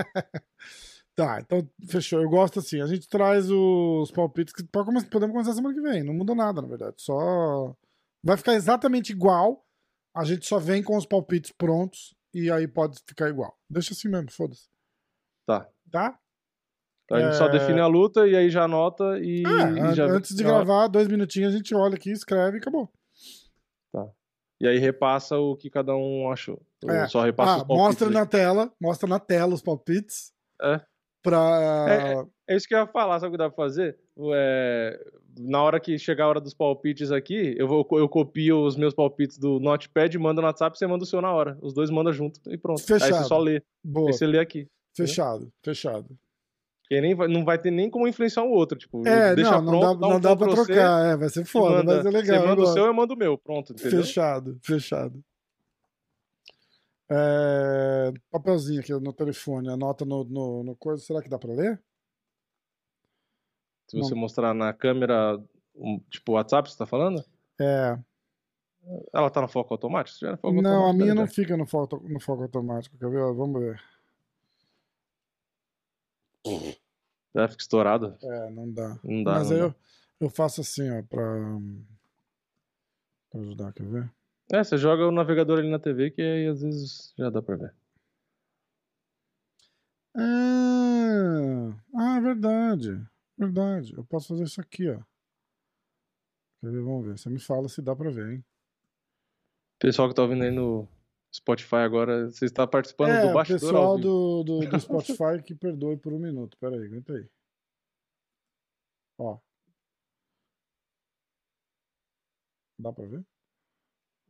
Tá, 1.17 1.41
então 1.41 1.69
fechou. 1.89 2.23
Eu 2.23 2.29
gosto 2.29 2.61
assim. 2.61 2.81
A 2.81 2.87
gente 2.87 3.09
traz 3.09 3.51
os 3.51 4.13
palpites 4.13 4.55
que 4.55 4.63
podemos 4.63 5.33
começar 5.33 5.53
semana 5.53 5.75
que 5.75 5.81
vem. 5.81 6.05
Não 6.05 6.15
muda 6.15 6.33
nada, 6.33 6.63
na 6.63 6.69
verdade. 6.69 6.95
Só 6.99 7.75
vai 8.23 8.37
ficar 8.37 8.55
exatamente 8.55 9.11
igual. 9.13 9.65
A 10.17 10.25
gente 10.25 10.47
só 10.47 10.59
vem 10.59 10.83
com 10.83 10.97
os 10.97 11.07
palpites 11.07 11.53
prontos 11.53 12.15
e 12.35 12.51
aí 12.51 12.67
pode 12.67 12.99
ficar 13.07 13.29
igual. 13.29 13.57
Deixa 13.71 13.93
assim 13.93 14.09
mesmo, 14.09 14.31
foda-se. 14.33 14.69
Tá. 15.47 15.69
Tá? 15.91 16.19
Então 17.05 17.17
a 17.19 17.21
gente 17.23 17.37
só 17.37 17.47
É. 17.47 17.51
define 17.53 17.81
a 17.81 17.87
luta 17.87 18.27
e 18.27 18.37
aí 18.37 18.51
já 18.51 18.65
anota 18.65 19.19
e, 19.19 19.43
É, 19.47 19.91
e 19.91 19.95
já. 19.95 20.05
antes 20.07 20.35
de 20.37 20.43
gravar, 20.45 20.89
dois 20.89 21.09
minutinhos, 21.09 21.55
a 21.55 21.57
gente 21.57 21.75
olha 21.75 21.95
aqui, 21.95 22.11
escreve 22.11 22.59
e 22.59 22.61
acabou. 22.61 22.91
E 24.61 24.67
aí 24.67 24.77
repassa 24.77 25.37
o 25.39 25.57
que 25.57 25.71
cada 25.71 25.95
um 25.95 26.33
achou. 26.33 26.61
Ou 26.83 26.91
É. 26.91 27.07
Só 27.07 27.23
repassa 27.23 27.63
Ah, 27.63 27.65
mostra 27.65 28.09
aí. 28.09 28.13
na 28.13 28.27
tela, 28.27 28.73
mostra 28.81 29.09
na 29.09 29.21
tela 29.21 29.55
os 29.55 29.63
palpites. 29.63 30.33
É. 30.61 30.81
Pra. 31.23 32.27
É 32.49 32.57
isso 32.57 32.67
que 32.67 32.75
eu 32.75 32.81
ia 32.81 32.87
falar, 32.89 33.21
sabe 33.21 33.29
o 33.29 33.33
que 33.33 33.39
dá 33.39 33.49
pra 33.49 33.57
fazer? 33.57 33.97
É, 34.35 35.01
Na 35.39 35.63
hora 35.63 35.79
que 35.81 35.99
chegar 35.99 36.25
a 36.25 36.29
hora 36.29 36.41
dos 36.41 36.55
palpites 36.55 37.11
aqui, 37.13 37.55
eu, 37.59 37.67
vou, 37.69 37.87
eu 37.93 38.09
copio 38.09 38.65
os 38.65 38.77
meus 38.77 38.93
palpites 38.95 39.39
do 39.39 39.59
Notepad, 39.61 40.15
mando 40.19 40.41
no 40.41 40.47
WhatsApp, 40.47 40.77
você 40.79 40.87
manda 40.87 41.05
o 41.05 41.07
seu 41.07 41.21
na 41.21 41.33
hora. 41.33 41.59
Os 41.63 41.73
dois 41.73 41.91
mandam 41.91 42.13
junto 42.13 42.41
e 42.53 42.57
pronto. 42.59 42.81
Aí 42.81 42.87
Fechado. 43.01 43.15
você 43.23 43.25
só 43.29 43.39
lê. 43.39 43.63
Boa. 43.85 44.09
Aí 44.09 44.13
você 44.13 44.27
lê 44.27 44.39
aqui. 44.39 44.69
Fechado, 44.97 45.53
fechado. 45.63 46.09
E 46.91 47.01
nem 47.01 47.15
vai, 47.15 47.29
não 47.29 47.45
vai 47.45 47.59
ter 47.59 47.71
nem 47.71 47.91
como 47.91 48.09
influenciar 48.09 48.43
o 48.45 48.51
outro. 48.51 48.79
Tipo, 48.79 49.07
É, 49.07 49.35
deixa 49.35 49.61
não, 49.61 49.63
não 49.63 49.81
pronto, 49.81 49.83
dá, 49.83 50.01
dá 50.01 50.07
um 50.07 50.11
não 50.11 50.21
dá 50.21 50.37
pra 50.37 50.47
você, 50.49 50.73
trocar. 50.73 51.05
É, 51.13 51.17
vai 51.17 51.29
ser 51.29 51.45
você 51.45 51.51
foda, 51.51 51.77
manda- 51.77 51.95
vai 51.95 52.03
ser 52.03 52.11
legal. 52.11 52.41
Você 52.41 52.49
manda 52.49 52.63
o 52.63 52.67
seu, 52.67 52.85
eu 52.87 52.95
mando 52.95 53.15
o 53.15 53.17
meu. 53.17 53.37
Pronto, 53.39 53.73
entendeu? 53.75 54.03
Fechado, 54.03 54.59
fechado. 54.63 55.23
É, 57.11 58.13
papelzinho 58.31 58.81
aqui 58.81 58.93
no 58.93 59.13
telefone, 59.13 59.69
anota 59.71 60.05
no, 60.05 60.25
no, 60.25 60.63
no 60.65 60.77
coisa. 60.77 61.03
Será 61.03 61.23
que 61.23 61.29
dá 61.29 61.39
pra 61.39 61.53
ler? 61.53 61.81
Se 63.89 63.97
você 63.97 64.15
mostrar 64.15 64.53
na 64.53 64.73
câmera, 64.73 65.43
tipo, 66.11 66.33
o 66.33 66.35
WhatsApp, 66.35 66.71
você 66.71 66.77
tá 66.77 66.87
falando? 66.87 67.25
É. 67.59 67.99
Ela 69.13 69.31
tá 69.31 69.41
no 69.41 69.49
foco 69.49 69.75
automático? 69.75 70.13
Se 70.15 70.19
tiver 70.21 70.33
no 70.33 70.39
foco 70.39 70.63
Não, 70.63 70.71
a 70.71 70.75
automático, 70.75 70.97
minha 70.97 71.15
deve 71.15 71.21
não 71.21 71.27
fica 71.27 71.57
no 71.57 71.67
foco, 71.67 72.09
no 72.09 72.21
foco 72.21 72.43
automático. 72.43 72.99
Quer 72.99 73.11
ver? 73.11 73.33
Vamos 73.35 73.61
ver. 73.61 73.83
Deve 77.35 77.49
ficar 77.49 77.63
estourado. 77.63 78.17
É, 78.23 78.51
não 78.51 78.71
dá. 78.71 78.99
Não 79.03 79.23
dá. 79.23 79.33
Mas 79.33 79.51
não 79.51 79.57
aí 79.57 79.63
dá. 79.63 79.67
eu, 79.67 79.75
eu 80.21 80.31
faço 80.31 80.61
assim, 80.61 80.91
ó, 80.91 81.03
pra, 81.03 81.23
pra 83.31 83.41
ajudar. 83.41 83.73
Quer 83.73 83.87
ver? 83.87 84.11
É, 84.53 84.65
você 84.65 84.79
joga 84.79 85.07
o 85.07 85.13
navegador 85.13 85.59
ali 85.59 85.71
na 85.71 85.79
TV 85.79 86.11
que 86.11 86.23
aí 86.23 86.47
às 86.47 86.63
vezes 86.63 87.13
já 87.17 87.29
dá 87.31 87.43
pra 87.43 87.57
ver. 87.57 87.75
Ah, 90.17 91.73
ah, 91.95 92.21
verdade. 92.21 93.07
Verdade. 93.39 93.95
Eu 93.97 94.05
posso 94.05 94.29
fazer 94.29 94.45
isso 94.45 94.61
aqui, 94.61 94.89
ó. 94.91 94.99
Quer 96.61 96.71
ver? 96.73 96.83
Vamos 96.83 97.07
ver. 97.07 97.19
Você 97.19 97.31
me 97.31 97.39
fala 97.39 97.69
se 97.69 97.81
dá 97.81 97.95
pra 97.95 98.11
ver, 98.11 98.33
hein? 98.35 98.45
Pessoal 99.79 100.09
que 100.09 100.15
tá 100.15 100.23
ouvindo 100.23 100.43
aí 100.43 100.51
no 100.51 100.89
Spotify 101.33 101.77
agora, 101.77 102.29
você 102.31 102.47
está 102.47 102.67
participando 102.67 103.13
é, 103.13 103.29
do 103.29 103.33
bastidor 103.33 103.61
pessoal 103.61 103.99
do, 103.99 104.43
do, 104.43 104.59
do 104.67 104.81
Spotify 104.81 105.41
que 105.45 105.55
perdoe 105.55 105.97
por 105.97 106.13
um 106.13 106.19
minuto. 106.19 106.57
Pera 106.59 106.75
aí, 106.77 106.87
aguenta 106.87 107.13
aí. 107.13 107.29
Ó. 109.19 109.39
Dá 112.81 112.93
pra 112.93 113.05
ver? 113.07 113.25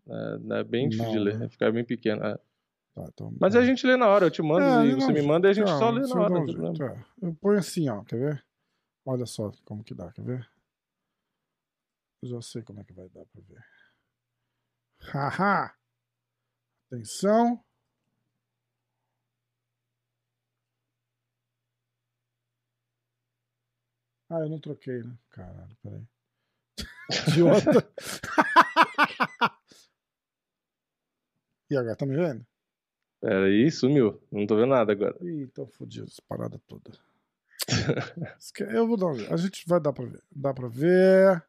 É, 0.06 0.58
é 0.60 0.64
bem 0.64 0.88
difícil 0.88 1.12
de 1.12 1.18
Não, 1.18 1.24
ler, 1.24 1.32
né? 1.34 1.38
vai 1.40 1.48
ficar 1.48 1.72
bem 1.72 1.84
pequeno. 1.84 2.22
é. 2.24 2.38
Tá, 2.94 3.04
então, 3.12 3.32
Mas 3.40 3.54
a 3.54 3.64
gente 3.64 3.86
lê 3.86 3.96
na 3.96 4.08
hora, 4.08 4.26
eu 4.26 4.30
te 4.30 4.42
mando 4.42 4.62
É, 4.64 4.86
e 4.86 4.94
você 4.94 5.12
me 5.12 5.22
manda 5.22 5.46
e 5.48 5.50
a 5.50 5.54
gente 5.54 5.68
só 5.70 5.90
lê 5.90 6.06
na 6.06 6.20
hora. 6.20 6.40
um 6.40 6.46
jeito, 6.46 6.82
é. 6.82 7.04
Eu 7.22 7.34
ponho 7.34 7.58
assim, 7.58 7.88
ó, 7.88 8.02
quer 8.04 8.16
ver? 8.18 8.44
Olha 9.10 9.24
só 9.24 9.50
como 9.64 9.82
que 9.82 9.94
dá, 9.94 10.12
quer 10.12 10.22
ver? 10.22 10.50
Eu 12.20 12.28
já 12.28 12.42
sei 12.42 12.62
como 12.62 12.80
é 12.80 12.84
que 12.84 12.92
vai 12.92 13.08
dar 13.08 13.24
pra 13.24 13.40
ver. 13.40 13.64
Haha! 15.00 15.74
Atenção! 16.86 17.64
Ah, 24.28 24.40
eu 24.40 24.50
não 24.50 24.60
troquei, 24.60 25.02
né? 25.02 25.18
Caralho, 25.30 25.74
peraí. 25.82 26.06
Idiota! 27.28 27.90
e 31.70 31.76
agora, 31.78 31.96
tá 31.96 32.04
me 32.04 32.14
vendo? 32.14 32.46
Pera 33.22 33.46
aí, 33.46 33.70
sumiu. 33.70 34.22
Não 34.30 34.46
tô 34.46 34.54
vendo 34.54 34.68
nada 34.68 34.92
agora. 34.92 35.16
Ih, 35.24 35.46
tô 35.46 35.66
fodido, 35.66 36.08
essa 36.08 36.20
parada 36.28 36.58
toda. 36.68 37.07
Eu 38.72 38.86
vou 38.86 38.96
dar 38.96 39.06
um. 39.06 39.32
A 39.32 39.36
gente 39.36 39.66
vai 39.66 39.80
dar 39.80 39.92
pra 39.92 40.04
ver. 40.04 40.22
Dá 40.34 40.54
pra 40.54 40.68
ver. 40.68 41.42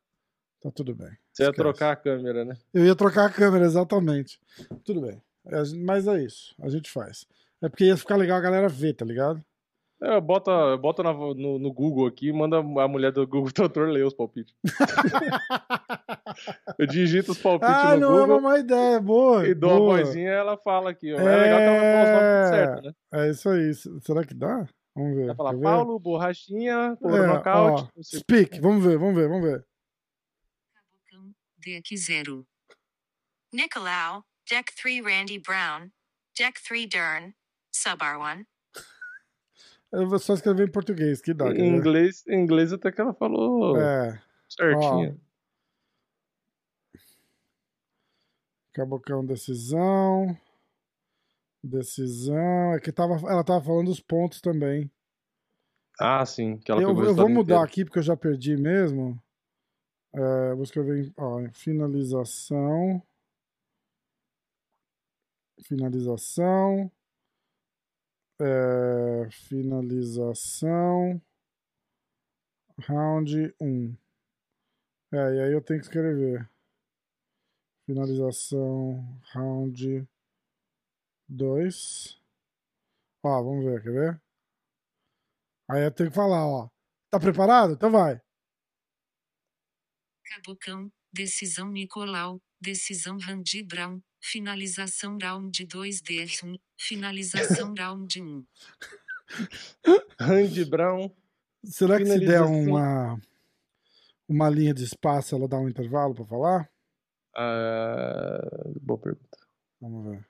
Tá 0.61 0.69
tudo 0.71 0.93
bem. 0.93 1.09
Você 1.31 1.43
ia 1.43 1.49
Esquece. 1.49 1.53
trocar 1.53 1.91
a 1.91 1.95
câmera, 1.95 2.43
né? 2.43 2.57
Eu 2.73 2.85
ia 2.85 2.95
trocar 2.95 3.25
a 3.25 3.29
câmera, 3.29 3.65
exatamente. 3.65 4.39
Tudo 4.83 5.01
bem. 5.01 5.21
É, 5.47 5.57
a 5.57 5.63
Mas 5.85 6.07
é 6.07 6.23
isso. 6.23 6.53
A 6.61 6.69
gente 6.69 6.91
faz. 6.91 7.25
É 7.61 7.69
porque 7.69 7.85
ia 7.85 7.97
ficar 7.97 8.15
legal 8.15 8.37
a 8.37 8.41
galera 8.41 8.67
ver, 8.67 8.93
tá 8.93 9.05
ligado? 9.05 9.43
É, 10.01 10.19
bota, 10.21 10.77
bota 10.77 11.03
no, 11.03 11.59
no 11.59 11.73
Google 11.73 12.07
aqui, 12.07 12.31
manda 12.31 12.59
a 12.59 12.87
mulher 12.87 13.11
do 13.11 13.27
Google 13.27 13.51
Tradutor 13.67 13.89
ler 13.89 14.05
os 14.05 14.13
palpites. 14.13 14.55
eu 16.79 16.87
digito 16.87 17.33
os 17.33 17.37
palpites 17.37 17.75
ah, 17.75 17.95
no 17.95 18.01
não 18.01 18.19
é 18.19 18.23
uma 18.23 18.35
Google 18.35 18.41
má 18.41 18.59
ideia. 18.59 18.99
Boa. 19.01 19.45
e 19.45 19.53
dou 19.53 19.71
a 19.71 19.77
boa. 19.77 19.97
vozinha 19.97 20.29
e 20.29 20.33
ela 20.33 20.55
fala 20.57 20.89
aqui. 20.91 21.13
ó. 21.13 21.19
É, 21.19 21.41
legal 21.41 21.59
que 21.59 21.65
ela 21.65 21.75
os 21.75 21.81
nomes 21.91 22.09
tudo 22.09 22.49
certo, 22.49 22.81
né? 22.83 22.93
É 23.13 23.29
isso 23.29 23.49
aí. 23.49 23.73
Será 24.01 24.23
que 24.23 24.33
dá? 24.33 24.65
Vamos 24.95 25.15
ver. 25.15 25.27
Vai 25.27 25.35
falar 25.35 25.51
ver? 25.55 25.61
Paulo, 25.63 25.99
borrachinha, 25.99 26.97
por 26.99 27.11
É, 27.13 27.27
nocaute. 27.27 27.91
ó, 27.97 28.01
Speak. 28.03 28.59
Vamos 28.59 28.83
ver, 28.83 28.97
vamos 28.97 29.15
ver, 29.15 29.29
vamos 29.29 29.43
ver. 29.49 29.65
Cabocão, 30.73 31.33
deck 31.57 31.95
0. 31.97 32.45
Nicolau, 33.53 34.23
deck 34.49 34.73
3 34.75 35.03
Randy 35.03 35.39
Brown, 35.39 35.89
deck 36.37 36.61
3 36.63 36.87
Dern, 36.89 37.33
sub 37.73 37.97
R1. 38.03 38.45
Eu 39.91 40.07
vou 40.07 40.19
só 40.19 40.35
escrever 40.35 40.67
em 40.67 40.71
português, 40.71 41.19
que 41.19 41.33
dá. 41.33 41.47
Em 41.51 41.67
inglês, 41.75 42.23
em 42.27 42.39
inglês 42.43 42.71
até 42.71 42.91
que 42.91 43.01
ela 43.01 43.13
falou 43.13 43.75
É. 43.75 44.21
certinho. 44.47 45.19
Cabocão 48.73 49.25
decisão. 49.25 50.37
Decisão. 51.63 52.73
É 52.73 52.79
que 52.79 52.91
tava, 52.91 53.15
ela 53.29 53.43
tava 53.43 53.63
falando 53.63 53.87
dos 53.87 53.99
pontos 53.99 54.39
também. 54.41 54.89
Ah, 55.99 56.25
sim. 56.25 56.57
Que 56.57 56.71
ela 56.71 56.81
Eu, 56.81 56.89
eu 57.03 57.13
vou 57.13 57.27
mudar 57.29 57.55
inteiro. 57.55 57.63
aqui 57.63 57.85
porque 57.85 57.99
eu 57.99 58.03
já 58.03 58.15
perdi 58.15 58.55
mesmo. 58.55 59.21
É, 60.13 60.53
vou 60.55 60.63
escrever 60.63 61.13
ó, 61.17 61.39
finalização. 61.53 63.01
Finalização. 65.63 66.89
É, 68.41 69.29
finalização. 69.31 71.21
Round 72.87 73.53
1. 73.59 73.95
É, 75.11 75.17
e 75.17 75.41
aí 75.41 75.51
eu 75.51 75.61
tenho 75.61 75.79
que 75.81 75.85
escrever. 75.85 76.49
Finalização. 77.85 79.19
Round 79.33 80.07
2. 81.29 82.19
Ó, 83.23 83.43
vamos 83.43 83.65
ver, 83.65 83.83
quer 83.83 83.91
ver? 83.91 84.21
Aí 85.69 85.83
eu 85.83 85.91
tenho 85.91 86.09
que 86.09 86.15
falar, 86.15 86.45
ó. 86.47 86.69
Tá 87.11 87.19
preparado? 87.19 87.73
Então 87.73 87.91
vai. 87.91 88.19
Cabocão, 90.25 90.91
decisão 91.13 91.71
Nicolau, 91.71 92.41
decisão 92.61 93.17
Randy 93.19 93.63
Brown, 93.63 94.01
finalização 94.21 95.17
round 95.21 95.65
2 95.65 96.01
D1, 96.01 96.59
finalização 96.77 97.73
round 97.73 98.21
1. 98.21 98.45
Randy 100.19 100.65
Brown. 100.65 101.11
Será 101.63 101.97
que 101.97 102.05
se 102.05 102.19
der 102.19 102.41
uma, 102.41 103.19
uma 104.27 104.49
linha 104.49 104.73
de 104.73 104.83
espaço, 104.83 105.35
ela 105.35 105.47
dá 105.47 105.57
um 105.57 105.67
intervalo 105.67 106.15
pra 106.15 106.25
falar? 106.25 106.69
ah, 107.35 108.39
boa 108.81 108.99
pergunta. 108.99 109.37
Vamos 109.81 110.05
ver. 110.05 110.28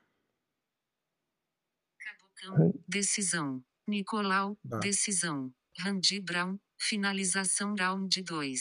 Cabocão, 2.40 2.74
decisão. 2.88 3.62
Nicolau, 3.88 4.56
Dá. 4.64 4.78
decisão. 4.78 5.50
Randy 5.78 6.20
Brown, 6.20 6.56
finalização 6.78 7.74
round 7.78 8.22
2. 8.22 8.60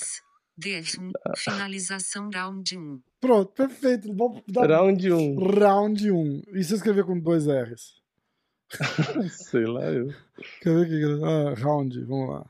D1, 0.61 1.11
finalização 1.38 2.30
round 2.34 2.77
1. 2.77 3.01
Pronto, 3.22 3.51
perfeito. 3.53 4.14
Vamos 4.14 4.43
dar 4.47 4.68
Round 4.69 5.11
1. 5.11 5.35
round 5.57 6.11
1. 6.11 6.41
E 6.53 6.64
se 6.64 6.73
escrever 6.76 7.06
com 7.06 7.18
dois 7.19 7.47
R's? 7.47 8.01
Sei 9.31 9.65
lá 9.65 9.85
eu. 9.85 10.07
Quer 10.61 10.76
ver 10.76 10.88
que. 10.88 11.23
Ah, 11.26 11.53
round, 11.56 12.03
vamos 12.03 12.30
lá. 12.30 12.45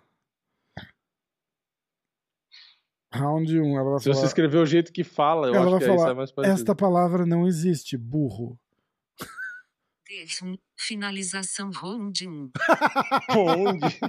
Round 3.13 3.59
1, 3.59 3.77
ela 3.79 3.89
vai 3.91 3.99
Se 3.99 4.05
você 4.05 4.13
falar. 4.13 4.25
escrever 4.27 4.57
o 4.57 4.65
jeito 4.65 4.91
que 4.93 5.03
fala, 5.03 5.47
eu 5.47 5.55
Ela 5.55 5.63
acho 5.63 5.71
vai 5.71 5.79
que 5.79 5.85
falar, 5.87 6.05
sai 6.05 6.13
mais 6.13 6.31
parecido. 6.31 6.59
Esta 6.59 6.75
palavra 6.75 7.25
não 7.25 7.47
existe, 7.47 7.97
burro. 7.97 8.59
D1, 10.09 10.57
finalização 10.75 11.69
round 11.75 12.27
1. 12.27 12.51
Onde? 13.37 13.99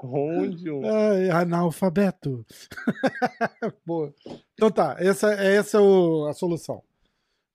Onde 0.00 0.70
um? 0.70 0.82
Ai, 0.84 1.30
analfabeto. 1.30 2.44
Boa. 3.86 4.12
Então 4.54 4.70
tá, 4.70 4.96
essa, 4.98 5.32
essa 5.34 5.78
é 5.78 5.80
o- 5.80 6.26
a 6.28 6.32
solução. 6.32 6.82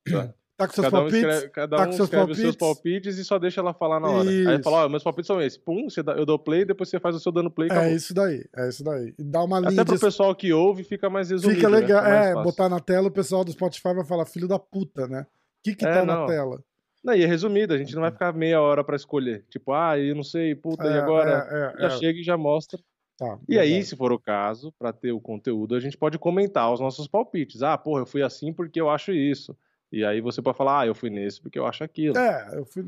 Tá. 0.10 0.34
Tá 0.58 0.68
com 0.68 0.74
seus 0.74 0.86
Cada 0.88 0.98
um, 0.98 1.00
palpites? 1.02 1.22
escreve, 1.24 1.50
cada 1.52 1.78
Tá 1.78 1.84
um 1.84 1.86
com 1.86 1.92
seus 1.94 2.08
escreve 2.10 2.32
os 2.34 2.38
seus 2.38 2.56
palpites? 2.58 2.84
palpites 2.84 3.18
e 3.18 3.24
só 3.26 3.40
deixa 3.40 3.62
ela 3.62 3.74
falar 3.74 4.00
na 4.02 4.10
hora. 4.10 4.30
Aí 4.30 4.56
Isso. 4.56 4.64
fala, 4.64 4.86
ó, 4.86 4.90
meus 4.90 5.04
palpites 5.04 5.28
são 5.28 5.42
esses. 5.42 5.58
Pum, 5.58 5.90
você 5.90 6.04
dá- 6.04 6.14
eu 6.18 6.26
dou 6.26 6.38
play, 6.38 6.66
depois 6.66 6.90
você 6.90 7.00
faz 7.00 7.16
o 7.16 7.20
seu 7.20 7.32
dando 7.32 7.50
play. 7.50 7.70
É 7.70 7.72
acabou. 7.74 7.92
isso 7.92 8.14
daí, 8.14 8.44
é 8.58 8.68
isso 8.68 8.84
daí. 8.84 9.14
E 9.18 9.24
dá 9.24 9.42
uma 9.42 9.60
linha 9.62 9.72
Até 9.72 9.86
pro 9.86 9.96
de... 9.96 10.02
pessoal 10.02 10.36
que 10.36 10.52
ouve 10.52 10.84
fica 10.84 11.10
mais 11.10 11.30
resumido. 11.30 11.56
Fica 11.58 11.70
né? 11.70 11.80
legal. 11.80 12.00
Fica 12.04 12.10
mais 12.14 12.26
é, 12.28 12.34
fácil. 12.34 12.44
botar 12.44 12.68
na 12.70 12.80
tela, 12.82 13.08
o 13.08 13.12
pessoal 13.12 13.46
do 13.46 13.52
Spotify 13.54 13.94
vai 13.94 14.06
falar, 14.06 14.26
filho 14.26 14.50
da 14.50 14.60
puta, 14.60 15.08
né? 15.08 15.22
O 15.22 15.64
que 15.64 15.76
que 15.76 15.86
É, 15.86 15.94
tá 15.94 16.06
na 16.06 16.16
não. 16.18 16.26
tela? 16.26 16.62
E 17.06 17.24
é 17.24 17.26
resumido, 17.26 17.74
a 17.74 17.78
gente 17.78 17.94
não 17.96 18.02
vai 18.02 18.12
ficar 18.12 18.34
meia 18.34 18.62
hora 18.62 18.84
pra 18.84 18.96
escolher. 18.96 19.46
Tipo, 19.50 19.72
ah, 19.74 19.98
eu 19.98 20.14
não 20.16 20.24
sei, 20.24 20.54
puta, 20.54 20.84
e 20.86 20.88
É, 20.94 21.00
agora? 21.00 21.48
é, 21.50 21.78
é, 21.78 21.82
Já 21.90 21.96
é. 21.96 21.98
chega 22.00 22.20
e 22.20 22.24
já 22.24 22.38
mostra. 22.38 22.80
Tá, 23.18 23.38
E 23.50 23.58
aí, 23.60 23.70
verdade. 23.70 23.86
se 23.88 23.96
for 23.98 24.12
o 24.14 24.20
caso, 24.20 24.72
pra 24.80 24.94
ter 24.94 25.12
o 25.12 25.20
conteúdo, 25.20 25.76
a 25.76 25.80
gente 25.80 25.98
pode 25.98 26.18
comentar 26.18 26.72
os 26.72 26.80
nossos 26.80 27.08
palpites. 27.08 27.62
Ah, 27.64 27.78
porra, 27.78 28.02
eu 28.02 28.06
fui 28.06 28.22
assim 28.22 28.54
porque 28.54 28.80
eu 28.80 28.90
acho 28.90 29.12
isso. 29.12 29.58
E 29.92 30.06
aí 30.06 30.22
você 30.22 30.42
pode 30.42 30.58
falar, 30.58 30.82
ah, 30.82 30.88
eu 30.88 30.96
fui 30.96 31.10
nesse 31.10 31.42
porque 31.42 31.58
eu 31.60 31.66
acho 31.66 31.84
aquilo. 31.84 32.18
É, 32.18 32.58
eu 32.58 32.66
fui... 32.66 32.84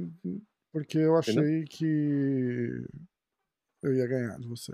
Porque 0.72 0.98
eu 1.00 1.18
achei 1.18 1.34
Entendeu? 1.34 1.66
que 1.70 2.86
eu 3.84 3.94
ia 3.94 4.08
ganhar 4.08 4.38
de 4.40 4.48
você. 4.48 4.74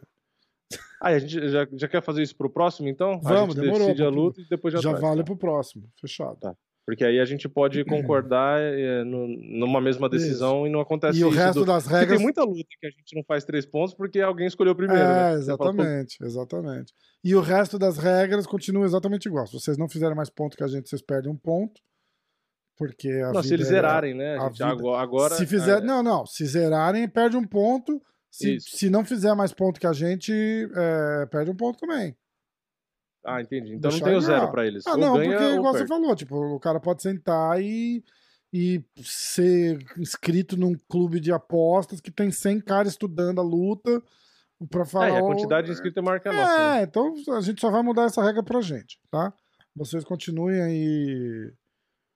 Ah, 1.02 1.12
e 1.12 1.16
a 1.16 1.20
gente 1.20 1.50
já, 1.50 1.68
já 1.74 1.88
quer 1.88 2.04
fazer 2.04 2.22
isso 2.22 2.36
pro 2.36 2.50
próximo, 2.50 2.88
então? 2.88 3.14
a 3.14 3.18
Vamos, 3.18 3.56
gente 3.56 3.64
demorou, 3.64 3.88
decide 3.88 4.04
a 4.04 4.10
luta 4.10 4.42
e 4.42 4.48
depois 4.50 4.74
já, 4.74 4.80
Já 4.82 4.90
traz, 4.90 5.02
vale 5.02 5.20
tá? 5.22 5.26
pro 5.26 5.38
próximo. 5.38 5.90
Fechado. 6.00 6.40
Tá. 6.40 6.56
Porque 6.88 7.04
aí 7.04 7.20
a 7.20 7.26
gente 7.26 7.50
pode 7.50 7.84
concordar 7.84 8.62
é, 8.62 9.04
no- 9.04 9.28
numa 9.28 9.82
mesma 9.82 10.08
decisão 10.08 10.66
e 10.66 10.70
não 10.70 10.80
acontece 10.80 11.20
E 11.20 11.24
o 11.26 11.28
isso. 11.28 11.38
resto 11.38 11.60
do- 11.60 11.66
das 11.66 11.84
Porque 11.84 11.98
regras. 11.98 12.16
tem 12.18 12.24
muita 12.24 12.44
luta 12.46 12.64
que 12.80 12.88
a 12.88 12.90
gente 12.90 13.14
não 13.14 13.24
faz 13.26 13.44
três 13.44 13.66
pontos 13.66 13.94
porque 13.94 14.22
alguém 14.22 14.48
escolheu 14.48 14.74
primeiro. 14.74 15.04
É, 15.04 15.34
né? 15.36 15.38
Você 15.38 15.58
fala, 15.58 15.58
"Pô, 15.58 15.82
exatamente, 15.82 16.18
exatamente. 16.24 16.94
E 17.26 17.36
o 17.36 17.42
resto 17.42 17.78
das 17.78 17.98
regras 17.98 18.48
continua 18.48 18.86
exatamente 18.86 19.26
igual. 19.28 19.46
Se 19.48 19.54
vocês 19.60 19.78
não 19.78 19.90
fizerem 19.90 20.16
mais 20.16 20.30
ponto 20.30 20.56
que 20.56 20.64
a 20.64 20.68
gente, 20.68 20.88
vocês 20.88 21.02
perdem 21.02 21.30
um 21.30 21.36
ponto. 21.36 21.82
Porque 22.78 23.10
a 23.10 23.34
Não, 23.34 23.44
se 23.44 23.54
eles 23.54 23.66
é- 23.68 23.70
zerarem, 23.72 24.14
né? 24.14 24.38
gente, 24.40 24.54
vida- 24.54 24.68
agora, 24.68 25.02
agora- 25.04 25.36
se 25.36 25.46
fizer, 25.46 25.80
é, 25.80 25.82
não, 25.82 26.02
não, 26.02 26.26
se 26.26 26.46
zerarem, 26.46 27.10
perde 27.10 27.36
um 27.36 27.46
ponto. 27.46 28.02
Se, 28.32 28.56
Isso. 28.56 28.78
se 28.78 28.90
não 28.90 29.04
fizer 29.04 29.34
mais 29.36 29.52
ponto 29.52 29.80
que 29.80 29.88
a 29.88 29.94
gente, 29.94 30.32
é, 30.32 31.26
perde 31.26 31.50
um 31.52 31.56
ponto 31.56 31.80
também. 31.80 32.16
Ah, 33.28 33.42
entendi. 33.42 33.74
Então 33.76 33.92
não 33.92 34.00
tem 34.00 34.16
o 34.16 34.22
zero 34.22 34.50
pra 34.50 34.66
eles. 34.66 34.88
Ah, 34.88 34.92
ou 34.92 34.98
não, 34.98 35.14
porque 35.16 35.44
igual 35.56 35.74
você 35.74 35.86
falou, 35.86 36.16
tipo, 36.16 36.36
o 36.56 36.60
cara 36.62 36.80
pode 36.80 37.02
sentar 37.02 37.62
e, 37.62 38.02
e 38.54 38.82
ser 39.04 39.78
inscrito 39.98 40.56
num 40.56 40.74
clube 40.88 41.20
de 41.20 41.34
apostas 41.34 42.00
que 42.00 42.10
tem 42.10 42.32
100 42.32 42.62
caras 42.62 42.94
estudando 42.94 43.40
a 43.40 43.44
luta 43.44 44.02
pra 44.70 44.86
falar. 44.86 45.10
É, 45.10 45.20
a 45.20 45.24
"Ó, 45.24 45.28
quantidade 45.28 45.68
de 45.68 45.74
inscritos 45.74 45.98
é 45.98 46.02
maior 46.02 46.22
que 46.22 46.30
a 46.30 46.34
nossa. 46.34 46.58
né? 46.58 46.80
É, 46.80 46.84
então 46.84 47.14
a 47.36 47.42
gente 47.42 47.60
só 47.60 47.70
vai 47.70 47.84
mudar 47.84 48.04
essa 48.04 48.24
regra 48.24 48.42
pra 48.42 48.62
gente, 48.62 48.98
tá? 49.12 49.34
Vocês 49.76 50.06
continuem 50.06 50.62
aí. 50.62 51.52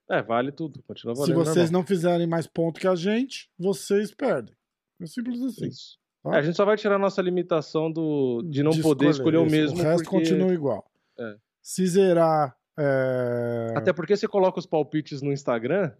É, 0.09 0.21
vale 0.23 0.51
tudo. 0.53 0.81
Continua 0.83 1.13
Se 1.15 1.21
valendo. 1.21 1.35
vocês 1.45 1.69
normal. 1.69 1.81
não 1.81 1.87
fizerem 1.87 2.25
mais 2.27 2.47
ponto 2.47 2.79
que 2.79 2.87
a 2.87 2.95
gente, 2.95 3.49
vocês 3.59 4.13
perdem. 4.13 4.55
É 5.01 5.05
simples 5.05 5.41
assim. 5.41 5.67
Isso. 5.67 5.97
tá? 6.23 6.35
É, 6.35 6.39
a 6.39 6.41
gente 6.41 6.55
só 6.55 6.63
vai 6.63 6.77
tirar 6.77 6.95
a 6.95 6.99
nossa 6.99 7.21
limitação 7.21 7.91
do, 7.91 8.41
de 8.49 8.63
não 8.63 8.71
poder 8.81 9.09
escolher 9.09 9.37
o 9.37 9.45
isso. 9.45 9.55
mesmo. 9.55 9.79
O 9.79 9.83
resto 9.83 10.03
porque... 10.05 10.17
continua 10.17 10.53
igual. 10.53 10.89
É. 11.19 11.35
Se 11.61 11.85
zerar. 11.87 12.55
é, 12.79 13.73
Até 13.75 13.93
porque 13.93 14.15
você 14.15 14.27
coloca 14.27 14.59
os 14.59 14.65
palpites 14.65 15.21
no 15.21 15.31
Instagram, 15.31 15.91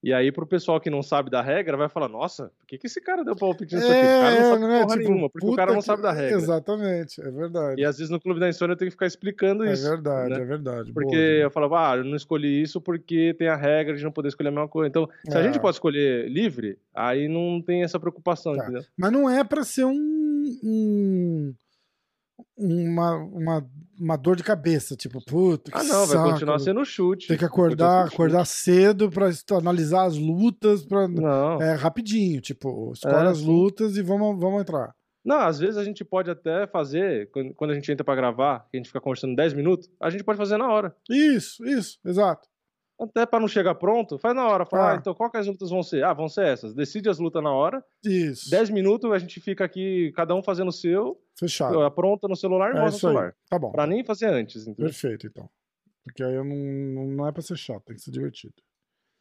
e 0.00 0.12
aí 0.12 0.30
pro 0.30 0.46
pessoal 0.46 0.80
que 0.80 0.88
não 0.90 1.02
sabe 1.02 1.28
da 1.28 1.42
regra, 1.42 1.76
vai 1.76 1.88
falar, 1.88 2.06
nossa, 2.08 2.52
por 2.56 2.66
que, 2.68 2.78
que 2.78 2.86
esse 2.86 3.00
cara 3.00 3.24
deu 3.24 3.34
palpite 3.34 3.74
nisso 3.74 3.88
aqui? 3.88 3.98
O 3.98 4.04
cara 4.20 4.30
não 4.40 4.50
sabe 4.52 4.64
é, 4.64 4.82
porra 4.82 4.96
tipo, 4.98 5.08
nenhuma, 5.10 5.30
porque 5.30 5.46
o 5.48 5.56
cara 5.56 5.72
não 5.72 5.80
que- 5.80 5.84
sabe 5.86 6.02
da 6.02 6.12
regra. 6.12 6.36
Exatamente, 6.36 7.20
é 7.20 7.30
verdade. 7.30 7.80
E 7.80 7.84
às 7.84 7.96
vezes 7.98 8.08
no 8.10 8.20
Clube 8.20 8.38
da 8.38 8.48
Insônia 8.48 8.74
eu 8.74 8.76
tenho 8.76 8.88
que 8.90 8.94
ficar 8.94 9.06
explicando 9.06 9.64
É 9.64 9.72
isso. 9.72 9.88
verdade, 9.88 10.30
né? 10.34 10.40
é 10.40 10.44
verdade. 10.44 10.92
Porque 10.92 11.16
Boa, 11.16 11.18
eu 11.18 11.50
falava, 11.50 11.90
ah, 11.92 11.96
eu 11.96 12.04
não 12.04 12.14
escolhi 12.14 12.62
isso 12.62 12.80
porque 12.80 13.34
tem 13.36 13.48
a 13.48 13.56
regra 13.56 13.96
de 13.96 14.04
não 14.04 14.12
poder 14.12 14.28
escolher 14.28 14.50
a 14.50 14.52
mesma 14.52 14.68
coisa. 14.68 14.88
Então, 14.88 15.08
se 15.28 15.36
a 15.36 15.40
É. 15.40 15.42
gente 15.42 15.58
pode 15.58 15.74
escolher 15.74 16.28
livre, 16.28 16.78
aí 16.94 17.26
não 17.26 17.60
tem 17.60 17.82
essa 17.82 17.98
preocupação, 17.98 18.54
Tá. 18.54 18.62
entendeu? 18.62 18.84
Mas 18.96 19.10
não 19.10 19.28
é 19.28 19.42
pra 19.42 19.64
ser 19.64 19.84
um, 19.84 20.58
um- 20.62 21.54
uma, 22.56 23.16
uma, 23.16 23.70
uma 23.98 24.16
dor 24.16 24.36
de 24.36 24.42
cabeça, 24.42 24.96
tipo, 24.96 25.24
puta, 25.24 25.70
que 25.70 25.76
Ah, 25.78 25.82
não, 25.84 26.06
vai 26.06 26.16
saco. 26.16 26.30
continuar 26.30 26.58
sendo 26.58 26.84
chute. 26.84 27.28
Tem 27.28 27.36
que 27.38 27.44
acordar, 27.44 28.06
acordar 28.06 28.44
cedo 28.44 29.10
pra 29.10 29.28
estu- 29.28 29.54
analisar 29.56 30.04
as 30.06 30.16
lutas, 30.16 30.84
pra. 30.84 31.06
Não. 31.08 31.60
é 31.62 31.74
rapidinho, 31.74 32.40
tipo, 32.40 32.92
escolhe 32.92 33.14
É, 33.26 33.28
as 33.30 33.40
lutas 33.40 33.96
e 33.96 34.02
vamos, 34.02 34.38
vamos 34.40 34.60
entrar. 34.60 34.94
Não, 35.24 35.40
às 35.40 35.58
vezes 35.58 35.76
a 35.76 35.84
gente 35.84 36.04
pode 36.04 36.30
até 36.30 36.66
fazer, 36.66 37.30
quando 37.56 37.70
a 37.72 37.74
gente 37.74 37.90
entra 37.92 38.04
pra 38.04 38.14
gravar, 38.14 38.60
que 38.70 38.76
a 38.76 38.78
gente 38.78 38.86
fica 38.86 39.00
conversando 39.00 39.36
10 39.36 39.52
minutos, 39.52 39.90
a 40.00 40.08
gente 40.10 40.24
pode 40.24 40.38
fazer 40.38 40.56
na 40.56 40.68
hora. 40.72 40.94
Isso, 41.10 41.66
isso, 41.66 41.98
exato. 42.04 42.48
Até 43.00 43.24
pra 43.26 43.38
não 43.38 43.46
chegar 43.46 43.74
pronto, 43.76 44.18
faz 44.18 44.34
na 44.34 44.44
hora. 44.48 44.64
Fala, 44.66 44.82
Ah. 44.84 44.92
ah, 44.92 44.96
então 44.96 45.14
qual 45.14 45.30
que 45.30 45.36
as 45.36 45.46
lutas 45.46 45.70
vão 45.70 45.82
ser? 45.84 46.02
Ah, 46.02 46.12
vão 46.12 46.28
ser 46.28 46.46
essas. 46.46 46.74
Decide 46.74 47.08
as 47.08 47.18
lutas 47.20 47.42
na 47.42 47.52
hora. 47.52 47.84
Isso. 48.04 48.50
10 48.50 48.70
minutos 48.70 49.12
a 49.12 49.18
gente 49.18 49.38
fica 49.40 49.64
aqui, 49.64 50.12
cada 50.16 50.34
um 50.34 50.42
fazendo 50.42 50.68
o 50.68 50.72
seu, 50.72 51.16
Fechado. 51.38 51.80
apronta 51.82 52.26
no 52.26 52.34
celular 52.36 52.74
e 52.74 52.78
É 52.78 52.80
mostra 52.80 52.88
no 52.90 52.94
aí. 52.94 53.00
celular. 53.22 53.36
Tá 53.48 53.58
bom. 53.58 53.70
Pra 53.72 53.86
nem 53.86 54.04
fazer 54.04 54.26
antes, 54.26 54.62
entendeu? 54.66 54.86
Perfeito, 54.86 55.26
então. 55.26 55.48
Porque 56.04 56.22
aí 56.22 56.34
eu 56.34 56.44
não, 56.44 56.56
não, 57.16 57.26
é 57.28 57.32
pra 57.32 57.42
ser 57.42 57.56
chato, 57.56 57.84
tem 57.86 57.96
que 57.96 58.02
ser 58.02 58.10
divertido. 58.10 58.54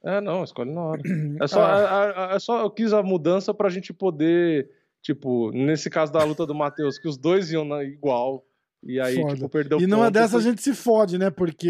É, 0.04 0.22
não, 0.22 0.44
escolhe 0.44 0.72
na 0.74 0.82
hora. 0.82 1.02
É 1.44 1.48
só, 1.48 1.62
Ah. 1.62 2.30
a- 2.32 2.36
é 2.36 2.40
só 2.40 2.62
eu 2.62 2.70
quis 2.72 2.94
a 2.94 3.04
mudança 3.04 3.54
pra 3.54 3.70
gente 3.70 3.92
poder, 3.94 4.70
tipo, 5.02 5.52
nesse 5.52 5.90
caso 5.90 6.12
da 6.14 6.24
luta 6.24 6.46
do 6.46 6.56
Matheus, 6.56 6.98
que 6.98 7.08
os 7.08 7.18
dois 7.18 7.52
iam 7.52 7.66
na- 7.66 7.84
igual. 7.84 8.46
E 8.84 9.00
aí, 9.00 9.16
Foda. 9.16 9.34
tipo, 9.36 9.50
perdeu 9.50 9.80
E 9.82 9.88
não 9.88 10.06
é 10.06 10.10
dessa 10.12 10.38
a 10.38 10.42
gente 10.42 10.62
se 10.62 10.74
fode, 10.74 11.18
né? 11.18 11.30
Porque 11.30 11.70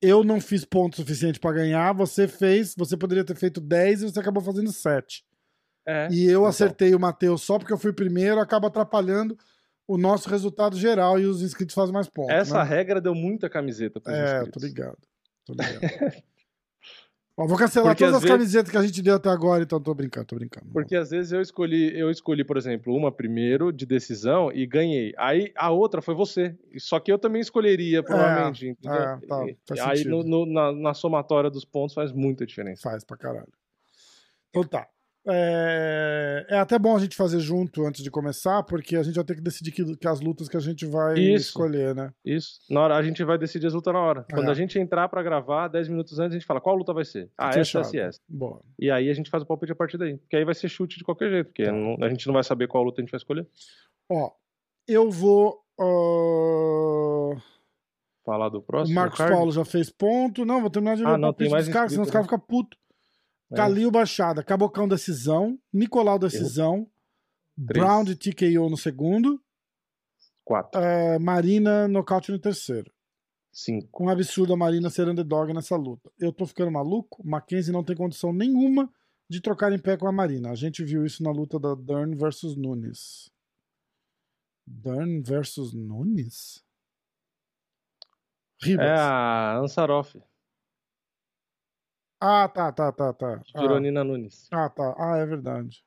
eu 0.00 0.24
não 0.24 0.40
fiz 0.40 0.64
ponto 0.64 0.96
suficiente 0.96 1.38
pra 1.38 1.52
ganhar, 1.52 1.92
você 1.92 2.26
fez, 2.26 2.74
você 2.76 2.96
poderia 2.96 3.24
ter 3.24 3.36
feito 3.36 3.60
10 3.60 4.02
e 4.02 4.06
você 4.10 4.18
acabou 4.20 4.42
fazendo 4.42 4.72
7. 4.72 5.24
É, 5.86 6.08
E 6.10 6.24
eu 6.26 6.40
então. 6.40 6.46
acertei 6.46 6.94
o 6.94 7.00
Matheus 7.00 7.42
só 7.42 7.58
porque 7.58 7.72
eu 7.72 7.78
fui 7.78 7.92
primeiro, 7.92 8.40
acaba 8.40 8.68
atrapalhando 8.68 9.36
o 9.86 9.98
nosso 9.98 10.28
resultado 10.28 10.76
geral 10.76 11.18
e 11.18 11.26
os 11.26 11.42
inscritos 11.42 11.74
fazem 11.74 11.92
mais 11.92 12.08
pontos. 12.08 12.32
Essa 12.34 12.58
né? 12.62 12.64
regra 12.70 13.00
deu 13.00 13.14
muita 13.14 13.50
camiseta 13.50 14.00
pros 14.00 14.14
É, 14.16 14.24
inscritos. 14.36 14.62
tô 14.62 14.66
ligado. 14.66 14.98
Tô 15.44 15.52
ligado. 15.54 15.80
Ó, 17.34 17.46
vou 17.46 17.56
cancelar 17.56 17.88
Porque 17.94 18.04
todas 18.04 18.16
as 18.16 18.22
vezes- 18.22 18.36
camisetas 18.36 18.70
que 18.70 18.76
a 18.76 18.82
gente 18.82 19.00
deu 19.02 19.14
até 19.14 19.30
agora, 19.30 19.62
então 19.64 19.80
tô 19.80 19.94
brincando, 19.94 20.26
tô 20.26 20.36
brincando. 20.36 20.66
Porque 20.70 20.94
às 20.94 21.08
vezes 21.10 21.32
eu 21.32 21.40
escolhi, 21.40 21.98
eu 21.98 22.10
escolhi, 22.10 22.44
por 22.44 22.58
exemplo, 22.58 22.94
uma 22.94 23.10
primeiro 23.10 23.72
de 23.72 23.86
decisão 23.86 24.52
e 24.52 24.66
ganhei. 24.66 25.14
Aí 25.16 25.50
a 25.56 25.70
outra 25.70 26.02
foi 26.02 26.14
você. 26.14 26.54
Só 26.76 27.00
que 27.00 27.10
eu 27.10 27.18
também 27.18 27.40
escolheria, 27.40 28.02
provavelmente. 28.02 28.68
entendeu? 28.68 29.00
é, 29.00 29.18
tá, 29.26 29.46
E- 29.48 29.56
faz 29.66 29.80
aí 29.80 30.04
no- 30.04 30.22
no- 30.22 30.44
na, 30.46 30.72
na 30.72 30.94
somatória 30.94 31.50
dos 31.50 31.64
pontos 31.64 31.94
faz 31.94 32.12
muita 32.12 32.44
diferença. 32.46 32.82
Faz 32.82 33.02
pra 33.02 33.16
caralho. 33.16 33.48
Então 34.50 34.62
tá. 34.64 34.86
É... 35.24 36.46
é 36.50 36.58
até 36.58 36.78
bom 36.78 36.96
a 36.96 36.98
gente 36.98 37.14
fazer 37.16 37.38
junto 37.38 37.86
antes 37.86 38.02
de 38.02 38.10
começar, 38.10 38.62
porque 38.64 38.96
a 38.96 39.02
gente 39.02 39.14
vai 39.14 39.24
ter 39.24 39.34
que 39.36 39.40
decidir 39.40 39.70
que, 39.70 39.96
que 39.96 40.08
as 40.08 40.20
lutas 40.20 40.48
que 40.48 40.56
a 40.56 40.60
gente 40.60 40.84
vai 40.84 41.14
Isso. 41.18 41.48
escolher, 41.48 41.94
né? 41.94 42.12
Isso. 42.24 42.58
Na 42.68 42.80
hora 42.80 42.96
a 42.96 43.02
gente 43.02 43.22
vai 43.22 43.38
decidir 43.38 43.66
as 43.68 43.74
lutas 43.74 43.92
na 43.92 44.00
hora. 44.00 44.26
Quando 44.32 44.48
É. 44.48 44.50
a 44.50 44.54
gente 44.54 44.78
entrar 44.78 45.08
pra 45.08 45.22
gravar, 45.22 45.68
10 45.68 45.88
minutos 45.88 46.18
antes, 46.18 46.32
a 46.34 46.38
gente 46.38 46.46
fala 46.46 46.60
qual 46.60 46.74
luta 46.74 46.92
vai 46.92 47.04
ser. 47.04 47.30
Ah, 47.38 47.52
Fechado. 47.52 47.82
essa, 47.82 47.88
essa 47.90 47.96
e 47.96 48.00
essa. 48.00 48.20
Boa. 48.28 48.60
E 48.78 48.90
aí 48.90 49.08
a 49.08 49.14
gente 49.14 49.30
faz 49.30 49.42
o 49.42 49.46
palpite 49.46 49.72
a 49.72 49.76
partir 49.76 49.96
daí. 49.98 50.16
Porque 50.18 50.36
aí 50.36 50.44
vai 50.44 50.54
ser 50.54 50.68
chute 50.68 50.98
de 50.98 51.04
qualquer 51.04 51.30
jeito, 51.30 51.46
porque 51.48 51.64
Tá. 51.66 51.72
não- 51.72 51.96
a 52.02 52.08
gente 52.08 52.26
não 52.26 52.34
vai 52.34 52.42
saber 52.42 52.66
qual 52.68 52.82
luta 52.82 53.00
a 53.00 53.02
gente 53.02 53.10
vai 53.12 53.18
escolher. 53.18 53.46
Ó, 54.10 54.30
eu 54.88 55.10
vou. 55.10 55.60
ah, 55.80 57.40
Falar 58.24 58.48
do 58.50 58.58
O 58.58 58.62
próximo. 58.62 58.94
Marcos 58.94 59.18
card? 59.18 59.32
Paulo 59.34 59.50
já 59.50 59.64
fez 59.64 59.90
ponto. 59.90 60.44
Não, 60.44 60.60
vou 60.60 60.70
terminar 60.70 60.94
de 60.94 61.02
ler 61.02 61.08
Ah, 61.08 61.14
o 61.14 61.18
não, 61.18 61.22
palpite 61.28 61.44
tem 61.44 61.50
mais 61.50 61.64
dos 61.66 61.72
caras, 61.74 61.90
senão 61.90 62.04
os 62.04 62.10
caras 62.10 62.26
ficam 62.26 62.38
putos. 62.38 62.78
É. 63.52 63.56
Calil 63.56 63.90
Baixada, 63.90 64.42
Cabocão 64.42 64.88
decisão, 64.88 65.58
Nicolau 65.72 66.18
decisão, 66.18 66.90
Três. 67.66 67.84
Brown 67.84 68.04
de 68.04 68.16
TKO 68.16 68.68
no 68.70 68.76
segundo, 68.76 69.42
Quatro. 70.44 70.80
eh, 70.80 71.18
Marina 71.18 71.86
nocaute 71.86 72.32
no 72.32 72.38
terceiro. 72.38 72.92
Cinco. 73.52 73.86
Com 73.90 74.06
um 74.06 74.08
absurdo 74.08 74.54
a 74.54 74.56
Marina 74.56 74.88
ser 74.88 75.06
underdog 75.06 75.52
nessa 75.52 75.76
luta. 75.76 76.10
Eu 76.18 76.32
tô 76.32 76.46
ficando 76.46 76.70
maluco, 76.70 77.22
Mackenzie 77.26 77.72
não 77.72 77.84
tem 77.84 77.94
condição 77.94 78.32
nenhuma 78.32 78.90
de 79.28 79.40
trocar 79.40 79.72
em 79.72 79.78
pé 79.78 79.96
com 79.96 80.06
a 80.08 80.12
Marina. 80.12 80.50
A 80.50 80.54
gente 80.54 80.82
viu 80.82 81.04
isso 81.04 81.22
na 81.22 81.30
luta 81.30 81.58
da 81.60 81.74
Dern 81.74 82.16
versus 82.16 82.56
Nunes. 82.56 83.30
Dern 84.66 85.22
versus 85.22 85.74
Nunes? 85.74 86.64
Ribas. 88.62 88.86
É 88.86 88.94
a 88.94 89.58
Ansaroff. 89.58 90.18
Ah, 92.24 92.48
tá, 92.48 92.70
tá, 92.70 92.92
tá, 92.92 93.12
tá. 93.12 93.42
Ah, 93.52 93.60
Juronina 93.60 94.04
Nunes. 94.04 94.46
ah, 94.52 94.68
tá. 94.68 94.94
Ah, 94.96 95.16
é 95.18 95.26
verdade. 95.26 95.82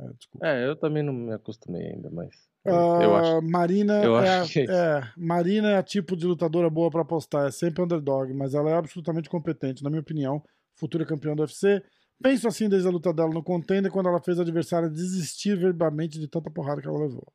É, 0.00 0.08
desculpa. 0.14 0.46
É, 0.46 0.66
eu 0.66 0.74
também 0.74 1.02
não 1.02 1.12
me 1.12 1.34
acostumei 1.34 1.88
ainda, 1.88 2.08
mas. 2.10 2.48
Eu, 2.64 2.74
Ah, 2.74 3.02
eu 3.02 3.14
acho. 3.14 3.42
Marina 3.42 4.02
eu 4.02 4.16
é, 4.16 4.38
acho 4.40 4.52
que 4.54 4.60
é 4.60 4.64
é, 4.72 5.02
Marina 5.14 5.68
é 5.68 5.76
a 5.76 5.82
tipo 5.82 6.16
de 6.16 6.26
lutadora 6.26 6.70
boa 6.70 6.90
pra 6.90 7.02
apostar, 7.02 7.46
é 7.46 7.50
sempre 7.50 7.82
underdog, 7.82 8.32
mas 8.32 8.54
ela 8.54 8.70
é 8.70 8.74
absolutamente 8.74 9.28
competente, 9.28 9.84
na 9.84 9.90
minha 9.90 10.00
opinião, 10.00 10.42
futura 10.76 11.04
campeã 11.04 11.36
do 11.36 11.42
UFC. 11.42 11.82
Penso 12.22 12.48
assim 12.48 12.66
desde 12.66 12.88
a 12.88 12.90
luta 12.90 13.12
dela 13.12 13.28
no 13.28 13.42
contender, 13.42 13.92
quando 13.92 14.08
ela 14.08 14.22
fez 14.22 14.38
a 14.38 14.42
adversária 14.42 14.88
desistir 14.88 15.58
verbalmente 15.58 16.18
de 16.18 16.26
tanta 16.26 16.50
porrada 16.50 16.80
que 16.80 16.88
ela 16.88 17.00
levou. 17.00 17.30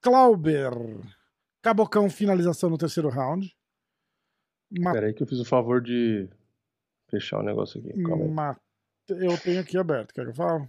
Clauber, 0.00 0.72
Cabocão 1.62 2.10
finalização 2.10 2.68
no 2.68 2.76
terceiro 2.76 3.08
round. 3.08 3.56
Peraí 4.92 5.12
que 5.12 5.22
eu 5.22 5.26
fiz 5.26 5.38
o 5.40 5.44
favor 5.44 5.80
de 5.80 6.28
fechar 7.08 7.40
o 7.40 7.42
negócio 7.42 7.80
aqui. 7.80 7.92
Eu 9.08 9.38
tenho 9.38 9.60
aqui 9.60 9.76
aberto, 9.76 10.14
quer 10.14 10.24
que 10.24 10.30
eu 10.30 10.34
fale? 10.34 10.68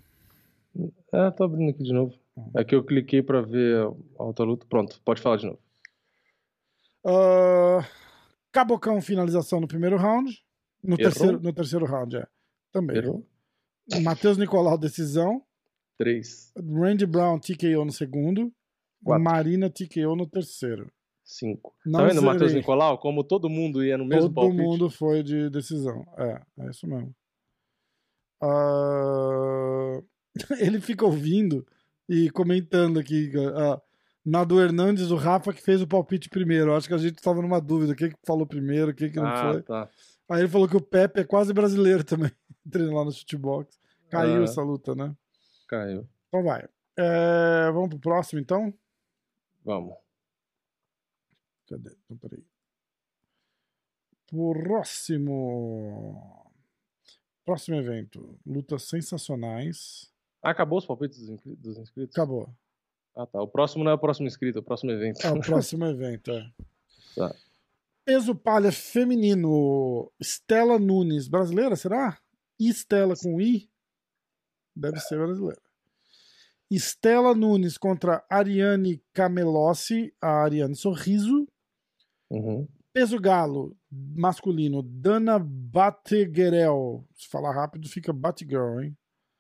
É, 1.12 1.32
tô 1.32 1.44
abrindo 1.44 1.70
aqui 1.70 1.84
de 1.84 1.94
novo. 1.94 2.14
Hum. 2.36 2.52
É 2.56 2.64
que 2.64 2.74
eu 2.74 2.84
cliquei 2.84 3.22
pra 3.22 3.42
ver 3.42 3.86
a 4.18 4.24
outra 4.24 4.44
luta. 4.44 4.66
Pronto, 4.68 5.00
pode 5.06 5.22
falar 5.22 5.38
de 5.38 5.46
novo. 5.46 5.60
Ah, 7.06 7.88
Cabocão 8.52 9.02
finalização 9.02 9.60
no 9.60 9.68
primeiro 9.68 9.98
round. 9.98 10.44
No 10.84 10.96
Errou? 10.96 10.98
terceiro, 10.98 11.40
no 11.40 11.54
terceiro 11.54 11.86
round, 11.86 12.18
é. 12.18 12.28
Também. 12.72 12.98
Errou? 12.98 13.26
Matheus 14.02 14.38
Nicolau, 14.38 14.78
decisão. 14.78 15.42
Três, 15.98 16.52
Randy 16.58 17.06
Brown, 17.06 17.40
TKO 17.40 17.86
no 17.86 17.92
segundo. 17.92 18.52
Quatro. 19.04 19.24
Marina, 19.24 19.70
TKO 19.70 20.16
no 20.16 20.28
terceiro. 20.28 20.92
Cinco. 21.24 21.74
Não 21.86 22.00
tá 22.02 22.06
vendo, 22.08 22.22
Matheus. 22.22 22.54
Nicolau? 22.54 22.98
Como 22.98 23.24
todo 23.24 23.50
mundo 23.50 23.84
ia 23.84 23.98
no 23.98 24.06
mesmo 24.06 24.30
Todo 24.30 24.36
palpite. 24.36 24.62
mundo 24.62 24.90
foi 24.90 25.24
de 25.24 25.50
decisão. 25.50 26.06
É, 26.18 26.42
é 26.60 26.70
isso 26.70 26.88
mesmo. 26.88 27.14
Ah, 28.42 30.02
ele 30.60 30.80
fica 30.82 31.06
ouvindo 31.06 31.66
e 32.10 32.30
comentando 32.30 33.00
aqui. 33.00 33.32
ah, 33.56 33.82
na 34.26 34.44
do 34.44 34.60
Hernandes, 34.62 35.12
o 35.12 35.16
Rafa 35.16 35.54
que 35.54 35.62
fez 35.62 35.82
o 35.82 35.88
palpite 35.88 36.30
primeiro. 36.30 36.74
Acho 36.76 36.88
que 36.88 36.94
a 36.94 36.98
gente 36.98 37.18
estava 37.18 37.42
numa 37.42 37.60
dúvida. 37.60 37.96
Quem 37.96 38.10
que 38.10 38.18
falou 38.26 38.46
primeiro, 38.46 38.94
quem 38.94 39.10
que 39.12 39.18
não 39.20 39.28
Ah, 39.28 39.52
foi. 39.54 39.62
tá. 39.64 39.90
Aí 40.30 40.40
ele 40.42 40.48
falou 40.50 40.68
que 40.68 40.78
o 40.78 40.82
Pepe 40.82 41.22
é 41.22 41.24
quase 41.26 41.54
brasileiro 41.54 42.04
também. 42.06 42.32
Treina 42.70 42.94
lá 42.94 43.04
no 43.06 43.12
chutebox. 43.12 43.78
Caiu 44.10 44.42
Ah. 44.42 44.44
essa 44.44 44.62
luta, 44.62 44.96
né? 44.96 45.14
Caiu. 45.68 46.08
Então 46.28 46.44
vai. 46.44 46.66
É, 46.98 47.72
vamos 47.72 47.90
pro 47.90 48.00
próximo, 48.00 48.40
então? 48.40 48.74
Vamos. 49.66 49.96
Cadê? 51.74 51.96
Então, 52.06 52.18
peraí. 52.18 52.44
Próximo. 54.64 55.74
Próximo 57.44 57.78
evento. 57.78 58.38
Lutas 58.46 58.84
sensacionais. 58.84 60.12
Acabou 60.42 60.78
os 60.78 60.86
palpites 60.86 61.20
dos 61.20 61.78
inscritos? 61.78 62.16
Acabou. 62.16 62.50
Ah, 63.16 63.26
tá. 63.26 63.42
O 63.42 63.48
próximo 63.48 63.84
não 63.84 63.92
é 63.92 63.96
o 63.96 64.00
próximo 64.00 64.28
inscrito, 64.28 64.60
é 64.60 64.62
o 64.62 64.64
próximo 64.64 64.92
evento. 64.92 65.26
É 65.26 65.32
o 65.32 65.40
próximo 65.42 65.86
evento, 65.86 66.32
é. 66.32 66.52
Tá. 67.16 67.36
Peso 68.06 68.36
palha 68.36 68.72
feminino. 68.72 70.12
Estela 70.20 70.78
Nunes. 70.78 71.28
Brasileira, 71.28 71.76
será? 71.76 72.20
Estela 72.60 73.16
com 73.16 73.42
I? 73.42 73.70
Deve 74.76 75.00
ser 75.00 75.18
brasileira. 75.18 75.62
Estela 76.70 77.34
Nunes 77.36 77.78
contra 77.78 78.26
Ariane 78.30 79.02
Camelossi. 79.14 80.14
A 80.22 80.44
Ariane 80.44 80.76
Sorriso. 80.76 81.48
Uhum. 82.34 82.68
Peso 82.92 83.20
galo 83.20 83.76
masculino. 83.92 84.82
Dana 84.82 85.40
Bateguerel. 85.40 87.06
Se 87.16 87.28
falar 87.28 87.54
rápido, 87.54 87.88
fica 87.88 88.12
Bategirl, 88.12 88.82
hein? 88.82 88.98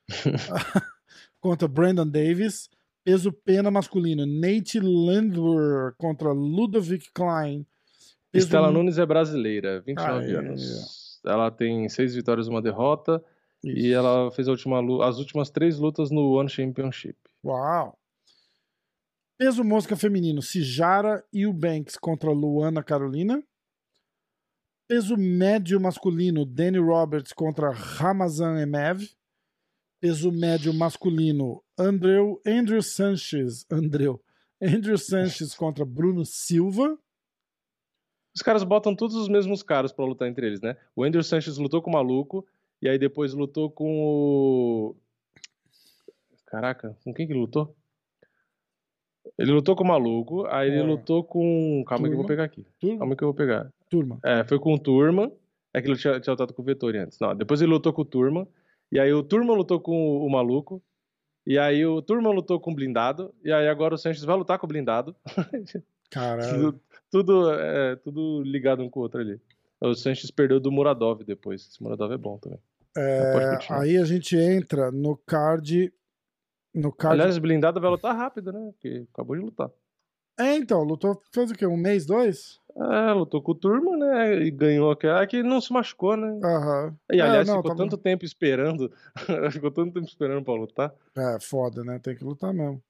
contra 1.40 1.68
Brandon 1.68 2.08
Davis. 2.08 2.70
Peso 3.04 3.32
pena 3.32 3.70
masculino. 3.70 4.26
Nate 4.26 4.80
Landwehr 4.80 5.94
contra 5.98 6.32
Ludovic 6.32 7.12
Klein. 7.14 7.66
Peso 8.32 8.46
Estela 8.46 8.72
Nunes 8.72 8.98
é 8.98 9.06
brasileira, 9.06 9.82
29 9.82 10.26
Aê. 10.26 10.36
anos. 10.36 11.20
Ela 11.26 11.52
tem 11.52 11.88
seis 11.90 12.16
vitórias 12.16 12.48
e 12.48 12.50
uma 12.50 12.62
derrota. 12.62 13.24
Isso. 13.64 13.78
E 13.78 13.94
ela 13.94 14.32
fez 14.32 14.48
a 14.48 14.52
última 14.52 15.08
as 15.08 15.18
últimas 15.18 15.50
três 15.50 15.78
lutas 15.78 16.12
no 16.12 16.34
One 16.34 16.50
Championship. 16.50 17.18
Uau! 17.44 17.98
Peso 19.38 19.64
mosca 19.64 19.96
feminino, 19.96 20.42
Cijara 20.42 21.26
Eubanks 21.34 21.98
contra 21.98 22.32
Luana 22.32 22.84
Carolina. 22.84 23.44
Peso 24.88 25.18
médio 25.18 25.80
masculino, 25.80 26.46
Danny 26.46 26.78
Roberts 26.78 27.34
contra 27.34 27.72
Ramazan 27.72 28.62
Emev. 28.62 29.10
Peso 30.00 30.32
médio 30.32 30.74
masculino, 30.74 31.64
Andrew, 31.78 32.40
Andrew 32.46 32.82
Sanchez, 32.82 33.66
Andrew, 33.72 34.22
Andrew 34.62 34.98
Sanchez 34.98 35.56
contra 35.56 35.86
Bruno 35.86 36.26
Silva. 36.26 37.00
Os 38.36 38.42
caras 38.42 38.64
botam 38.64 38.96
todos 38.96 39.16
os 39.16 39.30
mesmos 39.30 39.64
caras 39.64 39.92
pra 39.92 40.06
lutar 40.06 40.28
entre 40.28 40.46
eles, 40.46 40.60
né? 40.60 40.76
O 40.96 41.04
Andrew 41.04 41.24
Sanches 41.24 41.58
lutou 41.58 41.82
com 41.82 41.90
o 41.90 41.94
maluco, 41.94 42.46
e 42.82 42.90
aí 42.90 42.98
depois 42.98 43.34
lutou 43.34 43.70
com 43.70 44.04
o. 44.04 44.96
Caraca, 46.48 46.98
com 47.04 47.14
quem 47.14 47.26
que 47.26 47.34
ele 47.34 47.40
lutou? 47.40 47.76
Ele 49.38 49.52
lutou 49.52 49.76
com 49.76 49.84
o 49.84 49.88
maluco, 49.88 50.46
aí 50.48 50.70
ele 50.70 50.80
É. 50.80 50.84
lutou 50.84 51.24
com. 51.24 51.84
Calma 51.88 52.08
que 52.08 52.14
eu 52.14 52.18
vou 52.18 52.26
Turma. 52.26 52.28
pegar 52.28 52.44
aqui. 52.44 52.66
Turma, 52.80 52.98
Calma 53.00 53.16
que 53.16 53.24
eu 53.24 53.28
vou 53.28 53.34
pegar. 53.34 53.72
turma. 53.90 54.20
É, 54.24 54.44
foi 54.44 54.60
com 54.60 54.74
o 54.74 54.80
Turman. 54.80 55.32
É 55.74 55.82
que 55.82 55.88
ele 55.88 55.98
tinha, 55.98 56.20
tinha 56.20 56.32
lutado 56.34 56.54
com 56.54 56.62
o 56.62 56.66
Vettori 56.66 56.98
antes. 57.00 57.20
Não, 57.20 57.36
depois 57.36 57.62
ele 57.62 57.72
lutou 57.72 57.92
com 57.94 58.02
o 58.02 58.06
Turman. 58.06 58.48
E 58.92 59.00
aí 59.00 59.12
o 59.14 59.24
Turman 59.24 59.56
lutou 59.56 59.80
com 59.80 59.92
o, 60.20 60.26
o 60.26 60.30
maluco. 60.30 60.82
E 61.48 61.58
aí 61.58 61.86
o 61.86 62.02
Turman 62.02 62.34
lutou 62.34 62.60
com 62.60 62.72
o 62.72 62.76
blindado. 62.76 63.34
E 63.44 63.52
aí 63.52 63.68
agora 63.68 63.96
o 63.96 63.98
Sanches 63.98 64.24
vai 64.24 64.38
lutar 64.38 64.60
com 64.60 64.66
o 64.66 64.70
blindado. 64.70 65.16
Caralho. 66.12 66.74
tudo, 66.74 66.82
tudo, 67.12 67.52
é, 67.54 67.96
tudo 67.98 68.44
ligado 68.44 68.84
um 68.84 68.90
com 68.90 69.00
o 69.00 69.04
outro 69.04 69.20
ali. 69.20 69.40
O 69.82 69.94
Sanches 69.96 70.30
perdeu 70.32 70.60
do 70.60 70.72
Muradov 70.72 71.24
depois. 71.24 71.68
Esse 71.68 71.82
Muradov 71.82 72.14
é 72.14 72.18
bom 72.18 72.38
também. 72.38 72.60
É, 72.96 73.58
aí 73.72 73.98
a 73.98 74.06
gente 74.06 74.38
entra 74.38 74.92
no 74.92 75.18
card. 75.18 75.92
No 76.74 76.92
card. 76.92 77.20
Aliás, 77.20 77.38
blindado 77.38 77.80
vai 77.80 77.90
lutar 77.90 78.16
rápido, 78.16 78.52
né? 78.52 78.72
Porque 78.74 79.06
acabou 79.14 79.36
de 79.36 79.44
lutar. 79.44 79.70
É, 80.40 80.56
então, 80.56 80.82
lutou. 80.84 81.22
Fez 81.32 81.52
o 81.52 81.54
quê? 81.54 81.66
Um 81.68 81.78
mês, 81.78 82.06
dois? 82.08 82.60
É, 82.76 83.12
lutou 83.14 83.40
com 83.42 83.52
o 83.52 83.56
Turman, 83.56 83.98
né? 83.98 84.34
E 84.44 84.50
ganhou 84.50 84.90
aquela 84.90 85.28
que 85.28 85.44
não 85.44 85.62
se 85.62 85.72
machucou, 85.72 86.18
né? 86.18 86.40
Aham. 86.44 86.96
E 87.12 87.22
aliás, 87.22 87.48
É, 87.48 87.52
não, 87.52 87.58
ficou 87.58 87.70
tá 87.72 87.76
bom. 87.78 87.84
tanto 87.84 87.98
tempo 88.00 88.26
esperando. 88.26 88.92
ficou 89.52 89.70
tanto 89.70 89.94
tempo 89.94 90.08
esperando 90.08 90.44
pra 90.44 90.56
lutar. 90.56 90.92
É, 91.16 91.38
foda, 91.40 91.84
né? 91.84 92.00
Tem 92.00 92.16
que 92.16 92.24
lutar 92.24 92.52
mesmo. 92.52 92.82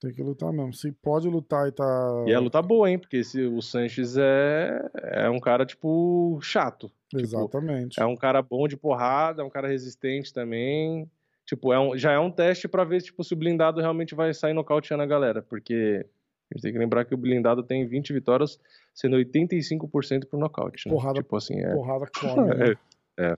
Tem 0.00 0.12
que 0.12 0.22
lutar 0.22 0.52
mesmo. 0.52 0.72
Se 0.72 0.92
pode 0.92 1.28
lutar 1.28 1.66
e 1.66 1.72
tá. 1.72 2.24
E 2.26 2.30
é 2.32 2.38
luta 2.38 2.62
boa, 2.62 2.88
hein? 2.88 2.98
Porque 3.00 3.16
esse, 3.16 3.42
o 3.42 3.60
Sanches 3.60 4.16
é, 4.16 4.78
é 4.94 5.30
um 5.30 5.40
cara, 5.40 5.66
tipo, 5.66 6.38
chato. 6.40 6.88
Exatamente. 7.12 8.00
É 8.00 8.06
um 8.06 8.14
cara 8.16 8.42
bom 8.42 8.68
de 8.68 8.76
porrada, 8.76 9.42
é 9.42 9.44
um 9.44 9.50
cara 9.50 9.66
resistente 9.66 10.32
também. 10.32 11.10
Tipo, 11.46 11.72
é 11.72 11.78
um, 11.78 11.96
já 11.96 12.12
é 12.12 12.18
um 12.18 12.30
teste 12.30 12.66
pra 12.66 12.84
ver 12.84 13.02
tipo, 13.02 13.22
se 13.22 13.34
o 13.34 13.36
blindado 13.36 13.80
realmente 13.80 14.14
vai 14.14 14.32
sair 14.32 14.54
nocauteando 14.54 15.02
a 15.02 15.06
galera. 15.06 15.42
Porque 15.42 16.06
a 16.50 16.54
gente 16.56 16.62
tem 16.62 16.72
que 16.72 16.78
lembrar 16.78 17.04
que 17.04 17.14
o 17.14 17.18
blindado 17.18 17.62
tem 17.62 17.86
20 17.86 18.12
vitórias, 18.12 18.58
sendo 18.94 19.16
85% 19.16 20.26
pro 20.26 20.38
nocaute. 20.38 20.88
Né? 20.88 20.94
Porrada- 20.94 21.20
Tipo 21.22 21.36
assim, 21.36 21.58
é. 21.60 21.72
Porrada 21.74 22.06
come. 22.18 22.54
né? 22.54 22.74
é. 23.18 23.34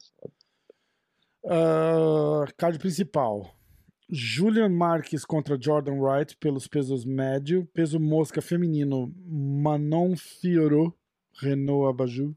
Ah, 1.48 2.44
card 2.56 2.78
principal. 2.78 3.52
Julian 4.08 4.68
Marques 4.68 5.24
contra 5.24 5.58
Jordan 5.60 5.98
Wright 6.00 6.36
pelos 6.36 6.68
pesos 6.68 7.04
médio. 7.04 7.66
Peso 7.74 7.98
mosca 7.98 8.40
feminino, 8.40 9.12
Manon 9.26 10.14
Fiorot, 10.16 10.94
Renault 11.40 11.88
Abaju. 11.88 12.34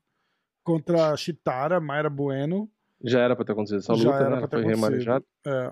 Contra 0.64 1.16
Chitara, 1.16 1.80
Mayra 1.80 2.10
Bueno. 2.10 2.70
Já 3.04 3.22
era 3.22 3.36
pra 3.36 3.46
ter 3.46 3.54
acontecido 3.54 3.80
essa 3.80 3.96
Já 3.96 4.12
luta, 4.12 4.24
era 4.24 4.42
né? 4.42 4.48
ter 4.48 4.62
foi 4.62 4.66
remanejada. 4.66 5.26
É. 5.46 5.72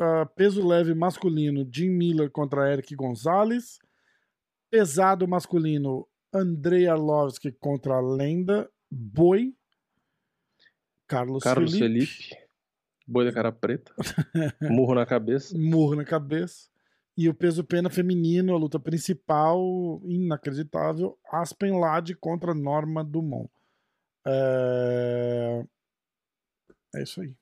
Ah, 0.00 0.26
peso 0.34 0.66
leve 0.66 0.94
masculino, 0.94 1.68
Jim 1.72 1.90
Miller 1.90 2.30
contra 2.30 2.70
Eric 2.72 2.94
Gonzalez. 2.94 3.78
Pesado 4.70 5.28
masculino, 5.28 6.08
Andrei 6.32 6.88
Arlovski 6.88 7.52
contra 7.52 7.94
a 7.94 8.00
lenda 8.00 8.68
Boi. 8.90 9.54
Carlos, 11.06 11.42
Carlos 11.42 11.72
Felipe. 11.72 12.06
Felipe. 12.06 12.42
Boi 13.06 13.24
da 13.24 13.32
cara 13.32 13.52
preta. 13.52 13.92
Murro 14.62 14.94
na 14.94 15.04
cabeça. 15.04 15.56
Murro 15.56 15.94
na 15.94 16.04
cabeça. 16.04 16.70
E 17.16 17.28
o 17.28 17.34
peso 17.34 17.62
pena 17.62 17.90
feminino, 17.90 18.54
a 18.54 18.58
luta 18.58 18.80
principal, 18.80 20.00
inacreditável, 20.04 21.18
Aspen 21.30 21.78
Ladd 21.78 22.14
contra 22.14 22.54
Norma 22.54 23.04
Dumont. 23.04 23.50
É, 24.26 25.62
é 26.94 27.02
isso 27.02 27.20
aí. 27.20 27.34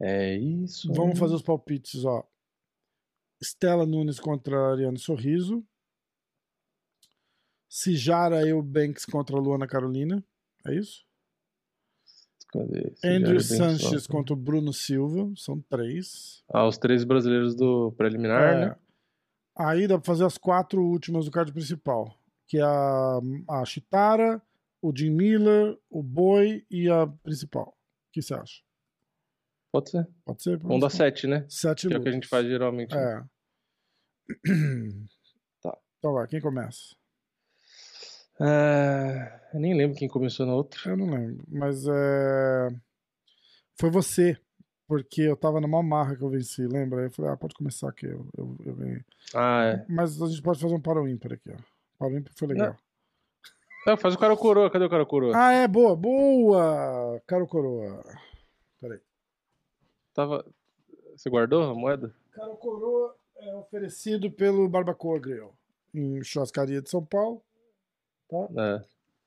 É 0.00 0.34
isso. 0.36 0.92
Vamos 0.92 1.18
fazer 1.18 1.34
os 1.34 1.42
palpites, 1.42 2.04
ó. 2.04 2.26
Stella 3.42 3.86
Nunes 3.86 4.18
contra 4.18 4.72
Ariane 4.72 4.98
Sorriso. 4.98 5.64
Cijara 7.68 8.46
Eubanks 8.46 9.04
contra 9.04 9.36
Luana 9.36 9.66
Carolina. 9.66 10.22
É 10.66 10.74
isso? 10.74 11.04
Cadê? 12.48 12.92
Andrew 13.04 13.40
Sanches 13.40 14.04
só. 14.04 14.12
contra 14.12 14.32
o 14.32 14.36
Bruno 14.36 14.72
Silva. 14.72 15.32
São 15.36 15.60
três. 15.60 16.42
Ah, 16.48 16.66
os 16.66 16.78
três 16.78 17.04
brasileiros 17.04 17.54
do 17.54 17.92
preliminar, 17.92 18.54
É. 18.54 18.66
né? 18.68 18.76
Aí 19.56 19.86
dá 19.86 19.96
pra 19.98 20.06
fazer 20.06 20.24
as 20.24 20.36
quatro 20.38 20.82
últimas 20.84 21.24
do 21.26 21.30
card 21.30 21.52
principal. 21.52 22.16
Que 22.46 22.58
é 22.58 22.62
a, 22.62 23.20
a 23.48 23.64
Chitara, 23.64 24.40
o 24.82 24.92
Jim 24.96 25.10
Miller, 25.10 25.78
o 25.90 26.02
Boi 26.02 26.64
e 26.70 26.88
a 26.90 27.06
principal. 27.06 27.76
O 28.14 28.20
que 28.20 28.22
você 28.22 28.34
acha? 28.34 28.62
Pode 29.72 29.90
ser. 29.90 30.06
Pode 30.24 30.40
ser? 30.40 30.56
Vamos 30.58 30.80
dar 30.80 30.88
sete, 30.88 31.26
né? 31.26 31.44
Sete 31.48 31.88
Que 31.88 31.94
é 31.94 31.98
o 31.98 32.00
que 32.00 32.08
a 32.08 32.12
gente 32.12 32.28
faz 32.28 32.46
geralmente. 32.46 32.94
né? 32.94 33.26
É. 34.30 34.34
Tá. 35.60 35.76
Então 35.98 36.12
vai, 36.12 36.28
quem 36.28 36.40
começa? 36.40 36.94
Ah, 38.38 39.40
eu 39.52 39.58
nem 39.58 39.74
lembro 39.76 39.96
quem 39.98 40.06
começou 40.06 40.46
na 40.46 40.54
outra. 40.54 40.78
Eu 40.92 40.96
não 40.96 41.10
lembro, 41.10 41.44
mas 41.48 41.88
é... 41.88 42.68
foi 43.80 43.90
você, 43.90 44.38
porque 44.86 45.22
eu 45.22 45.36
tava 45.36 45.60
numa 45.60 45.82
marra 45.82 46.14
que 46.14 46.22
eu 46.22 46.30
venci, 46.30 46.64
lembra? 46.68 47.00
Aí 47.00 47.06
eu 47.06 47.10
falei, 47.10 47.32
ah, 47.32 47.36
pode 47.36 47.54
começar 47.54 47.88
aqui, 47.88 48.06
eu, 48.06 48.28
eu, 48.36 48.56
eu 48.64 48.76
ganhei. 48.76 49.04
Ah, 49.34 49.64
é. 49.64 49.86
Mas 49.88 50.22
a 50.22 50.28
gente 50.28 50.42
pode 50.42 50.60
fazer 50.60 50.74
um 50.74 50.80
para 50.80 51.02
o 51.02 51.08
ímpar 51.08 51.32
aqui, 51.32 51.50
ó. 51.50 51.56
Para 51.98 52.08
o 52.08 52.16
ímpar 52.16 52.32
foi 52.36 52.46
legal. 52.46 52.68
Não, 52.68 52.78
faz 53.98 54.14
o 54.14 54.18
cara 54.18 54.36
coroa. 54.36 54.70
Cadê 54.70 54.84
o 54.84 54.90
cara 54.90 55.04
coroa? 55.06 55.32
Ah, 55.36 55.52
é, 55.52 55.68
boa, 55.68 55.94
boa! 55.94 57.20
Caro 57.26 57.46
Coroa. 57.46 58.02
Peraí. 58.80 59.00
Tava. 60.12 60.44
Você 61.16 61.30
guardou 61.30 61.62
a 61.62 61.74
moeda? 61.74 62.14
Caro 62.32 62.56
Coroa 62.56 63.14
é 63.36 63.54
oferecido 63.54 64.30
pelo 64.30 64.68
Barbacoa 64.68 65.18
Grill, 65.18 65.52
em 65.94 66.22
churrascaria 66.22 66.82
de 66.82 66.90
São 66.90 67.04
Paulo. 67.04 67.42
É. 68.56 68.82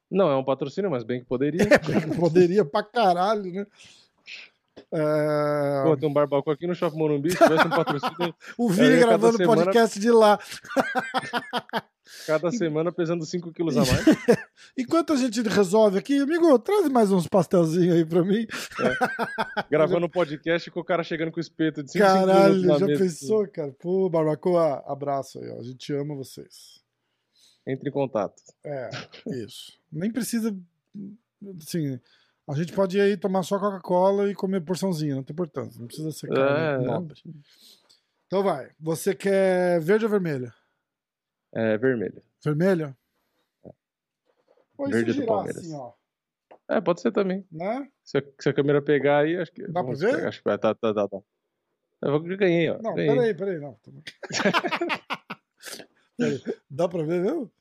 Não, 0.10 0.30
é 0.30 0.36
um 0.36 0.44
patrocínio, 0.44 0.90
mas 0.90 1.04
bem 1.04 1.20
que 1.20 1.26
poderia. 1.26 1.66
Poderia 2.20 2.66
pra 2.66 2.84
caralho, 2.84 3.52
né? 3.52 3.68
É, 4.90 5.84
Pô, 5.84 5.98
tem 5.98 6.08
um 6.10 6.14
barbacoa 6.14 6.54
aqui 6.54 6.66
no 6.66 6.74
Shopping 6.74 6.98
Morumbi. 6.98 7.32
Se 7.32 7.38
tivesse 7.38 7.68
um 7.68 7.70
patrocínio 7.70 8.34
O 8.58 8.66
eu 8.66 8.70
Vini 8.70 8.98
gravando 9.00 9.38
semana- 9.38 9.64
podcast 9.66 10.00
de 10.00 10.10
lá. 10.12 10.40
cada 12.26 12.50
semana 12.52 12.92
pesando 12.92 13.26
5 13.26 13.52
quilos 13.52 13.76
a 13.76 13.82
mais. 13.82 14.06
Enquanto 14.78 15.12
a 15.12 15.16
gente 15.18 15.42
resolve 15.42 16.00
aqui, 16.00 16.18
amigo, 16.20 16.58
traz 16.60 16.88
mais 16.90 17.12
uns 17.12 17.28
pastelzinhos 17.28 17.96
aí 17.98 18.06
pra 18.06 18.24
mim. 18.24 18.48
Gravando 19.70 20.06
um 20.06 20.10
podcast 20.10 20.72
com 20.72 20.80
o 20.80 20.84
cara 20.86 21.04
chegando 21.04 21.32
com 21.32 21.38
o 21.38 21.42
espeto 21.42 21.84
de 21.84 21.92
5 21.92 22.04
Caralho, 22.06 22.56
minutos 22.56 22.64
na 22.66 22.78
já 22.80 22.86
mesa. 22.86 23.04
pensou, 23.04 23.48
cara? 23.50 23.72
Pô, 23.78 24.10
Barbacoa, 24.10 24.84
abraço 24.88 25.40
aí, 25.40 25.50
ó. 25.50 25.60
A 25.60 25.64
gente 25.64 25.92
ama 25.94 26.16
vocês. 26.16 26.82
Entre 27.66 27.90
em 27.90 27.92
contato. 27.92 28.42
É, 28.64 28.90
isso. 29.28 29.74
Nem 29.92 30.10
precisa. 30.12 30.56
Assim, 31.62 32.00
a 32.48 32.54
gente 32.56 32.74
pode 32.74 32.98
ir 32.98 33.02
aí 33.02 33.18
tomar 33.18 33.44
só 33.44 33.60
Coca-Cola 33.60 34.30
e 34.30 34.36
comer 34.36 34.62
porçãozinha, 34.62 35.16
não 35.16 35.24
tem 35.24 35.34
importância. 35.34 35.80
Não 35.80 35.88
precisa 35.88 36.12
ser 36.12 36.28
carne 36.28 36.84
É, 36.84 36.88
nobre. 36.88 37.22
Então 38.28 38.44
vai. 38.44 38.72
Você 38.80 39.14
quer 39.16 39.80
verde 39.82 40.06
ou 40.06 40.12
vermelho? 40.12 40.52
É 41.54 41.78
vermelho. 41.78 42.22
Vermelho? 42.44 42.96
Ou 44.78 44.86
se 44.88 44.92
Verde 44.92 45.14
do 45.14 45.26
Palmeiras. 45.26 45.58
assim, 45.64 45.74
ó. 45.76 45.92
É, 46.70 46.82
pode 46.82 47.02
ser 47.02 47.12
também. 47.12 47.46
Né? 47.52 47.90
Se 48.04 48.18
a, 48.18 48.24
se 48.40 48.50
a 48.50 48.54
câmera 48.54 48.82
pegar 48.82 49.20
aí, 49.20 49.38
acho 49.38 49.52
que. 49.52 49.66
Dá 49.68 49.84
pra 49.84 49.94
ver? 49.94 50.16
pegar, 50.16 50.28
Acho 50.28 50.40
que 50.40 50.44
vai. 50.50 50.58
Tá, 50.58 50.76
tá, 50.76 50.94
tá, 50.94 51.08
tá. 51.08 51.18
Eu 52.02 52.20
ganhei, 52.38 52.70
ó. 52.70 52.78
Não, 52.82 52.94
ganhei. 52.94 53.16
peraí, 53.16 53.34
peraí. 53.34 53.60
Não. 53.60 53.80
Peraí, 56.18 56.44
Dá 56.70 56.88
pra 56.88 57.04
ver 57.04 57.22
mesmo? 57.24 57.52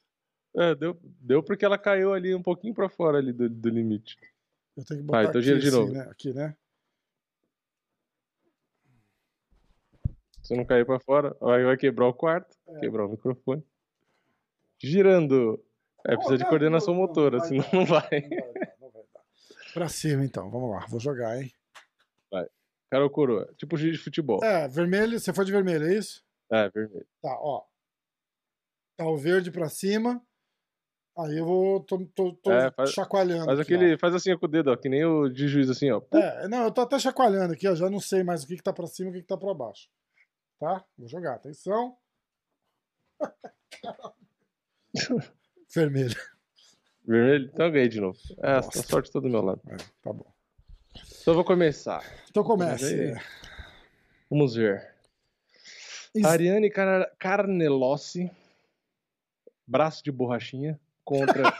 É, 0.56 0.74
deu, 0.74 0.98
deu 1.02 1.42
porque 1.42 1.64
ela 1.64 1.78
caiu 1.78 2.12
ali 2.12 2.34
um 2.34 2.42
pouquinho 2.42 2.74
pra 2.74 2.88
fora 2.88 3.18
ali 3.18 3.32
do, 3.32 3.48
do 3.48 3.68
limite. 3.68 4.16
Eu 4.77 4.85
tenho 4.85 5.01
que 5.05 5.07
Vai, 5.11 5.27
botar 5.27 5.39
então 5.39 5.40
aqui, 5.53 5.61
de 5.61 5.69
assim, 5.69 5.77
novo. 5.77 5.93
né? 5.93 6.01
Aqui, 6.11 6.32
né? 6.35 6.57
Se 10.43 10.55
não 10.55 10.65
cair 10.65 10.86
pra 10.86 11.01
fora, 11.01 11.36
vai, 11.40 11.65
vai 11.65 11.77
quebrar 11.77 12.07
o 12.07 12.15
quarto, 12.15 12.57
É. 12.69 12.81
quebrar 12.81 13.07
o 13.07 13.09
microfone. 13.11 13.65
Girando. 14.81 15.62
É, 16.07 16.15
precisa 16.15 16.36
de 16.36 16.44
não, 16.44 16.51
coordenação 16.51 16.94
não, 16.94 17.01
não 17.01 17.09
motora, 17.09 17.39
vai 17.39 17.48
senão 17.48 17.65
dar. 17.65 17.73
não 17.73 17.85
vai. 17.86 18.09
Não 18.20 18.28
vai 18.31 18.53
dar, 18.53 18.77
não 18.81 18.90
vai 18.90 19.03
dar. 19.12 19.73
Pra 19.74 19.89
cima, 19.89 20.24
então. 20.24 20.48
Vamos 20.51 20.70
lá. 20.70 20.86
Vou 20.86 21.01
jogar, 21.01 21.40
hein? 21.40 21.53
Cara 22.89 23.03
ou 23.03 23.11
coroa? 23.11 23.53
Tipo 23.57 23.77
giz 23.77 23.97
de 23.97 23.98
futebol. 23.98 24.44
É, 24.44 24.69
vermelho. 24.69 25.19
Você 25.19 25.32
foi 25.32 25.44
de 25.44 25.51
vermelho, 25.51 25.86
é 25.89 25.94
isso? 25.97 26.24
É, 26.48 26.69
vermelho. 26.70 27.05
Tá, 27.20 27.36
ó. 27.40 27.65
Tá 28.97 29.05
o 29.09 29.16
verde 29.16 29.51
pra 29.51 29.69
cima. 29.69 30.24
Aí 31.18 31.38
eu 31.38 31.44
vou. 31.47 31.80
Tô, 31.80 32.05
tô, 32.14 32.32
tô 32.34 32.52
É, 32.52 32.70
faz- 32.70 32.90
chacoalhando. 32.93 33.47
Faz 33.47 33.59
aqui, 33.60 33.74
aquele. 33.74 33.97
Faz 33.98 34.14
assim 34.14 34.32
ó, 34.32 34.38
com 34.38 34.44
o 34.47 34.48
dedo, 34.48 34.70
ó, 34.70 34.76
que 34.76 34.88
nem 34.88 35.05
o 35.05 35.28
de 35.28 35.48
juiz, 35.48 35.70
assim, 35.70 35.90
ó. 35.90 36.01
É, 36.12 36.47
não, 36.48 36.64
eu 36.64 36.70
tô 36.70 36.82
até 36.82 36.98
chacoalhando 36.98 37.55
aqui, 37.55 37.66
ó. 37.66 37.74
Já 37.74 37.88
não 37.88 38.01
sei 38.01 38.22
mais 38.22 38.44
o 38.44 38.47
que, 38.47 38.56
que 38.56 38.62
tá 38.62 38.72
pra 38.72 38.86
cima 38.86 39.09
e 39.09 39.10
o 39.10 39.14
que, 39.14 39.20
que 39.22 39.26
tá 39.26 39.36
pra 39.36 39.55
baixo. 39.55 39.88
Tá? 40.60 40.84
Vou 40.98 41.09
jogar. 41.09 41.34
Atenção. 41.36 41.97
vermelho. 45.74 46.14
Vermelho? 47.06 47.51
Então 47.52 47.66
eu 47.66 47.72
ganhei 47.72 47.88
de 47.88 48.01
novo. 48.01 48.18
É, 48.43 48.52
a 48.52 48.62
sorte 48.62 49.10
tá 49.10 49.20
do 49.20 49.28
meu 49.28 49.43
lado. 49.43 49.60
É, 49.68 49.76
tá 50.02 50.12
bom. 50.12 50.30
Então 50.94 51.32
eu 51.32 51.34
vou 51.34 51.44
começar. 51.44 52.02
Então 52.30 52.43
comece. 52.43 53.14
Vamos 54.30 54.55
ver. 54.55 54.94
Is- 56.14 56.24
Ariane 56.24 56.70
Car 56.70 57.10
Carnelossi, 57.18 58.30
braço 59.66 60.02
de 60.02 60.10
borrachinha, 60.10 60.80
contra. 61.06 61.42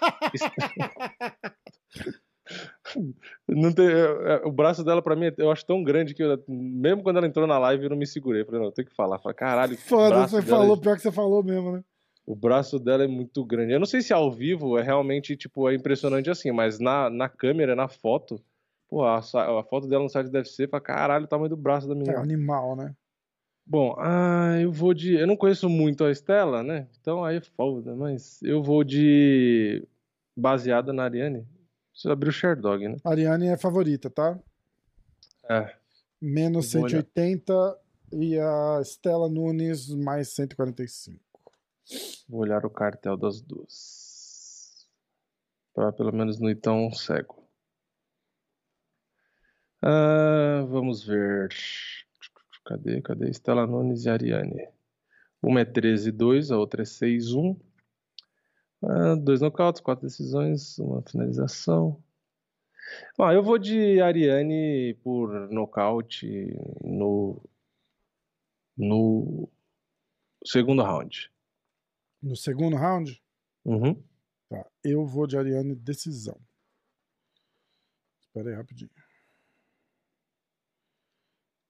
Não 3.49 3.73
tem, 3.73 3.87
é, 3.89 3.91
é, 4.35 4.37
o 4.47 4.53
braço 4.53 4.85
dela, 4.85 5.03
pra 5.03 5.17
mim, 5.17 5.33
eu 5.39 5.51
acho 5.51 5.65
tão 5.67 5.83
grande 5.83 6.15
que 6.15 6.23
eu- 6.23 6.43
mesmo 6.49 7.03
quando 7.03 7.17
ela 7.17 7.27
entrou 7.27 7.47
na 7.47 7.59
live, 7.59 7.85
eu 7.85 7.91
não 7.91 7.97
me 7.97 8.07
segurei. 8.07 8.43
Eu 8.43 8.47
falei, 8.47 8.61
não, 8.61 8.69
eu 8.69 8.73
tenho 8.73 8.87
que 8.89 8.95
falar. 8.95 9.17
Eu 9.17 9.21
Falei, 9.21 9.35
caralho, 9.37 9.77
que 9.77 9.83
Foda, 9.83 10.11
braço 10.15 10.37
você 10.37 10.43
dela 10.43 10.57
é 10.57 10.61
falou, 10.61 10.77
pior 10.81 10.97
que 10.97 11.03
você 11.03 11.13
falou 11.13 11.43
mesmo, 11.43 11.73
né? 11.73 11.85
o 12.25 12.35
braço 12.35 12.79
dela 12.79 13.05
é 13.05 13.07
muito 13.07 13.45
grande. 13.45 13.73
Eu 13.73 13.79
não 13.79 13.87
sei 13.87 14.01
se 14.03 14.13
ao 14.13 14.31
vivo 14.33 14.77
é 14.79 14.83
realmente, 14.83 15.37
tipo, 15.37 15.69
é 15.69 15.75
impressionante 15.75 16.29
assim, 16.31 16.51
mas 16.53 16.79
na, 16.81 17.09
na 17.09 17.29
câmera, 17.29 17.75
na 17.77 17.87
foto, 17.89 18.41
pô, 18.89 19.05
a, 19.05 19.19
a 19.19 19.63
foto 19.65 19.87
dela 19.89 20.03
no 20.03 20.09
site 20.09 20.29
deve 20.31 20.49
ser 20.49 20.69
pra 20.69 20.81
caralho 20.81 21.25
o 21.25 21.29
tamanho 21.29 21.51
do 21.51 21.57
braço 21.57 21.87
da 21.89 21.95
É 21.95 21.97
menina. 21.99 22.21
animal, 22.21 22.75
né? 22.77 22.93
Bom, 23.67 23.97
ah, 23.99 24.59
eu 24.61 24.71
vou 24.71 24.95
de. 24.95 25.15
Eu 25.15 25.27
não 25.27 25.37
conheço 25.37 25.69
muito 25.69 26.05
a 26.05 26.11
Estela, 26.11 26.63
né? 26.63 26.87
Então 27.01 27.25
aí 27.25 27.39
é 27.39 27.41
foda, 27.41 27.97
mas 27.97 28.41
eu 28.43 28.63
vou 28.63 28.85
de. 28.85 29.87
Baseada 30.37 30.93
na 30.93 31.05
Ariane. 31.05 31.47
Preciso 31.91 32.13
abrir 32.13 32.29
o 32.29 32.33
Sherdog, 32.33 32.87
né? 32.87 32.97
Ariane 33.03 33.49
é 33.49 33.57
favorita, 33.57 34.09
tá? 34.09 34.39
É. 35.49 35.75
Menos 36.21 36.75
Eu 36.75 36.81
vou 36.81 36.89
olhar. 36.89 37.03
180, 37.03 37.79
E 38.13 38.39
a 38.39 38.81
Stella 38.85 39.29
Nunes, 39.29 39.89
mais 39.89 40.29
145. 40.29 41.19
Vou 42.29 42.41
olhar 42.41 42.65
o 42.65 42.71
cartel 42.71 43.17
das 43.17 43.41
duas. 43.41 44.87
Pra 45.75 45.93
pelo 45.93 46.13
menos 46.13 46.39
não 46.39 46.49
ir 46.49 46.57
tão 46.57 46.91
cego. 46.93 47.43
Ah, 49.83 50.65
vamos 50.69 51.05
ver. 51.05 51.49
Cadê? 52.67 53.01
Cadê? 53.01 53.31
Stella 53.33 53.67
Nunes 53.67 54.05
e 54.05 54.11
Ariane. 54.11 54.69
Uma 55.43 55.61
é 55.61 55.65
13 55.65 56.11
2, 56.11 56.51
a 56.51 56.59
outra 56.59 56.83
é 56.83 56.85
6 56.85 57.33
1. 57.33 57.57
Ah, 58.83 59.15
dois 59.17 59.41
nocautes, 59.41 59.81
quatro 59.81 60.05
decisões, 60.07 60.79
uma 60.79 61.03
finalização. 61.03 62.03
Ah, 63.19 63.33
eu 63.33 63.43
vou 63.43 63.59
de 63.59 64.01
Ariane 64.01 64.95
por 65.03 65.49
nocaute 65.51 66.27
no 66.85 67.43
no 68.77 69.49
segundo 70.45 70.83
round. 70.83 71.33
No 72.23 72.37
segundo 72.37 72.77
round, 72.77 73.21
Uhum. 73.65 74.03
tá. 74.51 74.67
Eu 74.85 75.07
vou 75.07 75.27
de 75.27 75.37
Ariane 75.39 75.75
decisão. 75.75 76.39
Espera 78.23 78.51
aí 78.51 78.55
rapidinho. 78.57 78.91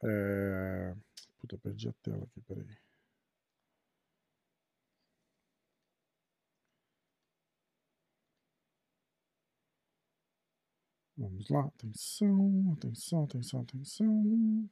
É... 0.07 0.95
Puta, 1.41 1.59
perdi 1.59 1.89
a 1.89 1.93
tela 1.95 2.25
aqui, 2.25 2.41
peraí. 2.43 2.65
Vamos 11.19 11.49
lá, 11.49 11.65
atenção, 11.67 12.73
atenção, 12.77 13.25
atenção, 13.25 13.61
atenção. 13.63 14.71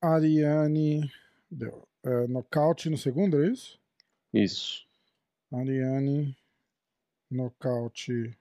Ah, 0.00 0.14
Ariane. 0.14 1.10
Deu. 1.50 1.86
É, 2.04 2.26
nocaute 2.26 2.88
no 2.88 2.96
segundo, 2.96 3.42
é 3.42 3.50
isso? 3.50 3.78
Isso. 4.32 4.86
Ariane. 5.52 6.36
Nocaute. 7.30 8.36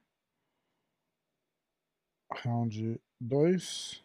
Round 2.32 2.99
2. 3.20 4.03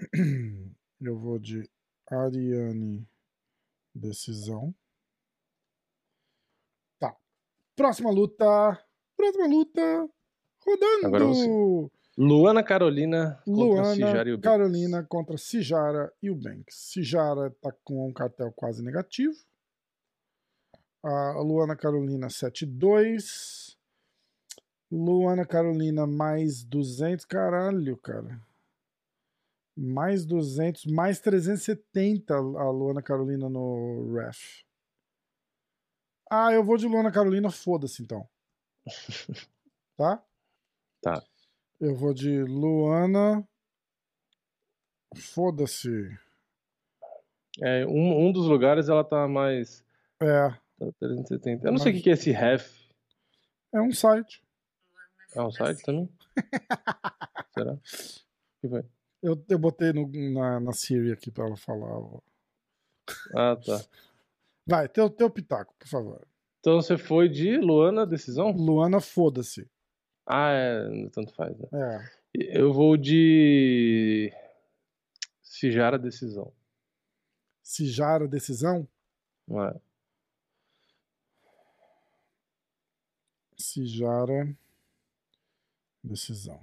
Eu 1.00 1.18
vou 1.18 1.38
de 1.38 1.68
Ariane. 2.10 3.06
Decisão. 3.94 4.74
Tá. 6.98 7.16
Próxima 7.74 8.10
luta. 8.10 8.44
Próxima 9.16 9.46
luta. 9.46 9.80
Rodando. 10.60 11.06
Agora 11.06 11.24
você. 11.24 11.48
Luana 12.18 12.62
Carolina 12.62 13.42
contra 13.44 13.64
Luana 13.64 13.94
Cijara 13.94 14.28
e 14.28 14.32
o 14.32 14.40
Carolina 14.40 15.04
contra 15.04 15.36
Cijara 15.36 16.12
e 16.22 16.30
o 16.30 16.34
Banks. 16.34 16.74
Cijara 16.74 17.50
tá 17.60 17.72
com 17.84 18.08
um 18.08 18.12
cartel 18.12 18.50
quase 18.52 18.82
negativo. 18.82 19.36
A 21.02 21.40
Luana 21.40 21.76
Carolina 21.76 22.28
7-2. 22.28 23.75
Luana 24.90 25.44
Carolina 25.46 26.06
mais 26.06 26.62
200. 26.64 27.24
Caralho, 27.24 27.96
cara. 27.96 28.40
Mais 29.76 30.24
200, 30.24 30.86
mais 30.86 31.20
370 31.20 32.34
a 32.34 32.70
Luana 32.70 33.02
Carolina 33.02 33.48
no 33.48 34.14
ref. 34.14 34.64
Ah, 36.30 36.52
eu 36.52 36.64
vou 36.64 36.76
de 36.76 36.86
Luana 36.86 37.12
Carolina, 37.12 37.50
foda-se 37.50 38.02
então. 38.02 38.26
Tá? 39.96 40.22
Tá. 41.00 41.22
Eu 41.80 41.94
vou 41.96 42.12
de 42.12 42.42
Luana. 42.42 43.46
Foda-se. 45.14 45.88
É, 47.62 47.86
um, 47.86 48.26
um 48.26 48.32
dos 48.32 48.46
lugares 48.46 48.88
ela 48.90 49.02
tá 49.02 49.26
mais. 49.26 49.82
É, 50.20 50.50
Tá 50.78 50.92
370. 51.00 51.66
Eu 51.66 51.72
não 51.72 51.78
sei 51.78 51.92
o 51.92 51.94
Mas- 51.94 52.02
que 52.02 52.10
é 52.10 52.12
esse 52.12 52.30
ref. 52.30 52.70
é 53.72 53.80
um 53.80 53.90
site. 53.92 54.42
É 55.36 55.40
um 55.42 55.50
site 55.52 55.82
também? 55.82 56.08
Será? 57.54 57.72
O 57.74 57.78
que 58.60 58.68
foi? 58.68 58.84
Eu, 59.22 59.44
eu 59.48 59.58
botei 59.58 59.92
no- 59.92 60.08
na, 60.32 60.60
na 60.60 60.72
Siri 60.72 61.12
aqui 61.12 61.30
pra 61.30 61.46
ela 61.46 61.56
falar. 61.56 61.98
ó. 61.98 62.20
Ah, 63.34 63.56
tá. 63.56 63.84
Vai, 64.66 64.88
teu, 64.88 65.08
teu 65.10 65.30
pitaco, 65.30 65.74
por 65.78 65.88
favor. 65.88 66.26
Então 66.60 66.80
você 66.80 66.98
foi 66.98 67.28
de 67.28 67.56
Luana, 67.58 68.06
decisão? 68.06 68.50
Luana, 68.50 69.00
foda-se. 69.00 69.68
Ah, 70.26 70.50
é. 70.50 71.08
Tanto 71.10 71.32
faz, 71.34 71.56
né? 71.58 71.68
É. 71.72 72.10
Eu 72.58 72.72
vou 72.72 72.96
de. 72.96 74.32
Cijara, 75.42 75.98
decisão. 75.98 76.52
Cijara, 77.62 78.26
decisão? 78.28 78.86
Não 79.46 79.62
é? 79.64 79.74
Cijara, 83.56 84.54
decisão. 86.06 86.60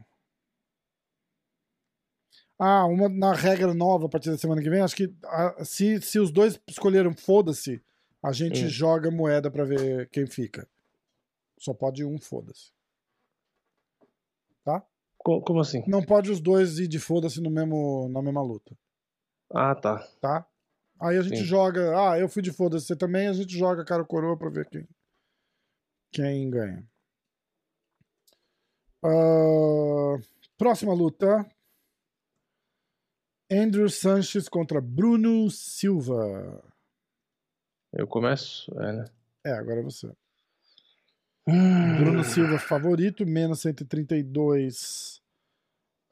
Ah, 2.57 2.85
uma 2.85 3.09
na 3.09 3.33
regra 3.33 3.73
nova 3.73 4.05
a 4.05 4.09
partir 4.09 4.29
da 4.29 4.37
semana 4.37 4.61
que 4.61 4.69
vem, 4.69 4.81
acho 4.81 4.95
que 4.95 5.13
ah, 5.25 5.63
se, 5.65 5.99
se 6.01 6.19
os 6.19 6.31
dois 6.31 6.59
escolheram 6.67 7.13
foda-se, 7.13 7.81
a 8.21 8.31
gente 8.31 8.65
Hum. 8.65 8.69
joga 8.69 9.11
moeda 9.11 9.51
pra 9.51 9.65
ver 9.65 10.09
quem 10.09 10.25
fica. 10.25 10.67
Só 11.59 11.73
pode 11.73 12.03
um 12.05 12.17
foda-se. 12.19 12.71
Co- 15.17 15.41
Como 15.41 15.61
assim? 15.61 15.81
Não 15.87 16.03
pode 16.03 16.29
os 16.29 16.41
dois 16.41 16.79
ir 16.79 16.87
de 16.87 16.99
foda-se 16.99 17.39
no 17.41 17.49
mesmo, 17.49 18.09
na 18.09 18.21
mesma 18.21 18.41
luta, 18.41 18.77
Ah, 19.53 19.73
tá. 19.73 20.05
tá? 20.19 20.45
Aí 20.99 21.17
a 21.17 21.21
gente 21.21 21.37
Sim. 21.39 21.45
joga. 21.45 21.97
Ah, 21.97 22.19
eu 22.19 22.27
fui 22.27 22.41
de 22.41 22.51
foda-se, 22.51 22.87
você 22.87 22.95
também, 22.95 23.27
a 23.27 23.33
gente 23.33 23.57
joga 23.57 23.85
cara 23.85 24.03
coroa 24.03 24.37
pra 24.37 24.49
ver 24.49 24.67
quem, 24.69 24.85
quem 26.11 26.49
ganha. 26.49 26.85
Ah, 29.03 30.17
próxima 30.57 30.93
luta. 30.93 31.45
Andrew 33.51 33.89
Sanches 33.89 34.47
contra 34.47 34.79
Bruno 34.79 35.49
Silva. 35.51 36.63
Eu 37.91 38.07
começo? 38.07 38.71
É, 38.79 38.93
né? 38.93 39.05
É, 39.45 39.51
agora 39.51 39.81
é 39.81 39.83
você. 39.83 40.07
Hum. 41.47 41.97
Bruno 41.97 42.23
Silva 42.23 42.57
favorito, 42.57 43.25
menos 43.25 43.59
132. 43.59 45.21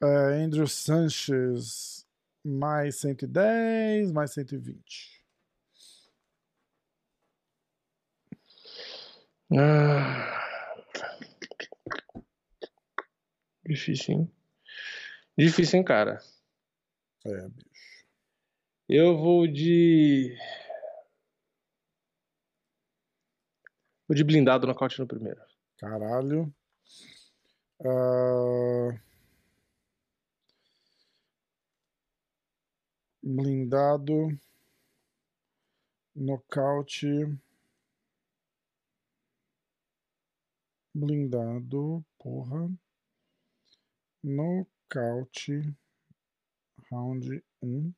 É, 0.02 0.44
Andrew 0.44 0.66
Sanches 0.66 2.06
mais 2.44 2.96
110, 2.96 4.12
mais 4.12 4.32
120. 4.32 5.22
Ah. 9.54 10.41
Difícil, 13.64 14.14
hein? 14.14 14.32
Difícil, 15.36 15.78
hein, 15.78 15.84
cara? 15.84 16.18
É, 17.24 17.48
bicho. 17.48 18.04
Eu 18.88 19.16
vou 19.16 19.46
de. 19.46 20.36
Vou 24.06 24.14
de 24.14 24.24
blindado 24.24 24.66
nocaute 24.66 24.98
no 25.00 25.06
primeiro. 25.06 25.40
Caralho. 25.78 26.52
Ah, 27.84 29.00
Blindado. 33.22 34.28
Nocaute. 36.14 37.38
Blindado. 40.94 42.04
Porra. 42.18 42.68
Nocaute. 44.22 45.74
Round 46.90 47.42
1. 47.62 47.92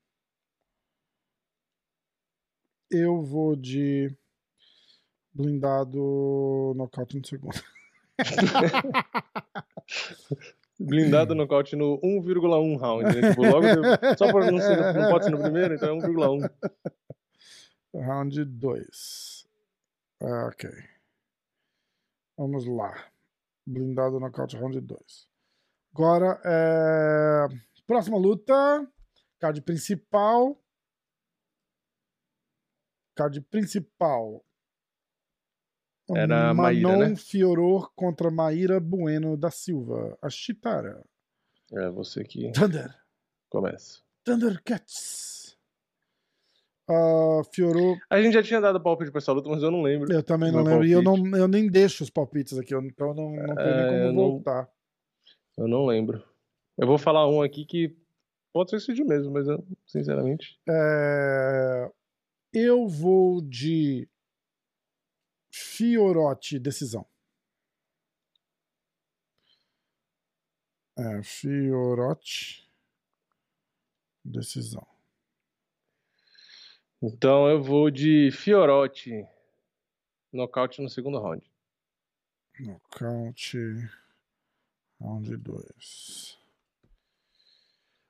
Eu 2.91 3.23
vou 3.23 3.57
de 3.57 4.15
blindado 5.33 6.75
nocaute 6.77 7.19
no 7.19 7.27
segundo. 7.27 7.59
Blindado 10.79 11.35
nocaute 11.35 11.75
no 11.77 11.99
1,1 12.01 12.79
round. 12.79 13.05
Né? 13.05 13.31
Tipo, 13.31 13.43
logo 13.43 13.67
só 14.17 14.33
pra 14.33 14.51
não, 14.51 14.61
ser, 14.61 14.95
não 14.95 15.11
pode 15.11 15.25
ser 15.25 15.31
no 15.31 15.41
primeiro, 15.41 15.75
então 15.75 15.99
é 15.99 16.01
1,1. 16.01 16.51
Round 17.95 18.45
2. 18.45 19.47
Ah, 20.23 20.47
ok. 20.47 20.71
Vamos 22.37 22.67
lá. 22.67 23.11
Blindado 23.67 24.21
nocaute 24.21 24.57
round 24.57 24.81
2. 24.81 25.34
Agora, 25.95 26.41
é... 26.45 27.47
próxima 27.87 28.19
luta. 28.19 28.53
Card 29.41 29.61
principal. 29.63 30.61
Card 33.17 33.41
principal. 33.43 34.45
Era 36.11 36.53
Maíra, 36.53 36.89
Manon 36.89 37.09
né? 37.11 37.17
Fioror 37.17 37.91
contra 37.95 38.31
Maíra 38.31 38.81
Bueno 38.81 39.37
da 39.37 39.51
Silva. 39.51 40.19
A 40.21 40.29
Chitara. 40.29 41.03
É 41.73 41.89
você 41.91 42.25
que 42.25 42.51
Thunder. 42.53 42.93
começa. 43.49 44.01
Thundercats. 44.25 45.57
Ah, 46.91 47.41
Fiorou, 47.55 47.97
A 48.11 48.21
gente 48.21 48.35
já 48.35 48.43
tinha 48.43 48.61
dado 48.61 48.83
palpite 48.83 49.11
pra 49.11 49.19
essa 49.19 49.33
luta, 49.33 49.49
mas 49.49 49.63
eu 49.63 49.71
não 49.71 49.81
lembro. 49.81 50.13
eu 50.13 50.23
também 50.23 50.53
não 50.53 50.63
Meu 50.63 50.73
lembro. 50.73 50.87
E 50.87 50.93
eu, 50.93 51.03
palpite. 51.03 51.31
não, 51.31 51.39
eu 51.39 51.49
nem 51.49 51.71
deixo 51.71 52.03
os 52.05 52.11
palpites 52.11 52.59
aqui, 52.59 52.75
então 52.75 53.09
eu 53.09 53.15
não, 53.15 53.31
não 53.31 53.55
tenho 53.55 53.69
É, 53.69 53.89
como 53.89 54.13
não- 54.13 54.15
voltar. 54.15 54.69
Eu 55.57 55.69
não 55.69 55.87
lembro. 55.87 56.23
Eu 56.77 56.87
vou 56.87 56.99
falar 56.99 57.29
um 57.29 57.43
aqui 57.43 57.65
que 57.65 57.97
pode 58.53 58.71
ser 58.71 58.77
esse 58.77 58.93
de 58.93 59.05
mesmo, 59.05 59.33
mas 59.33 59.47
eu, 59.47 59.65
sinceramente. 59.87 60.61
É, 60.69 61.91
eu 62.53 62.89
vou 62.89 63.41
de 63.41 64.09
Fiorotti, 65.53 66.59
decisão. 66.59 67.07
É, 70.97 71.23
Fiorotti, 71.23 72.69
decisão. 74.25 74.87
Então 77.03 77.49
eu 77.49 77.63
vou 77.63 77.91
de 77.91 78.31
Fiorotti. 78.33 79.27
Nocaute 80.33 80.81
no 80.81 80.89
segundo 80.89 81.21
round. 81.21 81.45
Nocaute, 82.59 83.59
round 85.05 85.37
2. 85.37 86.39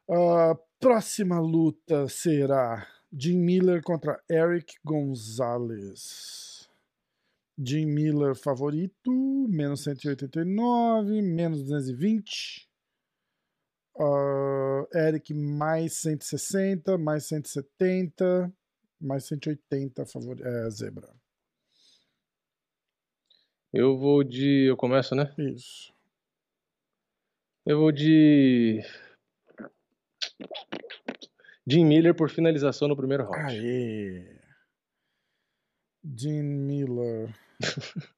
A 0.09 0.55
próxima 0.79 1.41
luta 1.41 2.09
será 2.09 2.87
Jim 3.12 3.39
Miller 3.39 3.83
contra 3.83 4.23
Eric 4.31 4.75
Gonzalez. 4.85 6.69
Jim 7.59 7.87
Miller 7.87 8.35
favorito, 8.35 9.11
menos 9.49 9.83
189, 9.83 11.23
menos 11.23 11.62
220. 11.62 12.69
Ah, 13.99 14.87
Eric 14.93 15.33
mais 15.33 15.95
160, 15.95 16.99
mais 16.99 17.25
170, 17.27 18.53
mais 19.01 19.25
180 19.25 20.05
favor... 20.07 20.37
é, 20.41 20.71
zebra. 20.71 21.09
Eu 23.73 23.97
vou 23.97 24.23
de. 24.23 24.66
Eu 24.69 24.77
começo, 24.77 25.15
né? 25.15 25.33
Isso. 25.39 25.95
Eu 27.66 27.78
vou 27.78 27.91
de. 27.93 28.81
Jim 31.66 31.85
Miller 31.86 32.15
por 32.15 32.28
finalização 32.28 32.89
no 32.89 32.97
primeiro 32.97 33.24
round. 33.24 33.55
Aê! 33.57 34.39
Jim 36.05 36.43
Miller. 36.43 37.35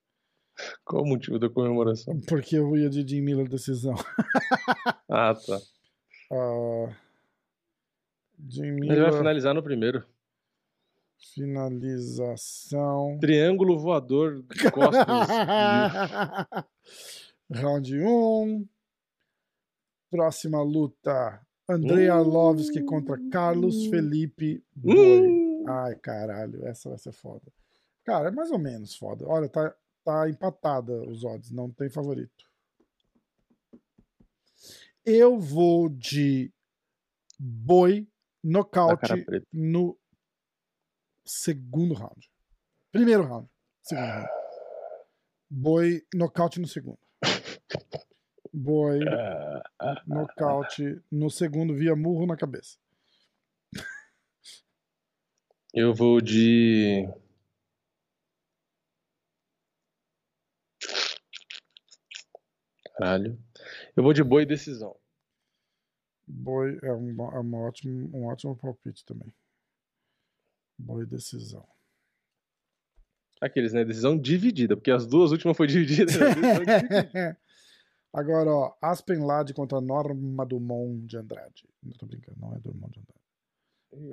Qual 0.84 1.02
o 1.04 1.06
motivo 1.06 1.38
da 1.38 1.48
comemoração? 1.48 2.18
Porque 2.26 2.56
eu 2.56 2.76
ia 2.76 2.88
de 2.90 3.06
Jim 3.06 3.20
Miller 3.20 3.48
decisão. 3.48 3.94
Ah, 5.08 5.32
tá. 5.34 5.60
Ah, 6.32 6.96
Jim 8.48 8.64
Ele 8.64 8.86
vai 8.86 8.96
Miller. 8.96 9.12
finalizar 9.12 9.54
no 9.54 9.62
primeiro. 9.62 10.04
Finalização. 11.32 13.16
Triângulo 13.20 13.78
voador 13.78 14.42
de 14.42 14.70
costas. 14.70 15.06
Round 17.50 17.94
1. 18.02 18.68
Próxima 20.10 20.62
luta. 20.62 21.40
Andrei 21.68 22.08
Hum. 22.08 22.12
Arlovski 22.12 22.82
contra 22.84 23.18
Carlos 23.30 23.86
Felipe 23.86 24.64
Boi. 24.74 25.26
Hum. 25.26 25.64
Ai, 25.68 25.96
caralho, 25.96 26.64
essa 26.66 26.88
vai 26.88 26.98
ser 26.98 27.12
foda. 27.12 27.52
Cara, 28.04 28.28
é 28.28 28.30
mais 28.30 28.50
ou 28.52 28.58
menos 28.58 28.96
foda. 28.96 29.26
Olha, 29.26 29.48
tá, 29.48 29.74
tá 30.04 30.28
empatada 30.30 30.92
os 31.08 31.24
odds, 31.24 31.50
não 31.50 31.70
tem 31.70 31.90
favorito. 31.90 32.44
Eu 35.04 35.38
vou 35.38 35.88
de 35.88 36.52
Boi 37.38 38.08
nocaute 38.42 39.26
no 39.52 39.98
segundo 41.24 41.94
round. 41.94 42.30
Primeiro 42.92 43.24
round. 43.24 43.48
Segundo 43.82 44.06
round. 44.06 44.28
Boi 45.50 46.02
nocaute 46.14 46.60
no 46.60 46.66
segundo. 46.66 46.98
Boi 48.58 49.00
Ah, 49.78 50.02
nocaute 50.06 50.98
no 51.12 51.28
segundo 51.28 51.74
via 51.74 51.94
murro 51.94 52.26
na 52.26 52.38
cabeça. 52.38 52.78
Eu 55.74 55.92
vou 55.92 56.22
de. 56.22 57.06
Caralho. 62.96 63.38
Eu 63.94 64.02
vou 64.02 64.14
de 64.14 64.24
boi 64.24 64.46
decisão. 64.46 64.96
Boi 66.26 66.78
é 66.82 66.94
um, 66.94 67.10
é 67.10 67.38
uma 67.38 67.58
ótimo, 67.58 68.08
um 68.16 68.24
ótimo 68.24 68.56
palpite 68.56 69.04
também. 69.04 69.30
Boi 70.78 71.04
decisão. 71.04 71.68
Aqueles, 73.38 73.74
né? 73.74 73.84
Decisão 73.84 74.18
dividida, 74.18 74.74
porque 74.74 74.90
as 74.90 75.06
duas 75.06 75.30
últimas 75.30 75.58
foi 75.58 75.66
dividida. 75.68 76.10
Agora, 78.16 78.50
ó, 78.50 78.74
Aspen 78.80 79.18
Ladd 79.18 79.52
contra 79.52 79.78
Norma 79.78 80.46
Dumont 80.46 81.06
de 81.06 81.18
Andrade. 81.18 81.68
Não 81.82 81.92
tô 81.92 82.06
brincando, 82.06 82.40
não 82.40 82.54
é 82.54 82.58
Dumont 82.58 82.90
de 82.90 82.98
Andrade. 82.98 83.20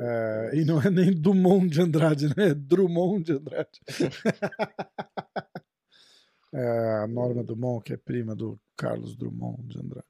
É, 0.02 0.52
e 0.60 0.66
não 0.66 0.82
é 0.82 0.90
nem 0.90 1.14
Dumont 1.14 1.70
de 1.70 1.82
Andrade, 1.82 2.28
né? 2.36 2.50
É 2.50 2.54
Drummond 2.54 3.24
de 3.24 3.32
Andrade. 3.32 3.80
é, 6.54 7.02
a 7.02 7.08
Norma 7.08 7.46
Dumont, 7.46 7.82
que 7.82 7.94
é 7.94 7.98
prima 7.98 8.36
do 8.36 8.60
Carlos 8.76 9.16
Drummond 9.16 9.70
de 9.70 9.80
Andrade. 9.80 10.06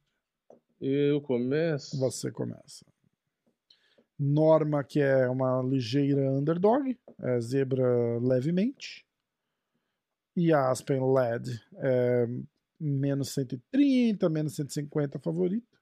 Eu 0.81 1.21
começo. 1.21 1.95
Você 1.99 2.31
começa. 2.31 2.83
Norma, 4.17 4.83
que 4.83 5.01
é 5.01 5.29
uma 5.29 5.61
ligeira 5.61 6.31
underdog, 6.31 6.99
é 7.19 7.39
zebra 7.39 8.17
levemente. 8.19 9.05
E 10.35 10.51
a 10.51 10.71
Aspen 10.71 11.13
Led 11.13 11.61
é 11.75 12.27
menos 12.83 13.29
130, 13.33 14.29
menos 14.29 14.55
150 14.55 15.17
favorito. 15.19 15.79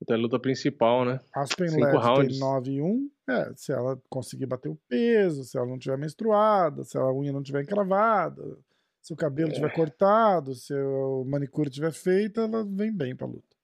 Até 0.00 0.14
a 0.14 0.16
luta 0.16 0.38
principal, 0.38 1.04
né? 1.04 1.20
Aspen 1.34 1.68
Cinco 1.68 1.84
Led 1.84 1.96
rounds. 1.96 2.28
tem 2.30 2.38
9 2.38 2.70
e 2.72 2.80
1. 2.82 3.10
É, 3.28 3.52
se 3.56 3.72
ela 3.72 4.00
conseguir 4.08 4.46
bater 4.46 4.68
o 4.68 4.78
peso, 4.88 5.42
se 5.44 5.56
ela 5.58 5.66
não 5.66 5.78
tiver 5.78 5.98
menstruada, 5.98 6.84
se 6.84 6.96
a 6.96 7.12
unha 7.12 7.32
não 7.32 7.42
tiver 7.42 7.62
encravada, 7.62 8.56
se 9.02 9.12
o 9.12 9.16
cabelo 9.16 9.50
É. 9.50 9.54
tiver 9.54 9.74
cortado, 9.74 10.54
se 10.54 10.72
o 10.72 11.24
manicure 11.24 11.68
tiver 11.68 11.92
feito, 11.92 12.40
ela 12.40 12.64
vem 12.64 12.92
bem 12.94 13.14
pra 13.16 13.26
luta. 13.26 13.56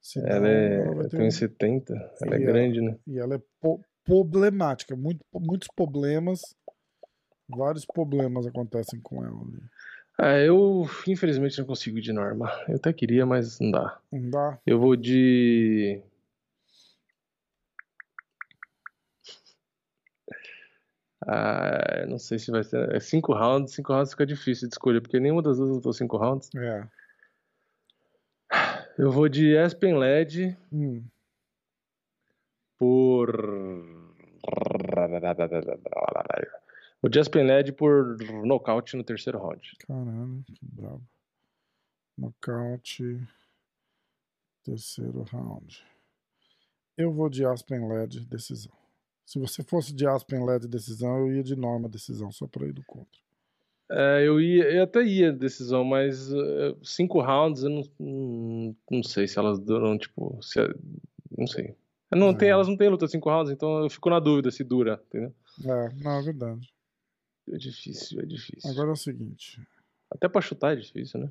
Senão, 0.00 0.28
Ela 0.28 0.48
é. 0.48 0.86
ela 0.86 1.02
ter 1.04 1.16
tenho 1.16 1.26
um- 1.26 1.30
70. 1.30 1.92
Ela 2.22 2.36
é 2.36 2.42
ela- 2.42 2.46
grande, 2.52 2.80
né? 2.80 2.96
E 3.08 3.18
ela 3.18 3.34
é 3.34 3.42
po- 3.60 3.84
problemática, 4.04 4.94
muito, 4.94 5.24
muitos 5.34 5.66
problemas, 5.74 6.40
vários 7.48 7.84
problemas 7.84 8.46
acontecem 8.46 9.00
com 9.00 9.24
ela. 9.24 9.40
ali. 9.42 9.60
Ah, 10.18 10.38
eu 10.38 10.88
infelizmente 11.06 11.58
não 11.58 11.66
consigo 11.66 11.98
ir 11.98 12.02
de 12.02 12.12
norma. 12.12 12.50
Eu 12.68 12.76
até 12.76 12.92
queria, 12.92 13.26
mas 13.26 13.60
não 13.60 13.70
dá. 13.70 14.00
Não 14.10 14.30
dá? 14.30 14.58
Eu 14.66 14.78
vou 14.80 14.96
de. 14.96 16.00
Ah, 21.26 22.04
não 22.08 22.18
sei 22.18 22.38
se 22.38 22.50
vai 22.50 22.62
ser. 22.62 22.94
É 22.94 23.00
cinco 23.00 23.32
rounds. 23.32 23.74
Cinco 23.74 23.92
rounds 23.92 24.12
fica 24.12 24.26
difícil 24.26 24.68
de 24.68 24.74
escolher, 24.74 25.00
porque 25.00 25.18
nenhuma 25.20 25.42
das 25.42 25.56
duas 25.58 25.70
lutou 25.70 25.92
cinco 25.92 26.16
rounds. 26.16 26.50
É. 26.54 26.86
Eu 28.98 29.10
vou 29.10 29.28
de 29.28 29.56
Aspen 29.58 29.98
Led 29.98 30.56
Hum. 30.72 31.04
por. 32.78 34.06
O 37.02 37.08
de 37.08 37.20
Aspen 37.20 37.44
Led 37.46 37.72
por 37.72 38.16
nocaute 38.44 38.96
no 38.96 39.04
terceiro 39.04 39.38
round. 39.38 39.72
Caralho, 39.86 40.42
que 40.46 40.58
brabo. 40.62 41.02
Nocaute. 42.16 43.20
Terceiro 44.64 45.22
round. 45.22 45.84
Eu 46.96 47.12
vou 47.12 47.28
de 47.28 47.44
Aspen 47.44 47.86
LED 47.88 48.20
decisão. 48.26 48.72
Se 49.24 49.38
você 49.38 49.62
fosse 49.62 49.92
de 49.94 50.06
Aspen 50.06 50.44
LED 50.44 50.66
decisão, 50.66 51.18
eu 51.18 51.34
ia 51.36 51.42
de 51.42 51.54
Norma 51.54 51.88
decisão, 51.88 52.32
só 52.32 52.46
pra 52.46 52.66
ir 52.66 52.72
do 52.72 52.82
contra. 52.84 53.20
É, 53.90 54.26
eu, 54.26 54.40
ia, 54.40 54.64
eu 54.72 54.82
até 54.82 55.02
ia 55.04 55.32
decisão, 55.32 55.84
mas 55.84 56.32
eh, 56.32 56.76
cinco 56.82 57.20
rounds 57.20 57.62
eu 57.62 57.70
não, 57.70 57.82
não, 58.00 58.76
não 58.90 59.02
sei 59.02 59.28
se 59.28 59.38
elas 59.38 59.58
duram, 59.60 59.96
tipo. 59.98 60.38
Se, 60.42 60.58
não 61.36 61.46
sei. 61.46 61.76
Não 62.10 62.34
tem, 62.34 62.48
É. 62.48 62.52
elas 62.52 62.66
não 62.66 62.76
têm 62.76 62.88
luta 62.88 63.06
cinco 63.06 63.28
rounds, 63.30 63.52
então 63.52 63.82
eu 63.82 63.90
fico 63.90 64.08
na 64.10 64.18
dúvida 64.18 64.50
se 64.50 64.64
dura, 64.64 65.00
entendeu? 65.06 65.32
É, 65.64 65.92
não, 66.02 66.18
é 66.18 66.22
verdade. 66.22 66.68
É 67.52 67.56
difícil, 67.56 68.20
é 68.20 68.26
difícil. 68.26 68.70
Agora 68.70 68.88
é 68.88 68.92
o 68.92 68.96
seguinte. 68.96 69.60
Até 70.10 70.28
pra 70.28 70.40
chutar 70.40 70.72
é 70.72 70.80
difícil, 70.80 71.20
né? 71.20 71.30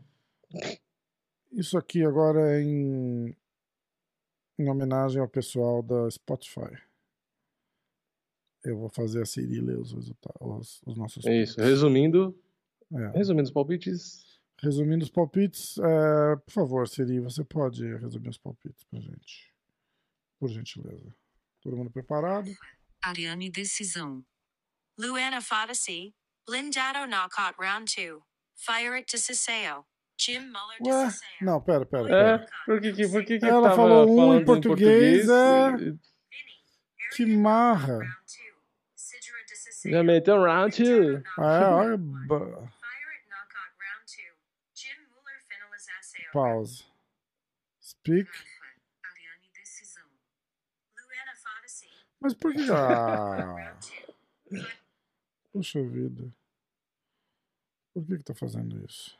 Isso 1.51 1.77
aqui 1.77 2.03
agora 2.03 2.57
é 2.57 2.61
em, 2.61 3.35
em 4.59 4.69
homenagem 4.69 5.21
ao 5.21 5.27
pessoal 5.27 5.81
da 5.83 6.09
Spotify. 6.09 6.77
Eu 8.63 8.77
vou 8.77 8.89
fazer 8.89 9.21
a 9.21 9.25
Siri 9.25 9.61
ler 9.61 9.77
os 9.77 9.91
resultados, 9.93 10.41
os, 10.41 10.81
os 10.85 10.97
nossos. 10.97 11.25
É 11.25 11.41
isso. 11.41 11.59
Resumindo, 11.59 12.37
É. 12.91 13.09
resumindo 13.17 13.43
os 13.43 13.51
palpites, 13.51 14.25
Resumindo 14.61 15.03
os 15.03 15.11
palpites, 15.11 15.77
é, 15.77 16.35
por 16.37 16.51
favor, 16.51 16.87
Siri, 16.87 17.19
você 17.19 17.43
pode 17.43 17.85
resumir 17.97 18.29
os 18.29 18.37
palpites 18.37 18.85
pra 18.85 19.01
gente. 19.01 19.53
Por 20.39 20.49
gentileza. 20.49 21.13
Todo 21.61 21.75
mundo 21.75 21.91
preparado? 21.91 22.49
Ariane 23.03 23.49
decisão. 23.51 24.23
Luana 24.99 25.41
Fadasi, 25.41 26.13
Blindado 26.47 27.07
knockout 27.09 27.55
round 27.59 27.87
2. 27.87 28.21
Fire 28.55 28.95
it 28.95 29.07
to 29.07 29.17
Siseo. 29.17 29.85
Jim 30.17 30.51
Muller 30.51 30.77
to 30.83 30.89
Ué, 30.89 31.09
Siseo. 31.11 31.27
não, 31.41 31.59
pera, 31.61 31.85
pera. 31.85 32.03
É, 32.09 32.37
pera. 32.37 32.49
por 32.65 32.79
que 32.81 32.93
que, 32.93 33.07
por 33.09 33.25
que, 33.25 33.39
que 33.39 33.45
Ela 33.45 33.75
falou 33.75 34.09
um 34.09 34.15
falando 34.15 34.41
em 34.41 34.45
português, 34.45 35.27
é. 35.27 35.71
Vinny, 35.71 35.99
Que 37.15 37.25
marra. 37.25 37.99
2. 37.99 39.93
Já 39.93 40.03
meteu 40.03 40.35
um 40.37 40.43
round 40.43 40.75
two. 40.75 41.21
Ah, 41.37 41.43
é, 41.61 41.65
olha. 41.67 41.97
ba- 41.97 42.39
Fire 42.39 43.11
it 43.11 43.27
knockout 43.29 43.75
round 43.77 44.05
2. 44.07 44.33
Jim 44.73 44.95
Muller 45.11 45.41
finalização. 45.47 46.31
Pause. 46.31 46.85
Speak. 47.81 48.29
Mas 52.21 52.33
por 52.33 52.53
que. 52.53 52.71
Ah, 52.71 53.75
2. 54.49 54.84
Puxa 55.55 55.81
vida. 55.81 56.23
Por 57.93 58.05
que 58.05 58.17
que 58.17 58.23
tá 58.23 58.33
fazendo 58.35 58.83
isso? 58.85 59.17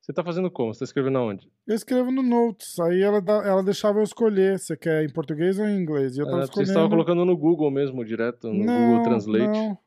Você 0.00 0.12
tá 0.12 0.22
fazendo 0.24 0.50
como? 0.50 0.74
Você 0.74 0.80
tá 0.80 0.84
escrevendo 0.84 1.18
aonde? 1.18 1.50
Eu 1.66 1.74
escrevo 1.74 2.10
no 2.10 2.22
Notes, 2.22 2.78
aí 2.80 3.00
ela, 3.00 3.18
ela 3.46 3.62
deixava 3.62 4.00
eu 4.00 4.02
escolher 4.02 4.58
se 4.58 4.76
quer 4.76 5.04
em 5.04 5.10
português 5.12 5.58
ou 5.58 5.64
em 5.66 5.80
inglês. 5.80 6.16
E 6.16 6.20
eu 6.20 6.26
tava 6.26 6.38
Ah, 6.38 6.40
você 6.40 6.44
escolhendo. 6.50 6.70
estava 6.72 6.88
colocando 6.90 7.24
no 7.24 7.36
Google 7.36 7.70
mesmo, 7.70 8.04
direto, 8.04 8.48
no 8.52 8.64
não, 8.64 8.88
Google 8.90 9.02
Translate. 9.04 9.46
Não. 9.58 9.78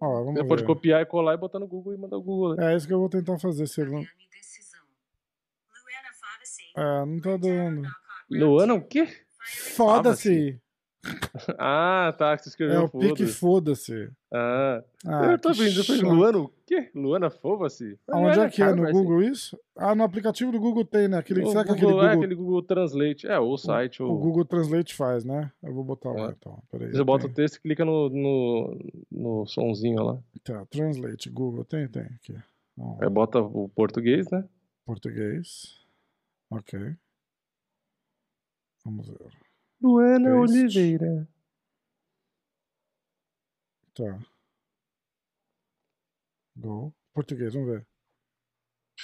Ó, 0.00 0.18
vamos 0.24 0.34
Você 0.34 0.42
ver. 0.42 0.48
pode 0.48 0.64
copiar 0.64 1.02
e 1.02 1.06
colar 1.06 1.34
e 1.34 1.36
botar 1.38 1.58
no 1.58 1.66
Google 1.66 1.94
e 1.94 1.96
mandar 1.96 2.16
o 2.18 2.22
Google. 2.22 2.54
né? 2.54 2.72
É 2.72 2.76
isso 2.76 2.86
que 2.86 2.92
eu 2.92 3.00
vou 3.00 3.08
tentar 3.08 3.38
fazer. 3.40 3.66
Se 3.66 3.80
ele 3.80 3.90
não... 3.90 3.98
Ariane 3.98 4.28
decisão. 4.30 4.80
Luana 5.84 6.12
Fadasi. 6.14 6.62
É, 6.76 7.06
não 7.06 7.20
tá 7.20 7.36
dando. 7.36 7.82
Luana, 8.30 8.74
o 8.74 8.84
quê? 8.86 9.08
Foda-se! 9.74 10.60
Ah, 11.58 12.12
tá, 12.18 12.36
que 12.36 12.42
você 12.42 12.48
É 12.48 12.50
escreveu 12.50 12.84
o 12.84 12.88
pique 12.90 13.26
foda-se. 13.26 14.10
Ah, 14.32 14.82
Ah, 15.06 15.26
eu 15.32 15.38
tô 15.38 15.52
que 15.52 15.58
vendo, 15.58 15.78
eu 15.78 15.84
falei, 15.84 16.00
chato. 16.02 16.12
Luana, 16.12 16.38
o 16.38 16.52
quê? 16.66 16.90
Luana, 16.94 17.30
foda-se. 17.30 17.98
Aonde 18.08 18.40
é 18.40 18.50
que 18.50 18.62
é? 18.62 18.70
No 18.74 18.82
Cara, 18.82 18.92
Google 18.92 19.22
isso? 19.22 19.58
Ah, 19.76 19.94
no 19.94 20.02
aplicativo 20.02 20.50
do 20.50 20.58
Google 20.58 20.84
tem, 20.84 21.06
né? 21.08 21.16
Aquele, 21.18 21.42
O 21.44 21.48
será 21.50 21.62
que 21.64 21.70
Google, 21.70 21.88
aquele 21.88 21.92
É 21.92 22.00
Google, 22.10 22.18
aquele 22.24 22.34
Google 22.34 22.62
Translate. 22.62 23.26
É, 23.28 23.38
ou 23.38 23.52
o 23.52 23.56
site, 23.58 24.02
o 24.02 24.08
ou... 24.08 24.18
Google 24.18 24.44
Translate 24.44 24.94
faz, 24.94 25.24
né? 25.24 25.50
Eu 25.62 25.72
vou 25.72 25.84
botar 25.84 26.10
lá 26.10 26.28
É. 26.28 26.34
então. 26.36 26.60
Peraí. 26.70 26.90
Você 26.90 27.04
bota 27.04 27.26
o 27.26 27.32
texto 27.32 27.56
e 27.56 27.60
clica 27.60 27.84
no, 27.84 28.08
no, 28.10 28.78
no 29.10 29.46
sonzinho 29.46 30.02
lá. 30.02 30.18
Tá, 30.42 30.66
Translate, 30.66 31.30
Google, 31.30 31.64
tem, 31.64 31.86
tem. 31.88 32.02
Aqui. 32.02 32.36
Aí 33.00 33.08
bota 33.08 33.40
o 33.40 33.68
português, 33.68 34.28
né? 34.30 34.44
Português. 34.84 35.78
Ok. 36.50 36.78
Vamos 38.84 39.06
ver. 39.08 39.47
Luana. 39.80 40.36
Oliveira. 40.36 41.28
Tá. 43.94 44.18
Go. 46.56 46.94
Português, 47.12 47.52
vamos 47.52 47.68
ver. 47.68 47.86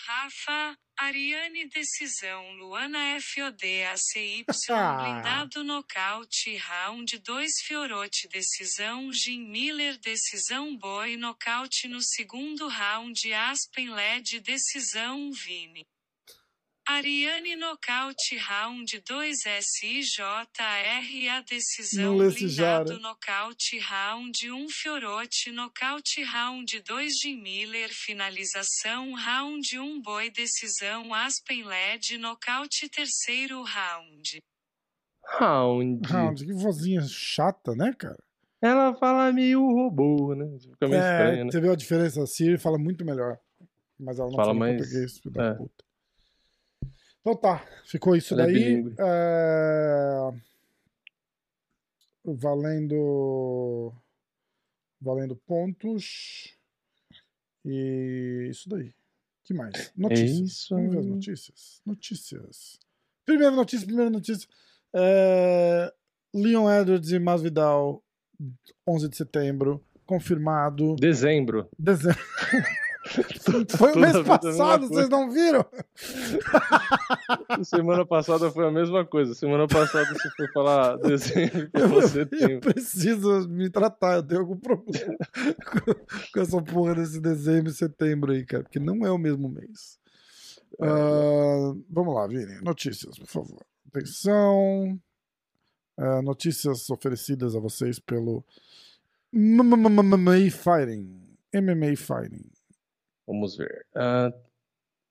Rafa, 0.06 0.76
Ariane 0.98 1.68
Decisão, 1.68 2.52
Luana 2.52 3.18
FOD, 3.20 3.84
ACY, 3.84 4.44
Blindado 4.98 5.64
Nocaute, 5.64 6.56
Round 6.56 7.18
2 7.18 7.60
Fiorote 7.60 8.28
Decisão, 8.28 9.12
Jim 9.12 9.48
Miller 9.48 9.98
Decisão 9.98 10.76
Boy 10.76 11.16
Nocaute 11.16 11.88
no 11.88 12.00
segundo 12.02 12.68
round, 12.68 13.32
Aspen 13.32 13.90
LED 13.90 14.40
Decisão, 14.40 15.30
Vini. 15.32 15.86
Ariane 16.86 17.56
Nocaute 17.56 18.36
Round 18.36 19.00
2 19.08 19.38
SIJRA 19.62 20.46
Decisão 21.48 22.04
Não 22.12 22.16
lê 22.18 22.26
esse 22.28 22.44
Blindado. 22.44 23.00
Nocaute 23.00 23.78
Round 23.78 24.50
1 24.50 24.68
Fiorote 24.68 25.50
Nocaute 25.50 26.22
Round 26.22 26.80
2 26.82 27.12
Jim 27.22 27.40
Miller 27.40 27.88
Finalização 27.90 29.14
Round 29.14 29.78
1 29.78 30.02
Boi 30.02 30.30
Decisão 30.30 31.14
Aspen 31.14 31.64
LED 31.64 32.18
Nocaute 32.18 32.88
Terceiro 32.90 33.62
Round 33.62 34.40
Round. 35.40 36.06
Round, 36.06 36.44
que 36.44 36.52
vozinha 36.52 37.00
chata, 37.08 37.74
né, 37.74 37.94
cara? 37.98 38.22
Ela 38.62 38.94
fala 38.94 39.32
meio 39.32 39.60
robô, 39.60 40.34
né? 40.34 40.44
Fica 40.60 40.86
meio 40.86 41.02
É, 41.02 41.12
estranho, 41.22 41.44
né? 41.46 41.50
você 41.50 41.60
viu 41.62 41.72
a 41.72 41.76
diferença? 41.76 42.22
A 42.22 42.26
Siri 42.26 42.58
fala 42.58 42.76
muito 42.78 43.04
melhor. 43.06 43.38
Mas 43.98 44.18
ela 44.18 44.28
não 44.28 44.36
Fala 44.36 44.48
fala, 44.48 44.58
mais- 44.58 44.76
português, 44.76 45.18
filho 45.18 45.32
da 45.34 45.44
é. 45.46 45.54
puta. 45.54 45.83
Então 47.24 47.34
tá, 47.36 47.64
ficou 47.86 48.14
isso 48.14 48.34
Ela 48.34 48.42
é 48.42 48.46
daí. 48.46 48.54
bilíngue. 48.54 48.94
É, 48.98 50.30
Valendo. 52.22 53.94
Valendo 55.00 55.34
pontos. 55.46 56.54
E 57.64 58.48
isso 58.50 58.68
daí. 58.68 58.92
que 59.42 59.54
mais? 59.54 59.90
Notícias. 59.96 60.38
isso 60.38 60.74
Vamos 60.74 60.92
ver 60.92 60.98
as 60.98 61.06
notícias. 61.06 61.82
Notícias. 61.86 62.78
Primeira 63.24 63.50
notícia, 63.54 63.86
primeira 63.86 64.10
notícia. 64.10 64.46
É, 64.94 65.90
Leon 66.34 66.70
Edwards 66.70 67.10
e 67.10 67.18
Masvidal, 67.18 68.02
11 68.86 69.08
de 69.08 69.16
setembro, 69.16 69.82
confirmado. 70.04 70.94
Dezembro. 70.96 71.70
Dezembro. 71.78 72.20
Foi 73.76 73.92
o 73.92 73.98
mês 73.98 74.16
passado, 74.22 74.88
vocês 74.88 75.08
não 75.08 75.30
viram? 75.30 75.64
Semana 77.62 78.06
passada 78.06 78.50
foi 78.50 78.66
a 78.66 78.70
mesma 78.70 79.04
coisa. 79.04 79.34
Semana 79.34 79.66
passada 79.68 80.06
você 80.06 80.30
foi 80.30 80.48
falar 80.48 80.96
dezembro 80.96 81.70
pra 81.70 81.80
Eu, 81.82 81.88
você 81.88 82.22
eu 82.22 82.26
tem. 82.26 82.60
preciso 82.60 83.48
me 83.48 83.68
tratar, 83.68 84.16
eu 84.16 84.22
tenho 84.22 84.40
algum 84.40 84.56
problema 84.56 85.16
com, 86.32 86.40
essa 86.40 86.62
porra 86.62 86.94
desse 86.94 87.20
dezembro 87.20 87.70
e 87.70 87.74
setembro 87.74 88.32
aí, 88.32 88.44
cara, 88.44 88.62
porque 88.62 88.80
não 88.80 89.04
é 89.04 89.10
o 89.10 89.18
mesmo 89.18 89.48
mês. 89.48 89.98
Ah, 90.80 91.74
vamos 91.90 92.14
lá, 92.14 92.26
Vini. 92.26 92.60
Notícias, 92.62 93.18
por 93.18 93.28
favor. 93.28 93.64
Atenção. 93.88 94.98
Ah, 95.96 96.22
notícias 96.22 96.90
oferecidas 96.90 97.54
a 97.54 97.60
vocês 97.60 97.98
pelo 97.98 98.44
MMA 99.32 100.50
Fighting. 100.50 101.20
MMA 101.54 101.96
Fighting. 101.96 102.53
Vamos 103.26 103.56
ver. 103.56 103.86
Ah, 103.94 104.32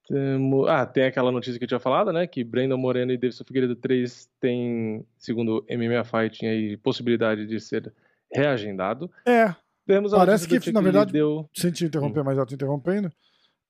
temo- 0.06 0.66
ah, 0.66 0.86
tem 0.86 1.04
aquela 1.04 1.32
notícia 1.32 1.58
que 1.58 1.64
eu 1.64 1.68
tinha 1.68 1.80
falado, 1.80 2.12
né? 2.12 2.26
Que 2.26 2.44
Brandon 2.44 2.76
Moreno 2.76 3.12
e 3.12 3.16
Davidson 3.16 3.44
Figueiredo 3.44 3.74
3 3.76 4.28
têm, 4.40 5.04
segundo 5.18 5.64
MMA 5.68 6.04
Fighting, 6.04 6.46
aí, 6.46 6.76
possibilidade 6.76 7.46
de 7.46 7.60
ser 7.60 7.92
reagendado. 8.32 9.10
É, 9.26 9.54
Temos 9.86 10.14
a 10.14 10.16
Parece 10.16 10.48
que, 10.48 10.72
na 10.72 10.80
verdade, 10.80 11.12
Liddell. 11.12 11.46
sem 11.54 11.70
te 11.70 11.84
interromper, 11.84 12.20
Hum. 12.20 12.24
mas 12.24 12.36
já 12.36 12.46
te 12.46 12.54
interrompendo. 12.54 13.12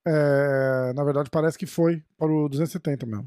é, 0.06 0.92
na 0.94 1.02
verdade, 1.02 1.30
parece 1.30 1.56
que 1.58 1.64
foi 1.66 2.02
para 2.18 2.30
o 2.30 2.46
270 2.48 3.06
mesmo. 3.06 3.26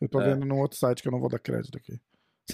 Eu 0.00 0.08
tô 0.08 0.20
É. 0.20 0.34
vendo 0.34 0.44
num 0.44 0.60
outro 0.60 0.76
site 0.78 1.00
que 1.02 1.08
eu 1.08 1.12
não 1.12 1.18
vou 1.18 1.28
dar 1.30 1.38
crédito 1.38 1.76
aqui. 1.78 1.98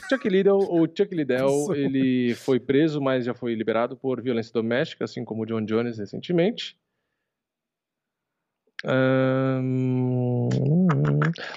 Chuck 0.08 0.28
Liddell, 0.28 0.56
o 0.58 0.86
Chuck 0.86 1.12
Liddell, 1.14 1.48
ele 1.76 2.34
foi 2.36 2.60
preso, 2.60 3.00
mas 3.00 3.24
já 3.26 3.34
foi 3.34 3.54
liberado 3.56 3.96
por 3.96 4.22
violência 4.22 4.52
doméstica, 4.52 5.04
assim 5.04 5.24
como 5.24 5.42
o 5.42 5.46
John 5.46 5.64
Jones 5.64 5.98
recentemente. 5.98 6.78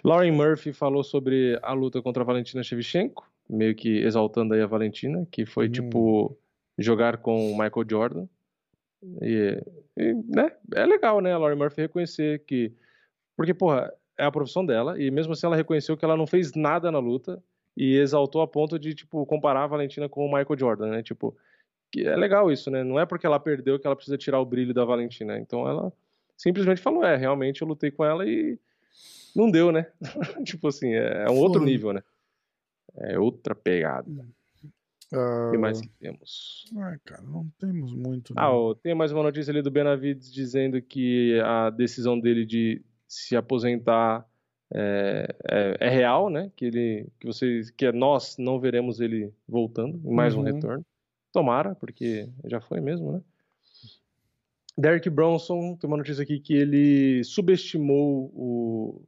Lauren 0.03 0.31
Murphy 0.31 0.71
falou 0.73 1.03
sobre 1.03 1.59
a 1.61 1.73
luta 1.73 2.01
contra 2.01 2.23
a 2.23 2.25
Valentina 2.25 2.63
Shevchenko, 2.63 3.27
meio 3.49 3.73
que 3.75 3.99
exaltando 3.99 4.53
aí 4.53 4.61
a 4.61 4.67
Valentina, 4.67 5.27
que 5.31 5.45
foi 5.45 5.67
Hum. 5.67 5.71
tipo 5.71 6.37
jogar 6.77 7.17
com 7.17 7.51
o 7.51 7.57
Michael 7.57 7.85
Jordan. 7.89 8.27
E, 9.21 9.61
e, 9.97 10.13
né, 10.27 10.51
é 10.73 10.85
legal, 10.85 11.21
né, 11.21 11.33
a 11.33 11.37
Lauren 11.37 11.57
Murphy 11.57 11.81
reconhecer 11.81 12.43
que 12.45 12.73
porque, 13.35 13.53
porra, 13.53 13.91
é 14.17 14.23
a 14.23 14.31
profissão 14.31 14.65
dela, 14.65 14.99
e 14.99 15.11
mesmo 15.11 15.33
assim 15.33 15.45
ela 15.45 15.55
reconheceu 15.55 15.97
que 15.97 16.05
ela 16.05 16.15
não 16.15 16.25
fez 16.25 16.53
nada 16.53 16.89
na 16.91 16.99
luta 16.99 17.43
e 17.75 17.97
exaltou 17.97 18.41
a 18.41 18.47
ponto 18.47 18.79
de, 18.79 18.95
tipo, 18.95 19.25
comparar 19.25 19.63
a 19.63 19.67
Valentina 19.67 20.07
com 20.07 20.25
o 20.25 20.31
Michael 20.31 20.57
Jordan, 20.57 20.87
né? 20.87 21.03
Tipo, 21.03 21.35
é 21.97 22.15
legal 22.15 22.49
isso, 22.51 22.71
né? 22.71 22.83
Não 22.83 22.97
é 22.97 23.05
porque 23.05 23.25
ela 23.25 23.39
perdeu 23.39 23.77
que 23.77 23.85
ela 23.85 23.95
precisa 23.95 24.17
tirar 24.17 24.39
o 24.39 24.45
brilho 24.45 24.73
da 24.73 24.85
Valentina. 24.85 25.37
Então 25.37 25.67
ela 25.67 25.91
simplesmente 26.37 26.81
falou, 26.81 27.03
é, 27.03 27.15
realmente 27.15 27.61
eu 27.61 27.67
lutei 27.67 27.91
com 27.91 28.03
ela 28.05 28.25
e 28.27 28.59
não 29.35 29.49
deu, 29.51 29.71
né? 29.71 29.91
tipo 30.45 30.67
assim, 30.67 30.93
é, 30.93 31.23
é 31.23 31.29
um 31.29 31.37
outro 31.37 31.61
Foi. 31.61 31.69
nível, 31.71 31.93
né? 31.93 32.01
É 32.97 33.19
outra 33.19 33.53
pegada. 33.53 34.09
Ah, 35.13 35.47
O 35.47 35.51
que 35.51 35.57
mais 35.57 35.81
que 35.81 35.89
temos? 35.99 36.65
ah, 36.77 36.97
cara, 37.05 37.21
não 37.21 37.47
temos 37.59 37.93
muito. 37.93 38.33
Ah, 38.35 38.51
ó, 38.51 38.73
tem 38.73 38.95
mais 38.95 39.11
uma 39.11 39.21
notícia 39.23 39.51
ali 39.51 39.61
do 39.61 39.69
Benavides 39.71 40.31
dizendo 40.33 40.81
que 40.81 41.39
a 41.43 41.69
decisão 41.69 42.19
dele 42.19 42.45
de 42.45 42.81
se 43.07 43.35
aposentar 43.35 44.25
é, 44.73 45.27
é- 45.47 45.77
é 45.87 45.89
real, 45.89 46.29
né? 46.29 46.51
Que 46.55 46.65
ele, 46.65 47.07
que 47.19 47.27
vocês, 47.27 47.69
que 47.69 47.91
nós 47.91 48.37
não 48.37 48.59
veremos 48.59 48.99
ele 48.99 49.31
voltando 49.47 49.99
mais 50.09 50.33
um 50.35 50.39
Uhum. 50.39 50.45
retorno. 50.45 50.85
Tomara, 51.31 51.75
porque 51.75 52.27
já 52.45 52.59
foi 52.61 52.79
mesmo, 52.81 53.11
né? 53.11 53.21
Derek 54.77 55.09
Bronson, 55.09 55.75
tem 55.75 55.87
uma 55.87 55.97
notícia 55.97 56.23
aqui 56.23 56.39
que 56.39 56.53
ele 56.53 57.23
subestimou 57.23 58.31
o. 58.33 59.01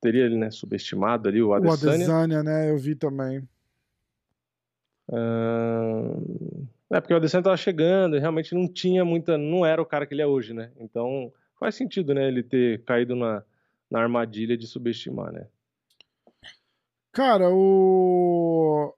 Teria 0.00 0.24
ele, 0.24 0.36
né? 0.36 0.50
Subestimado 0.50 1.28
ali 1.28 1.42
o 1.42 1.48
O 1.48 1.52
Adesanya. 1.52 1.94
Adesanya, 1.94 2.42
né? 2.42 2.70
Eu 2.70 2.78
vi 2.78 2.94
também. 2.94 3.46
Ahn, 5.12 6.66
É, 6.90 7.00
porque 7.00 7.12
o 7.12 7.16
Adesanya 7.16 7.44
tava 7.44 7.56
chegando 7.56 8.16
e 8.16 8.20
realmente 8.20 8.54
não 8.54 8.66
tinha 8.66 9.04
muita. 9.04 9.36
Não 9.36 9.64
era 9.66 9.80
o 9.80 9.86
cara 9.86 10.06
que 10.06 10.14
ele 10.14 10.22
é 10.22 10.26
hoje, 10.26 10.54
né? 10.54 10.72
Então 10.78 11.32
faz 11.58 11.74
sentido, 11.74 12.14
né? 12.14 12.26
Ele 12.26 12.42
ter 12.42 12.82
caído 12.84 13.14
na, 13.14 13.44
na 13.90 14.00
armadilha 14.00 14.56
de 14.56 14.66
subestimar, 14.66 15.30
né? 15.32 15.46
Cara, 17.12 17.50
o. 17.50 18.94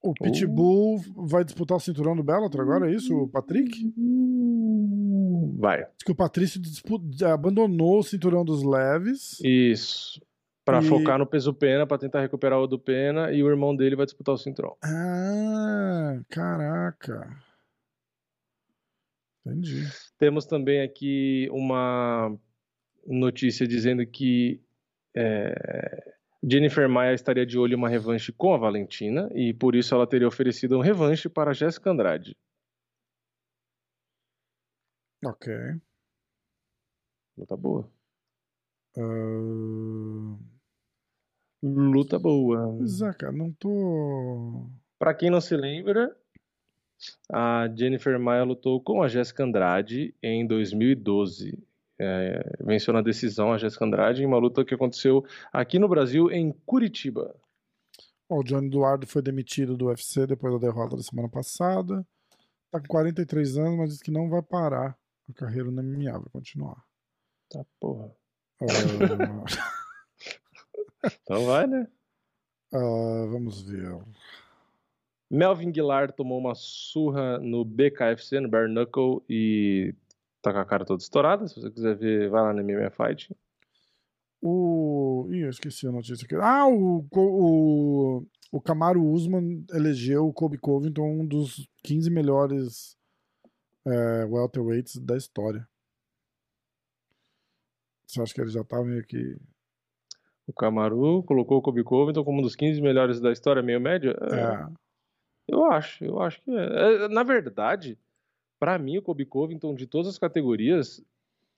O 0.00 0.14
Pitbull 0.14 1.00
vai 1.28 1.44
disputar 1.44 1.76
o 1.76 1.80
cinturão 1.80 2.14
do 2.16 2.22
Bellator 2.22 2.60
agora, 2.60 2.88
é 2.90 2.94
isso? 2.94 3.14
O 3.16 3.28
Patrick? 3.28 3.92
Vai. 5.58 5.78
Diz 5.84 6.04
que 6.04 6.12
o 6.12 6.14
Patrício 6.14 6.60
abandonou 7.26 7.98
o 7.98 8.02
cinturão 8.02 8.44
dos 8.44 8.62
leves. 8.62 9.40
Isso. 9.42 10.20
Pra 10.64 10.78
E- 10.80 10.84
focar 10.84 11.18
no 11.18 11.26
peso 11.26 11.52
pena, 11.52 11.86
pra 11.86 11.98
tentar 11.98 12.20
recuperar 12.20 12.60
o 12.60 12.66
do 12.66 12.78
pena, 12.78 13.32
e 13.32 13.42
o 13.42 13.48
irmão 13.48 13.74
dele 13.74 13.96
vai 13.96 14.06
disputar 14.06 14.34
o 14.34 14.38
cinturão. 14.38 14.76
Ah, 14.84 16.20
caraca. 16.28 17.36
Entendi. 19.46 19.82
Temos 20.18 20.46
também 20.46 20.82
aqui 20.82 21.48
uma 21.50 22.36
notícia 23.06 23.66
dizendo 23.66 24.06
que 24.06 24.60
é, 25.16 26.17
Jennifer 26.42 26.88
Maia 26.88 27.14
estaria 27.14 27.44
de 27.44 27.58
olho 27.58 27.72
em 27.72 27.76
uma 27.76 27.88
revanche 27.88 28.32
com 28.32 28.54
a 28.54 28.58
Valentina 28.58 29.28
e 29.34 29.52
por 29.52 29.74
isso 29.74 29.94
ela 29.94 30.06
teria 30.06 30.28
oferecido 30.28 30.76
um 30.76 30.80
revanche 30.80 31.28
para 31.28 31.52
Jéssica 31.52 31.90
Andrade. 31.90 32.36
Ok. 35.24 35.52
Luta 37.36 37.56
boa. 37.56 37.90
Ah, 38.96 40.38
Luta 41.62 42.18
boa. 42.18 42.78
Cara, 43.18 43.32
não 43.32 43.52
tô. 43.52 44.70
Pra 44.98 45.14
quem 45.14 45.30
não 45.30 45.40
se 45.40 45.56
lembra, 45.56 46.16
a 47.32 47.68
Jennifer 47.76 48.18
Maia 48.18 48.44
lutou 48.44 48.80
com 48.80 49.02
a 49.02 49.08
Jéssica 49.08 49.44
Andrade 49.44 50.14
em 50.22 50.46
2012. 50.46 51.58
É, 52.00 52.40
venceu 52.60 52.94
na 52.94 53.02
decisão 53.02 53.52
a 53.52 53.58
Jéssica 53.58 53.84
Andrade 53.84 54.22
em 54.22 54.26
uma 54.26 54.38
luta 54.38 54.64
que 54.64 54.74
aconteceu 54.74 55.24
aqui 55.52 55.78
no 55.78 55.88
Brasil, 55.88 56.30
em 56.30 56.52
Curitiba. 56.64 57.34
Ó, 58.28 58.40
o 58.40 58.44
Johnny 58.44 58.68
Eduardo 58.68 59.06
foi 59.06 59.22
demitido 59.22 59.76
do 59.76 59.86
UFC 59.86 60.26
depois 60.26 60.52
da 60.52 60.66
derrota 60.66 60.96
da 60.96 61.02
semana 61.02 61.28
passada. 61.28 62.06
Tá 62.70 62.80
com 62.80 62.86
43 62.86 63.58
anos, 63.58 63.78
mas 63.78 63.90
diz 63.90 64.02
que 64.02 64.10
não 64.10 64.28
vai 64.28 64.42
parar 64.42 64.96
a 65.28 65.32
carreira 65.32 65.70
no 65.70 65.82
MMA, 65.82 66.12
vai 66.12 66.28
continuar. 66.30 66.76
Tá, 67.50 67.64
porra. 67.80 68.10
Ah, 68.60 68.64
Então 71.22 71.46
vai, 71.46 71.66
né? 71.66 71.86
ah, 72.72 73.26
vamos 73.30 73.62
ver. 73.62 73.96
Melvin 75.30 75.70
Guilar 75.70 76.12
tomou 76.12 76.38
uma 76.38 76.54
surra 76.54 77.38
no 77.38 77.64
BKFC, 77.64 78.40
no 78.40 78.48
Bare 78.48 78.68
Knuckle, 78.68 79.22
e 79.28 79.94
tá 80.42 80.52
com 80.52 80.58
a 80.58 80.64
cara 80.64 80.84
toda 80.84 81.02
estourada. 81.02 81.46
Se 81.46 81.60
você 81.60 81.70
quiser 81.70 81.96
ver, 81.96 82.30
vai 82.30 82.42
lá 82.42 82.52
no 82.52 82.62
MMA 82.62 82.90
Fight. 82.90 83.34
O. 84.40 85.28
Ih, 85.30 85.40
eu 85.40 85.50
esqueci 85.50 85.86
a 85.86 85.92
notícia 85.92 86.24
aqui. 86.24 86.34
Ah, 86.36 86.66
o, 86.66 87.06
o, 87.12 88.26
o 88.52 88.60
Camaro 88.60 89.04
Usman 89.04 89.64
elegeu 89.72 90.26
o 90.26 90.32
Kobe 90.32 90.58
Covington 90.58 91.20
um 91.20 91.26
dos 91.26 91.68
15 91.82 92.10
melhores 92.10 92.96
é, 93.86 94.24
welterweights 94.26 94.98
da 94.98 95.16
história. 95.16 95.68
Você 98.06 98.22
acha 98.22 98.32
que 98.34 98.40
ele 98.40 98.50
já 98.50 98.64
tá 98.64 98.82
meio 98.82 99.04
que. 99.04 99.36
O 100.46 100.52
Kamaru 100.52 101.22
colocou 101.24 101.58
o 101.58 101.62
Kobe 101.62 101.84
Covington 101.84 102.24
como 102.24 102.38
um 102.38 102.42
dos 102.42 102.56
15 102.56 102.80
melhores 102.80 103.20
da 103.20 103.30
história, 103.30 103.62
meio 103.62 103.78
médio? 103.78 104.12
É, 104.12 104.66
Eu 105.46 105.64
acho, 105.66 106.02
eu 106.04 106.20
acho 106.22 106.40
que 106.42 106.50
é. 106.50 107.04
É, 107.04 107.08
Na 107.08 107.22
verdade, 107.22 107.98
pra 108.58 108.78
mim, 108.78 108.98
o 108.98 109.02
Kobe 109.02 109.24
Covington, 109.24 109.74
de 109.74 109.86
todas 109.86 110.08
as 110.08 110.18
categorias, 110.18 111.02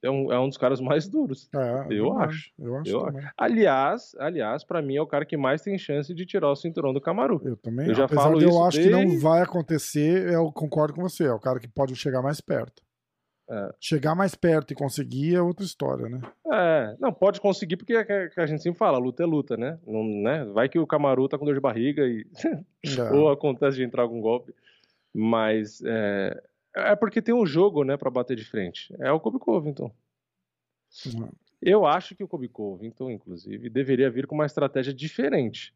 é 0.03 0.11
um, 0.11 0.33
é 0.33 0.39
um 0.41 0.49
dos 0.49 0.57
caras 0.57 0.81
mais 0.81 1.07
duros. 1.09 1.49
é, 1.55 1.95
é 1.95 1.99
Eu 1.99 2.19
acho. 2.19 2.51
Eu 2.59 2.77
acho 2.77 2.91
Eu. 2.91 3.07
Aliás, 3.37 4.15
aliás, 4.19 4.65
para 4.65 4.81
mim 4.81 4.97
é 4.97 5.03
o 5.03 5.07
cara 5.07 5.27
que 5.27 5.37
mais 5.37 5.61
tem 5.63 5.77
chance 5.77 6.15
de 6.15 6.25
tirar 6.25 6.51
o 6.51 6.57
cinturão 6.57 6.93
do 6.95 7.01
Kamaru. 7.01 7.41
Eu 7.45 7.57
também. 7.57 7.87
Eu 7.89 7.95
já 7.95 8.05
Apesar 8.07 8.23
falo 8.23 8.39
de 8.39 8.45
eu 8.45 8.51
isso 8.51 8.63
acho 8.65 8.81
que 8.81 8.89
não 8.91 9.01
desde- 9.01 9.19
vai 9.19 9.43
acontecer, 9.43 10.33
eu 10.33 10.51
concordo 10.53 10.95
com 10.95 11.03
você. 11.03 11.25
É 11.25 11.33
o 11.33 11.39
cara 11.41 11.59
que 11.61 11.69
pode 11.69 11.95
chegar 11.97 12.23
mais 12.23 12.41
perto. 12.41 12.83
É. 13.53 13.75
Chegar 13.81 14.15
mais 14.15 14.35
perto 14.37 14.71
e 14.73 14.77
conseguir 14.77 15.35
é 15.35 15.43
outra 15.43 15.65
história, 15.67 16.09
né? 16.09 16.21
É, 16.53 16.97
não, 17.01 17.13
pode 17.13 17.41
conseguir 17.41 17.77
porque 17.77 17.95
é 17.95 18.05
que 18.05 18.29
que 18.29 18.41
a 18.41 18.47
gente 18.47 18.63
sempre 18.63 18.79
fala, 18.79 18.97
luta 18.97 19.25
é 19.25 19.27
luta, 19.27 19.57
né? 19.57 19.77
Não, 19.85 20.05
né? 20.05 20.45
Vai 20.47 20.69
que 20.69 20.79
o 20.79 20.87
Kamaru 20.87 21.29
tá 21.29 21.37
com 21.37 21.45
dor 21.45 21.55
de 21.55 21.61
barriga 21.61 22.05
e 22.07 22.25
É. 22.45 22.63
ou 23.13 23.29
acontece 23.29 23.77
de 23.77 23.83
entrar 23.83 24.03
algum 24.03 24.21
golpe. 24.21 24.55
Mas 25.13 25.83
é, 25.85 26.41
é 26.75 26.95
porque 26.97 27.21
tem 27.23 27.35
um 27.35 27.47
jogo, 27.47 27.85
né, 27.85 27.97
pra 27.97 28.11
bater 28.11 28.37
de 28.37 28.45
frente. 28.45 28.95
É 29.01 29.11
o 29.13 29.21
Kobe 29.21 29.39
Covington. 29.39 29.93
Uhum. 31.07 31.29
Eu 31.63 31.85
acho 31.87 32.15
que 32.15 32.25
o 32.25 32.29
Kobe 32.29 32.49
Covington, 32.49 33.11
inclusive, 33.11 33.69
deveria 33.69 34.11
vir 34.11 34.27
com 34.27 34.35
uma 34.35 34.47
estratégia 34.47 34.95
diferente. 34.95 35.75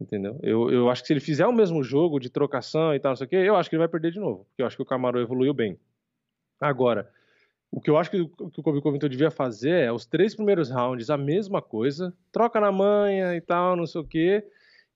Entendeu? 0.00 0.38
Eu, 0.42 0.70
eu 0.70 0.90
acho 0.90 1.02
que 1.02 1.08
se 1.08 1.12
ele 1.12 1.20
fizer 1.20 1.46
o 1.46 1.52
mesmo 1.52 1.82
jogo 1.82 2.18
de 2.18 2.30
trocação 2.30 2.94
e 2.94 3.00
tal, 3.00 3.10
não 3.10 3.16
sei 3.16 3.26
o 3.26 3.28
quê, 3.30 3.36
eu 3.36 3.56
acho 3.56 3.68
que 3.68 3.76
ele 3.76 3.80
vai 3.80 3.88
perder 3.88 4.10
de 4.12 4.18
novo. 4.18 4.44
Porque 4.46 4.62
eu 4.62 4.66
acho 4.66 4.76
que 4.76 4.82
o 4.82 4.86
Camaro 4.86 5.20
evoluiu 5.20 5.52
bem. 5.52 5.78
Agora, 6.58 7.10
o 7.70 7.80
que 7.80 7.90
eu 7.90 7.98
acho 7.98 8.10
que, 8.10 8.20
o- 8.20 8.28
que 8.50 8.60
o 8.60 8.62
Kobe 8.62 8.80
Covington 8.80 9.08
devia 9.08 9.30
fazer 9.30 9.70
é 9.84 9.92
os 9.92 10.06
três 10.06 10.34
primeiros 10.34 10.70
rounds 10.70 11.10
a 11.10 11.18
mesma 11.18 11.60
coisa, 11.60 12.14
troca 12.32 12.58
na 12.60 12.72
manha 12.72 13.34
e 13.36 13.40
tal, 13.42 13.76
não 13.76 13.86
sei 13.86 14.00
o 14.00 14.04
quê, 14.04 14.46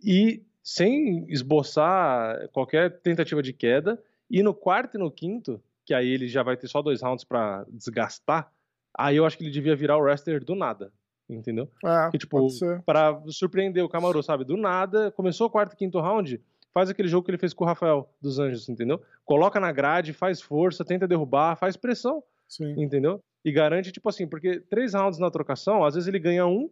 e 0.02 0.42
sem 0.62 1.26
esboçar 1.30 2.48
qualquer 2.48 2.98
tentativa 3.00 3.42
de 3.42 3.52
queda, 3.52 4.02
e 4.38 4.42
no 4.42 4.52
quarto 4.52 4.96
e 4.96 4.98
no 4.98 5.10
quinto, 5.10 5.62
que 5.84 5.94
aí 5.94 6.08
ele 6.08 6.26
já 6.26 6.42
vai 6.42 6.56
ter 6.56 6.66
só 6.66 6.82
dois 6.82 7.00
rounds 7.02 7.24
pra 7.24 7.64
desgastar, 7.68 8.50
aí 8.92 9.16
eu 9.16 9.24
acho 9.24 9.38
que 9.38 9.44
ele 9.44 9.52
devia 9.52 9.76
virar 9.76 9.96
o 9.96 10.00
wrestler 10.00 10.44
do 10.44 10.56
nada, 10.56 10.92
entendeu? 11.28 11.70
É, 11.84 12.10
Que, 12.10 12.18
tipo. 12.18 12.48
Pra 12.84 13.22
surpreender 13.28 13.84
o 13.84 13.88
Camaro, 13.88 14.22
sabe? 14.22 14.44
Do 14.44 14.56
nada, 14.56 15.12
começou 15.12 15.46
o 15.46 15.50
quarto 15.50 15.74
e 15.74 15.76
quinto 15.76 16.00
round, 16.00 16.40
faz 16.72 16.90
aquele 16.90 17.06
jogo 17.06 17.24
que 17.24 17.30
ele 17.30 17.38
fez 17.38 17.54
com 17.54 17.62
o 17.62 17.66
Rafael 17.66 18.10
dos 18.20 18.40
Anjos, 18.40 18.68
entendeu? 18.68 19.00
Coloca 19.24 19.60
na 19.60 19.70
grade, 19.70 20.12
faz 20.12 20.40
força, 20.40 20.84
tenta 20.84 21.06
derrubar, 21.06 21.56
faz 21.56 21.76
pressão, 21.76 22.22
Sim. 22.48 22.74
entendeu? 22.82 23.20
E 23.44 23.52
garante, 23.52 23.92
tipo 23.92 24.08
assim, 24.08 24.26
porque 24.26 24.58
três 24.58 24.94
rounds 24.94 25.20
na 25.20 25.30
trocação, 25.30 25.84
às 25.84 25.94
vezes 25.94 26.08
ele 26.08 26.18
ganha 26.18 26.44
um, 26.44 26.68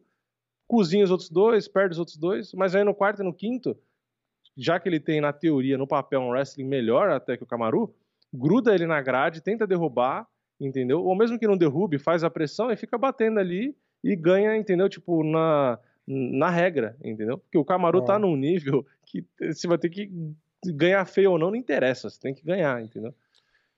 cozinha 0.66 1.04
os 1.04 1.10
outros 1.12 1.30
dois, 1.30 1.68
perde 1.68 1.92
os 1.92 1.98
outros 2.00 2.16
dois, 2.16 2.52
mas 2.54 2.74
aí 2.74 2.82
no 2.82 2.94
quarto 2.94 3.22
e 3.22 3.24
no 3.24 3.32
quinto, 3.32 3.78
já 4.56 4.78
que 4.78 4.88
ele 4.88 5.00
tem 5.00 5.20
na 5.20 5.32
teoria, 5.32 5.78
no 5.78 5.86
papel, 5.86 6.20
um 6.20 6.30
wrestling 6.30 6.64
melhor 6.64 7.10
até 7.10 7.36
que 7.36 7.42
o 7.42 7.46
Camaru, 7.46 7.94
gruda 8.32 8.74
ele 8.74 8.86
na 8.86 9.00
grade, 9.00 9.42
tenta 9.42 9.66
derrubar, 9.66 10.26
entendeu? 10.60 11.04
Ou 11.04 11.14
mesmo 11.14 11.38
que 11.38 11.46
não 11.46 11.56
derrube, 11.56 11.98
faz 11.98 12.24
a 12.24 12.30
pressão 12.30 12.70
e 12.70 12.76
fica 12.76 12.96
batendo 12.96 13.38
ali 13.40 13.76
e 14.02 14.16
ganha, 14.16 14.56
entendeu? 14.56 14.88
Tipo, 14.88 15.22
na, 15.24 15.78
na 16.06 16.50
regra, 16.50 16.96
entendeu? 17.02 17.38
Porque 17.38 17.58
o 17.58 17.64
Camaru 17.64 18.00
Ó. 18.00 18.02
tá 18.02 18.18
num 18.18 18.36
nível 18.36 18.86
que 19.04 19.24
você 19.40 19.66
vai 19.66 19.78
ter 19.78 19.90
que 19.90 20.10
ganhar 20.66 21.04
feio 21.04 21.32
ou 21.32 21.38
não, 21.38 21.50
não 21.50 21.56
interessa, 21.56 22.08
você 22.08 22.20
tem 22.20 22.34
que 22.34 22.44
ganhar, 22.44 22.82
entendeu? 22.82 23.14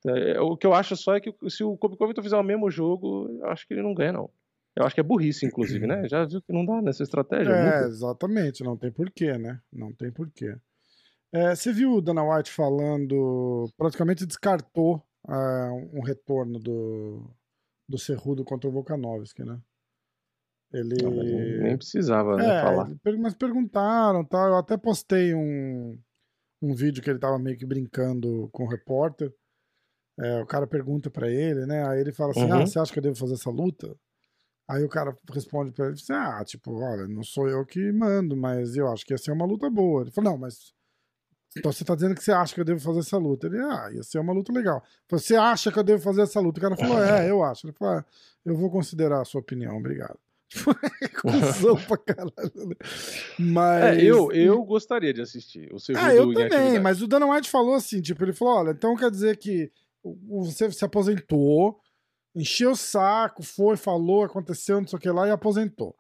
É, 0.07 0.39
O 0.41 0.57
que 0.57 0.67
eu 0.67 0.75
acho 0.75 0.97
só 0.97 1.17
é 1.17 1.21
que 1.21 1.35
se 1.49 1.65
o 1.65 1.77
Kobe 1.77 1.97
Covington 1.97 2.23
fizer 2.23 2.37
o 2.37 2.43
mesmo 2.43 2.71
jogo, 2.71 3.39
eu 3.41 3.47
acho 3.47 3.67
que 3.67 3.73
ele 3.73 3.83
não 3.83 3.95
ganha, 3.95 4.13
não. 4.13 4.31
Eu 4.77 4.85
acho 4.85 4.95
que 4.95 5.01
é 5.01 5.05
burrice, 5.05 5.47
inclusive, 5.47 5.87
né? 5.87 6.09
Já 6.09 6.25
viu 6.25 6.43
que 6.43 6.53
não 6.53 6.67
dá 6.67 6.83
nessa 6.83 7.03
estratégia? 7.03 7.53
É, 7.53 7.65
nunca. 7.65 7.87
exatamente, 7.87 8.65
não 8.65 8.77
tem 8.77 8.91
porquê, 8.91 9.39
né? 9.39 9.61
Não 9.73 9.93
tem 9.93 10.11
porquê. 10.11 10.57
É, 11.33 11.55
você 11.55 11.73
viu 11.73 11.93
o 11.93 12.01
Dana 12.01 12.23
White 12.23 12.51
falando, 12.51 13.69
praticamente 13.77 14.27
descartou 14.27 15.03
ah, 15.29 15.71
um 15.93 16.01
retorno 16.01 16.59
do, 16.59 17.29
do 17.89 17.99
Cerrudo 17.99 18.45
contra 18.45 18.69
o 18.69 18.73
Volkanovski, 18.73 19.45
né? 19.45 19.61
Ele. 20.73 20.97
Não, 21.03 21.11
nem, 21.11 21.77
precisava 21.77 22.37
né, 22.37 22.59
É, 22.59 22.61
falar. 22.61 22.91
mas 23.21 23.35
perguntaram, 23.35 24.25
tá? 24.25 24.39
Eu 24.49 24.57
até 24.57 24.77
postei 24.77 25.35
um, 25.35 25.97
um 26.61 26.75
vídeo 26.75 27.03
que 27.03 27.09
ele 27.09 27.19
tava 27.19 27.39
meio 27.39 27.57
que 27.57 27.65
brincando 27.65 28.49
com 28.53 28.65
o 28.65 28.69
repórter. 28.69 29.33
É, 30.19 30.41
o 30.41 30.47
cara 30.47 30.67
pergunta 30.67 31.11
pra 31.11 31.31
ele, 31.31 31.65
né? 31.67 31.87
Aí 31.89 32.01
ele 32.01 32.13
fala 32.13 32.33
assim: 32.33 32.45
Uhum. 32.45 32.53
Ah, 32.53 32.67
você 32.67 32.79
acha 32.79 32.93
que 32.93 32.99
eu 32.99 33.03
devo 33.03 33.17
fazer 33.17 33.35
essa 33.35 33.51
luta? 33.51 33.97
Aí 34.69 34.83
o 34.83 34.89
cara 34.89 35.17
responde 35.33 35.73
pra 35.73 35.87
ele: 35.87 35.95
assim, 35.95 36.13
Ah, 36.13 36.43
tipo, 36.45 36.73
olha, 36.81 37.07
não 37.07 37.23
sou 37.23 37.49
eu 37.49 37.65
que 37.67 37.93
mando, 37.93 38.37
mas 38.37 38.77
eu 38.77 38.91
acho 38.91 39.05
que 39.05 39.13
ia 39.13 39.19
ser 39.19 39.33
uma 39.33 39.45
luta 39.45 39.69
boa. 39.69 40.03
Ele 40.03 40.11
falou: 40.11 40.33
Não, 40.33 40.39
mas. 40.39 40.73
Então 41.57 41.71
você 41.71 41.85
tá 41.85 41.95
dizendo 41.95 42.15
que 42.17 42.25
você 42.25 42.33
acha 42.33 42.53
que 42.53 42.61
eu 42.61 42.65
devo 42.65 42.81
fazer 42.81 42.99
essa 43.01 43.17
luta? 43.17 43.47
Ele, 43.47 43.59
ah, 43.61 43.89
ia 43.93 44.03
ser 44.03 44.19
uma 44.19 44.33
luta 44.33 44.53
legal. 44.53 44.83
Você 45.09 45.37
acha 45.37 45.71
que 45.71 45.79
eu 45.79 45.85
devo 45.85 46.03
fazer 46.03 46.23
essa 46.23 46.41
luta? 46.41 46.59
O 46.59 46.63
cara 46.63 46.77
falou: 46.77 47.03
É, 47.03 47.31
eu 47.31 47.45
acho. 47.45 47.67
Ele 47.67 47.75
falou: 47.75 47.99
ah, 47.99 48.05
Eu 48.45 48.57
vou 48.57 48.71
considerar 48.71 49.21
a 49.21 49.25
sua 49.25 49.41
opinião, 49.41 49.77
obrigado. 49.77 50.19
Cusão 51.21 51.77
pra 51.77 51.97
caralho. 51.97 52.69
né? 52.69 52.75
Mas. 53.39 53.99
É, 53.99 54.03
eu, 54.03 54.33
eu 54.33 54.63
gostaria 54.65 55.13
de 55.13 55.21
assistir 55.21 55.73
o 55.73 55.79
Cerrudo 55.79 56.05
Ah, 56.05 56.15
eu 56.15 56.33
também, 56.33 56.79
mas 56.81 57.03
o 57.03 57.07
Dana 57.07 57.27
White 57.27 57.51
falou 57.51 57.75
assim, 57.75 58.01
tipo, 58.01 58.23
ele 58.25 58.33
falou, 58.33 58.59
olha, 58.59 58.71
então 58.71 58.97
quer 58.97 59.11
dizer 59.11 59.37
que 59.37 59.71
você 60.29 60.71
se 60.71 60.85
aposentou, 60.85 61.81
encheu 62.35 62.73
o 62.73 62.77
saco, 62.77 63.43
foi, 63.43 63.77
falou, 63.77 64.25
aconteceu, 64.25 64.81
não 64.81 64.89
sei 64.89 64.97
o 64.99 65.01
que 65.01 65.11
lá, 65.11 65.29
e 65.29 65.31
aposentou. 65.31 65.95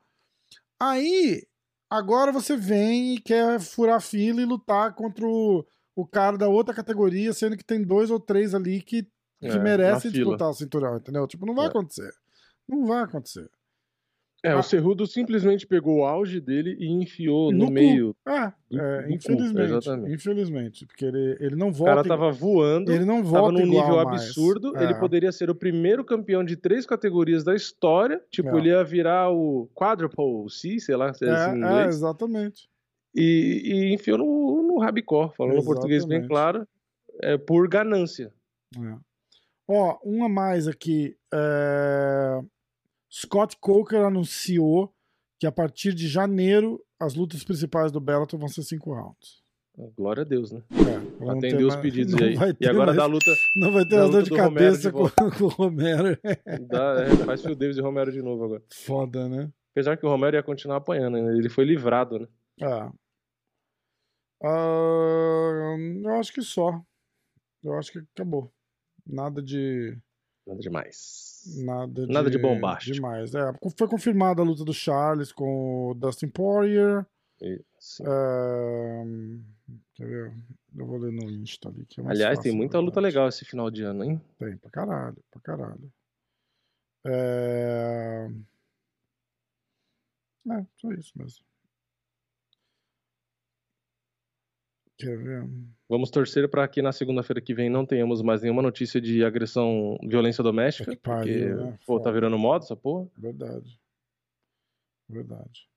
Aí, 0.80 1.46
agora 1.88 2.32
você 2.32 2.56
vem 2.56 3.14
e 3.14 3.20
quer 3.20 3.60
furar 3.60 3.96
a 3.96 4.00
fila 4.00 4.40
e 4.40 4.44
lutar 4.44 4.94
contra 4.94 5.26
o, 5.26 5.64
o 5.94 6.06
cara 6.06 6.36
da 6.36 6.48
outra 6.48 6.74
categoria, 6.74 7.32
sendo 7.32 7.56
que 7.56 7.64
tem 7.64 7.82
dois 7.82 8.10
ou 8.10 8.18
três 8.18 8.54
ali 8.54 8.82
que, 8.82 9.04
que 9.40 9.46
É, 9.48 9.58
merecem 9.58 10.10
disputar 10.10 10.50
o 10.50 10.54
cinturão, 10.54 10.96
entendeu? 10.96 11.26
Tipo, 11.26 11.46
não 11.46 11.54
vai 11.54 11.66
É. 11.66 11.68
acontecer. 11.68 12.12
Não 12.68 12.86
vai 12.86 13.02
acontecer. 13.02 13.48
É, 14.44 14.50
Ah. 14.50 14.58
o 14.58 14.62
Cerrudo 14.62 15.06
simplesmente 15.06 15.66
pegou 15.66 16.00
o 16.00 16.04
auge 16.04 16.38
dele 16.38 16.76
e 16.78 16.86
enfiou 16.86 17.50
No 17.50 17.60
no, 17.60 17.66
cu. 17.68 17.72
meio. 17.72 18.14
É, 18.28 18.52
Do- 18.70 18.78
é, 18.80 19.02
do 19.02 19.06
cu, 19.08 19.12
infelizmente. 19.14 19.72
exatamente. 19.72 20.14
Infelizmente, 20.14 20.86
porque 20.86 21.04
ele, 21.06 21.36
ele 21.40 21.56
não 21.56 21.68
O 21.68 21.72
volta. 21.72 21.94
cara 21.94 22.06
tava 22.08 22.30
voando, 22.30 22.92
ele 22.92 23.06
não 23.06 23.22
tava 23.22 23.28
volta 23.40 23.52
num 23.52 23.66
igual 23.66 23.88
nível 23.88 24.04
mais. 24.04 24.20
absurdo. 24.22 24.76
É. 24.76 24.84
Ele 24.84 24.94
poderia 24.96 25.32
ser 25.32 25.48
o 25.48 25.54
primeiro 25.54 26.04
campeão 26.04 26.44
de 26.44 26.56
três 26.56 26.84
categorias 26.84 27.42
da 27.42 27.54
história. 27.54 28.20
Tipo, 28.30 28.50
É. 28.50 28.58
ele 28.58 28.68
ia 28.68 28.84
virar 28.84 29.30
o 29.30 29.66
Quadruple 29.74 30.50
C, 30.50 30.78
sei 30.78 30.94
lá, 30.94 31.14
se 31.14 31.24
é 31.24 31.30
assim 31.30 31.56
em 31.58 31.62
É, 31.62 31.66
é, 31.66 31.70
inglês. 31.70 31.96
exatamente. 31.96 32.68
E, 33.16 33.62
e 33.64 33.94
enfiou 33.94 34.18
no, 34.18 34.62
no 34.62 34.78
rabicó, 34.78 35.30
falando 35.36 35.64
português 35.64 36.04
bem 36.04 36.18
Exatamente. 36.18 36.28
claro, 36.28 36.68
é, 37.22 37.38
por 37.38 37.66
ganância. 37.66 38.30
É. 38.76 38.94
Ó, 39.66 39.96
uma 40.04 40.28
mais 40.28 40.68
aqui. 40.68 41.16
é, 41.32 42.40
Scott 43.14 43.56
Coker 43.60 44.00
anunciou 44.04 44.92
que 45.38 45.46
a 45.46 45.52
partir 45.52 45.94
de 45.94 46.08
janeiro 46.08 46.84
as 46.98 47.14
lutas 47.14 47.44
principais 47.44 47.92
do 47.92 48.00
Bellator 48.00 48.38
vão 48.38 48.48
ser 48.48 48.62
cinco 48.64 48.92
rounds. 48.92 49.44
Glória 49.96 50.22
a 50.22 50.24
Deus, 50.24 50.50
né? 50.52 50.62
É, 50.72 51.30
Atendeu 51.30 51.68
os 51.68 51.76
pedidos 51.76 52.14
aí. 52.14 52.34
E 52.60 52.66
agora 52.66 52.86
mais- 52.86 52.96
dá 52.96 53.06
luta, 53.06 53.30
Não 53.56 53.72
vai 53.72 53.84
ter 53.84 53.98
as 53.98 54.10
dor 54.10 54.22
de 54.22 54.30
cabeça 54.30 54.90
de 54.90 54.92
com, 54.92 55.08
com 55.38 55.44
o 55.44 55.48
Romero. 55.48 56.18
dá, 56.68 57.04
é, 57.04 57.16
faz 57.24 57.42
Phil 57.42 57.54
Davis 57.54 57.76
e 57.76 57.80
Romero 57.80 58.10
de 58.10 58.22
novo 58.22 58.44
agora. 58.44 58.62
Foda, 58.72 59.28
né? 59.28 59.52
Apesar 59.72 59.96
que 59.96 60.06
o 60.06 60.08
Romero 60.08 60.36
ia 60.36 60.42
continuar 60.42 60.76
apanhando, 60.76 61.20
né? 61.20 61.36
ele 61.36 61.48
foi 61.48 61.64
livrado, 61.64 62.18
né? 62.20 62.28
É. 62.60 62.92
Ah, 64.44 65.76
eu 66.04 66.14
acho 66.16 66.32
que 66.32 66.42
só. 66.42 66.80
Eu 67.62 67.74
acho 67.74 67.92
que 67.92 67.98
acabou. 68.14 68.52
Nada 69.06 69.42
de. 69.42 69.96
Nada 70.46 70.60
demais. 70.60 71.42
Nada 71.56 72.06
de, 72.06 72.12
Nada 72.12 72.30
de 72.30 72.38
bombástico. 72.38 72.94
Demais. 72.94 73.34
É, 73.34 73.52
foi 73.76 73.88
confirmada 73.88 74.42
a 74.42 74.44
luta 74.44 74.64
do 74.64 74.74
Charles 74.74 75.32
com 75.32 75.90
o 75.90 75.94
Dustin 75.94 76.28
Poirier. 76.28 77.06
É, 77.42 79.04
quer 79.94 80.06
ver? 80.06 80.34
Eu 80.76 80.86
vou 80.86 80.98
ler 80.98 81.12
no 81.12 81.30
Insta 81.30 81.68
ali. 81.68 81.86
É 81.98 82.00
Aliás, 82.00 82.36
fácil, 82.36 82.50
tem 82.50 82.56
muita 82.56 82.78
luta 82.78 83.00
legal 83.00 83.28
esse 83.28 83.44
final 83.44 83.70
de 83.70 83.82
ano, 83.82 84.04
hein? 84.04 84.20
Tem, 84.38 84.56
pra 84.56 84.70
caralho, 84.70 85.16
pra 85.30 85.40
caralho. 85.40 85.92
É... 87.06 88.28
é, 90.50 90.66
só 90.76 90.90
isso 90.92 91.12
mesmo. 91.16 91.44
Quer 94.93 94.93
ver? 94.93 94.93
Vamos 95.88 96.10
torcer 96.10 96.48
para 96.48 96.66
que 96.66 96.80
na 96.80 96.92
segunda-feira 96.92 97.40
que 97.40 97.54
vem 97.54 97.68
não 97.68 97.84
tenhamos 97.84 98.22
mais 98.22 98.42
nenhuma 98.42 98.62
notícia 98.62 99.00
de 99.00 99.24
agressão, 99.24 99.98
violência 100.02 100.42
doméstica. 100.42 100.90
Que 100.90 100.96
pariu, 100.96 101.56
porque, 101.56 101.64
né? 101.64 101.78
pô, 101.86 102.00
tá 102.00 102.10
virando 102.10 102.38
moda 102.38 102.64
essa 102.64 102.76
porra. 102.76 103.08
Verdade. 103.16 103.78
Verdade. 105.08 105.68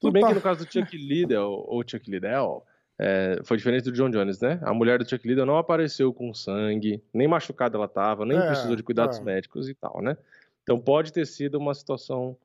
Tudo 0.00 0.10
Então 0.10 0.12
bem 0.12 0.22
tá. 0.22 0.28
que 0.28 0.34
no 0.34 0.40
caso 0.40 0.64
do 0.64 0.72
Chuck 0.72 0.96
Liddell, 0.98 1.64
ou 1.66 1.82
Chuck 1.86 2.10
Liddell, 2.10 2.64
é, 2.98 3.40
foi 3.44 3.56
diferente 3.56 3.84
do 3.84 3.92
John 3.92 4.10
Jones, 4.10 4.40
né? 4.40 4.60
A 4.62 4.74
mulher 4.74 4.98
do 4.98 5.08
Chuck 5.08 5.26
Liddell 5.26 5.46
não 5.46 5.56
apareceu 5.56 6.12
com 6.12 6.34
sangue, 6.34 7.02
nem 7.12 7.26
machucada 7.26 7.76
ela 7.76 7.88
tava, 7.88 8.26
nem 8.26 8.38
É, 8.38 8.46
precisou 8.46 8.76
de 8.76 8.82
cuidados 8.82 9.18
é. 9.18 9.22
médicos 9.22 9.68
e 9.68 9.74
tal, 9.74 10.02
né? 10.02 10.16
Então 10.62 10.78
pode 10.78 11.12
ter 11.12 11.26
sido 11.26 11.58
uma 11.58 11.74
situação 11.74 12.36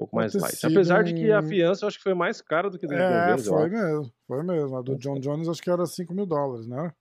pouco 0.00 0.16
mais 0.16 0.34
light. 0.34 0.56
sido 0.56 0.72
Apesar 0.72 1.04
de 1.04 1.12
que 1.14 1.30
a 1.30 1.42
fiança 1.42 1.84
eu 1.84 1.88
acho 1.88 1.98
que 1.98 2.02
foi 2.02 2.14
mais 2.14 2.40
cara 2.40 2.70
do 2.70 2.78
que 2.78 2.86
do 2.86 2.94
John 2.94 3.00
É, 3.00 3.28
Jones, 3.28 3.46
foi 3.46 3.68
mesmo. 3.68 4.12
Foi 4.26 4.42
mesmo. 4.42 4.76
A 4.76 4.82
do 4.82 4.96
John 4.96 5.20
Jones 5.20 5.46
acho 5.48 5.62
que 5.62 5.70
era 5.70 5.84
5 5.84 6.14
mil 6.14 6.24
dólares, 6.26 6.66
né? 6.66 6.92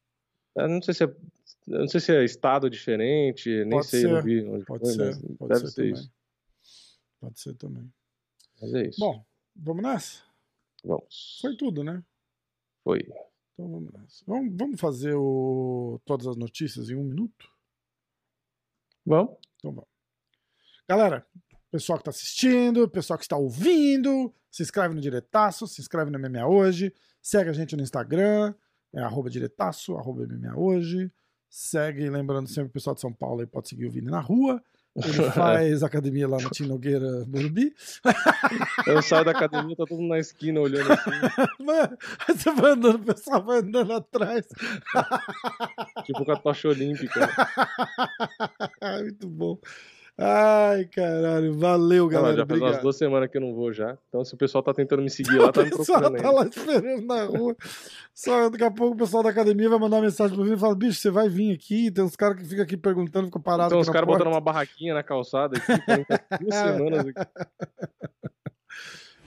Eu 0.55 0.67
não 0.67 0.81
sei 0.81 0.93
se 0.93 1.03
é, 1.05 1.07
eu 1.07 1.80
não 1.80 1.88
sei 1.88 1.99
se 2.01 2.13
é 2.13 2.23
estado 2.26 2.69
diferente, 2.69 3.49
nem 3.63 3.80
Pode 3.80 3.88
sei, 3.88 4.05
eu 4.05 4.09
não 4.09 4.15
ser, 4.17 4.23
vi 4.23 4.43
onde 4.49 4.65
Pode 4.65 4.84
foi, 4.84 4.93
ser. 4.93 5.05
mas 5.05 5.38
Pode 5.38 5.53
deve 5.53 5.67
ser 5.67 5.71
ser 5.71 5.76
também. 5.81 5.93
isso. 5.93 6.11
Pode 7.21 7.39
ser 7.39 7.53
também. 7.55 7.93
Mas 8.61 8.73
é 8.73 8.88
isso. 8.88 8.99
Bom, 8.99 9.26
vamos 9.55 9.84
nessa? 9.84 10.23
vamos. 10.84 11.39
Foi 11.41 11.55
tudo, 11.55 11.84
né? 11.84 12.03
Foi. 12.84 12.99
Então 13.53 13.69
vamos 13.71 13.93
nessa. 13.93 14.23
Vamos, 14.27 14.53
vamos 14.57 14.80
fazer 14.81 15.13
o... 15.15 16.01
todas 16.05 16.27
as 16.27 16.35
notícias 16.35 16.89
em 16.89 16.95
um 16.95 17.03
minuto? 17.03 17.49
Vamos. 19.05 19.38
Então 19.57 19.71
vamos. 19.71 19.89
Galera, 20.88 21.26
pessoal 21.71 21.97
que 21.97 22.01
está 22.01 22.09
assistindo, 22.09 22.89
pessoal 22.89 23.17
que 23.17 23.25
está 23.25 23.37
ouvindo, 23.37 24.33
se 24.51 24.63
inscreve 24.63 24.95
no 24.95 25.01
Diretaço, 25.01 25.67
se 25.67 25.81
inscreve 25.81 26.11
no 26.11 26.19
MMA 26.19 26.47
Hoje, 26.47 26.93
segue 27.21 27.49
a 27.49 27.53
gente 27.53 27.75
no 27.75 27.83
Instagram, 27.83 28.53
é 28.93 29.01
arroba 29.01 29.29
Diretaço, 29.29 29.95
arroba 29.95 30.25
MMA 30.25 30.57
Hoje. 30.57 31.11
Segue, 31.49 32.09
lembrando 32.09 32.47
sempre 32.47 32.69
o 32.69 32.73
pessoal 32.73 32.93
de 32.93 33.01
São 33.01 33.11
Paulo 33.11 33.41
aí 33.41 33.47
pode 33.47 33.69
seguir 33.69 33.87
o 33.87 33.91
Vini 33.91 34.09
na 34.09 34.19
rua. 34.19 34.61
Ele 34.95 35.31
faz 35.31 35.83
academia 35.83 36.27
lá 36.27 36.37
no 36.37 36.49
Tim 36.49 36.65
Nogueira 36.65 37.25
Morumbi. 37.25 37.73
Eu 38.85 39.01
saio 39.01 39.25
da 39.25 39.31
academia, 39.31 39.75
tá 39.75 39.85
todo 39.85 39.99
mundo 39.99 40.09
na 40.09 40.19
esquina 40.19 40.59
olhando 40.59 40.91
assim, 40.91 41.09
Aí 42.27 42.37
você 42.37 42.51
vai 42.51 42.71
andando, 42.71 42.95
o 42.95 43.05
pessoal 43.05 43.43
vai 43.43 43.59
andando 43.59 43.93
atrás. 43.93 44.47
tipo 46.05 46.25
com 46.25 46.31
a 46.31 46.37
tocha 46.37 46.67
olímpica. 46.67 47.29
Muito 49.01 49.27
bom. 49.27 49.59
Ai, 50.21 50.83
caralho. 50.85 51.57
Valeu, 51.57 52.03
Não, 52.03 52.09
galera. 52.11 52.35
já 52.37 52.45
faz 52.45 52.59
umas 52.61 52.81
duas 52.81 52.97
semanas 52.97 53.29
que 53.31 53.37
eu 53.37 53.41
não 53.41 53.53
vou 53.53 53.71
já. 53.71 53.97
Então, 54.09 54.25
se 54.25 54.33
o 54.33 54.37
pessoal 54.37 54.61
tá 54.61 54.73
tentando 54.73 55.01
me 55.01 55.09
seguir 55.09 55.37
lá, 55.37 55.49
tá 55.49 55.63
me 55.63 55.69
O 55.73 55.77
pessoal 55.77 55.99
procurando 56.01 56.21
tá 56.21 56.31
lá 56.31 56.45
esperando 56.45 57.05
na 57.05 57.23
rua. 57.23 57.55
Só 58.13 58.49
daqui 58.49 58.63
a 58.65 58.71
pouco 58.71 58.95
o 58.95 58.97
pessoal 58.97 59.23
da 59.23 59.29
academia 59.29 59.69
vai 59.69 59.79
mandar 59.79 59.95
uma 59.95 60.03
mensagem 60.03 60.35
pro 60.35 60.43
Vini 60.43 60.57
e 60.57 60.59
fala: 60.59 60.75
bicho, 60.75 60.99
você 60.99 61.09
vai 61.09 61.29
vir 61.29 61.53
aqui. 61.55 61.89
Tem 61.89 62.03
uns 62.03 62.17
caras 62.17 62.37
que 62.37 62.43
ficam 62.45 62.63
aqui 62.65 62.75
perguntando, 62.75 63.27
ficam 63.27 63.41
parados. 63.41 63.77
Os 63.77 63.87
na 63.87 63.93
caras 63.93 64.07
botando 64.07 64.27
uma 64.27 64.41
barraquinha 64.41 64.93
na 64.93 65.03
calçada 65.03 65.57
aqui, 65.57 66.05
tá 66.05 66.37
duas 66.37 66.55
semanas 66.55 67.05
aqui. 67.05 67.29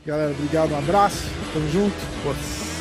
Galera, 0.04 0.32
obrigado, 0.32 0.72
um 0.72 0.78
abraço. 0.78 1.24
Tamo 1.54 1.68
junto. 1.68 1.94
Força. 2.22 2.71